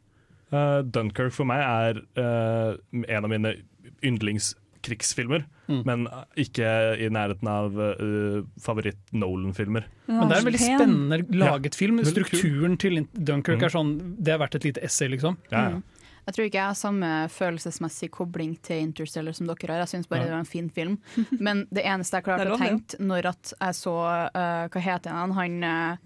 Uh, 0.53 0.81
Dunkirk 0.83 1.33
for 1.33 1.45
meg 1.45 1.61
er 1.61 2.01
uh, 2.17 2.77
en 2.95 3.25
av 3.25 3.29
mine 3.29 3.57
yndlingskrigsfilmer, 4.03 5.45
Mm. 5.69 5.83
men 5.85 6.07
ikke 6.37 6.65
i 6.97 7.09
nærheten 7.13 7.49
av 7.53 7.75
uh, 7.77 8.43
favoritt-Nolan-filmer. 8.65 9.85
Men 10.09 10.29
det 10.31 10.37
er 10.37 10.41
en 10.41 10.49
veldig 10.49 10.61
spennende 10.63 11.19
laget 11.39 11.75
film. 11.77 12.01
Strukturen 12.09 12.79
til 12.81 13.03
Dunkirk 13.13 13.59
Mm. 13.61 13.65
er 13.65 13.75
sånn 13.75 14.17
Det 14.23 14.33
er 14.33 14.39
verdt 14.39 14.55
et 14.57 14.65
lite 14.65 14.83
essay, 14.85 15.09
liksom. 15.09 15.37
Mm. 15.53 15.83
Jeg 16.29 16.35
tror 16.35 16.45
ikke 16.45 16.59
jeg 16.61 16.69
har 16.69 16.75
samme 16.77 17.11
følelsesmessig 17.33 18.11
kobling 18.11 18.57
til 18.63 18.83
Interstellar 18.83 19.33
som 19.33 19.47
dere 19.47 19.73
har. 19.73 19.85
Jeg 19.87 19.89
syns 19.95 20.09
bare 20.09 20.21
Ja. 20.21 20.25
det 20.25 20.33
var 20.33 20.39
en 20.41 20.45
fin 20.45 20.69
film. 20.71 20.99
Men 21.41 21.67
det 21.73 21.85
eneste 21.85 22.17
jeg 22.17 22.25
klarte 22.25 22.53
å 22.53 22.59
tenke 22.59 22.99
når 23.01 23.27
at 23.27 23.53
jeg 23.61 23.75
så 23.75 23.95
uh, 24.35 24.69
Hva 24.69 24.81
heter 24.81 25.11
han? 25.11 25.33
Han 25.33 25.65
uh, 25.65 25.97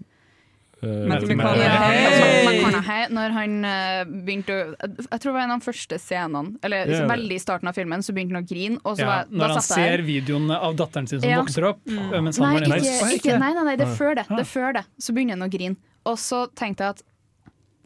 Ja, 0.83 1.15
altså, 1.15 3.09
når 3.13 3.33
han 3.35 3.53
eh, 3.65 4.03
begynte 4.25 4.53
å 4.55 4.89
Jeg 5.11 5.19
tror 5.21 5.29
det 5.29 5.35
var 5.37 5.43
en 5.45 5.53
av 5.55 5.59
de 5.61 5.65
første 5.71 5.99
scenene, 6.01 6.57
eller 6.63 6.91
Ja. 6.91 7.07
veldig 7.07 7.35
i 7.37 7.39
starten 7.39 7.67
av 7.71 7.75
filmen, 7.77 8.03
så 8.03 8.13
begynte 8.15 8.35
han 8.35 8.43
å 8.43 8.47
grine. 8.49 8.77
Og 8.83 8.97
så 8.97 9.01
Ja, 9.01 9.05
var, 9.07 9.25
når 9.31 9.53
han 9.53 9.61
ser 9.61 9.97
der. 9.97 10.03
videoen 10.03 10.51
av 10.51 10.75
datteren 10.75 11.07
sin 11.07 11.21
som 11.21 11.29
Ja. 11.29 11.41
vokser 11.41 11.63
opp. 11.69 11.79
Mm. 11.85 12.23
Mens 12.23 12.37
han 12.37 12.53
Nei, 12.53 12.59
var 12.67 12.77
ikke, 12.77 13.15
ikke, 13.19 13.39
nei, 13.39 13.53
nei, 13.53 13.63
nei, 13.63 13.75
det 13.75 13.87
er 13.87 13.95
før 13.95 14.15
det. 14.15 14.25
det, 14.29 14.39
er 14.39 14.51
før 14.51 14.73
det. 14.73 14.85
Så 14.99 15.13
begynner 15.13 15.37
han 15.37 15.49
å 15.49 15.51
grine. 15.51 15.75
Og 16.05 16.17
så 16.17 16.47
tenkte 16.53 16.83
jeg 16.83 16.89
at 16.89 17.01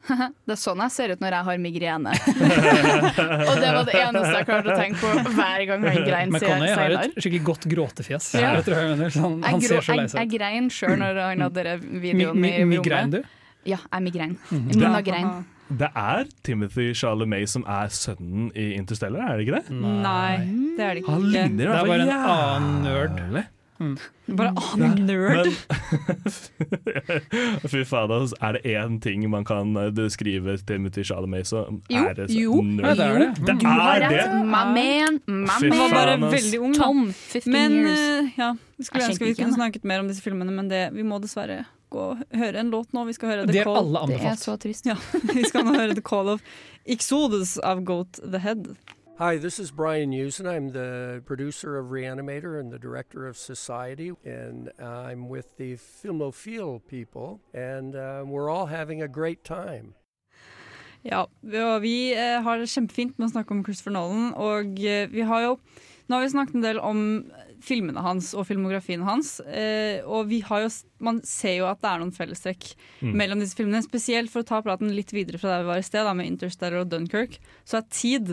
det 0.47 0.53
er 0.55 0.59
sånn 0.61 0.81
jeg 0.85 0.93
ser 0.95 1.13
ut 1.15 1.23
når 1.23 1.35
jeg 1.37 1.47
har 1.49 1.57
migrene. 1.63 2.13
og 3.49 3.55
det 3.61 3.71
var 3.75 3.87
det 3.87 3.95
eneste 4.01 4.33
jeg 4.37 4.47
klarte 4.49 4.71
å 4.73 4.77
tenke 4.79 5.01
på 5.01 5.33
hver 5.37 5.65
gang 5.69 5.83
han 5.87 6.05
grein 6.07 6.31
McConaughey 6.33 6.75
har 6.79 6.95
et 7.01 7.17
skikkelig 7.17 7.43
godt 7.51 7.67
gråtefjes. 7.73 8.29
Ja. 8.37 8.53
Jeg 8.57 8.67
jeg 8.71 8.93
mener. 8.93 9.19
Han, 9.23 9.37
Jeg, 9.41 9.51
han 9.51 9.59
grå, 9.59 9.67
ser 9.67 9.81
så 9.89 9.97
lei 9.97 10.05
jeg, 10.07 10.15
jeg 10.21 10.31
grein 10.37 10.69
sjøl 10.73 10.95
når 11.01 11.21
han 11.25 11.45
hadde 11.47 11.67
den 11.71 11.85
videoen 12.05 12.39
Mi- 12.39 12.53
i 12.53 12.55
mi- 12.55 12.55
rommet. 12.63 12.73
migrein 12.77 13.13
du? 13.17 13.21
Ja, 13.67 13.77
jeg 13.91 14.03
migrein. 14.07 14.37
Mhm. 14.49 14.65
Mina 14.75 15.01
grein. 15.03 15.29
Det 15.67 15.89
er 15.99 16.29
Timothy 16.47 16.93
Charlemagne 16.95 17.47
som 17.51 17.65
er 17.67 17.89
sønnen 17.91 18.45
i 18.55 18.69
Interstellar, 18.77 19.33
er 19.33 19.41
det 19.41 19.47
ikke 19.49 19.57
det? 19.59 19.75
Nei, 19.75 20.37
det 20.77 20.85
er 20.85 20.93
det 20.95 21.01
ikke. 21.03 21.11
Han 21.17 21.25
ligner 21.33 21.51
i 21.51 21.57
Det 21.57 21.67
hvert 21.67 21.75
er 21.75 21.81
fall 21.81 21.91
bare 21.91 22.05
en 22.61 22.87
jævlig. 22.87 23.43
Mm. 23.79 23.97
Bare 24.37 24.51
annen 24.57 25.05
nerd. 25.05 25.47
Men, 25.47 26.27
fy 27.71 27.83
faen, 27.87 28.11
altså, 28.11 28.35
er 28.43 28.57
det 28.57 28.63
én 28.73 28.97
ting 29.03 29.23
man 29.31 29.45
kan 29.47 29.73
skrive 29.75 29.93
beskrive 30.17 30.57
Timothy 30.67 31.03
Charlemagne 31.07 31.45
som, 31.45 31.81
Jo, 31.89 32.03
er 32.09 32.13
det 32.17 32.29
så 32.31 32.39
jo, 32.41 32.61
nerd. 32.63 32.89
Jo, 32.89 32.95
det 32.95 33.07
er 33.07 33.19
det. 33.19 33.29
Det 33.47 33.57
Du 33.61 33.67
har 33.67 33.99
det! 33.99 34.09
rett. 34.17 34.35
My 34.43 34.63
man, 34.73 35.19
my 35.27 35.57
Fy 35.61 35.69
Han 35.69 35.79
var 35.79 35.95
bare 35.95 36.17
veldig 36.31 36.59
ung. 36.59 36.73
Tom, 36.77 37.13
15 37.13 37.51
Men 37.53 37.71
years. 37.71 37.99
eh, 37.99 38.29
ja, 38.37 38.51
vi 38.77 38.83
skulle 38.89 39.09
ønske 39.11 39.25
vi 39.25 39.33
kunne 39.37 39.53
snakket 39.57 39.83
mer 39.83 39.99
om 40.03 40.07
disse 40.11 40.21
filmene, 40.25 40.51
men 40.51 40.69
det, 40.69 40.83
vi 40.93 41.03
må 41.07 41.19
dessverre 41.23 41.65
gå 41.93 42.03
og 42.11 42.23
høre 42.35 42.59
en 42.59 42.69
låt 42.73 42.91
nå. 42.93 43.05
Vi 43.07 43.13
skal 43.15 43.29
høre 43.31 43.45
The 43.47 43.53
det 43.53 43.61
er 43.63 43.69
Call. 43.69 43.95
alle 43.95 44.07
Det 44.11 44.19
er 44.27 44.35
så 44.41 44.57
trist. 44.59 44.85
Ja, 44.89 44.97
vi 45.37 45.45
skal 45.47 45.65
nå 45.67 45.77
høre 45.77 45.95
The 45.95 46.03
Call 46.03 46.33
of 46.35 46.41
Exodus 46.85 47.57
av 47.63 47.83
Goat 47.87 48.19
the 48.23 48.41
Head. 48.43 48.73
Hi, 49.19 49.37
this 49.37 49.57
is 49.59 49.71
Brian 49.71 50.11
Usen. 50.11 50.45
I'm 50.45 50.69
the 50.69 51.23
producer 51.25 51.77
of 51.79 51.87
Reanimator 51.87 52.59
and 52.59 52.71
the 52.71 52.77
director 52.77 53.25
of 53.25 53.35
Society, 53.35 54.11
and 54.23 54.69
I'm 54.79 55.27
with 55.27 55.57
the 55.57 55.75
Filmophile 55.77 56.81
people, 56.87 57.39
and 57.53 57.95
uh, 57.95 58.23
we're 58.27 58.49
all 58.51 58.67
having 58.67 59.01
a 59.01 59.07
great 59.07 59.43
time. 59.43 59.95
Ja, 61.05 61.23
og 61.23 61.81
vi 61.81 62.11
eh, 62.17 62.41
har 62.43 62.57
det 62.57 62.67
kjempefint 62.69 63.17
med 63.17 63.29
å 63.29 63.31
snakke 63.31 63.53
om 63.53 63.61
Christopher 63.63 63.93
Nolan, 63.95 64.31
og 64.35 64.79
eh, 64.81 65.05
vi 65.09 65.25
har 65.25 65.45
jo 65.47 65.53
Nå 66.07 66.15
har 66.15 66.23
vi 66.23 66.29
snakket 66.31 66.55
en 66.55 66.63
del 66.63 66.77
om 66.79 66.99
filmene 67.59 67.99
hans 67.99 68.29
og 68.31 68.45
filmografien 68.47 69.01
hans, 69.03 69.41
eh, 69.43 69.99
og 70.07 70.29
vi 70.29 70.37
har 70.47 70.61
jo, 70.63 70.69
man 71.03 71.17
ser 71.27 71.57
jo 71.57 71.65
at 71.67 71.81
det 71.83 71.89
er 71.89 71.99
noen 71.99 72.13
fellestrekk 72.15 72.69
Mm. 73.01 73.11
mellom 73.19 73.41
disse 73.43 73.57
filmene. 73.59 73.81
Spesielt 73.83 74.31
for 74.31 74.41
å 74.41 74.47
ta 74.47 74.61
praten 74.63 74.93
litt 74.95 75.11
videre 75.11 75.37
fra 75.37 75.51
der 75.51 75.65
vi 75.65 75.69
var 75.73 75.81
i 75.81 75.85
sted, 75.85 76.07
da, 76.07 76.13
med 76.15 76.29
Interstellar 76.31 76.85
og 76.85 76.93
Dunkerque, 76.93 77.41
så 77.67 77.81
er 77.81 77.89
tid 77.91 78.31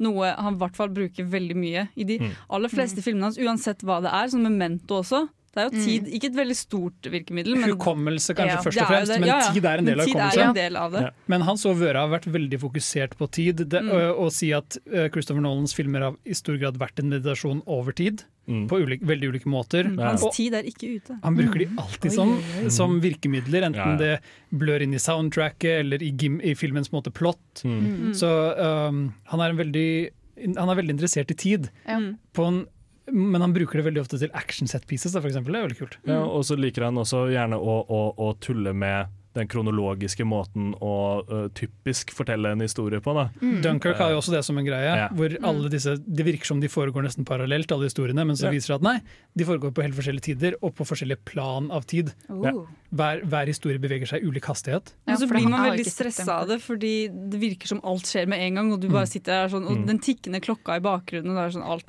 noe 0.00 0.34
han 0.36 0.54
i 0.56 0.60
hvert 0.62 0.76
fall 0.76 0.88
bruker 0.88 1.24
veldig 1.24 1.56
mye 1.56 1.88
i 1.96 2.04
de 2.04 2.18
Mm. 2.20 2.30
aller 2.50 2.68
fleste 2.72 3.02
filmene 3.04 3.28
hans, 3.28 3.38
uansett 3.38 3.82
hva 3.84 4.00
det 4.02 4.10
er, 4.12 4.28
som 4.28 4.42
Memento 4.42 5.00
også. 5.02 5.28
Det 5.52 5.58
er 5.64 5.66
jo 5.66 5.82
tid, 5.84 6.04
ikke 6.14 6.28
et 6.30 6.36
veldig 6.36 6.54
stort 6.54 7.06
virkemiddel, 7.10 7.56
men 7.58 7.70
Hukommelse 7.72 8.34
kanskje 8.38 8.54
Ja. 8.54 8.62
først 8.62 8.80
og 8.80 8.86
fremst, 8.86 9.10
men 9.18 9.26
Ja, 9.28 9.38
ja. 9.40 9.52
tid 9.52 9.64
er 9.66 9.78
en 9.78 9.84
del 9.84 10.00
av 10.00 10.06
hukommelse. 10.06 10.54
del 10.54 10.76
av. 10.76 11.10
Men 11.26 11.40
Hans 11.42 11.64
og 11.66 11.76
Vøra 11.76 12.06
har 12.06 12.08
vært 12.20 12.28
veldig 12.30 12.58
fokusert 12.60 13.16
på 13.18 13.28
tid. 13.30 13.56
Det, 13.68 13.82
Mm. 13.82 13.90
å, 13.90 14.26
å 14.26 14.30
si 14.32 14.52
at 14.52 14.78
Christopher 15.12 15.40
Nolans 15.42 15.74
filmer 15.74 16.00
har 16.06 16.14
i 16.24 16.32
stor 16.34 16.56
grad 16.56 16.78
vært 16.78 17.00
en 17.00 17.10
meditasjon 17.10 17.62
over 17.66 17.90
tid, 17.92 18.22
på 18.46 18.78
ulike, 18.82 19.02
veldig 19.06 19.28
ulike 19.32 19.46
måter. 19.46 19.84
Mm. 19.86 19.98
Hans 19.98 20.22
Og 20.24 20.32
tid 20.34 20.54
er 20.54 20.62
ikke 20.64 20.96
ute. 20.96 21.18
han 21.22 21.36
bruker 21.36 21.58
de 21.58 21.66
alltid 21.78 22.12
som, 22.12 22.32
som 22.68 23.00
virkemidler, 23.00 23.62
enten 23.62 23.74
Ja, 23.74 23.90
ja. 23.90 23.96
det 23.96 24.20
blør 24.54 24.82
inn 24.82 24.94
i 24.94 24.98
soundtracket 24.98 25.80
eller 25.84 26.02
i, 26.02 26.10
gim, 26.12 26.40
i 26.42 26.54
filmens 26.54 26.90
måte 26.90 27.10
plott. 27.12 27.62
Mm. 27.64 28.10
Så 28.14 28.26
um, 28.58 29.14
han 29.26 29.40
er 29.40 29.50
en 29.50 29.56
veldig 29.56 30.10
han 30.56 30.68
er 30.70 30.74
veldig 30.74 30.94
interessert 30.98 31.30
i 31.30 31.34
tid, 31.34 31.70
Mm. 31.86 32.16
på 32.32 32.46
en, 32.48 32.66
men 33.12 33.40
han 33.40 33.52
bruker 33.52 33.78
det 33.80 33.84
veldig 33.90 34.00
ofte 34.04 34.18
til 34.18 34.30
action 34.34 34.66
set 34.70 34.86
pieces. 34.86 35.12
For 35.12 35.28
eksempel. 35.28 35.52
Det 35.52 35.60
er 35.62 35.68
veldig 35.68 35.78
kult. 35.78 35.96
Ja, 36.06 36.20
og 36.24 36.44
så 36.44 36.56
liker 36.58 36.84
han 36.88 36.96
også 37.00 37.28
gjerne 37.32 37.56
å, 37.58 37.80
å, 37.86 38.02
å 38.18 38.34
tulle 38.40 38.72
med 38.74 39.16
den 39.32 39.46
kronologiske 39.46 40.24
måten 40.26 40.72
å 40.82 41.22
uh, 41.22 41.44
typisk 41.54 42.10
fortelle 42.10 42.50
en 42.50 42.64
historie 42.64 42.98
på. 42.98 43.12
Da. 43.14 43.28
Dunkirk 43.62 44.00
har 44.02 44.10
jo 44.10 44.16
også 44.18 44.32
det 44.34 44.40
som 44.42 44.58
en 44.58 44.66
greie. 44.66 44.88
Ja. 44.90 45.04
Hvor 45.14 45.36
alle 45.46 45.70
disse, 45.70 45.94
Det 46.02 46.24
virker 46.26 46.50
som 46.50 46.58
de 46.58 46.66
foregår 46.66 47.06
nesten 47.06 47.22
parallelt, 47.24 47.70
alle 47.70 47.86
historiene, 47.86 48.24
men 48.26 48.34
så 48.34 48.48
Ja. 48.48 48.50
viser 48.56 48.74
det 48.74 48.80
at 48.80 48.86
nei, 48.88 48.96
de 49.38 49.46
foregår 49.46 49.70
på 49.70 49.84
helt 49.86 49.94
forskjellige 49.94 50.26
tider 50.32 50.58
og 50.60 50.74
på 50.74 50.82
forskjellige 50.84 51.22
plan 51.30 51.70
av 51.70 51.86
tid. 51.86 52.10
Oh. 52.28 52.66
Hver, 52.90 53.22
hver 53.22 53.46
historie 53.46 53.78
beveger 53.78 54.10
seg 54.10 54.24
i 54.24 54.26
ulik 54.26 54.50
hastighet. 54.50 54.90
Men 55.06 55.16
så 55.22 55.30
blir 55.30 55.46
man 55.48 55.62
veldig 55.70 55.86
stressa 55.86 56.40
av 56.42 56.48
det, 56.50 56.58
fordi 56.66 57.06
det 57.30 57.38
virker 57.38 57.70
som 57.70 57.80
alt 57.86 58.10
skjer 58.10 58.26
med 58.26 58.42
en 58.48 58.54
gang, 58.58 58.72
og 58.74 58.80
du 58.82 58.88
Mm. 58.88 58.94
bare 58.98 59.06
sitter 59.06 59.30
der 59.46 59.48
sånn, 59.54 59.70
og 59.70 59.76
Mm. 59.78 59.86
den 59.86 60.00
tikkende 60.00 60.42
klokka 60.42 60.74
i 60.74 60.80
bakgrunnen, 60.82 61.30
og 61.30 61.38
det 61.38 61.44
er 61.46 61.60
sånn 61.60 61.70
alt 61.70 61.86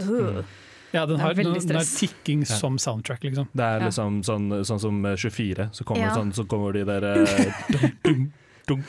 Ja, 0.91 1.05
den 1.05 1.19
har, 1.19 1.33
den, 1.33 1.53
den 1.53 1.75
har 1.77 1.83
tikking 1.87 2.41
Ja. 2.43 2.55
som 2.59 2.77
soundtrack, 2.79 3.23
liksom. 3.23 3.47
Det 3.53 3.63
er 3.63 3.79
Ja. 3.79 3.85
liksom 3.87 4.21
sånn, 4.27 4.49
sånn 4.65 4.79
som 4.79 5.05
eh, 5.05 5.15
24, 5.15 5.69
så 5.71 5.83
kommer, 5.87 6.01
Ja. 6.09 6.15
sånn, 6.15 6.33
så 6.33 6.43
kommer 6.47 6.73
de 6.73 6.83
der 6.83 7.01
dum, 7.71 7.91
dum, 8.03 8.31
dum, 8.67 8.83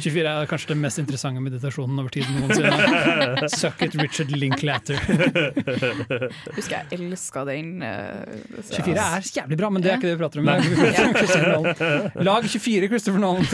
24 0.00 0.26
er 0.26 0.46
kanskje 0.50 0.68
den 0.72 0.80
mest 0.80 0.98
interessante 0.98 1.40
meditasjonen 1.42 1.98
over 2.00 2.10
tiden 2.10 2.40
noensinne. 2.40 3.48
Suck 3.58 3.82
it, 3.82 3.94
Richard 4.00 4.30
Linklater. 4.34 4.96
Husker 6.56 6.78
jeg 6.78 6.98
elska 6.98 7.44
den. 7.46 7.82
Uh, 7.82 8.24
24 8.70 8.96
er 9.02 9.26
jævlig 9.28 9.58
bra, 9.60 9.70
men 9.70 9.82
det 9.84 9.92
er 9.92 9.98
ikke 10.00 10.10
det 10.10 10.16
vi 10.16 10.22
prater 10.22 10.38
om. 10.40 10.46
Nei. 10.48 12.24
Lag 12.24 12.48
24 12.48 12.88
Christopher 12.88 13.20
Nolan. 13.22 13.46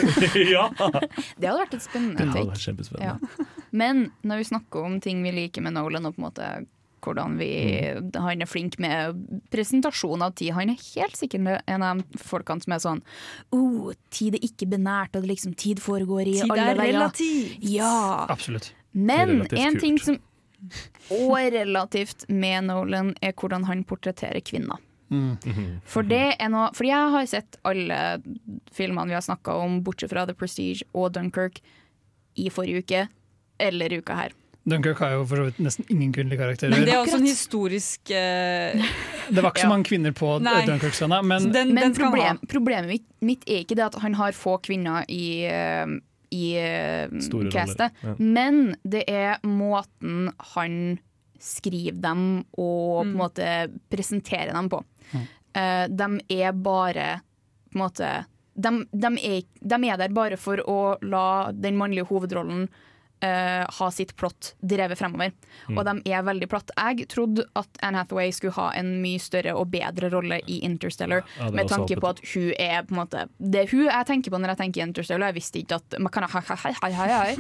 ja! 0.49 0.68
Det 0.78 1.49
hadde 1.49 1.61
vært 1.64 1.74
et 1.78 1.84
spennende 1.84 2.32
take. 2.32 3.03
Ja. 3.03 3.16
Men 3.72 4.11
når 4.24 4.45
vi 4.45 4.49
snakker 4.53 4.84
om 4.89 5.01
ting 5.05 5.22
vi 5.24 5.32
liker 5.43 5.64
med 5.64 5.76
Nolan, 5.76 6.07
og 6.09 6.16
på 6.16 6.22
en 6.22 6.28
måte 6.30 6.51
hvordan 7.05 7.36
vi, 7.38 7.49
Mm. 7.99 8.11
han 8.22 8.42
er 8.42 8.46
flink 8.46 8.78
med 8.78 9.18
presentasjon 9.51 10.22
av 10.22 10.34
tid. 10.34 10.53
Han 10.53 10.70
er 10.70 10.78
helt 10.94 11.16
sikkert 11.16 11.62
en 11.66 11.82
av 11.82 11.99
de 11.99 12.18
folkene 12.18 12.62
som 12.62 12.72
er 12.72 12.78
sånn 12.84 13.03
oh, 13.53 13.92
Tid 14.11 14.34
er 14.34 14.44
ikke 14.44 14.68
binært, 14.68 15.14
og 15.16 15.22
det 15.22 15.30
liksom, 15.34 15.55
tid 15.57 15.78
foregår 15.80 16.26
i 16.26 16.40
Tid 16.40 16.51
alle 16.51 16.70
er 16.72 16.76
relativt. 16.76 17.59
Ja. 17.62 18.26
Absolutt. 18.28 18.72
Men 18.92 19.42
en 19.42 19.46
en 19.57 19.72
kult. 19.72 19.80
ting 19.80 19.99
som 19.99 20.18
Og 21.11 21.36
relativt 21.55 22.24
med 22.28 22.64
Nolan, 22.64 23.14
er 23.22 23.32
hvordan 23.32 23.64
han 23.68 23.84
portretterer 23.84 24.40
kvinner. 24.42 24.78
Mm. 25.09 25.80
For 25.88 26.03
det 26.05 26.36
er 26.38 26.51
noe 26.53 26.68
Fordi 26.76 26.90
jeg 26.90 27.12
har 27.14 27.28
sett 27.30 27.57
alle 27.64 28.20
filmene 28.76 29.07
vi 29.09 29.14
har 29.16 29.24
snakka 29.24 29.55
om, 29.57 29.78
bortsett 29.82 30.11
fra 30.11 30.26
The 30.26 30.34
Prestige 30.34 30.82
og 30.92 31.14
Dunkerque, 31.14 31.62
i 32.36 32.51
forrige 32.51 32.82
uke 32.84 33.09
eller 33.59 33.94
uka 33.99 34.14
her. 34.14 34.34
Dunkirk 34.68 35.00
har 35.02 35.14
jo 35.16 35.24
for 35.28 35.40
så 35.40 35.46
vidt 35.48 35.60
nesten 35.64 35.86
ingen 35.92 36.12
kvinnelige 36.14 36.40
karakterer. 36.40 36.74
Men 36.74 36.86
det 36.86 36.94
er 36.94 37.00
også 37.02 37.18
en 37.20 37.28
historisk 37.28 38.12
uh... 38.12 38.88
Det 39.34 39.42
var 39.44 39.50
ikke 39.52 39.64
så 39.64 39.72
mange 39.72 39.88
kvinner 39.88 40.14
på. 40.16 40.30
Dunkirk-scenen, 40.44 41.26
men 41.28 41.50
den- 41.52 41.74
Men 41.74 41.90
ha. 41.92 41.96
problem, 41.98 42.40
problemet 42.48 42.88
mitt, 42.88 43.06
mitt 43.20 43.48
er 43.48 43.64
ikke 43.64 43.76
det 43.78 43.88
at 43.90 43.98
han 44.02 44.14
har 44.18 44.36
få 44.36 44.58
kvinner 44.64 45.04
i, 45.08 45.44
eh, 45.48 45.98
i 46.34 46.46
eh, 46.60 47.18
castet, 47.52 47.92
ja. 48.02 48.14
men 48.18 48.76
det 48.84 49.04
er 49.08 49.38
måten 49.44 50.30
han 50.54 50.98
skriver 51.38 52.00
dem 52.02 52.24
og 52.58 53.04
på 53.04 53.04
en 53.04 53.14
måte 53.18 53.52
presenterer 53.92 54.52
dem 54.52 54.68
på. 54.72 54.82
Eh, 55.14 55.86
de 55.88 56.08
er 56.40 56.52
bare 56.52 57.20
på 57.70 57.78
en 57.78 57.84
måte 57.84 58.10
de, 58.58 58.70
de, 58.90 59.10
er, 59.22 59.42
de 59.60 59.76
er 59.86 59.98
der 60.00 60.14
bare 60.14 60.38
for 60.40 60.60
å 60.66 60.78
la 61.06 61.52
den 61.54 61.76
mannlige 61.78 62.08
hovedrollen 62.10 62.66
eh, 63.24 63.64
ha 63.78 63.90
sitt 63.90 64.14
plott 64.16 64.52
drevet 64.60 64.98
fremover. 64.98 65.32
Mm. 65.68 65.78
Og 65.78 65.84
de 65.88 66.12
er 66.12 66.24
veldig 66.26 66.48
platt. 66.50 66.72
Jeg 66.76 67.08
trodde 67.12 67.44
at 67.58 67.80
Anne 67.84 68.02
Hathaway 68.02 68.32
skulle 68.34 68.56
ha 68.58 68.70
en 68.78 68.94
mye 69.02 69.20
større 69.22 69.54
og 69.58 69.70
bedre 69.72 70.10
rolle 70.12 70.40
i 70.46 70.60
Interstellar, 70.66 71.24
Ja, 71.38 71.48
er 71.48 71.56
med 71.56 71.70
tanke 71.70 71.98
på 71.98 72.10
at 72.10 72.22
hun 72.32 72.52
er 72.58 72.84
på 72.86 72.94
en 72.94 73.00
måte 73.00 73.24
Det 73.38 73.60
er 73.64 73.70
hun 73.72 73.86
jeg 73.88 74.06
tenker 74.08 74.32
på 74.32 74.40
når 74.40 74.54
jeg 74.54 74.60
tenker 74.62 74.86
Interstellar. 74.86 75.32
Jeg 75.32 75.38
visste 75.40 75.62
ikke 75.62 75.80
at 75.80 75.98
Man 75.98 76.12
kan 76.14 76.26
ha 76.26 76.30
hei, 76.38 76.56
hei, 76.62 76.72
hei, 76.82 76.92
hei, 76.92 77.08
hei. 77.12 77.34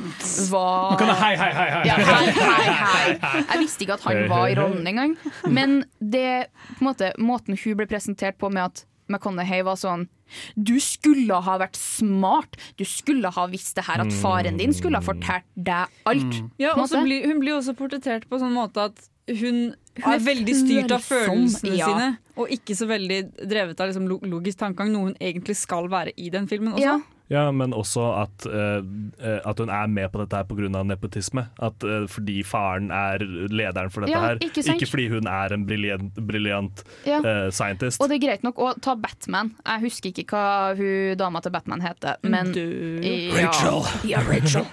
Var 0.50 0.90
Man 0.90 1.00
kan 1.02 1.12
ha 1.12 1.18
hei, 1.22 1.32
hei, 1.36 1.50
hei, 1.60 1.68
hei. 1.76 1.82
Ja, 1.88 1.96
hei, 2.10 2.32
hei, 2.38 2.76
hei. 2.82 3.42
Jeg 3.42 3.62
visste 3.62 3.86
ikke 3.86 3.98
at 3.98 4.06
han 4.08 4.24
var 4.30 4.48
i 4.48 4.56
rollen 4.58 4.86
engang. 4.86 5.16
Men 5.46 5.82
det, 5.98 6.48
på 6.74 6.82
en 6.82 6.90
måte, 6.90 7.12
måten 7.18 7.58
hun 7.58 7.78
ble 7.78 7.88
presentert 7.90 8.38
på 8.40 8.50
med 8.52 8.70
at 8.70 8.87
McConaughey 9.08 9.64
var 9.66 9.78
sånn 9.80 10.06
Du 10.54 10.76
skulle 10.82 11.38
ha 11.44 11.54
vært 11.60 11.78
smart. 11.80 12.58
Du 12.76 12.84
skulle 12.88 13.30
ha 13.32 13.46
visst 13.48 13.78
det 13.78 13.86
her 13.88 14.02
at 14.04 14.12
faren 14.20 14.60
din 14.60 14.74
skulle 14.76 15.00
ha 15.00 15.04
fortalt 15.04 15.46
deg 15.54 15.88
alt. 16.08 16.40
Ja, 16.60 16.74
så 16.76 16.82
måte. 16.82 17.04
blir, 17.06 17.28
Hun 17.28 17.40
blir 17.40 17.56
også 17.56 17.76
portrettert 17.78 18.28
på 18.28 18.40
sånn 18.42 18.56
måte 18.56 18.90
at 18.90 19.08
hun, 19.28 19.74
Hun 19.98 20.08
er 20.08 20.16
er 20.16 20.24
veldig 20.24 20.54
styrt 20.56 20.92
av 20.94 21.04
følelsene 21.04 21.76
ja. 21.76 21.88
sine, 21.90 22.08
og 22.40 22.52
ikke 22.54 22.76
så 22.78 22.86
veldig 22.88 23.18
drevet 23.44 23.80
av 23.80 23.90
liksom, 23.90 24.06
logisk 24.08 24.62
tankegang, 24.62 24.92
noe 24.94 25.10
hun 25.10 25.18
egentlig 25.20 25.58
skal 25.60 25.90
være 25.92 26.14
i 26.16 26.30
den 26.32 26.48
filmen 26.48 26.72
også. 26.76 26.84
Ja. 26.86 27.17
Ja, 27.30 27.50
men 27.52 27.72
også 27.76 28.06
at, 28.22 28.46
eh, 28.48 29.40
at 29.44 29.58
hun 29.58 29.68
er 29.68 29.86
med 29.92 30.10
på 30.12 30.18
dette 30.22 30.36
her 30.36 30.44
pga. 30.48 30.68
nepotisme. 30.84 31.48
At, 31.60 31.84
uh, 31.84 32.06
fordi 32.08 32.42
faren 32.42 32.90
er 32.90 33.18
lederen 33.52 33.90
for 33.92 34.00
dette 34.00 34.12
Ja, 34.16 34.20
her. 34.20 34.36
ikke 34.40 34.62
ikke, 34.64 34.88
fordi 34.88 35.08
hun 35.12 35.26
er 35.26 35.52
en 35.52 35.66
briljant, 35.66 36.14
briljant 36.14 36.82
Ja. 37.04 37.18
uh, 37.20 37.50
scientist. 37.50 38.00
Og 38.00 38.08
det 38.08 38.16
er 38.22 38.26
greit 38.26 38.42
nok 38.42 38.56
å 38.56 38.80
ta 38.80 38.94
Batman. 38.94 39.52
Jeg 39.66 39.80
husker 39.82 40.10
ikke 40.12 40.24
hva 40.32 40.76
hun 40.76 41.16
dama 41.20 41.40
til 41.40 41.52
Batman 41.52 41.80
heter, 41.80 42.16
men 42.22 42.52
Ja, 42.54 43.46
Rachel. 43.46 43.82
Ja, 44.08 44.20
Rachel. 44.24 44.64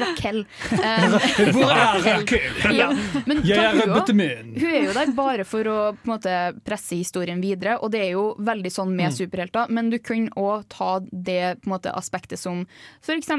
Raquel. 0.00 0.44
Um, 0.72 1.14
Hvor 1.54 1.70
er 1.70 2.02
Raquel? 2.04 2.74
Ja. 2.76 2.88
Men 3.26 3.42
Jeg 3.46 3.58
er 3.58 3.94
også. 3.94 4.12
Hun 4.14 4.66
er 4.70 4.84
jo 4.86 4.92
der 4.96 5.12
bare 5.16 5.44
for 5.48 5.64
å 5.70 5.78
på 5.94 6.06
en 6.08 6.12
måte, 6.14 6.34
presse 6.66 6.96
historien 6.98 7.40
videre, 7.42 7.78
og 7.82 7.92
det 7.94 8.00
er 8.08 8.12
jo 8.16 8.34
veldig 8.38 8.72
sånn 8.72 8.94
med 8.96 9.10
Mm. 9.10 9.16
superhelter. 9.16 9.70
Men 9.70 9.90
du 9.90 9.98
kunne 9.98 10.30
òg 10.40 10.66
ta 10.72 10.90
det 11.10 11.60
måte, 11.68 11.92
aspektet 11.92 12.40
som 12.40 12.64
f.eks. 13.04 13.30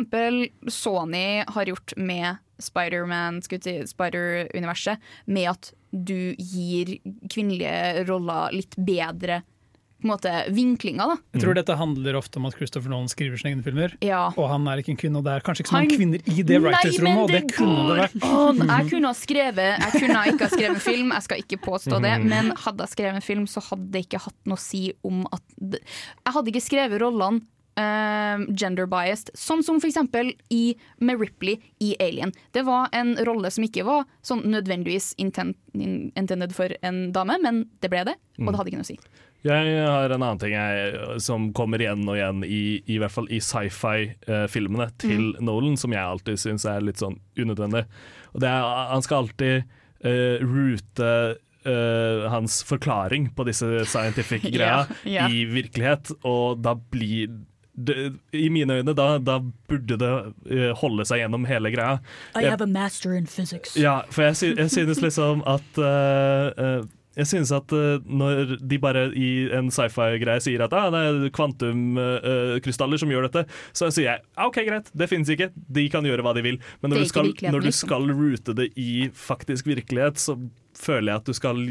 Sony 0.70 1.44
har 1.48 1.70
gjort 1.70 1.96
med 1.98 2.42
Spider-Man, 2.62 3.42
Spider-universet, 3.42 5.02
med 5.26 5.50
at 5.56 5.72
du 5.92 6.36
gir 6.38 6.96
kvinnelige 7.32 8.06
roller 8.08 8.54
litt 8.56 8.78
bedre 8.80 9.42
på 10.02 10.08
en 10.08 10.12
måte, 10.12 10.32
vinklinga. 10.52 11.06
da. 11.12 11.16
Jeg 11.36 11.44
tror 11.44 11.54
dette 11.56 11.76
handler 11.78 12.18
ofte 12.18 12.38
om 12.42 12.46
at 12.50 12.56
Christopher 12.58 12.90
Nolan 12.90 13.08
skriver 13.12 13.38
sine 13.40 13.54
egne 13.54 13.64
filmer, 13.64 13.94
Ja. 14.02 14.32
og 14.36 14.50
han 14.50 14.68
er 14.68 14.82
ikke 14.82 14.90
en 14.96 14.98
kvinne, 14.98 15.18
og 15.22 15.24
det 15.26 15.34
er 15.38 15.46
kanskje 15.46 15.62
ikke 15.64 15.70
så 15.72 15.78
mange 15.78 15.92
Han- 15.92 15.98
kvinner 15.98 16.20
i 16.26 16.42
det 16.44 16.62
writers-rommet, 16.62 17.24
og 17.24 17.30
det 17.30 17.44
kunne 17.54 17.88
det 17.88 17.98
vært. 18.02 18.16
Å, 18.22 18.68
jeg 18.82 18.90
kunne 18.92 19.06
ha 19.08 19.14
skrevet 19.14 19.80
Jeg 19.80 19.92
kunne 20.02 20.26
ikke 20.34 20.46
ha 20.50 20.52
skrevet 20.58 20.76
en 20.76 20.86
film, 20.90 21.12
jeg 21.12 21.24
skal 21.24 21.38
ikke 21.46 21.62
påstå 21.62 22.02
det, 22.02 22.16
Mhm. 22.20 22.28
men 22.30 22.52
hadde 22.58 22.78
jeg 22.86 22.90
skrevet 22.98 23.16
en 23.16 23.22
film, 23.22 23.46
så 23.48 23.62
hadde 23.62 23.92
det 23.92 24.06
ikke 24.10 24.20
hatt 24.26 24.36
noe 24.46 24.56
å 24.58 24.60
si 24.60 24.94
om 25.04 25.26
at 25.32 25.42
Jeg 25.62 26.34
hadde 26.34 26.48
ikke 26.52 26.68
skrevet 26.70 27.00
rollene 27.00 27.42
Uh, 27.80 28.44
gender-biased, 28.52 29.30
sånn 29.34 29.64
som 29.64 29.78
eksempel 29.80 30.34
i, 30.52 30.76
med 31.00 31.18
Ripley 31.22 31.58
i 31.80 31.96
Alien. 32.04 32.34
Det 32.52 32.66
var 32.68 32.90
en 32.92 33.16
rolle 33.26 33.50
som 33.50 33.64
ikke 33.64 33.86
var 33.88 34.04
sånn 34.28 34.44
nødvendigvis 34.44 35.14
intent, 35.18 35.56
intended 35.74 36.54
for 36.54 36.68
en 36.84 37.14
dame, 37.16 37.38
men 37.42 37.70
det 37.80 37.90
ble 37.90 38.04
det, 38.04 38.16
og 38.42 38.52
det 38.52 38.58
hadde 38.60 38.72
ikke 38.74 38.82
noe 38.82 38.88
å 38.88 38.92
si. 38.92 39.00
Jeg 39.42 39.86
har 39.88 40.12
en 40.14 40.22
annen 40.22 40.40
ting 40.42 40.54
jeg, 40.54 41.20
som 41.26 41.48
kommer 41.58 41.82
igjen 41.82 42.04
og 42.06 42.14
igjen, 42.18 42.44
i, 42.46 42.82
i 42.86 43.00
hvert 43.02 43.14
fall 43.16 43.30
i 43.34 43.40
sci-fi-filmene 43.42 44.90
til 45.02 45.32
Nolan, 45.42 45.78
som 45.82 45.94
jeg 45.96 46.04
alltid 46.04 46.38
syns 46.42 46.66
er 46.70 46.84
litt 46.86 47.02
sånn 47.02 47.18
unødvendig. 47.40 47.86
Og 48.36 48.44
det 48.44 48.52
er, 48.52 48.68
han 48.92 49.02
skal 49.06 49.24
alltid 49.26 49.64
eh, 50.06 50.44
rute 50.46 51.10
eh, 51.66 52.28
hans 52.30 52.60
forklaring 52.70 53.32
på 53.38 53.48
disse 53.50 53.86
scientific 53.90 54.46
greia 54.56 54.84
yeah, 54.84 55.08
yeah. 55.10 55.32
i 55.34 55.46
virkelighet, 55.50 56.14
og 56.22 56.62
da 56.66 56.76
blir 56.78 57.34
det, 57.82 58.12
I 58.36 58.50
mine 58.54 58.82
øyne, 58.82 58.94
da, 58.94 59.16
da 59.18 59.40
burde 59.42 59.96
det 59.98 60.14
eh, 60.54 60.72
holde 60.84 61.06
seg 61.08 61.24
gjennom 61.24 61.46
hele 61.50 61.72
greia. 61.74 61.98
I 62.36 62.44
Jeg- 62.46 62.62
a 62.62 62.68
master 62.68 63.14
in 63.18 63.26
physics. 63.26 63.78
ja, 63.80 64.02
for 64.12 64.28
jeg, 64.28 64.36
sy 64.38 64.50
jeg 64.54 64.70
synes 64.70 65.02
liksom 65.08 65.42
at 65.50 65.80
eh, 65.82 66.52
eh, 66.62 66.82
Jeg 67.22 67.30
synes 67.30 67.52
at 67.56 67.74
eh, 67.76 68.02
når 68.08 68.56
de 68.60 68.80
bare 68.82 69.08
i 69.18 69.30
en 69.58 69.70
sci-fi-greie 69.74 70.42
sier 70.44 70.64
at 70.66 70.74
ah, 70.78 70.90
det 70.94 71.02
er 71.10 71.30
kvantumkrystaller 71.38 73.02
som 73.02 73.12
gjør 73.14 73.30
dette, 73.30 73.46
så 73.78 73.92
sier 73.94 74.10
jeg 74.10 74.24
ah, 74.36 74.48
OK, 74.50 74.62
greit, 74.68 74.90
det 74.98 75.10
finnes 75.12 75.30
ikke, 75.32 75.52
de 75.54 75.86
kan 75.94 76.06
gjøre 76.08 76.26
hva 76.26 76.34
de 76.38 76.46
vil. 76.46 76.60
Men 76.82 76.96
når 76.96 77.06
du 77.06 77.12
skal, 77.12 77.32
når 77.46 77.62
du 77.62 77.70
liksom. 77.70 77.88
skal 77.88 78.10
route 78.10 78.58
det 78.58 78.72
i 78.80 79.08
faktisk 79.16 79.70
virkelighet, 79.70 80.22
så 80.22 80.38
føler 80.78 81.12
jeg 81.12 81.22
at 81.22 81.30
du 81.30 81.38
skal 81.38 81.64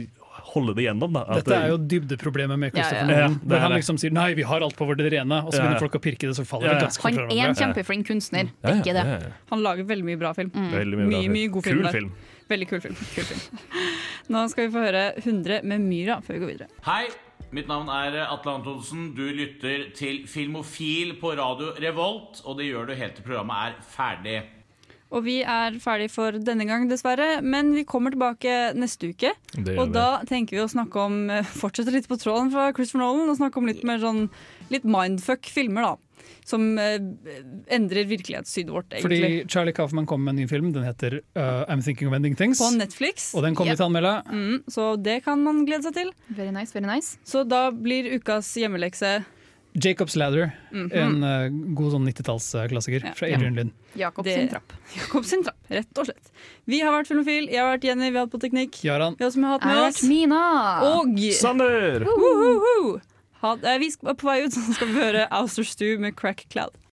holde 0.50 0.74
det 0.76 0.86
gjennom. 0.86 1.12
Da. 1.14 1.24
At 1.26 1.42
Dette 1.42 1.56
er 1.56 1.72
jo 1.72 1.78
dybdeproblemet 1.90 2.60
med 2.60 2.74
Christopher 2.74 3.10
Ja, 3.10 3.20
ja. 3.24 3.28
Nolan. 3.28 3.50
Ja, 3.50 3.60
han 3.64 3.74
liksom 3.76 3.98
sier 4.00 4.14
'nei, 4.14 4.32
vi 4.38 4.46
har 4.46 4.64
alt 4.64 4.76
på 4.78 4.86
vårt 4.88 5.02
rene', 5.02 5.40
og 5.44 5.52
så 5.52 5.60
begynner 5.62 5.82
folk 5.82 5.98
å 5.98 6.02
pirke 6.02 6.30
det, 6.30 6.36
så 6.38 6.46
faller 6.46 6.70
Ja, 6.70 6.74
det 6.78 6.88
ganske 6.88 7.02
fort 7.02 7.18
Han 7.18 7.30
er 7.30 7.48
en 7.50 7.58
kjempeflink 7.58 8.06
kunstner, 8.08 8.50
det 8.50 8.54
Ja, 8.62 8.70
er 8.70 8.82
ikke 8.82 8.96
det. 8.96 9.06
ja, 9.06 9.18
ja. 9.26 9.32
Han 9.50 9.62
lager 9.66 9.84
veldig 9.90 10.06
mye 10.06 10.20
bra 10.20 10.32
film. 10.32 10.50
Mm. 10.54 10.70
mye 10.70 10.84
bra 10.84 11.06
mye, 11.06 11.22
film. 11.22 11.32
mye 11.32 11.48
god 11.48 11.62
Kul 11.62 11.72
film 11.72 11.82
der. 11.84 12.29
Veldig 12.50 12.66
kul 12.70 12.80
film. 12.82 13.00
Kul 13.14 13.26
film. 13.28 13.64
Nå 14.34 14.44
skal 14.50 14.66
vi 14.66 14.74
få 14.74 14.84
høre 14.84 15.04
100 15.22 15.60
med 15.70 15.82
Myra 15.86 16.20
før 16.24 16.36
vi 16.36 16.40
går 16.42 16.52
videre. 16.54 16.70
Hei, 16.86 17.04
mitt 17.54 17.70
navn 17.70 17.90
er 17.94 18.24
Atle 18.26 18.56
Antonsen. 18.58 19.12
Du 19.14 19.24
lytter 19.30 19.90
til 19.94 20.24
Filmofil 20.30 21.14
på 21.20 21.36
radio 21.38 21.70
Revolt, 21.78 22.42
og 22.44 22.58
det 22.58 22.70
gjør 22.70 22.90
du 22.90 22.96
helt 22.98 23.20
til 23.20 23.26
programmet 23.28 23.70
er 23.70 23.84
ferdig. 23.94 24.40
Og 25.10 25.24
vi 25.26 25.40
er 25.42 25.74
ferdig 25.82 26.06
for 26.12 26.36
denne 26.38 26.66
gang, 26.68 26.84
dessverre. 26.90 27.40
Men 27.42 27.72
vi 27.74 27.82
kommer 27.86 28.14
tilbake 28.14 28.58
neste 28.78 29.10
uke. 29.10 29.32
Og 29.74 29.90
da 29.94 30.20
tenker 30.28 30.58
vi 30.58 30.62
å 30.62 30.70
snakke 30.70 31.02
om 31.02 31.24
eh, 31.34 31.46
Fortsette 31.58 31.94
litt 31.94 32.06
på 32.10 32.18
tråden 32.20 32.52
fra 32.54 32.68
Christopher 32.76 33.02
Nolan 33.02 33.32
og 33.32 33.40
snakke 33.40 33.58
om 33.58 33.66
litt 33.66 33.82
mer 33.86 33.98
sånn 34.02 34.28
litt 34.70 34.86
mindfuck-filmer, 34.86 35.88
da. 35.88 36.09
Som 36.50 36.66
eh, 36.82 36.98
endrer 37.78 38.08
virkelighetssynet 38.10 38.72
vårt, 38.74 38.90
egentlig. 38.92 39.06
Fordi 39.06 39.48
Charlie 39.54 39.76
Kaufman 39.76 40.06
kom 40.10 40.24
med 40.26 40.34
en 40.34 40.42
ny 40.42 40.48
film, 40.50 40.72
den 40.74 40.84
heter 40.88 41.20
uh, 41.38 41.64
'I'm 41.70 41.82
Thinking 41.86 42.08
of 42.10 42.14
Ending 42.18 42.34
Things'. 42.38 42.58
På 42.62 42.70
Netflix. 42.76 43.30
Og 43.34 43.42
den 43.46 43.54
kommer 43.54 43.72
vi 43.76 43.80
til 43.80 43.86
å 43.86 43.90
anmelde. 43.92 44.14
Mm, 44.30 44.62
så 44.68 44.92
det 45.00 45.20
kan 45.24 45.42
man 45.46 45.64
glede 45.68 45.86
seg 45.86 45.94
til. 46.00 46.10
Very 46.34 46.50
nice, 46.54 46.74
very 46.74 46.88
nice. 46.90 47.18
Så 47.24 47.44
da 47.48 47.68
blir 47.70 48.10
ukas 48.18 48.50
hjemmelekse 48.58 49.20
Jacob's 49.78 50.16
Ladder, 50.18 50.48
Mhm. 50.74 50.88
en 50.98 51.22
uh, 51.22 51.74
god 51.78 51.92
sånn 51.92 52.06
90-tallsklassiker 52.08 53.04
Ja. 53.06 53.12
fra 53.14 53.28
Adrian 53.30 53.54
Lynn. 53.54 53.70
Jakob 53.94 54.26
sin 54.26 54.48
trapp. 54.50 54.72
Jakob 54.98 55.24
sin 55.24 55.44
trapp, 55.46 55.60
rett 55.70 55.98
og 56.00 56.06
slett. 56.08 56.32
Vi 56.66 56.80
har 56.82 56.90
vært 56.90 57.06
Filmofil, 57.06 57.46
jeg 57.52 57.60
har 57.62 57.76
vært 57.78 57.84
Jenny, 57.86 58.10
vi 58.10 58.18
har 58.18 58.26
hatt 58.26 58.32
på 58.34 58.40
teknikk. 58.42 58.80
Jaran. 58.82 59.14
Vi 59.16 59.22
har 59.24 59.30
som 59.30 59.46
har 59.46 59.58
hatt 59.58 59.68
med 59.70 59.78
oss 59.84 60.02
Mina. 60.02 60.40
Og 60.90 61.14
Sander! 61.38 62.02
Wohoho! 62.02 62.98
Ha, 63.40 63.54
det. 63.56 63.78
vi 63.80 63.90
skal, 63.92 64.16
på 64.20 64.28
vei 64.28 64.42
ut 64.44 64.56
så 64.56 64.76
skal 64.76 64.90
vi 64.90 65.00
høre 65.00 65.26
Ouster 65.32 65.64
Stew 65.66 66.00
med 66.00 66.16
Crack 66.16 66.46
Cloud. 66.52 66.76